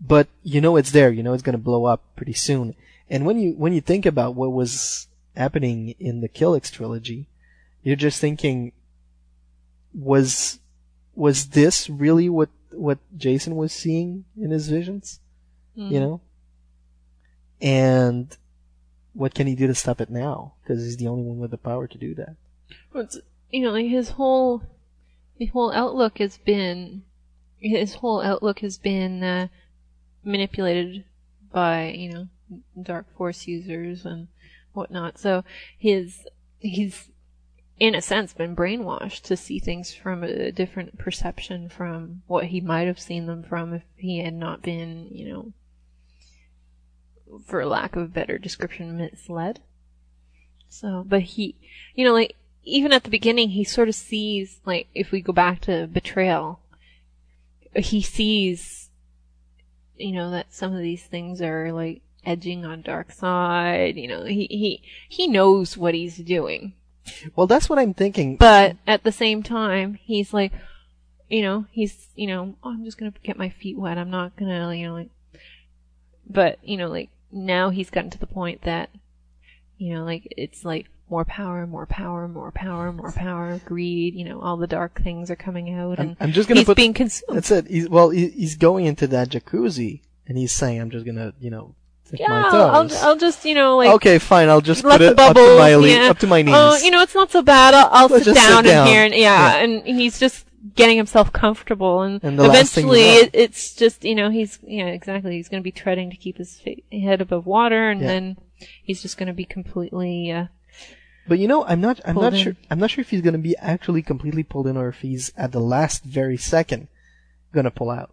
but 0.00 0.28
you 0.42 0.60
know 0.60 0.76
it's 0.76 0.92
there. 0.92 1.12
You 1.12 1.22
know 1.22 1.34
it's 1.34 1.42
going 1.42 1.58
to 1.58 1.58
blow 1.58 1.84
up 1.84 2.02
pretty 2.16 2.34
soon. 2.34 2.74
And 3.10 3.26
when 3.26 3.38
you 3.38 3.52
when 3.52 3.74
you 3.74 3.82
think 3.82 4.06
about 4.06 4.34
what 4.34 4.52
was 4.52 5.08
happening 5.36 5.94
in 6.00 6.22
the 6.22 6.28
Killiks 6.28 6.72
trilogy, 6.72 7.26
you're 7.82 7.96
just 7.96 8.20
thinking, 8.20 8.72
was 9.92 10.58
was 11.14 11.48
this 11.48 11.90
really 11.90 12.30
what 12.30 12.48
what 12.72 12.98
Jacen 13.16 13.54
was 13.54 13.72
seeing 13.72 14.24
in 14.36 14.50
his 14.50 14.68
visions? 14.68 15.20
Mm. 15.76 15.90
You 15.90 16.00
know, 16.00 16.20
and 17.60 18.36
what 19.12 19.34
can 19.34 19.46
he 19.46 19.54
do 19.54 19.66
to 19.66 19.74
stop 19.74 20.00
it 20.00 20.10
now? 20.10 20.54
Because 20.62 20.84
he's 20.84 20.96
the 20.96 21.08
only 21.08 21.22
one 21.22 21.38
with 21.38 21.50
the 21.50 21.58
power 21.58 21.86
to 21.86 21.98
do 21.98 22.14
that. 22.14 22.36
Well, 22.92 23.04
it's, 23.04 23.18
you 23.50 23.62
know, 23.62 23.70
like 23.70 23.86
his 23.86 24.10
whole 24.10 24.62
his 25.38 25.50
whole 25.50 25.72
outlook 25.72 26.18
has 26.18 26.38
been 26.38 27.02
his 27.58 27.94
whole 27.94 28.22
outlook 28.22 28.60
has 28.60 28.78
been 28.78 29.22
uh, 29.22 29.48
manipulated 30.24 31.04
by 31.52 31.90
you 31.90 32.12
know 32.12 32.28
dark 32.80 33.06
force 33.16 33.46
users 33.46 34.04
and 34.04 34.28
whatnot. 34.72 35.18
So 35.18 35.44
his 35.78 36.26
he's 36.58 37.08
in 37.80 37.94
a 37.96 38.02
sense 38.02 38.32
been 38.32 38.54
brainwashed 38.54 39.22
to 39.22 39.36
see 39.36 39.58
things 39.58 39.92
from 39.92 40.22
a 40.22 40.52
different 40.52 40.96
perception 40.98 41.68
from 41.68 42.22
what 42.28 42.44
he 42.46 42.60
might 42.60 42.86
have 42.86 43.00
seen 43.00 43.26
them 43.26 43.42
from 43.42 43.72
if 43.74 43.82
he 43.96 44.18
had 44.18 44.34
not 44.34 44.62
been 44.62 45.08
you 45.10 45.28
know 45.28 45.52
for 47.46 47.64
lack 47.64 47.96
of 47.96 48.02
a 48.02 48.08
better 48.08 48.38
description 48.38 48.96
misled. 48.96 49.60
So, 50.68 51.04
but 51.06 51.22
he, 51.22 51.56
you 51.94 52.04
know, 52.04 52.12
like, 52.12 52.36
even 52.64 52.92
at 52.92 53.04
the 53.04 53.10
beginning, 53.10 53.50
he 53.50 53.64
sort 53.64 53.88
of 53.88 53.94
sees, 53.94 54.60
like, 54.64 54.88
if 54.94 55.10
we 55.10 55.20
go 55.20 55.32
back 55.32 55.60
to 55.62 55.86
betrayal, 55.86 56.60
he 57.74 58.02
sees, 58.02 58.90
you 59.96 60.12
know, 60.12 60.30
that 60.30 60.52
some 60.52 60.74
of 60.74 60.80
these 60.80 61.04
things 61.04 61.42
are, 61.42 61.72
like, 61.72 62.02
edging 62.24 62.64
on 62.64 62.82
dark 62.82 63.10
side, 63.12 63.96
you 63.96 64.06
know, 64.06 64.24
he, 64.24 64.46
he, 64.50 64.82
he 65.08 65.26
knows 65.26 65.76
what 65.76 65.94
he's 65.94 66.18
doing. 66.18 66.74
Well, 67.36 67.46
that's 67.46 67.68
what 67.68 67.78
I'm 67.78 67.94
thinking. 67.94 68.36
But 68.36 68.76
at 68.86 69.04
the 69.04 69.12
same 69.12 69.42
time, 69.42 69.94
he's 69.94 70.32
like, 70.32 70.52
you 71.28 71.42
know, 71.42 71.66
he's, 71.70 72.08
you 72.16 72.26
know, 72.26 72.54
oh, 72.62 72.70
I'm 72.70 72.84
just 72.84 72.98
gonna 72.98 73.12
get 73.22 73.38
my 73.38 73.48
feet 73.48 73.78
wet. 73.78 73.98
I'm 73.98 74.10
not 74.10 74.36
gonna, 74.36 74.74
you 74.74 74.88
know, 74.88 74.94
like, 74.94 75.10
but, 76.28 76.58
you 76.62 76.76
know, 76.76 76.88
like, 76.88 77.10
now 77.32 77.70
he's 77.70 77.90
gotten 77.90 78.10
to 78.10 78.18
the 78.18 78.26
point 78.26 78.62
that, 78.62 78.90
you 79.78 79.94
know, 79.94 80.04
like, 80.04 80.32
it's 80.36 80.64
like 80.64 80.86
more 81.08 81.24
power, 81.24 81.66
more 81.66 81.86
power, 81.86 82.28
more 82.28 82.52
power, 82.52 82.92
more 82.92 83.12
power, 83.12 83.60
greed, 83.64 84.14
you 84.14 84.24
know, 84.24 84.40
all 84.40 84.56
the 84.56 84.66
dark 84.66 85.02
things 85.02 85.30
are 85.30 85.36
coming 85.36 85.72
out 85.74 85.98
I'm, 85.98 86.08
and 86.08 86.16
I'm 86.20 86.32
just 86.32 86.48
gonna 86.48 86.60
he's 86.60 86.66
put. 86.66 86.76
being 86.76 86.94
consumed. 86.94 87.36
That's 87.36 87.50
it. 87.50 87.66
He's, 87.66 87.88
well, 87.88 88.10
he, 88.10 88.28
he's 88.28 88.56
going 88.56 88.86
into 88.86 89.06
that 89.08 89.28
jacuzzi, 89.30 90.02
and 90.26 90.38
he's 90.38 90.52
saying, 90.52 90.80
"I'm 90.80 90.90
just 90.90 91.04
gonna, 91.04 91.34
you 91.40 91.50
know, 91.50 91.74
Yeah, 92.12 92.26
I'll. 92.30 92.88
I'll 93.02 93.16
just, 93.16 93.44
you 93.44 93.54
know, 93.54 93.76
like, 93.76 93.90
okay, 93.94 94.18
fine. 94.18 94.48
I'll 94.48 94.60
just 94.60 94.84
let 94.84 94.98
put 94.98 95.04
the 95.04 95.10
it 95.12 95.16
bubbles, 95.16 95.48
up 95.48 95.54
to 95.54 95.58
my 95.58 95.74
le- 95.76 95.88
yeah. 95.88 96.10
up 96.10 96.18
to 96.18 96.26
my 96.26 96.42
knees. 96.42 96.54
Oh, 96.56 96.76
you 96.82 96.90
know, 96.90 97.02
it's 97.02 97.14
not 97.14 97.30
so 97.30 97.42
bad. 97.42 97.74
I'll, 97.74 97.88
I'll 97.90 98.08
sit 98.08 98.24
just 98.24 98.40
sit 98.40 98.48
down, 98.48 98.64
down. 98.64 98.86
in 98.86 98.92
here, 98.92 99.04
and 99.04 99.14
yeah, 99.14 99.56
Yeah. 99.56 99.62
and 99.64 99.82
he's 99.86 100.18
just 100.18 100.46
getting 100.74 100.96
himself 100.96 101.32
comfortable, 101.32 102.02
and, 102.02 102.22
And 102.22 102.38
the 102.38 102.46
last 102.48 102.74
thing 102.74 102.84
eventually, 102.84 103.02
it, 103.02 103.30
it's 103.32 103.74
just, 103.74 104.04
you 104.04 104.14
know, 104.14 104.28
he's, 104.30 104.58
yeah, 104.62 104.86
exactly. 104.86 105.36
He's 105.36 105.48
going 105.48 105.62
to 105.62 105.64
be 105.64 105.72
treading 105.72 106.10
to 106.10 106.16
keep 106.16 106.36
his 106.38 106.60
head 106.92 107.20
above 107.20 107.46
water, 107.46 107.88
and 107.90 108.00
Yeah. 108.00 108.06
then 108.08 108.36
he's 108.82 109.00
just 109.02 109.16
going 109.16 109.28
to 109.28 109.32
be 109.32 109.44
completely. 109.44 110.30
Uh, 110.30 110.46
But 111.28 111.38
you 111.38 111.48
know, 111.48 111.64
I'm 111.64 111.80
not. 111.80 112.00
I'm 112.04 112.16
not 112.16 112.34
in. 112.34 112.42
sure. 112.42 112.56
I'm 112.70 112.78
not 112.78 112.90
sure 112.90 113.02
if 113.02 113.10
he's 113.10 113.22
going 113.22 113.32
to 113.34 113.38
be 113.38 113.56
actually 113.58 114.02
completely 114.02 114.42
pulled 114.42 114.66
in, 114.66 114.76
or 114.76 114.88
if 114.88 115.00
he's 115.00 115.32
at 115.36 115.52
the 115.52 115.60
last 115.60 116.02
very 116.04 116.36
second 116.36 116.88
going 117.54 117.64
to 117.64 117.70
pull 117.70 117.90
out. 117.90 118.10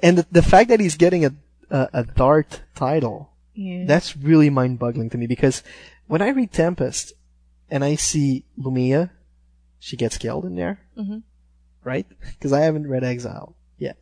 And 0.00 0.18
the, 0.18 0.26
the 0.30 0.42
fact 0.42 0.68
that 0.68 0.80
he's 0.80 0.96
getting 0.96 1.24
a 1.24 1.32
a, 1.72 1.88
a 1.92 2.02
Darth 2.04 2.60
title, 2.76 3.32
Yeah. 3.54 3.84
that's 3.88 4.16
really 4.16 4.50
mind-boggling 4.50 5.10
to 5.10 5.18
me 5.18 5.26
because 5.26 5.62
when 6.06 6.20
I 6.22 6.28
read 6.28 6.52
Tempest 6.52 7.12
and 7.70 7.82
I 7.82 7.96
see 7.96 8.44
Lumiya, 8.60 9.10
she 9.80 9.96
gets 9.96 10.18
killed 10.18 10.44
in 10.44 10.54
there, 10.54 10.78
Mhm. 10.96 11.22
right? 11.82 12.06
Because 12.36 12.52
I 12.52 12.60
haven't 12.60 12.86
read 12.86 13.02
Exile 13.02 13.56
yet, 13.78 13.98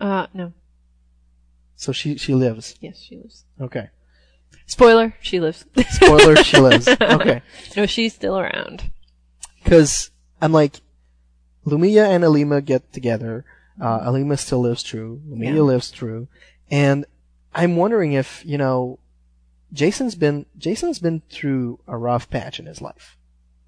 uh, 0.00 0.26
no. 0.34 0.52
so 1.76 1.92
she 1.92 2.16
she 2.18 2.34
lives. 2.34 2.74
Yes, 2.80 2.98
she 2.98 3.16
lives. 3.16 3.44
Okay. 3.60 3.90
Spoiler: 4.66 5.14
She 5.20 5.40
lives. 5.40 5.64
Spoiler, 5.90 6.36
she 6.44 6.58
lives. 6.58 6.88
Okay. 6.88 7.42
No, 7.76 7.86
she's 7.86 8.14
still 8.14 8.36
around. 8.38 8.90
Because 9.62 10.10
I'm 10.42 10.52
like, 10.52 10.80
Lumiya 11.66 12.04
and 12.08 12.24
Alema 12.24 12.64
get 12.64 12.92
together. 12.92 13.44
Uh, 13.80 14.00
Alema 14.08 14.36
still 14.38 14.60
lives 14.60 14.82
true. 14.82 15.20
Lumiya 15.28 15.54
Yeah. 15.56 15.62
lives 15.62 15.90
true. 15.90 16.28
And 16.70 17.04
I'm 17.54 17.76
wondering 17.76 18.12
if, 18.12 18.44
you 18.44 18.58
know, 18.58 18.98
Jacen's 19.74 20.14
been, 20.14 20.46
Jacen's 20.58 20.98
been 20.98 21.22
through 21.30 21.78
a 21.86 21.96
rough 21.96 22.28
patch 22.30 22.58
in 22.58 22.66
his 22.66 22.80
life. 22.80 23.16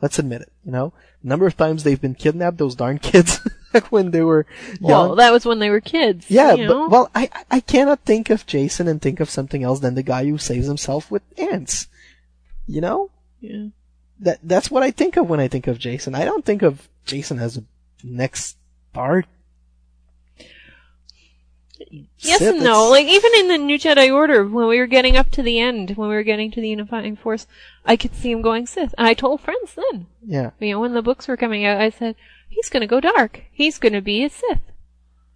Let's 0.03 0.19
admit 0.19 0.43
it, 0.43 0.53
you 0.65 0.73
know? 0.73 0.93
Number 1.23 1.47
of 1.47 1.57
times 1.57 1.83
they've 1.85 2.01
been 2.01 2.15
kidnapped, 2.15 2.57
those 2.57 2.75
darn 2.75 2.99
kids, 3.11 3.39
when 3.91 4.11
they 4.11 4.23
were 4.23 4.47
young. 4.81 4.91
Well, 4.91 5.17
that 5.17 5.33
was 5.33 5.45
when 5.45 5.59
they 5.59 5.69
were 5.71 5.81
kids. 5.81 6.31
Yeah, 6.31 6.55
you 6.55 6.67
know? 6.67 6.89
but 6.89 6.91
well, 6.91 7.11
I 7.15 7.29
I- 7.33 7.45
I 7.57 7.61
cannot 7.61 8.01
think 8.07 8.31
of 8.31 8.47
Jacen 8.47 8.89
and 8.89 9.01
think 9.03 9.21
of 9.21 9.29
something 9.29 9.63
else 9.63 9.81
than 9.81 9.95
the 9.95 10.03
guy 10.03 10.25
who 10.25 10.39
saves 10.39 10.67
himself 10.67 11.11
with 11.11 11.23
ants. 11.39 11.89
You 12.67 12.81
know, 12.81 13.11
Yeah. 13.41 13.67
that 14.21 14.39
that's 14.43 14.71
what 14.71 14.83
I 14.83 14.91
think 14.91 15.17
of 15.19 15.29
when 15.29 15.41
I 15.41 15.49
think 15.49 15.67
of 15.67 15.79
Jacen. 15.79 16.15
I 16.15 16.25
don't 16.25 16.45
think 16.47 16.63
of 16.63 16.89
Jacen 17.07 17.39
as 17.41 17.59
a 17.59 17.65
next 18.03 18.57
part. 18.95 19.27
Yes 22.19 22.41
and 22.41 22.63
no. 22.63 22.89
Like 22.89 23.07
even 23.07 23.33
in 23.37 23.49
the 23.49 23.59
New 23.59 23.79
Jedi 23.79 24.13
Order, 24.15 24.45
when 24.47 24.69
we 24.69 24.79
were 24.79 24.87
getting 24.87 25.17
up 25.17 25.31
to 25.33 25.43
the 25.43 25.59
end, 25.59 25.91
when 25.97 26.09
we 26.09 26.15
were 26.15 26.23
getting 26.23 26.51
to 26.53 26.61
the 26.61 26.69
Unifying 26.69 27.17
Force, 27.17 27.47
I 27.85 27.97
could 27.97 28.15
see 28.15 28.31
him 28.31 28.43
going 28.43 28.67
Sith. 28.67 28.95
And 28.97 29.07
I 29.07 29.15
told 29.15 29.41
friends 29.41 29.75
then, 29.75 30.07
Yeah. 30.25 30.51
you 30.61 30.73
know, 30.73 30.81
when 30.81 30.95
the 30.95 31.03
books 31.03 31.27
were 31.27 31.37
coming 31.37 31.65
out, 31.65 31.81
I 31.81 31.91
said 31.91 32.15
he's 32.49 32.69
going 32.69 32.83
to 32.83 32.87
go 32.87 33.01
dark. 33.01 33.43
He's 33.51 33.79
going 33.79 33.95
to 33.95 34.01
be 34.01 34.23
a 34.25 34.31
Sith. 34.31 34.61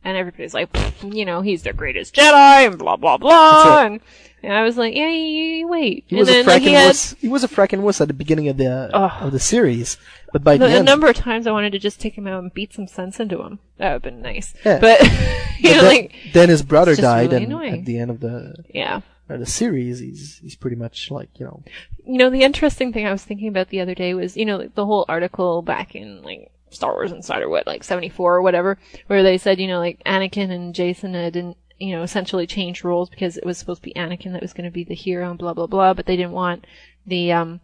And 0.05 0.17
everybody's 0.17 0.53
like, 0.55 0.69
you 1.03 1.25
know, 1.25 1.41
he's 1.41 1.63
the 1.63 1.73
greatest 1.73 2.15
Jedi, 2.15 2.67
and 2.67 2.79
blah 2.79 2.97
blah 2.97 3.17
blah. 3.17 3.81
And, 3.85 4.01
and 4.43 4.53
I 4.53 4.63
was 4.63 4.77
like, 4.77 4.95
yeah, 4.95 5.09
you 5.09 5.67
wait. 5.67 6.05
He 6.07 6.17
and 6.17 6.19
was 6.21 6.29
then 6.29 6.45
a 6.45 6.49
like, 6.49 6.61
he 6.63 6.73
had 6.73 6.89
wuss. 6.89 7.15
He 7.21 7.29
was 7.29 7.43
a 7.45 7.49
fracking 7.49 7.81
wuss 7.81 8.01
at 8.03 8.09
the 8.09 8.15
beginning 8.15 8.49
of 8.49 8.59
the 8.59 8.91
Ugh. 8.95 9.23
of 9.23 9.33
the 9.33 9.41
series, 9.41 9.97
but 10.33 10.45
by 10.45 10.59
the, 10.59 10.69
the, 10.69 10.81
a 10.81 10.83
number 10.83 11.09
of 11.09 11.17
times 11.17 11.47
I 11.47 11.53
wanted 11.53 11.73
to 11.73 11.79
just 11.79 12.01
take 12.01 12.19
him 12.19 12.27
out 12.27 12.43
and 12.43 12.53
beat 12.53 12.75
some 12.75 12.87
sense 12.87 13.19
into 13.19 13.43
him. 13.43 13.61
That 13.79 13.87
would 13.87 13.93
have 13.93 14.03
been 14.03 14.21
nice. 14.21 14.53
Yeah. 14.65 14.79
But 14.81 15.01
you 15.59 15.71
but 15.71 15.77
know, 15.77 15.81
then, 15.81 15.85
like 15.85 16.15
then 16.35 16.49
his 16.51 16.63
brother 16.63 16.95
died, 16.95 17.33
really 17.33 17.45
and 17.45 17.53
annoying. 17.53 17.75
at 17.81 17.85
the 17.87 17.99
end 17.99 18.11
of 18.11 18.21
the 18.21 18.57
Yeah. 18.75 19.01
of 19.31 19.41
the 19.41 19.47
series, 19.47 20.01
he's 20.01 20.39
he's 20.43 20.57
pretty 20.57 20.77
much 20.77 21.11
like 21.11 21.31
you 21.41 21.47
know 21.47 21.63
You 22.05 22.19
know, 22.19 22.29
the 22.29 22.43
interesting 22.43 22.93
thing 22.93 23.07
I 23.07 23.13
was 23.13 23.25
thinking 23.25 23.49
about 23.49 23.71
the 23.71 23.81
other 23.81 23.95
day 23.95 24.13
was, 24.13 24.37
you 24.37 24.45
know, 24.45 24.69
the 24.75 24.85
whole 24.85 25.07
article 25.09 25.63
back 25.63 25.95
in 25.95 26.21
like 26.23 26.51
Star 26.75 26.93
Wars 26.93 27.13
Insider, 27.13 27.49
what, 27.49 27.67
like 27.67 27.85
74 27.85 28.37
or 28.37 28.43
whatever, 28.43 28.79
where 29.07 29.23
they 29.23 29.39
said, 29.39 29.61
you 29.61 29.67
know, 29.67 29.79
like 29.79 30.03
Anakin 30.05 30.51
and 30.51 30.75
Jacen 30.75 31.13
didn't, 31.13 31.57
you 31.79 31.95
know, 31.95 32.03
essentially 32.03 32.47
change 32.47 32.85
roles 32.85 33.11
because 33.11 33.37
it 33.37 33.47
was 33.47 33.59
supposed 33.59 33.83
to 33.83 33.89
be 33.89 33.95
Anakin 33.95 34.33
that 34.33 34.43
was 34.43 34.53
going 34.53 34.65
to 34.65 34.71
be 34.71 34.85
the 34.85 34.95
hero 34.95 35.31
and 35.31 35.39
blah 35.39 35.55
blah 35.55 35.67
blah, 35.67 35.95
but 35.95 36.07
they 36.07 36.17
didn't 36.17 36.33
want 36.33 36.67
the 37.07 37.33
um 37.33 37.61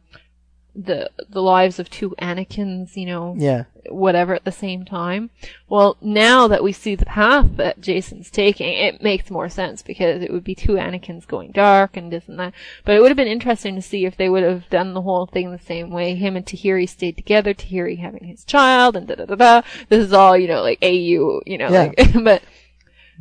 the 0.74 1.10
the 1.28 1.42
lives 1.42 1.78
of 1.78 1.90
two 1.90 2.10
Anakins, 2.20 2.97
you 2.97 3.06
know, 3.06 3.34
Yeah. 3.36 3.64
whatever 3.88 4.34
at 4.34 4.44
the 4.44 4.52
same 4.52 4.84
time. 4.84 5.30
Well, 5.68 5.97
now 6.01 6.47
that 6.48 6.62
we 6.62 6.72
see 6.72 6.94
the 6.94 7.06
path 7.06 7.56
that 7.56 7.80
Jacen's 7.80 8.30
taking, 8.30 8.72
it 8.72 9.02
makes 9.02 9.30
more 9.30 9.48
sense 9.48 9.82
because 9.82 10.22
it 10.22 10.32
would 10.32 10.44
be 10.44 10.55
two 10.55 10.72
Anakins 10.72 11.26
going 11.26 11.51
dark 11.52 11.97
and 11.97 12.12
this 12.12 12.28
and 12.28 12.38
that. 12.38 12.52
But 12.84 12.94
it 12.97 13.01
would 13.01 13.10
have 13.10 13.16
been 13.16 13.26
interesting 13.28 13.74
to 13.76 13.82
see 13.82 14.05
if 14.06 14.16
they 14.16 14.28
would 14.28 14.42
have 14.42 14.68
done 14.70 14.94
the 14.94 15.02
whole 15.02 15.26
thing 15.26 15.51
the 15.51 15.59
same 15.59 15.90
way. 15.90 16.14
Him 16.14 16.36
and 16.36 16.47
Tahiri 16.47 16.88
stayed 16.88 17.16
together, 17.16 17.52
Tahiri 17.55 17.98
having 17.98 18.24
his 18.24 18.44
child, 18.44 18.97
and 18.97 19.06
da 19.06 19.14
da 19.16 19.24
da 19.26 19.34
da. 19.34 19.62
This 19.88 20.05
is 20.06 20.12
all, 20.12 20.36
you 20.36 20.48
know, 20.48 20.62
like 20.62 20.78
AU, 20.82 21.40
you 21.47 21.59
know, 21.59 21.68
Yeah. 21.70 21.92
like, 21.97 22.12
but, 22.24 22.42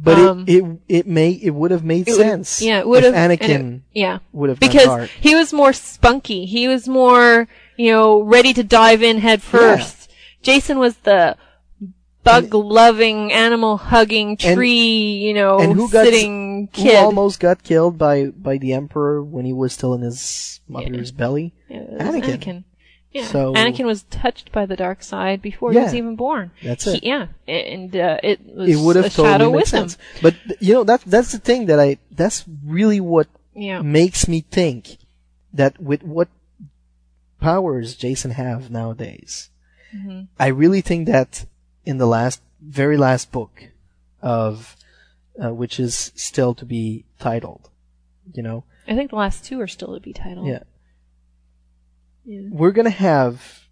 But 0.01 0.17
Um, 0.17 0.45
it, 0.47 0.63
it 0.63 0.79
it 0.87 1.07
may 1.07 1.31
it 1.31 1.49
would 1.49 1.71
have 1.71 1.83
made 1.83 2.07
it 2.07 2.11
would- 2.11 2.19
sense. 2.21 2.61
yeah, 2.61 2.79
it 2.79 2.87
would 2.87 3.03
if 3.03 3.13
have. 3.13 3.31
Anakin 3.31 3.75
it- 3.77 3.81
yeah, 3.93 4.19
would 4.31 4.49
have 4.49 4.59
because 4.59 5.09
he 5.19 5.35
was 5.35 5.51
more 5.51 5.73
spunky. 5.73 6.45
He 6.45 6.67
was 6.69 6.87
more, 6.87 7.47
you 7.75 7.91
know, 7.91 8.21
ready 8.21 8.53
to 8.53 8.63
dive 8.63 9.03
in 9.03 9.17
head 9.19 9.41
first. 9.41 10.09
Jacen 10.43 10.77
was 10.77 10.95
the 11.03 11.35
bug 12.23 12.53
loving, 12.53 13.31
animal 13.33 13.77
hugging, 13.77 14.37
And- 14.41 14.55
tree, 14.55 15.17
you 15.25 15.33
know, 15.33 15.59
and 15.59 15.73
who 15.73 15.89
got 15.89 16.05
sitting 16.05 16.69
who 16.75 16.91
almost 16.95 17.39
got 17.39 17.63
killed 17.63 17.97
by 17.97 18.27
by 18.27 18.57
the 18.57 18.71
Emperor 18.73 19.21
when 19.23 19.45
he 19.45 19.51
was 19.53 19.73
still 19.73 19.93
in 19.93 20.01
his 20.01 20.59
mother's 20.67 21.11
belly. 21.11 21.53
Yeah, 21.69 21.79
Anakin. 21.99 22.37
Anakin. 22.39 22.63
Yeah. 23.11 23.25
So- 23.25 23.53
Anakin 23.53 23.85
was 23.85 24.03
touched 24.03 24.51
by 24.51 24.65
the 24.67 24.75
dark 24.75 25.01
side 25.03 25.41
before 25.41 25.71
he 25.73 25.79
was 25.79 25.95
even 25.95 26.15
born. 26.15 26.51
That's 26.63 26.85
He- 26.85 26.97
it. 26.97 27.03
yeah, 27.03 27.27
and 27.47 27.95
uh, 27.95 28.19
it 28.23 28.39
was 28.45 28.69
It 28.69 28.75
would 28.83 28.97
a 28.97 29.03
have 29.03 29.11
shadow 29.13 29.27
totally 29.45 29.51
made 29.51 29.55
with 29.57 29.67
sense. 29.67 29.95
him. 29.95 30.01
But 30.21 30.35
you 30.61 30.73
know 30.75 30.83
that 30.83 31.01
that's 31.05 31.31
the 31.31 31.39
thing 31.39 31.65
that 31.67 31.79
I 31.79 31.97
that's 32.11 32.45
really 32.65 32.99
what 32.99 33.27
Yeah. 33.55 33.81
makes 33.81 34.27
me 34.27 34.41
think 34.41 34.97
that 35.53 35.81
with 35.81 36.03
what 36.03 36.27
powers 37.41 37.95
Jacen 37.97 38.31
have 38.33 38.69
nowadays, 38.69 39.49
Mhm. 39.95 40.27
I 40.39 40.47
really 40.47 40.81
think 40.81 41.07
that 41.07 41.45
in 41.85 41.97
the 41.97 42.05
last 42.07 42.41
very 42.61 42.97
last 42.97 43.31
book 43.31 43.69
of 44.21 44.75
uh, 45.41 45.53
which 45.53 45.79
is 45.79 46.11
still 46.15 46.53
to 46.53 46.65
be 46.65 47.05
titled, 47.19 47.69
you 48.33 48.43
know, 48.43 48.65
I 48.87 48.95
think 48.95 49.09
the 49.09 49.15
last 49.15 49.45
two 49.45 49.59
are 49.61 49.67
still 49.67 49.93
to 49.95 49.99
be 50.01 50.11
titled. 50.13 50.47
yeah, 50.47 50.63
Yeah. 52.29 52.41
we're 52.51 52.71
gonna 52.71 52.91
have 52.91 53.63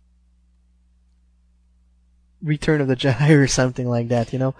Return 2.41 2.81
of 2.81 2.87
the 2.87 2.95
Jedi 2.95 3.29
or 3.43 3.47
something 3.47 3.87
like 3.87 4.07
that, 4.09 4.33
you 4.33 4.39
know. 4.39 4.55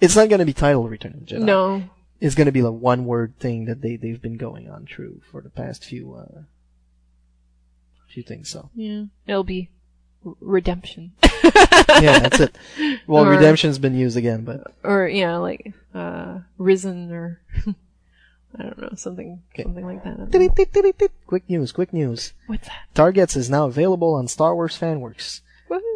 It's 0.00 0.16
not 0.16 0.28
gonna 0.28 0.44
be 0.46 0.52
titled 0.54 0.90
Return 0.90 1.12
of 1.14 1.20
the 1.20 1.34
Jedi. 1.34 1.40
No. 1.44 1.82
It's 2.20 2.34
gonna 2.34 2.52
be 2.52 2.62
like 2.62 2.80
one 2.80 3.04
word 3.04 3.38
thing 3.38 3.66
that 3.66 3.82
they 3.82 3.96
they've 3.96 4.20
been 4.20 4.36
going 4.38 4.68
on 4.70 4.86
through 4.86 5.20
for 5.30 5.40
the 5.42 5.50
past 5.50 5.84
few 5.84 6.14
uh 6.14 6.42
few 8.08 8.22
things. 8.22 8.48
So 8.48 8.70
Yeah. 8.74 9.04
It'll 9.26 9.44
be 9.44 9.70
redemption. 10.40 11.12
yeah, 11.44 12.18
that's 12.20 12.40
it. 12.40 12.56
Well, 13.06 13.26
Or- 13.26 13.30
redemption's 13.30 13.78
been 13.78 13.94
used 13.94 14.16
again, 14.16 14.44
but 14.44 14.72
or 14.82 15.06
yeah, 15.06 15.36
like 15.36 15.74
uh 15.94 16.38
risen 16.56 17.10
or 17.12 17.42
I 18.58 18.62
don't 18.62 18.78
know, 18.78 18.90
something 18.96 19.42
something 19.56 19.84
like 19.84 20.04
that. 20.04 20.30
Quick 21.26 21.48
news, 21.48 21.72
quick 21.72 21.92
news. 21.92 22.32
What's 22.46 22.68
that? 22.68 22.86
Targets 22.94 23.36
is 23.36 23.50
now 23.50 23.66
available 23.66 24.14
on 24.14 24.28
Star 24.28 24.54
Wars 24.54 24.78
Fanworks. 24.78 25.40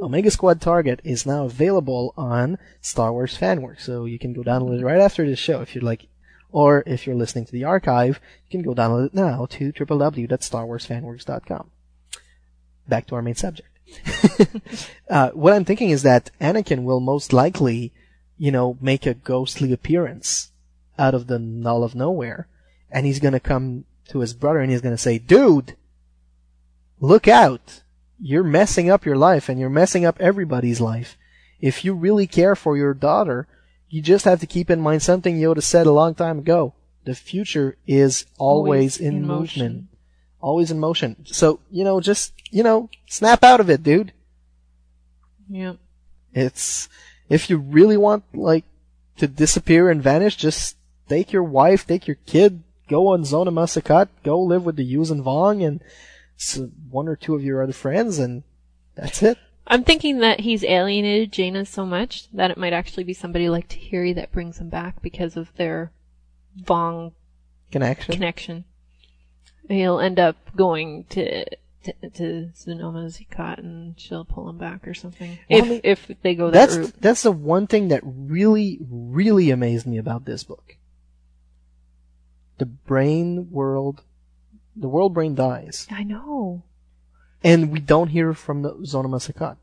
Omega 0.02 0.30
Squad 0.30 0.60
Target 0.60 1.00
is 1.04 1.26
now 1.26 1.44
available 1.44 2.14
on 2.16 2.58
Star 2.80 3.12
Wars 3.12 3.36
Fanworks, 3.38 3.82
so 3.82 4.04
you 4.06 4.18
can 4.18 4.32
go 4.32 4.42
download 4.42 4.80
it 4.80 4.84
right 4.84 5.00
after 5.00 5.24
this 5.26 5.38
show 5.38 5.60
if 5.60 5.74
you'd 5.74 5.84
like. 5.84 6.06
Or 6.50 6.82
if 6.86 7.06
you're 7.06 7.14
listening 7.14 7.44
to 7.44 7.52
the 7.52 7.64
archive, 7.64 8.20
you 8.48 8.58
can 8.58 8.62
go 8.62 8.74
download 8.74 9.06
it 9.06 9.14
now 9.14 9.46
to 9.50 9.72
www.starwarsfanworks.com. 9.72 11.70
Back 12.88 13.06
to 13.06 13.14
our 13.16 13.22
main 13.22 13.34
subject. 13.34 13.68
uh, 15.10 15.30
what 15.30 15.52
I'm 15.52 15.66
thinking 15.66 15.90
is 15.90 16.02
that 16.04 16.30
Anakin 16.40 16.84
will 16.84 17.00
most 17.00 17.32
likely, 17.34 17.92
you 18.38 18.50
know, 18.50 18.78
make 18.80 19.04
a 19.04 19.12
ghostly 19.14 19.72
appearance 19.72 20.52
out 20.98 21.14
of 21.14 21.26
the 21.26 21.38
null 21.38 21.84
of 21.84 21.94
nowhere, 21.94 22.48
and 22.90 23.06
he's 23.06 23.20
gonna 23.20 23.40
come 23.40 23.84
to 24.08 24.20
his 24.20 24.34
brother 24.34 24.60
and 24.60 24.70
he's 24.70 24.80
gonna 24.80 24.98
say, 24.98 25.18
"Dude, 25.18 25.76
look 27.00 27.28
out! 27.28 27.82
You're 28.20 28.42
messing 28.44 28.90
up 28.90 29.04
your 29.06 29.16
life, 29.16 29.48
and 29.48 29.60
you're 29.60 29.70
messing 29.70 30.04
up 30.04 30.20
everybody's 30.20 30.80
life. 30.80 31.16
if 31.60 31.84
you 31.84 31.92
really 31.92 32.26
care 32.28 32.54
for 32.54 32.76
your 32.76 32.94
daughter, 32.94 33.46
you 33.88 34.00
just 34.00 34.24
have 34.24 34.38
to 34.38 34.46
keep 34.46 34.70
in 34.70 34.80
mind 34.80 35.02
something 35.02 35.36
Yoda 35.36 35.60
said 35.62 35.86
a 35.88 35.92
long 35.92 36.14
time 36.14 36.38
ago. 36.38 36.72
The 37.04 37.16
future 37.16 37.76
is 37.86 38.26
always, 38.38 38.98
Always 38.98 38.98
in, 38.98 39.06
in 39.08 39.20
movement. 39.22 39.38
motion. 39.40 39.88
Always 40.40 40.70
in 40.70 40.78
motion. 40.78 41.16
So, 41.26 41.58
you 41.68 41.82
know, 41.82 42.00
just, 42.00 42.32
you 42.52 42.62
know, 42.62 42.90
snap 43.08 43.42
out 43.42 43.58
of 43.58 43.68
it, 43.70 43.82
dude. 43.82 44.12
Yeah. 45.48 45.74
It's, 46.32 46.88
if 47.28 47.50
you 47.50 47.58
really 47.58 47.96
want, 47.96 48.22
like, 48.32 48.64
to 49.16 49.26
disappear 49.26 49.90
and 49.90 50.00
vanish, 50.00 50.36
just 50.36 50.76
take 51.08 51.32
your 51.32 51.42
wife, 51.42 51.86
take 51.86 52.06
your 52.06 52.18
kid, 52.26 52.62
go 52.88 53.08
on 53.08 53.22
Zonama 53.22 53.66
Sekot, 53.66 54.08
go 54.24 54.40
live 54.40 54.64
with 54.64 54.76
the 54.76 54.94
Yuuzhan 54.94 55.22
Vong 55.22 55.66
and 55.66 55.82
one 56.90 57.08
or 57.08 57.16
two 57.16 57.34
of 57.34 57.42
your 57.42 57.62
other 57.62 57.72
friends, 57.72 58.18
and 58.18 58.42
that's 58.94 59.22
it. 59.22 59.38
I'm 59.66 59.84
thinking 59.84 60.18
that 60.20 60.40
he's 60.40 60.64
alienated 60.64 61.30
Jaina 61.30 61.66
so 61.66 61.84
much 61.84 62.30
that 62.32 62.50
it 62.50 62.56
might 62.56 62.72
actually 62.72 63.04
be 63.04 63.12
somebody 63.12 63.50
like 63.50 63.68
Tahiri 63.68 64.14
that 64.14 64.32
brings 64.32 64.58
him 64.58 64.70
back 64.70 65.02
because 65.02 65.36
of 65.36 65.54
their 65.56 65.92
Vong 66.58 67.12
Connection. 67.70 68.14
connection. 68.14 68.64
He'll 69.68 70.00
end 70.00 70.18
up 70.18 70.36
going 70.56 71.04
to 71.10 71.44
to, 71.84 71.92
to 72.10 72.50
Zonama 72.56 73.06
Sekot 73.12 73.58
and 73.58 73.98
she'll 74.00 74.24
pull 74.24 74.48
him 74.48 74.56
back 74.56 74.88
or 74.88 74.94
something. 74.94 75.38
Well, 75.50 75.58
if 75.58 75.64
I 75.64 75.68
mean, 75.68 75.80
if 75.84 76.10
they 76.22 76.34
go 76.34 76.50
that 76.50 76.52
that's 76.52 76.76
route. 76.76 76.94
that's 77.00 77.22
the 77.22 77.32
one 77.32 77.66
thing 77.66 77.88
that 77.88 78.00
really, 78.02 78.78
really 78.90 79.50
amazed 79.50 79.86
me 79.86 79.98
about 79.98 80.24
this 80.24 80.44
book. 80.44 80.77
The 82.58 82.66
brain 82.66 83.48
world, 83.50 84.02
the 84.76 84.88
world 84.88 85.14
brain 85.14 85.34
dies, 85.34 85.86
I 85.90 86.02
know. 86.02 86.62
and 87.42 87.70
we 87.72 87.80
don't 87.80 88.08
hear 88.08 88.34
from 88.34 88.62
the 88.62 88.72
Zonama 88.74 89.18
Sekot. 89.20 89.56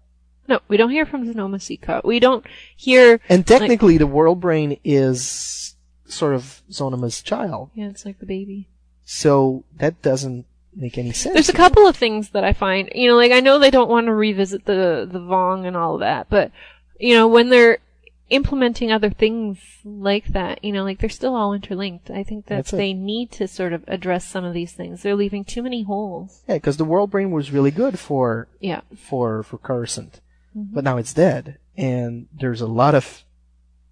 No, 0.47 0.59
we 0.67 0.77
don't 0.77 0.91
hear 0.91 1.05
from 1.05 1.25
Zonama 1.27 1.57
Sekot. 1.57 2.03
We 2.05 2.19
don't 2.19 2.45
hear. 2.75 3.19
And 3.27 3.45
technically, 3.45 3.97
the 3.97 4.07
world 4.07 4.39
brain 4.39 4.79
is 4.83 5.75
sort 6.07 6.35
of 6.35 6.61
Zonama's 6.69 7.21
child, 7.21 7.71
yeah, 7.73 7.87
it's 7.87 8.05
like 8.05 8.19
the 8.19 8.25
baby. 8.25 8.69
so 9.03 9.63
that 9.77 10.01
doesn't 10.01 10.45
make 10.75 10.97
any 10.97 11.11
sense. 11.11 11.33
There's 11.33 11.49
a 11.49 11.53
couple 11.53 11.87
of 11.87 11.95
things 11.95 12.29
that 12.29 12.43
I 12.43 12.53
find, 12.53 12.89
you 12.93 13.07
know, 13.09 13.15
like 13.15 13.31
I 13.31 13.39
know 13.39 13.57
they 13.59 13.71
don't 13.71 13.89
want 13.89 14.05
to 14.07 14.13
revisit 14.13 14.65
the 14.65 15.07
the 15.09 15.19
Vong 15.19 15.65
and 15.65 15.75
all 15.75 15.95
of 15.95 15.99
that, 16.01 16.27
but 16.29 16.51
you 16.99 17.13
know, 17.15 17.27
when 17.27 17.49
they're 17.49 17.79
implementing 18.29 18.91
other 18.91 19.09
things 19.09 19.59
like 19.83 20.27
that, 20.27 20.63
you 20.63 20.71
know, 20.71 20.83
like 20.83 20.99
they're 20.99 21.09
still 21.09 21.35
all 21.35 21.53
interlinked. 21.53 22.09
I 22.09 22.23
think 22.23 22.47
that 22.47 22.55
That's 22.55 22.73
it. 22.73 22.77
they 22.77 22.93
need 22.93 23.31
to 23.33 23.47
sort 23.47 23.71
of 23.73 23.83
address 23.87 24.25
some 24.25 24.43
of 24.43 24.53
these 24.53 24.73
things. 24.73 25.03
They're 25.03 25.15
leaving 25.15 25.43
too 25.45 25.61
many 25.61 25.83
holes. 25.83 26.41
Yeah, 26.47 26.55
because 26.55 26.77
the 26.77 26.85
world 26.85 27.11
brain 27.11 27.31
was 27.31 27.51
really 27.51 27.71
good 27.71 27.99
for 27.99 28.47
Yeah. 28.59 28.81
for 28.95 29.43
for 29.43 29.57
Coruscant, 29.57 30.21
Mhm. 30.57 30.73
but 30.73 30.83
now 30.83 30.97
it's 30.97 31.13
dead, 31.13 31.57
and 31.77 32.27
there's 32.37 32.61
a 32.61 32.67
lot 32.67 32.95
of 32.95 33.23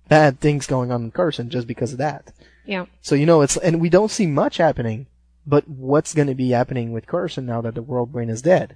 bad 0.09 0.39
things 0.39 0.65
going 0.67 0.91
on 0.91 1.03
in 1.03 1.11
Coruscant 1.11 1.49
just 1.49 1.67
because 1.67 1.91
of 1.91 1.99
that. 1.99 2.31
Yeah. 2.65 2.85
So 3.01 3.13
you 3.15 3.25
know 3.25 3.41
it's 3.41 3.57
and 3.57 3.79
we 3.79 3.89
don't 3.89 4.11
see 4.11 4.25
much 4.25 4.57
happening, 4.57 5.05
but 5.45 5.67
what's 5.69 6.13
going 6.15 6.27
to 6.27 6.35
be 6.35 6.49
happening 6.49 6.91
with 6.91 7.05
Coruscant 7.07 7.45
now 7.47 7.61
that 7.61 7.75
the 7.75 7.81
world 7.83 8.11
brain 8.11 8.29
is 8.29 8.41
dead? 8.41 8.75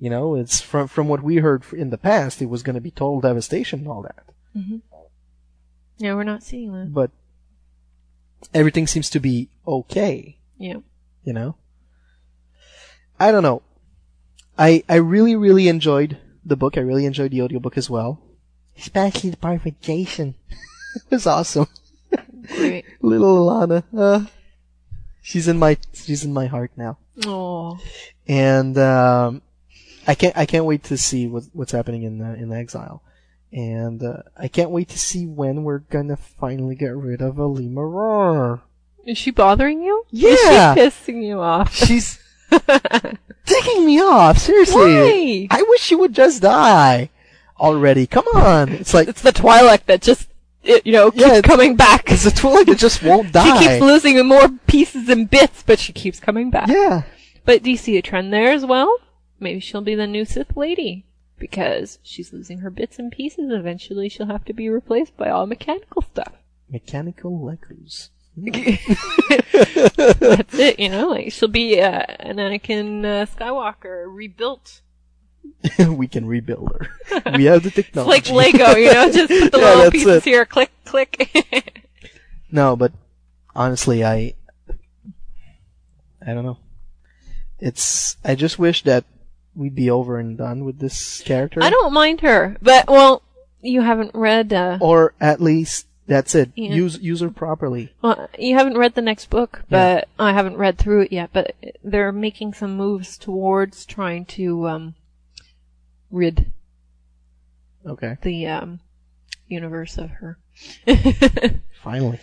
You 0.00 0.10
know, 0.10 0.34
it's 0.34 0.60
from 0.60 0.88
from 0.88 1.06
what 1.06 1.22
we 1.22 1.36
heard 1.36 1.62
in 1.72 1.90
the 1.90 1.98
past, 1.98 2.42
it 2.42 2.46
was 2.48 2.64
going 2.64 2.74
to 2.74 2.80
be 2.80 2.90
total 2.90 3.20
devastation 3.20 3.80
and 3.80 3.88
all 3.88 4.02
that, 4.02 4.24
hmm 4.52 4.76
Yeah, 5.98 6.14
we're 6.14 6.24
not 6.24 6.42
seeing 6.42 6.72
that. 6.72 6.92
but 6.92 7.10
everything 8.54 8.86
seems 8.86 9.08
to 9.10 9.20
be 9.20 9.48
okay. 9.66 10.36
Yeah. 10.58 10.78
You 11.24 11.32
know, 11.32 11.56
I 13.18 13.30
don't 13.30 13.42
know. 13.42 13.62
I 14.58 14.82
I 14.88 14.96
really 14.96 15.36
really 15.36 15.68
enjoyed 15.68 16.18
the 16.44 16.56
book. 16.56 16.76
I 16.76 16.80
really 16.80 17.06
enjoyed 17.06 17.30
the 17.30 17.42
audiobook 17.42 17.78
as 17.78 17.88
well, 17.88 18.20
especially 18.76 19.30
the 19.30 19.36
part 19.36 19.64
with 19.64 19.80
Jacen. 19.80 20.34
it 20.96 21.10
was 21.10 21.26
awesome. 21.26 21.68
Great. 22.48 22.84
Little 23.00 23.46
Allana, 23.48 23.84
uh, 23.96 24.26
she's 25.22 25.46
in 25.48 25.58
my 25.58 25.78
she's 25.94 26.24
in 26.24 26.32
my 26.32 26.46
heart 26.46 26.72
now, 26.76 26.98
Oh. 27.24 27.78
and 28.26 28.76
um, 28.76 29.42
I 30.06 30.14
can't 30.16 30.36
I 30.36 30.44
can't 30.44 30.64
wait 30.66 30.82
to 30.84 30.98
see 30.98 31.28
what, 31.28 31.44
what's 31.52 31.72
happening 31.72 32.02
in 32.02 32.20
uh, 32.20 32.34
in 32.36 32.52
Exile, 32.52 33.02
and 33.52 34.02
uh, 34.02 34.22
I 34.36 34.48
can't 34.48 34.70
wait 34.70 34.88
to 34.90 34.98
see 34.98 35.26
when 35.26 35.62
we're 35.64 35.78
gonna 35.80 36.16
finally 36.16 36.74
get 36.74 36.94
rid 36.96 37.20
of 37.20 37.36
Alema 37.36 37.92
Rar. 37.92 38.62
Is 39.04 39.18
she 39.18 39.30
bothering 39.30 39.82
you? 39.82 40.04
Yeah. 40.10 40.74
Is 40.74 40.94
she 40.94 41.12
pissing 41.12 41.22
you 41.26 41.40
off? 41.40 41.74
She's 41.74 42.18
ticking 43.46 43.86
me 43.86 44.00
off. 44.00 44.38
Seriously, 44.38 45.48
Why? 45.50 45.58
I 45.58 45.62
wish 45.68 45.80
she 45.80 45.94
would 45.94 46.14
just 46.14 46.42
die 46.42 47.10
already. 47.58 48.06
Come 48.06 48.26
on, 48.34 48.70
it's 48.70 48.94
like 48.94 49.08
it's 49.08 49.22
the 49.22 49.32
Twi'lek 49.32 49.86
that 49.86 50.02
just 50.02 50.28
it, 50.62 50.86
you 50.86 50.92
know 50.92 51.10
keeps 51.10 51.24
Yeah, 51.26 51.40
coming 51.40 51.76
back. 51.76 52.10
it's 52.10 52.26
a 52.26 52.30
Twi'lek 52.30 52.66
that 52.66 52.78
just 52.78 53.02
won't 53.02 53.32
die. 53.32 53.58
She 53.60 53.66
keeps 53.68 53.80
losing 53.82 54.26
more 54.26 54.48
pieces 54.66 55.08
and 55.08 55.28
bits, 55.28 55.62
but 55.62 55.78
she 55.78 55.92
keeps 55.92 56.20
coming 56.20 56.50
back. 56.50 56.68
Yeah. 56.68 57.02
But 57.44 57.62
do 57.62 57.70
you 57.70 57.76
see 57.76 57.96
a 57.96 58.02
trend 58.02 58.32
there 58.32 58.52
as 58.52 58.64
well? 58.64 58.98
Maybe 59.40 59.58
she'll 59.58 59.80
be 59.80 59.96
the 59.96 60.06
new 60.06 60.24
Sith 60.24 60.56
lady. 60.56 61.04
Because 61.42 61.98
she's 62.04 62.32
losing 62.32 62.58
her 62.58 62.70
bits 62.70 63.00
and 63.00 63.10
pieces. 63.10 63.50
Eventually 63.50 64.08
she'll 64.08 64.26
have 64.28 64.44
to 64.44 64.52
be 64.52 64.68
replaced 64.68 65.16
by 65.16 65.28
all 65.28 65.44
mechanical 65.44 66.00
stuff. 66.02 66.34
Mechanical 66.70 67.32
Legos. 67.32 68.10
That's 70.20 70.54
it, 70.54 70.78
you 70.78 70.88
know? 70.88 71.08
Like, 71.08 71.32
she'll 71.32 71.48
be 71.48 71.80
uh, 71.80 72.04
an 72.20 72.36
Anakin 72.36 73.04
uh, 73.04 73.26
Skywalker 73.26 74.04
rebuilt. 74.08 74.82
we 75.88 76.06
can 76.06 76.26
rebuild 76.26 76.70
her. 76.72 77.32
We 77.34 77.44
have 77.46 77.64
the 77.64 77.68
It's 77.74 77.74
technology. 77.74 78.32
like 78.32 78.52
Lego, 78.56 78.76
you 78.76 78.92
know? 78.92 79.10
Just 79.10 79.28
put 79.28 79.50
the 79.50 79.58
Yeah, 79.58 79.74
little 79.74 79.90
pieces 79.90 80.16
it. 80.18 80.24
here, 80.24 80.46
click, 80.46 80.70
click. 80.84 81.88
No, 82.52 82.76
but 82.76 82.92
honestly, 83.56 84.04
I 84.04 84.34
I 86.24 86.34
don't 86.34 86.44
know. 86.44 86.58
It's 87.58 88.16
I 88.24 88.34
just 88.36 88.58
wish 88.60 88.82
that 88.84 89.04
we'd 89.54 89.74
be 89.74 89.90
over 89.90 90.18
and 90.18 90.36
done 90.38 90.64
with 90.64 90.78
this 90.78 91.20
character, 91.22 91.62
I 91.62 91.70
don't 91.70 91.92
mind 91.92 92.20
her. 92.22 92.56
But, 92.62 92.88
well, 92.88 93.22
you 93.60 93.82
haven't 93.82 94.12
read, 94.14 94.52
uh, 94.52 94.78
or 94.80 95.14
at 95.20 95.40
least 95.40 95.86
that's 96.06 96.34
it. 96.34 96.50
Yeah. 96.54 96.74
Use 96.74 96.98
use 97.00 97.20
her 97.20 97.30
properly. 97.30 97.92
Well, 98.02 98.28
you 98.38 98.56
haven't 98.56 98.76
read 98.78 98.94
the 98.94 99.02
next 99.02 99.30
book, 99.30 99.62
but 99.70 100.08
I 100.18 100.32
haven't 100.32 100.56
read 100.56 100.78
through 100.78 101.02
it 101.02 101.12
yet. 101.12 101.30
But 101.32 101.54
they're 101.82 102.12
making 102.12 102.54
some 102.54 102.76
moves 102.76 103.16
towards 103.16 103.86
trying 103.86 104.24
to 104.26 104.68
um, 104.68 104.94
rid 106.10 106.52
Okay, 107.86 108.16
the 108.22 108.46
um, 108.46 108.80
universe 109.48 109.98
of 109.98 110.10
her. 110.10 110.38
finally. 111.82 112.20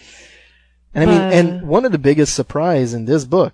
And 0.93 1.03
I 1.03 1.13
mean, 1.13 1.21
Uh. 1.21 1.29
and 1.33 1.67
one 1.67 1.85
of 1.85 1.91
the 1.91 1.97
biggest 1.97 2.33
surprise 2.33 2.93
in 2.93 3.05
this 3.05 3.25
book 3.25 3.53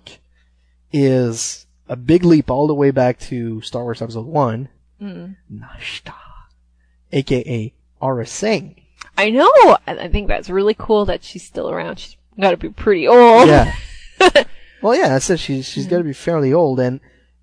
is 0.92 1.65
a 1.88 1.96
big 1.96 2.24
leap 2.24 2.50
all 2.50 2.66
the 2.66 2.74
way 2.74 2.90
back 2.90 3.18
to 3.20 3.60
Star 3.62 3.82
Wars 3.84 4.02
Episode 4.02 4.26
One, 4.26 4.68
Mm. 5.00 5.36
Nashtah, 5.52 6.14
aka 7.12 7.72
Aurra 8.00 8.26
Sing. 8.26 8.80
I 9.18 9.30
know. 9.30 9.50
I 9.86 9.92
I 10.04 10.08
think 10.08 10.28
that's 10.28 10.50
really 10.50 10.74
cool 10.74 11.04
that 11.06 11.22
she's 11.24 11.44
still 11.44 11.70
around. 11.70 11.98
She's 11.98 12.16
got 12.40 12.50
to 12.52 12.56
be 12.56 12.68
pretty 12.70 13.06
old. 13.08 13.48
Yeah. 13.48 13.74
well, 14.82 14.94
yeah, 14.96 15.14
I 15.14 15.18
said 15.18 15.40
she's 15.40 15.68
she's 15.68 15.86
got 15.86 15.98
to 15.98 16.04
be 16.04 16.12
fairly 16.12 16.52
old, 16.52 16.80
and 16.80 17.00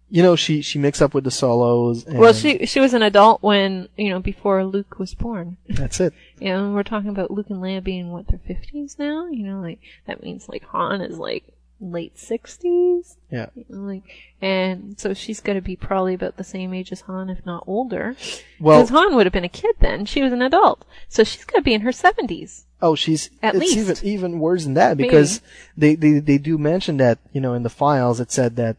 you 0.10 0.22
know 0.24 0.36
she 0.36 0.62
she 0.62 0.80
mixed 0.80 1.02
up 1.02 1.14
with 1.14 1.24
the 1.24 1.32
solos. 1.32 2.06
And 2.06 2.20
Well, 2.20 2.34
she 2.34 2.66
she 2.66 2.80
was 2.80 2.94
an 2.94 3.02
adult 3.04 3.42
when 3.44 3.88
you 3.98 4.10
know 4.10 4.20
before 4.20 4.64
Luke 4.66 4.98
was 5.00 5.14
born. 5.16 5.58
That's 5.68 6.00
it. 6.00 6.14
You 6.40 6.50
know, 6.50 6.72
we're 6.74 6.84
talking 6.84 7.10
about 7.10 7.32
Luke 7.32 7.50
and 7.50 7.62
Leia 7.62 7.82
being 7.82 8.12
what 8.12 8.28
their 8.28 8.40
fifties 8.40 8.98
now. 9.00 9.28
You 9.28 9.46
know, 9.46 9.62
like 9.62 9.80
that 10.08 10.22
means 10.22 10.50
like 10.50 10.64
Han 10.66 11.00
is 11.00 11.18
like 11.18 11.46
late 11.92 12.18
sixties. 12.18 13.18
Yeah. 13.32 13.48
Like, 13.70 14.04
and 14.42 15.00
so 15.00 15.14
she's 15.14 15.40
got 15.42 15.54
to 15.54 15.62
be 15.62 15.76
probably 15.76 16.14
about 16.14 16.38
the 16.38 16.44
same 16.44 16.74
age 16.74 16.92
as 16.92 17.02
Han, 17.02 17.30
if 17.30 17.46
not 17.46 17.64
older. 17.68 18.16
Well- 18.60 18.80
because 18.80 18.90
Han 18.90 19.16
would 19.16 19.26
have 19.26 19.34
been 19.34 19.44
a 19.44 19.50
kid 19.50 19.76
then. 19.80 20.06
She 20.06 20.22
was 20.22 20.32
an 20.34 20.42
adult, 20.42 20.86
so 21.10 21.24
she's 21.24 21.44
got 21.46 21.58
to 21.58 21.62
be 21.64 21.74
in 21.74 21.82
her 21.82 21.92
seventies. 21.92 22.66
Oh, 22.82 22.96
she's 22.96 23.30
At 23.42 23.56
it's 23.56 23.62
least. 23.76 23.78
even 23.78 23.98
even 24.06 24.40
worse 24.40 24.64
than 24.66 24.74
that 24.74 24.98
because 24.98 25.42
they, 25.78 25.96
they 25.96 26.20
they 26.20 26.38
do 26.38 26.58
mention 26.58 26.98
that 26.98 27.18
you 27.32 27.40
know 27.40 27.54
in 27.54 27.64
the 27.64 27.70
files 27.70 28.20
it 28.20 28.30
said 28.32 28.56
that 28.58 28.76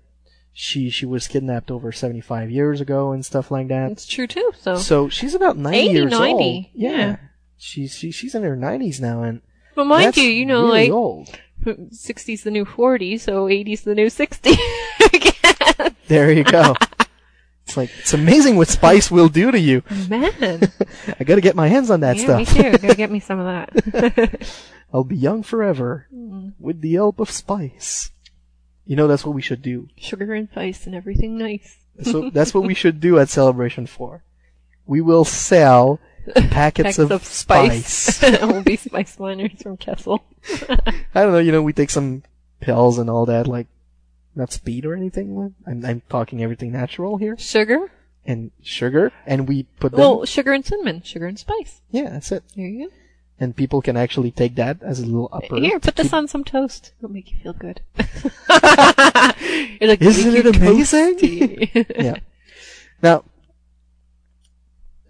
she 0.52 0.90
she 0.90 1.06
was 1.06 1.26
kidnapped 1.26 1.70
over 1.70 1.90
75 1.90 2.50
years 2.50 2.80
ago 2.80 3.12
and 3.12 3.24
stuff 3.24 3.50
like 3.50 3.68
that. 3.68 3.90
It's 3.92 4.06
true 4.06 4.26
too. 4.26 4.52
So, 4.60 4.76
So 4.76 5.08
she's 5.08 5.34
about 5.34 5.56
90 5.56 5.78
80, 5.78 5.92
years 5.94 6.10
90, 6.10 6.32
old. 6.32 6.64
yeah. 6.74 7.16
She's 7.56 7.94
she, 7.94 8.10
she's 8.10 8.34
in 8.34 8.42
her 8.42 8.56
90s 8.56 9.00
now 9.00 9.22
and 9.22 9.40
but 9.74 9.84
mind 9.86 10.06
that's 10.06 10.16
you, 10.18 10.24
you 10.28 10.46
know, 10.46 10.64
really 10.66 10.84
like 10.84 10.90
old. 10.92 11.28
sixties 11.90 12.42
the 12.44 12.50
new 12.50 12.64
forty, 12.64 13.16
so 13.18 13.48
eighties 13.48 13.82
the 13.82 13.94
new 13.94 14.10
sixty. 14.10 14.52
There 16.06 16.30
you 16.30 16.44
go. 16.44 16.74
it's 17.66 17.76
like 17.78 17.90
it's 17.98 18.12
amazing 18.12 18.56
what 18.56 18.68
spice 18.68 19.10
will 19.10 19.28
do 19.30 19.50
to 19.50 19.58
you. 19.58 19.82
Man, 20.08 20.30
I 21.18 21.24
got 21.24 21.36
to 21.36 21.40
get 21.40 21.56
my 21.56 21.66
hands 21.68 21.90
on 21.90 22.00
that 22.00 22.18
yeah, 22.18 22.24
stuff. 22.24 22.38
me 22.38 22.44
too. 22.44 22.78
Gotta 22.78 22.94
get 22.94 23.10
me 23.10 23.20
some 23.20 23.40
of 23.40 23.46
that. 23.46 24.46
I'll 24.92 25.04
be 25.04 25.16
young 25.16 25.42
forever 25.42 26.06
Mm. 26.14 26.52
with 26.60 26.80
the 26.82 26.92
help 26.92 27.20
of 27.20 27.30
spice. 27.30 28.10
You 28.84 28.96
know 28.96 29.06
that's 29.08 29.24
what 29.24 29.34
we 29.34 29.40
should 29.42 29.62
do. 29.62 29.88
Sugar 29.96 30.34
and 30.34 30.48
spice 30.50 30.84
and 30.86 30.94
everything 30.94 31.38
nice. 31.38 31.78
So 32.02 32.28
that's 32.30 32.52
what 32.52 32.64
we 32.64 32.74
should 32.74 33.00
do 33.00 33.18
at 33.18 33.28
Celebration 33.30 33.86
4. 33.86 34.22
We 34.86 35.00
will 35.00 35.24
sell 35.24 35.98
packets, 36.50 36.98
of, 36.98 37.24
spice. 37.24 38.20
we'll 38.22 38.62
be 38.62 38.76
spice 38.76 39.18
miners 39.18 39.62
from 39.62 39.76
Kessel. 39.76 40.24
I 41.14 41.22
don't 41.22 41.32
know. 41.32 41.38
You 41.38 41.52
know, 41.52 41.62
we 41.62 41.72
take 41.72 41.90
some 41.90 42.22
pills 42.60 42.98
and 42.98 43.10
all 43.10 43.26
that, 43.26 43.46
like 43.46 43.66
not 44.34 44.52
speed 44.52 44.84
or 44.86 44.94
anything. 44.94 45.54
I'm, 45.66 45.84
I'm 45.84 46.02
talking 46.08 46.42
everything 46.42 46.72
natural 46.72 47.16
here. 47.18 47.36
Sugar 47.38 47.90
and 48.24 48.50
sugar, 48.62 49.12
and 49.26 49.48
we 49.48 49.64
put 49.80 49.92
them. 49.92 50.00
Well, 50.00 50.24
sugar 50.24 50.52
and 50.52 50.64
cinnamon, 50.64 51.02
sugar 51.02 51.26
and 51.26 51.38
spice. 51.38 51.82
Yeah, 51.90 52.10
that's 52.10 52.32
it. 52.32 52.42
There 52.56 52.66
you 52.66 52.88
go. 52.88 52.94
And 53.40 53.56
people 53.56 53.82
can 53.82 53.96
actually 53.96 54.30
take 54.30 54.54
that 54.54 54.80
as 54.80 55.00
a 55.00 55.06
little 55.06 55.28
upper. 55.32 55.56
Here, 55.56 55.80
put 55.80 55.96
this 55.96 56.12
on 56.12 56.28
some 56.28 56.44
toast. 56.44 56.92
It'll 56.98 57.10
make 57.10 57.32
you 57.32 57.38
feel 57.42 57.52
good. 57.52 57.80
It'll 59.80 60.06
Isn't 60.08 60.36
it 60.36 60.56
amazing? 60.56 61.70
yeah. 61.98 62.18
Now, 63.02 63.24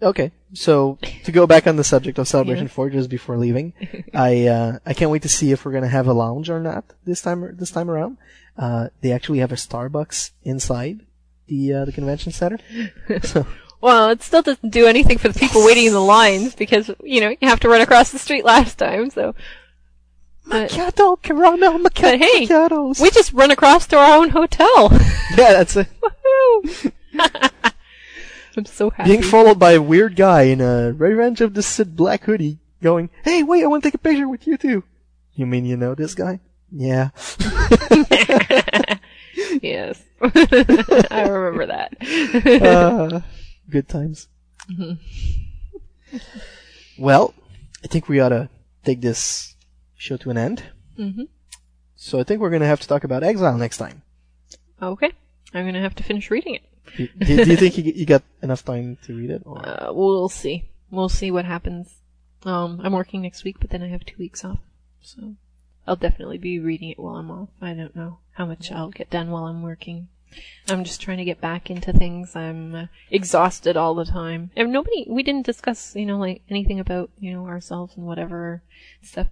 okay. 0.05 0.31
So 0.53 0.97
to 1.25 1.31
go 1.31 1.45
back 1.45 1.67
on 1.67 1.75
the 1.75 1.83
subject 1.83 2.17
of 2.17 2.27
Celebration 2.27 2.65
Yes. 2.65 2.73
Four, 2.73 2.89
just 2.89 3.09
before 3.09 3.37
leaving, 3.37 3.73
I 4.13 4.47
uh, 4.47 4.79
I 4.85 4.93
can't 4.93 5.11
wait 5.11 5.23
to 5.23 5.29
see 5.29 5.51
if 5.51 5.65
we're 5.65 5.73
gonna 5.73 5.87
have 5.87 6.07
a 6.07 6.13
lounge 6.13 6.49
or 6.49 6.59
not 6.59 6.85
this 7.03 7.21
time 7.21 7.55
this 7.57 7.71
time 7.71 7.89
around. 7.91 8.17
Uh, 8.57 8.89
they 9.01 9.11
actually 9.11 9.39
have 9.39 9.51
a 9.51 9.55
Starbucks 9.55 10.31
inside 10.43 11.01
the 11.47 11.73
uh, 11.73 11.85
the 11.85 11.91
convention 11.91 12.31
center. 12.31 12.59
so 13.23 13.45
Well, 13.81 14.09
it 14.09 14.23
still 14.23 14.41
doesn't 14.41 14.71
do 14.71 14.87
anything 14.87 15.19
for 15.19 15.27
the 15.27 15.39
people 15.39 15.63
waiting 15.63 15.85
in 15.85 15.93
the 15.93 15.99
lines 15.99 16.55
because, 16.55 16.89
you 17.03 17.21
know, 17.21 17.29
you 17.29 17.47
have 17.47 17.59
to 17.59 17.69
run 17.69 17.81
across 17.81 18.11
the 18.11 18.17
street 18.17 18.43
last 18.43 18.79
time, 18.79 19.11
so. 19.11 19.35
Macchiato, 20.47 21.21
caramel 21.21 21.83
but 21.83 21.95
hey, 21.95 22.47
macchiatos. 22.47 22.99
we 22.99 23.11
just 23.11 23.33
run 23.33 23.51
across 23.51 23.85
to 23.87 23.97
our 23.97 24.17
own 24.17 24.29
hotel. 24.29 24.89
yeah, 25.37 25.53
that's 25.53 25.77
it. 25.77 25.87
I'm 28.57 28.65
so 28.65 28.89
happy. 28.89 29.09
Being 29.09 29.23
followed 29.23 29.59
by 29.59 29.71
a 29.73 29.81
weird 29.81 30.15
guy 30.15 30.43
in 30.43 30.61
a 30.61 30.91
Revenge 30.93 31.41
of 31.41 31.53
the 31.53 31.61
Sith 31.63 31.95
black 31.95 32.23
hoodie, 32.23 32.59
going, 32.81 33.09
"Hey, 33.23 33.43
wait! 33.43 33.63
I 33.63 33.67
want 33.67 33.83
to 33.83 33.87
take 33.87 33.95
a 33.95 33.99
picture 33.99 34.27
with 34.27 34.47
you 34.47 34.57
too." 34.57 34.83
You 35.33 35.45
mean 35.45 35.65
you 35.65 35.75
know 35.77 35.95
this 35.95 36.15
guy? 36.15 36.39
Yeah. 36.71 37.09
yes. 39.61 40.01
I 40.21 41.27
remember 41.29 41.65
that. 41.67 41.93
Uh, 42.61 43.21
good 43.69 43.87
times. 43.89 44.27
Mhm. 44.71 44.97
Well, 46.97 47.33
I 47.83 47.87
think 47.87 48.07
we 48.07 48.19
ought 48.19 48.29
to 48.29 48.49
take 48.83 49.01
this 49.01 49.55
show 49.95 50.17
to 50.17 50.29
an 50.29 50.37
end. 50.37 50.63
Mhm. 50.97 51.27
So 51.95 52.19
I 52.19 52.23
think 52.23 52.39
we're 52.39 52.49
going 52.49 52.61
to 52.61 52.67
have 52.67 52.79
to 52.81 52.87
talk 52.87 53.03
about 53.03 53.23
Exile 53.23 53.57
next 53.57 53.77
time. 53.77 54.01
Okay. 54.81 55.11
I'm 55.53 55.65
gonna 55.65 55.81
have 55.81 55.95
to 55.95 56.03
finish 56.03 56.29
reading 56.29 56.55
it. 56.55 56.63
Do, 56.97 57.07
do 57.19 57.33
you 57.33 57.57
think 57.57 57.77
you, 57.77 57.83
you 57.83 58.05
got 58.05 58.23
enough 58.41 58.63
time 58.63 58.97
to 59.03 59.15
read 59.15 59.29
it? 59.29 59.43
Or? 59.45 59.59
Uh, 59.67 59.91
we'll 59.91 60.29
see. 60.29 60.65
We'll 60.91 61.09
see 61.09 61.31
what 61.31 61.45
happens. 61.45 61.95
Um, 62.45 62.79
I'm 62.83 62.93
working 62.93 63.21
next 63.21 63.43
week, 63.43 63.57
but 63.59 63.71
then 63.71 63.81
I 63.81 63.89
have 63.89 64.05
two 64.05 64.17
weeks 64.17 64.45
off, 64.45 64.59
so 65.01 65.35
I'll 65.87 65.95
definitely 65.95 66.37
be 66.37 66.59
reading 66.59 66.89
it 66.89 66.99
while 66.99 67.15
I'm 67.15 67.31
off. 67.31 67.49
I 67.61 67.73
don't 67.73 67.95
know 67.95 68.19
how 68.33 68.45
much 68.45 68.71
I'll 68.71 68.91
get 68.91 69.09
done 69.09 69.31
while 69.31 69.45
I'm 69.45 69.63
working. 69.63 70.09
I'm 70.67 70.83
just 70.83 71.01
trying 71.01 71.17
to 71.17 71.25
get 71.25 71.39
back 71.39 71.69
into 71.69 71.93
things. 71.93 72.35
I'm 72.35 72.75
uh, 72.75 72.85
exhausted 73.09 73.77
all 73.77 73.95
the 73.95 74.05
time. 74.05 74.51
And 74.55 74.71
nobody, 74.71 75.05
we 75.07 75.23
didn't 75.23 75.45
discuss, 75.45 75.95
you 75.95 76.05
know, 76.05 76.17
like 76.17 76.41
anything 76.49 76.79
about, 76.79 77.09
you 77.19 77.31
know, 77.31 77.47
ourselves 77.47 77.95
and 77.95 78.05
whatever 78.05 78.61
stuff. 79.01 79.27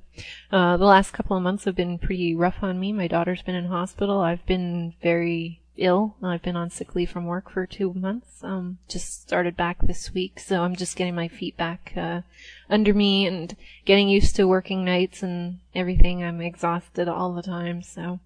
Uh, 0.52 0.78
the 0.78 0.86
last 0.86 1.12
couple 1.12 1.36
of 1.36 1.44
months 1.44 1.66
have 1.66 1.76
been 1.76 1.98
pretty 1.98 2.36
rough 2.36 2.58
on 2.62 2.80
me. 2.80 2.94
My 2.94 3.08
daughter's 3.08 3.42
been 3.42 3.56
in 3.56 3.66
hospital. 3.66 4.22
I've 4.22 4.46
been 4.46 4.94
very 5.02 5.60
ill. 5.78 6.16
I've 6.22 6.42
been 6.42 6.56
on 6.56 6.70
sick 6.70 6.96
leave 6.96 7.10
from 7.10 7.26
work 7.26 7.50
for 7.50 7.66
two 7.66 7.94
months. 7.94 8.44
Um, 8.44 8.78
just 8.88 9.22
started 9.22 9.58
back 9.58 9.80
this 9.82 10.14
week, 10.14 10.40
so 10.40 10.62
I'm 10.62 10.76
just 10.76 10.96
getting 10.96 11.16
my 11.16 11.28
feet 11.28 11.58
back 11.58 11.94
uh, 11.96 12.22
under 12.70 12.94
me 12.94 13.26
and 13.26 13.56
getting 13.86 14.10
used 14.10 14.36
to 14.36 14.48
working 14.48 14.86
nights 14.86 15.24
and 15.24 15.60
everything. 15.74 16.24
I'm 16.24 16.42
exhausted 16.42 17.08
all 17.08 17.34
the 17.34 17.42
time, 17.42 17.82
so. 17.82 18.20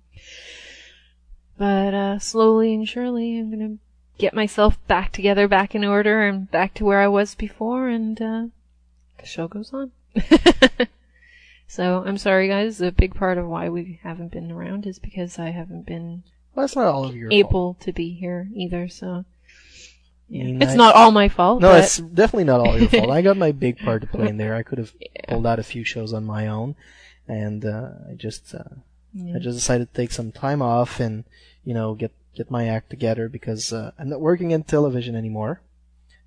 But 1.58 1.94
uh, 1.94 2.20
slowly 2.20 2.74
and 2.74 2.88
surely, 2.88 3.40
I'm 3.40 3.50
gonna 3.50 3.78
get 4.18 4.34
myself 4.34 4.78
back 4.88 5.12
together, 5.12 5.48
back 5.48 5.74
in 5.74 5.84
order, 5.84 6.28
and 6.28 6.50
back 6.52 6.74
to 6.76 6.86
where 6.86 7.02
I 7.02 7.08
was 7.08 7.36
before, 7.36 7.88
and 7.88 8.22
uh, 8.22 8.46
the 9.20 9.26
show 9.26 9.48
goes 9.48 9.74
on. 9.74 9.92
so 11.68 12.04
I'm 12.06 12.18
sorry, 12.18 12.48
guys. 12.48 12.82
A 12.82 12.92
big 12.92 13.16
part 13.16 13.38
of 13.38 13.48
why 13.48 13.70
we 13.70 14.00
haven't 14.04 14.32
been 14.32 14.52
around 14.52 14.86
is 14.86 15.00
because 15.00 15.40
I 15.40 15.50
haven't 15.50 15.86
been 15.86 16.24
Well, 16.58 16.66
that's 16.66 16.76
not 16.76 16.88
all 16.88 17.06
of 17.06 17.16
your 17.16 17.32
able 17.32 17.76
to 17.82 17.94
be 17.94 18.16
here 18.16 18.50
either. 18.56 18.90
So 18.90 19.26
yeah. 20.28 20.46
mean, 20.46 20.60
it's 20.60 20.72
I- 20.72 20.76
not 20.76 20.96
all 20.96 21.12
my 21.12 21.30
fault. 21.30 21.62
No, 21.62 21.68
but 21.70 21.84
it's 21.84 21.98
definitely 21.98 22.46
not 22.46 22.62
all 22.62 22.80
your 22.80 22.90
fault. 22.90 23.10
I 23.12 23.22
got 23.22 23.38
my 23.38 23.52
big 23.52 23.78
part 23.78 24.02
to 24.02 24.08
play 24.08 24.28
in 24.28 24.38
there. 24.38 24.56
I 24.56 24.64
could 24.64 24.80
have 24.80 24.92
pulled 25.28 25.46
out 25.46 25.60
a 25.60 25.64
few 25.64 25.84
shows 25.84 26.14
on 26.14 26.26
my 26.26 26.48
own, 26.48 26.76
and 27.28 27.64
uh, 27.64 27.90
I 28.10 28.16
just 28.16 28.56
uh, 28.56 28.64
Yeah. 29.14 29.36
I 29.36 29.40
just 29.40 29.56
decided 29.56 29.90
to 29.90 29.94
take 29.94 30.12
some 30.12 30.32
time 30.32 30.64
off 30.64 31.00
and 31.00 31.26
you 31.64 31.76
know 31.76 31.94
get 31.94 32.12
get 32.34 32.50
my 32.50 32.68
act 32.68 32.90
together 32.90 33.30
because 33.30 33.72
uh, 33.72 33.92
I'm 34.00 34.10
not 34.10 34.20
working 34.20 34.50
in 34.50 34.64
television 34.64 35.16
anymore. 35.16 35.62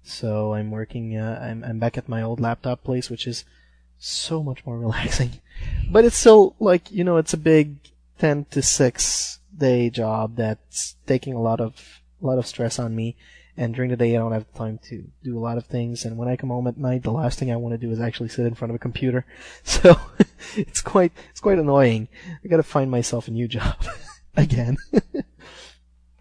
So 0.04 0.54
I'm 0.54 0.70
working. 0.70 1.16
Uh, 1.16 1.40
I'm 1.42 1.64
I'm 1.64 1.80
back 1.80 1.98
at 1.98 2.08
my 2.08 2.22
old 2.22 2.38
laptop 2.38 2.84
place, 2.84 3.10
which 3.10 3.26
is 3.26 3.44
so 3.98 4.44
much 4.44 4.64
more 4.64 4.78
relaxing. 4.86 5.40
But 5.90 6.04
it's 6.04 6.16
still 6.16 6.54
like 6.60 6.88
you 6.92 7.02
know 7.02 7.16
it's 7.16 7.34
a 7.34 7.36
big 7.36 7.78
ten 8.16 8.44
to 8.52 8.62
six 8.62 9.39
day 9.60 9.90
job 9.90 10.36
that's 10.36 10.96
taking 11.06 11.34
a 11.34 11.40
lot 11.40 11.60
of 11.60 12.02
a 12.22 12.26
lot 12.26 12.38
of 12.38 12.46
stress 12.46 12.78
on 12.78 12.96
me. 12.96 13.16
And 13.56 13.74
during 13.74 13.90
the 13.90 13.96
day, 13.96 14.16
I 14.16 14.18
don't 14.18 14.32
have 14.32 14.52
time 14.54 14.78
to 14.88 15.04
do 15.22 15.36
a 15.36 15.40
lot 15.40 15.58
of 15.58 15.66
things. 15.66 16.04
And 16.04 16.16
when 16.16 16.28
I 16.28 16.36
come 16.36 16.48
home 16.48 16.66
at 16.66 16.78
night, 16.78 17.02
the 17.02 17.12
last 17.12 17.38
thing 17.38 17.52
I 17.52 17.56
want 17.56 17.74
to 17.74 17.86
do 17.86 17.92
is 17.92 18.00
actually 18.00 18.30
sit 18.30 18.46
in 18.46 18.54
front 18.54 18.70
of 18.70 18.76
a 18.76 18.78
computer. 18.78 19.26
So 19.64 20.00
it's 20.56 20.80
quite 20.80 21.12
it's 21.30 21.40
quite 21.40 21.58
annoying. 21.58 22.08
I 22.44 22.48
got 22.48 22.56
to 22.56 22.62
find 22.62 22.90
myself 22.90 23.28
a 23.28 23.30
new 23.30 23.48
job 23.48 23.76
again. 24.36 24.78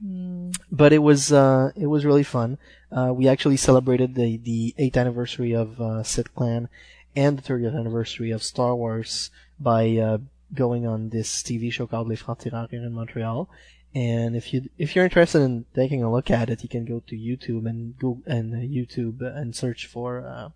Mm. 0.03 0.55
but 0.71 0.93
it 0.93 0.99
was 0.99 1.31
uh, 1.31 1.71
it 1.75 1.87
was 1.87 2.05
really 2.05 2.23
fun. 2.23 2.57
Uh, 2.91 3.11
we 3.13 3.27
actually 3.27 3.57
celebrated 3.57 4.15
the 4.15 4.37
the 4.37 4.73
eighth 4.77 4.95
anniversary 4.95 5.53
of 5.53 5.79
uh, 5.81 6.03
Sith 6.03 6.33
Clan 6.33 6.69
and 7.15 7.37
the 7.37 7.41
30th 7.41 7.77
anniversary 7.77 8.31
of 8.31 8.43
Star 8.43 8.75
Wars 8.75 9.29
by 9.59 9.97
uh, 9.97 10.17
going 10.53 10.85
on 10.87 11.09
this 11.09 11.43
TV 11.43 11.71
show 11.71 11.87
called 11.87 12.07
Les 12.07 12.15
Francs-Tireurs 12.15 12.69
here 12.69 12.83
in 12.83 12.93
Montreal. 12.93 13.49
And 13.93 14.35
if 14.35 14.53
you 14.53 14.69
if 14.77 14.95
you're 14.95 15.05
interested 15.05 15.41
in 15.41 15.65
taking 15.73 16.03
a 16.03 16.11
look 16.11 16.29
at 16.29 16.49
it, 16.49 16.61
you 16.61 16.69
can 16.69 16.85
go 16.85 17.01
to 17.07 17.15
YouTube 17.15 17.67
and 17.67 17.97
Google 17.97 18.23
and 18.27 18.53
uh, 18.53 18.57
YouTube 18.57 19.21
and 19.21 19.55
search 19.55 19.87
for 19.87 20.25
uh, 20.27 20.49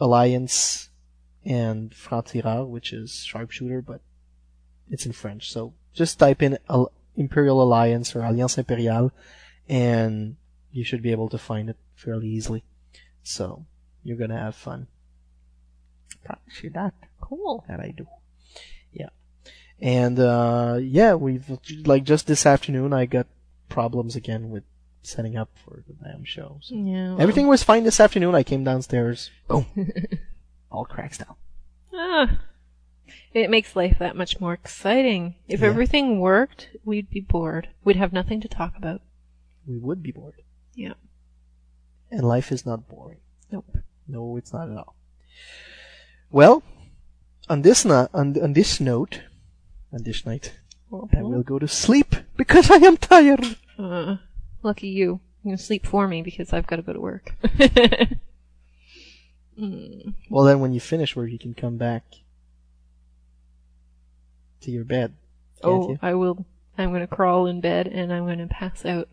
Alliance 0.00 0.88
and 1.44 1.94
Francs-Tireurs, 1.94 2.68
which 2.68 2.92
is 2.92 3.24
sharpshooter, 3.24 3.82
but 3.82 4.00
it's 4.90 5.04
in 5.04 5.12
French. 5.12 5.52
So 5.52 5.74
just 5.92 6.18
type 6.18 6.42
in 6.42 6.58
Al- 6.70 6.92
Imperial 7.16 7.62
Alliance 7.62 8.16
or 8.16 8.22
Alliance 8.22 8.56
Impériale, 8.56 9.10
and 9.68 10.36
you 10.72 10.84
should 10.84 11.02
be 11.02 11.12
able 11.12 11.28
to 11.28 11.38
find 11.38 11.68
it 11.68 11.76
fairly 11.94 12.28
easily. 12.28 12.64
So 13.22 13.66
you're 14.02 14.16
gonna 14.16 14.38
have 14.38 14.54
fun. 14.54 14.86
You 16.62 16.70
that. 16.70 16.94
Cool. 17.20 17.64
That 17.68 17.80
I 17.80 17.92
do. 17.96 18.06
Yeah. 18.92 19.08
And 19.80 20.18
uh 20.18 20.78
yeah, 20.80 21.14
we've 21.14 21.44
like 21.86 22.04
just 22.04 22.26
this 22.26 22.46
afternoon 22.46 22.92
I 22.92 23.06
got 23.06 23.26
problems 23.68 24.16
again 24.16 24.50
with 24.50 24.64
setting 25.02 25.36
up 25.36 25.50
for 25.64 25.82
the 25.86 25.94
damn 26.04 26.24
show. 26.24 26.58
So 26.62 26.74
Yeah, 26.74 27.10
well. 27.10 27.20
Everything 27.20 27.46
was 27.46 27.62
fine 27.62 27.84
this 27.84 28.00
afternoon. 28.00 28.34
I 28.34 28.42
came 28.42 28.64
downstairs. 28.64 29.30
Boom. 29.46 29.66
All 30.70 30.84
cracks 30.84 31.18
down. 31.18 31.34
Ah, 31.94 32.38
it 33.32 33.48
makes 33.50 33.74
life 33.76 33.96
that 34.00 34.16
much 34.16 34.40
more 34.40 34.52
exciting. 34.52 35.36
If 35.48 35.60
Yeah. 35.60 35.68
everything 35.68 36.20
worked, 36.20 36.68
we'd 36.84 37.08
be 37.08 37.20
bored. 37.20 37.68
We'd 37.84 37.96
have 37.96 38.12
nothing 38.12 38.40
to 38.42 38.48
talk 38.48 38.76
about. 38.76 39.00
We 39.66 39.78
would 39.78 40.02
be 40.02 40.12
bored. 40.12 40.42
Yeah. 40.74 40.94
And 42.10 42.22
life 42.26 42.50
is 42.52 42.64
not 42.66 42.88
boring. 42.88 43.18
Nope. 43.52 43.78
No, 44.06 44.36
it's 44.36 44.52
not 44.52 44.70
at 44.70 44.76
all. 44.76 44.94
Well, 46.30 46.62
on 47.48 47.62
this 47.62 47.84
no- 47.84 48.08
on, 48.14 48.40
on 48.42 48.52
this 48.52 48.80
note, 48.80 49.22
on 49.92 50.02
this 50.02 50.24
night, 50.26 50.52
I 50.92 51.22
will 51.22 51.42
go 51.42 51.58
to 51.58 51.68
sleep 51.68 52.14
because 52.36 52.70
I 52.70 52.76
am 52.76 52.96
tired. 52.96 53.56
Uh, 53.78 54.16
lucky 54.62 54.88
you. 54.88 55.20
You 55.44 55.52
can 55.52 55.58
sleep 55.58 55.86
for 55.86 56.08
me 56.08 56.22
because 56.22 56.52
I've 56.52 56.66
got 56.66 56.76
to 56.76 56.82
go 56.82 56.92
to 56.92 57.00
work. 57.00 57.34
Mm. 59.58 60.14
Well, 60.30 60.44
then 60.44 60.60
when 60.60 60.72
you 60.72 60.78
finish 60.78 61.16
work, 61.16 61.30
you 61.30 61.38
can 61.38 61.52
come 61.52 61.78
back 61.78 62.04
to 64.60 64.70
your 64.70 64.84
bed. 64.84 65.14
Can't 65.62 65.74
Oh, 65.74 65.88
you? 65.90 65.98
I 66.00 66.14
will. 66.14 66.46
I'm 66.76 66.90
going 66.90 67.00
to 67.00 67.08
crawl 67.08 67.46
in 67.48 67.60
bed 67.60 67.88
and 67.88 68.12
I'm 68.12 68.24
going 68.24 68.38
to 68.38 68.46
pass 68.46 68.84
out. 68.84 69.08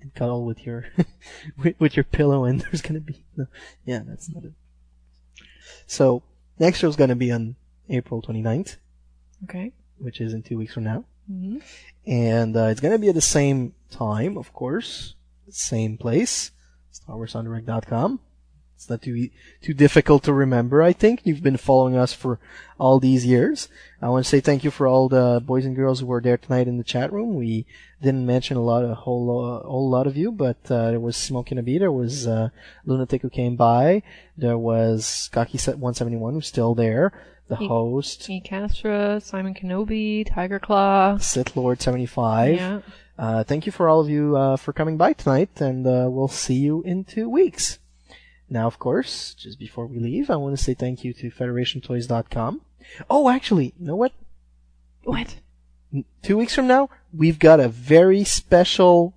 And 0.00 0.12
cuddle 0.14 0.44
with 0.44 0.66
your 0.66 0.86
with, 1.56 1.78
with 1.78 1.96
your 1.96 2.02
pillow, 2.04 2.44
and 2.44 2.60
there's 2.62 2.82
gonna 2.82 3.00
be 3.00 3.24
no. 3.36 3.46
Yeah, 3.84 4.00
that's 4.06 4.28
not 4.28 4.44
it. 4.44 4.52
So 5.86 6.22
next 6.58 6.80
show's 6.80 6.96
gonna 6.96 7.16
be 7.16 7.32
on 7.32 7.56
April 7.88 8.22
29th, 8.22 8.76
Okay. 9.44 9.72
which 9.98 10.20
is 10.20 10.32
in 10.32 10.42
two 10.42 10.58
weeks 10.58 10.74
from 10.74 10.84
now. 10.84 11.04
hmm 11.28 11.58
and 12.06 12.56
uh, 12.56 12.66
it's 12.70 12.80
gonna 12.80 12.98
be 12.98 13.08
at 13.08 13.14
the 13.16 13.20
same 13.20 13.74
time, 13.90 14.36
of 14.38 14.52
course, 14.52 15.14
same 15.50 15.96
place, 15.98 16.52
StarWarsEnDirect.com, 16.92 18.20
It's 18.76 18.88
not 18.90 19.02
too 19.02 19.30
too 19.62 19.74
difficult 19.74 20.22
to 20.24 20.32
remember. 20.32 20.82
I 20.82 20.92
think 20.92 21.22
you've 21.24 21.42
been 21.42 21.56
following 21.56 21.96
us 21.96 22.12
for 22.12 22.38
all 22.78 23.00
these 23.00 23.24
years. 23.24 23.68
I 24.02 24.08
want 24.10 24.24
to 24.24 24.28
say 24.28 24.40
thank 24.40 24.64
you 24.64 24.70
for 24.70 24.86
all 24.86 25.08
the 25.08 25.40
boys 25.44 25.64
and 25.64 25.74
girls 25.74 26.00
who 26.00 26.06
were 26.06 26.20
there 26.20 26.36
tonight 26.36 26.68
in 26.68 26.76
the 26.78 26.84
chat 26.84 27.10
room. 27.12 27.34
We 27.34 27.64
didn't 28.02 28.26
mention 28.26 28.56
a 28.58 28.62
lot, 28.62 28.84
a 28.84 28.94
whole, 28.94 29.26
uh, 29.32 29.66
whole 29.66 29.88
lot 29.88 30.06
of 30.06 30.16
you, 30.16 30.30
but 30.30 30.58
uh, 30.70 30.90
there 30.90 31.00
was 31.00 31.16
Smoking 31.16 31.56
a 31.58 31.62
Bee, 31.62 31.78
there 31.78 31.90
was 31.90 32.26
uh, 32.26 32.50
Lunatic 32.84 33.22
who 33.22 33.30
came 33.30 33.56
by, 33.56 34.02
there 34.36 34.58
was 34.58 35.30
Kaki 35.32 35.56
Set 35.58 35.76
171 35.78 36.34
who's 36.34 36.46
still 36.46 36.74
there, 36.74 37.12
the 37.48 37.58
E- 37.60 37.68
host. 37.68 38.28
Castra, 38.44 39.22
Simon 39.22 39.54
Kenobi, 39.54 40.26
Tiger 40.26 40.58
Claw. 40.58 41.18
Sith 41.18 41.56
Lord 41.56 41.80
75. 41.80 42.54
Yeah. 42.56 42.80
Uh, 43.18 43.44
thank 43.44 43.64
you 43.66 43.72
for 43.72 43.88
all 43.88 44.00
of 44.00 44.10
you 44.10 44.36
uh, 44.36 44.56
for 44.56 44.72
coming 44.72 44.96
by 44.96 45.12
tonight, 45.12 45.60
and 45.60 45.86
uh, 45.86 46.06
we'll 46.10 46.28
see 46.28 46.54
you 46.54 46.82
in 46.82 47.04
two 47.04 47.28
weeks. 47.28 47.78
Now, 48.48 48.66
of 48.66 48.78
course, 48.78 49.34
just 49.34 49.58
before 49.58 49.86
we 49.86 49.98
leave, 49.98 50.30
I 50.30 50.36
want 50.36 50.56
to 50.56 50.62
say 50.62 50.74
thank 50.74 51.02
you 51.02 51.12
to 51.14 51.30
FederationToys.com. 51.30 52.60
Oh, 53.10 53.28
actually, 53.28 53.74
you 53.78 53.86
know 53.86 53.96
what? 53.96 54.12
What? 55.04 55.36
Two 56.22 56.36
weeks 56.36 56.54
from 56.54 56.66
now, 56.66 56.90
we've 57.12 57.38
got 57.38 57.58
a 57.58 57.68
very 57.68 58.22
special 58.24 59.14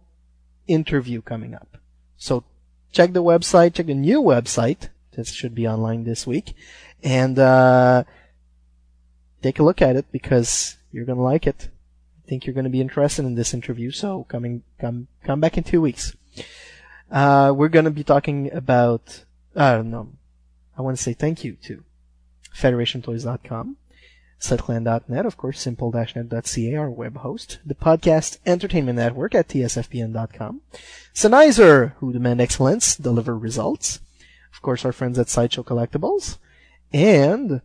interview 0.67 1.21
coming 1.21 1.53
up. 1.53 1.77
So 2.17 2.43
check 2.91 3.13
the 3.13 3.23
website, 3.23 3.73
check 3.73 3.87
the 3.87 3.93
new 3.93 4.21
website. 4.21 4.89
This 5.11 5.31
should 5.33 5.53
be 5.53 5.67
online 5.67 6.05
this 6.05 6.25
week. 6.25 6.53
And, 7.03 7.37
uh, 7.37 8.03
take 9.41 9.59
a 9.59 9.63
look 9.63 9.81
at 9.81 9.95
it 9.95 10.05
because 10.11 10.77
you're 10.91 11.05
gonna 11.05 11.21
like 11.21 11.47
it. 11.47 11.69
I 12.25 12.29
think 12.29 12.45
you're 12.45 12.55
gonna 12.55 12.69
be 12.69 12.81
interested 12.81 13.25
in 13.25 13.35
this 13.35 13.53
interview. 13.53 13.91
So 13.91 14.25
coming, 14.25 14.63
come, 14.79 15.07
come 15.23 15.39
back 15.39 15.57
in 15.57 15.63
two 15.63 15.81
weeks. 15.81 16.15
Uh, 17.11 17.53
we're 17.55 17.69
gonna 17.69 17.91
be 17.91 18.03
talking 18.03 18.51
about, 18.53 19.23
don't 19.55 19.91
know. 19.91 20.09
I 20.77 20.81
want 20.81 20.95
to 20.95 21.03
say 21.03 21.13
thank 21.13 21.43
you 21.43 21.57
to 21.63 21.83
FederationToys.com, 22.55 23.77
Setclan.net, 24.39 25.25
of 25.25 25.35
course, 25.35 25.59
simple-net.ca, 25.59 26.75
our 26.75 26.89
web 26.89 27.17
host, 27.17 27.59
the 27.65 27.75
podcast 27.75 28.37
Entertainment 28.45 28.97
Network 28.97 29.35
at 29.35 29.49
tsfpn.com, 29.49 30.61
Sennheiser, 31.13 31.93
who 31.97 32.13
demand 32.13 32.39
excellence, 32.39 32.95
deliver 32.95 33.37
results, 33.37 33.99
of 34.53 34.61
course, 34.61 34.85
our 34.85 34.93
friends 34.93 35.19
at 35.19 35.27
Sideshow 35.27 35.63
Collectibles, 35.63 36.37
and 36.93 37.61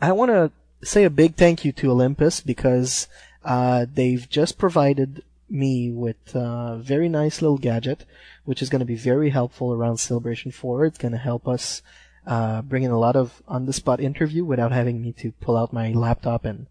I 0.00 0.12
want 0.12 0.30
to 0.30 0.52
say 0.86 1.02
a 1.04 1.10
big 1.10 1.34
thank 1.34 1.64
you 1.64 1.72
to 1.72 1.90
Olympus 1.90 2.40
because 2.40 3.08
uh, 3.44 3.86
they've 3.92 4.28
just 4.28 4.56
provided 4.56 5.24
me 5.50 5.90
with 5.90 6.34
a 6.34 6.78
very 6.80 7.08
nice 7.08 7.42
little 7.42 7.58
gadget, 7.58 8.04
which 8.44 8.62
is 8.62 8.68
going 8.68 8.80
to 8.80 8.84
be 8.84 8.94
very 8.94 9.30
helpful 9.30 9.72
around 9.72 9.96
Celebration 9.96 10.52
4. 10.52 10.84
It's 10.84 10.98
going 10.98 11.12
to 11.12 11.18
help 11.18 11.48
us 11.48 11.82
uh, 12.26 12.62
bring 12.62 12.84
in 12.84 12.92
a 12.92 12.98
lot 12.98 13.16
of 13.16 13.42
on-the-spot 13.48 14.00
interview 14.00 14.44
without 14.44 14.70
having 14.70 15.02
me 15.02 15.12
to 15.14 15.32
pull 15.32 15.56
out 15.56 15.72
my 15.72 15.90
laptop 15.90 16.44
and 16.44 16.66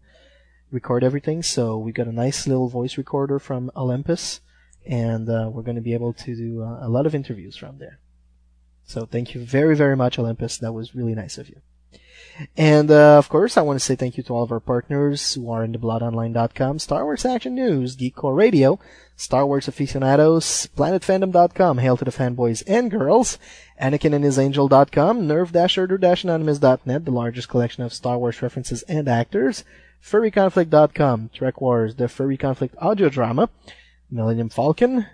record 0.70 1.04
everything. 1.04 1.42
So 1.42 1.76
we've 1.76 1.94
got 1.94 2.06
a 2.06 2.12
nice 2.12 2.46
little 2.46 2.68
voice 2.68 2.96
recorder 2.96 3.38
from 3.38 3.70
Olympus, 3.76 4.40
and 4.86 5.28
uh, 5.28 5.50
we're 5.52 5.62
going 5.62 5.76
to 5.76 5.82
be 5.82 5.94
able 5.94 6.14
to 6.14 6.34
do 6.34 6.62
uh, 6.62 6.78
a 6.80 6.88
lot 6.88 7.04
of 7.04 7.14
interviews 7.14 7.56
from 7.56 7.78
there. 7.78 7.98
So 8.84 9.04
thank 9.04 9.34
you 9.34 9.44
very, 9.44 9.76
very 9.76 9.96
much, 9.96 10.18
Olympus. 10.18 10.56
That 10.56 10.72
was 10.72 10.94
really 10.94 11.14
nice 11.14 11.36
of 11.36 11.50
you. 11.50 11.60
And 12.56 12.90
uh, 12.90 13.18
of 13.18 13.28
course, 13.28 13.56
I 13.56 13.62
want 13.62 13.78
to 13.78 13.84
say 13.84 13.96
thank 13.96 14.16
you 14.16 14.22
to 14.24 14.34
all 14.34 14.42
of 14.42 14.52
our 14.52 14.60
partners 14.60 15.34
who 15.34 15.50
are 15.50 15.64
in 15.64 15.72
thebloodonline.com, 15.72 16.78
Star 16.78 17.04
Wars 17.04 17.24
Action 17.24 17.54
News, 17.54 17.96
Geek 17.96 18.14
Core 18.14 18.34
Radio, 18.34 18.78
Star 19.16 19.46
Wars 19.46 19.66
Aficionados, 19.66 20.68
PlanetFandom.com, 20.76 21.78
Hail 21.78 21.96
to 21.96 22.04
the 22.04 22.12
Fanboys 22.12 22.62
and 22.66 22.90
Girls, 22.90 23.38
Anakin 23.80 24.14
and 24.14 24.24
His 24.24 24.38
Angel.com, 24.38 25.26
Nerve-Order-Anonymous.net, 25.26 27.04
the 27.04 27.10
largest 27.10 27.48
collection 27.48 27.82
of 27.82 27.92
Star 27.92 28.18
Wars 28.18 28.40
references 28.40 28.82
and 28.82 29.08
actors, 29.08 29.64
FurryConflict.com, 30.02 31.30
Trek 31.34 31.60
Wars, 31.60 31.96
the 31.96 32.08
Furry 32.08 32.36
Conflict 32.36 32.76
audio 32.78 33.08
drama, 33.08 33.50
Millennium 34.10 34.48
Falcon, 34.48 35.06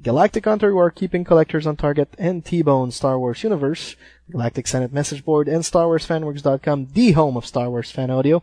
Galactic 0.00 0.44
Hunter, 0.44 0.70
who 0.70 0.78
are 0.78 0.90
keeping 0.90 1.24
collectors 1.24 1.66
on 1.66 1.76
target, 1.76 2.08
and 2.18 2.44
T-Bone 2.44 2.90
Star 2.90 3.18
Wars 3.18 3.42
Universe, 3.42 3.94
Galactic 4.30 4.66
Senate 4.66 4.92
Message 4.92 5.24
Board, 5.24 5.48
and 5.48 5.62
StarWarsFanWorks.com, 5.62 6.88
the 6.92 7.12
home 7.12 7.36
of 7.36 7.46
Star 7.46 7.70
Wars 7.70 7.90
fan 7.90 8.10
audio, 8.10 8.42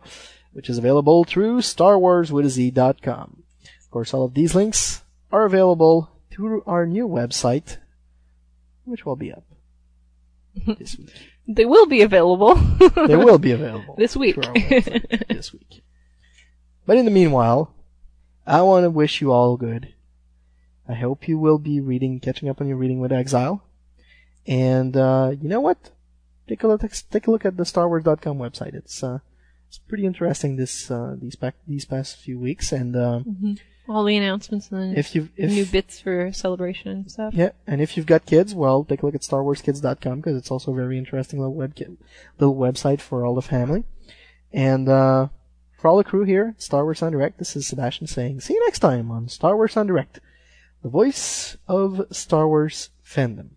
which 0.52 0.70
is 0.70 0.78
available 0.78 1.24
through 1.24 1.60
StarWarsWithAZ.com. 1.60 3.42
Of 3.62 3.90
course, 3.90 4.14
all 4.14 4.24
of 4.24 4.34
these 4.34 4.54
links 4.54 5.02
are 5.32 5.44
available 5.44 6.10
through 6.30 6.62
our 6.66 6.86
new 6.86 7.06
website, 7.06 7.78
which 8.84 9.04
will 9.04 9.16
be 9.16 9.32
up 9.32 9.44
this 10.78 10.96
week. 10.96 11.12
They 11.46 11.64
will 11.64 11.86
be 11.86 12.02
available. 12.02 12.54
they 13.06 13.16
will 13.16 13.38
be 13.38 13.52
available 13.52 13.96
this 13.98 14.16
week. 14.16 14.36
through 14.36 14.44
our 14.44 14.54
website 14.54 15.28
this 15.28 15.52
week. 15.52 15.82
But 16.86 16.96
in 16.96 17.04
the 17.04 17.10
meanwhile, 17.10 17.74
I 18.46 18.62
want 18.62 18.84
to 18.84 18.90
wish 18.90 19.20
you 19.20 19.32
all 19.32 19.56
good. 19.56 19.94
I 20.90 20.94
hope 20.94 21.28
you 21.28 21.38
will 21.38 21.58
be 21.58 21.80
reading, 21.80 22.20
catching 22.20 22.48
up 22.48 22.60
on 22.60 22.66
your 22.68 22.76
reading 22.76 23.00
with 23.00 23.12
Exile. 23.12 23.62
And 24.46 24.96
uh, 24.96 25.32
you 25.40 25.48
know 25.48 25.60
what? 25.60 25.90
Take 26.48 26.62
a 26.64 26.68
look. 26.68 26.82
Take 27.10 27.26
a 27.26 27.30
look 27.30 27.44
at 27.44 27.56
the 27.56 27.62
StarWars.com 27.64 28.38
website. 28.38 28.74
It's 28.74 29.02
uh, 29.02 29.18
it's 29.68 29.78
pretty 29.78 30.04
interesting 30.06 30.56
this 30.56 30.90
uh, 30.90 31.14
these 31.20 31.36
back 31.36 31.54
these 31.68 31.84
past 31.84 32.16
few 32.16 32.38
weeks. 32.38 32.72
And 32.72 32.96
um, 32.96 33.24
Mhm. 33.24 33.58
All 33.88 34.04
the 34.04 34.16
announcements 34.16 34.70
and 34.70 34.96
If 34.96 35.14
if- 35.16 35.30
new 35.36 35.66
bits 35.66 36.00
for 36.00 36.32
celebration 36.32 36.90
and 36.92 37.10
stuff. 37.10 37.34
yeah, 37.34 37.50
and 37.66 37.80
if 37.80 37.96
you've 37.96 38.06
got 38.06 38.24
kids, 38.24 38.54
well, 38.54 38.84
take 38.84 39.02
a 39.02 39.06
look 39.06 39.16
at 39.16 39.22
StarWarsKids.com 39.22 40.16
because 40.20 40.36
it's 40.36 40.50
also 40.50 40.70
a 40.72 40.76
very 40.76 40.96
interesting 40.96 41.40
little 41.40 41.54
web 41.54 41.74
little 42.38 42.54
website 42.56 43.00
for 43.00 43.24
all 43.24 43.34
the 43.34 43.42
family. 43.42 43.82
And 44.52 44.88
uh, 44.88 45.28
for 45.78 45.88
all 45.88 45.96
the 45.96 46.04
crew 46.04 46.24
here, 46.24 46.54
Star 46.58 46.84
Wars 46.84 47.02
en 47.02 47.12
Direct. 47.12 47.38
This 47.38 47.56
is 47.56 47.66
Sebastian 47.66 48.06
saying, 48.06 48.40
see 48.40 48.54
you 48.54 48.64
next 48.64 48.78
time 48.80 49.10
on 49.10 49.28
Star 49.28 49.56
Wars 49.56 49.76
en 49.76 49.86
Direct, 49.88 50.20
the 50.82 50.88
voice 50.88 51.56
of 51.68 52.06
Star 52.10 52.48
Wars 52.48 52.90
fandom. 53.04 53.50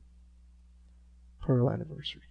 Pearl 1.39 1.69
anniversary. 1.69 2.21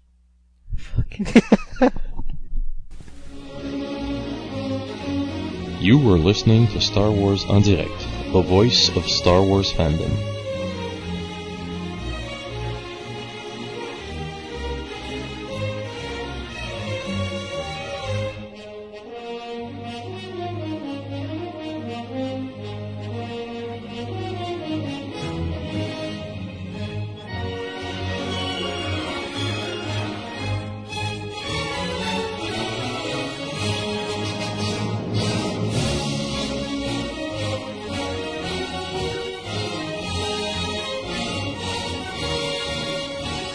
You 5.80 5.98
were 5.98 6.18
listening 6.18 6.68
to 6.68 6.80
Star 6.80 7.10
Wars 7.10 7.44
en 7.48 7.62
Direct, 7.62 8.06
the 8.32 8.42
voice 8.42 8.94
of 8.96 9.04
Star 9.08 9.42
Wars 9.42 9.72
fandom. 9.72 10.31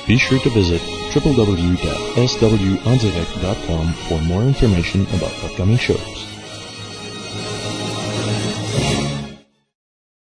Be 0.07 0.17
sure 0.17 0.39
to 0.39 0.49
visit 0.49 0.81
www.swondirect.com 1.11 3.93
for 3.93 4.21
more 4.21 4.43
information 4.43 5.05
about 5.07 5.43
upcoming 5.43 5.77
shows. 5.77 6.36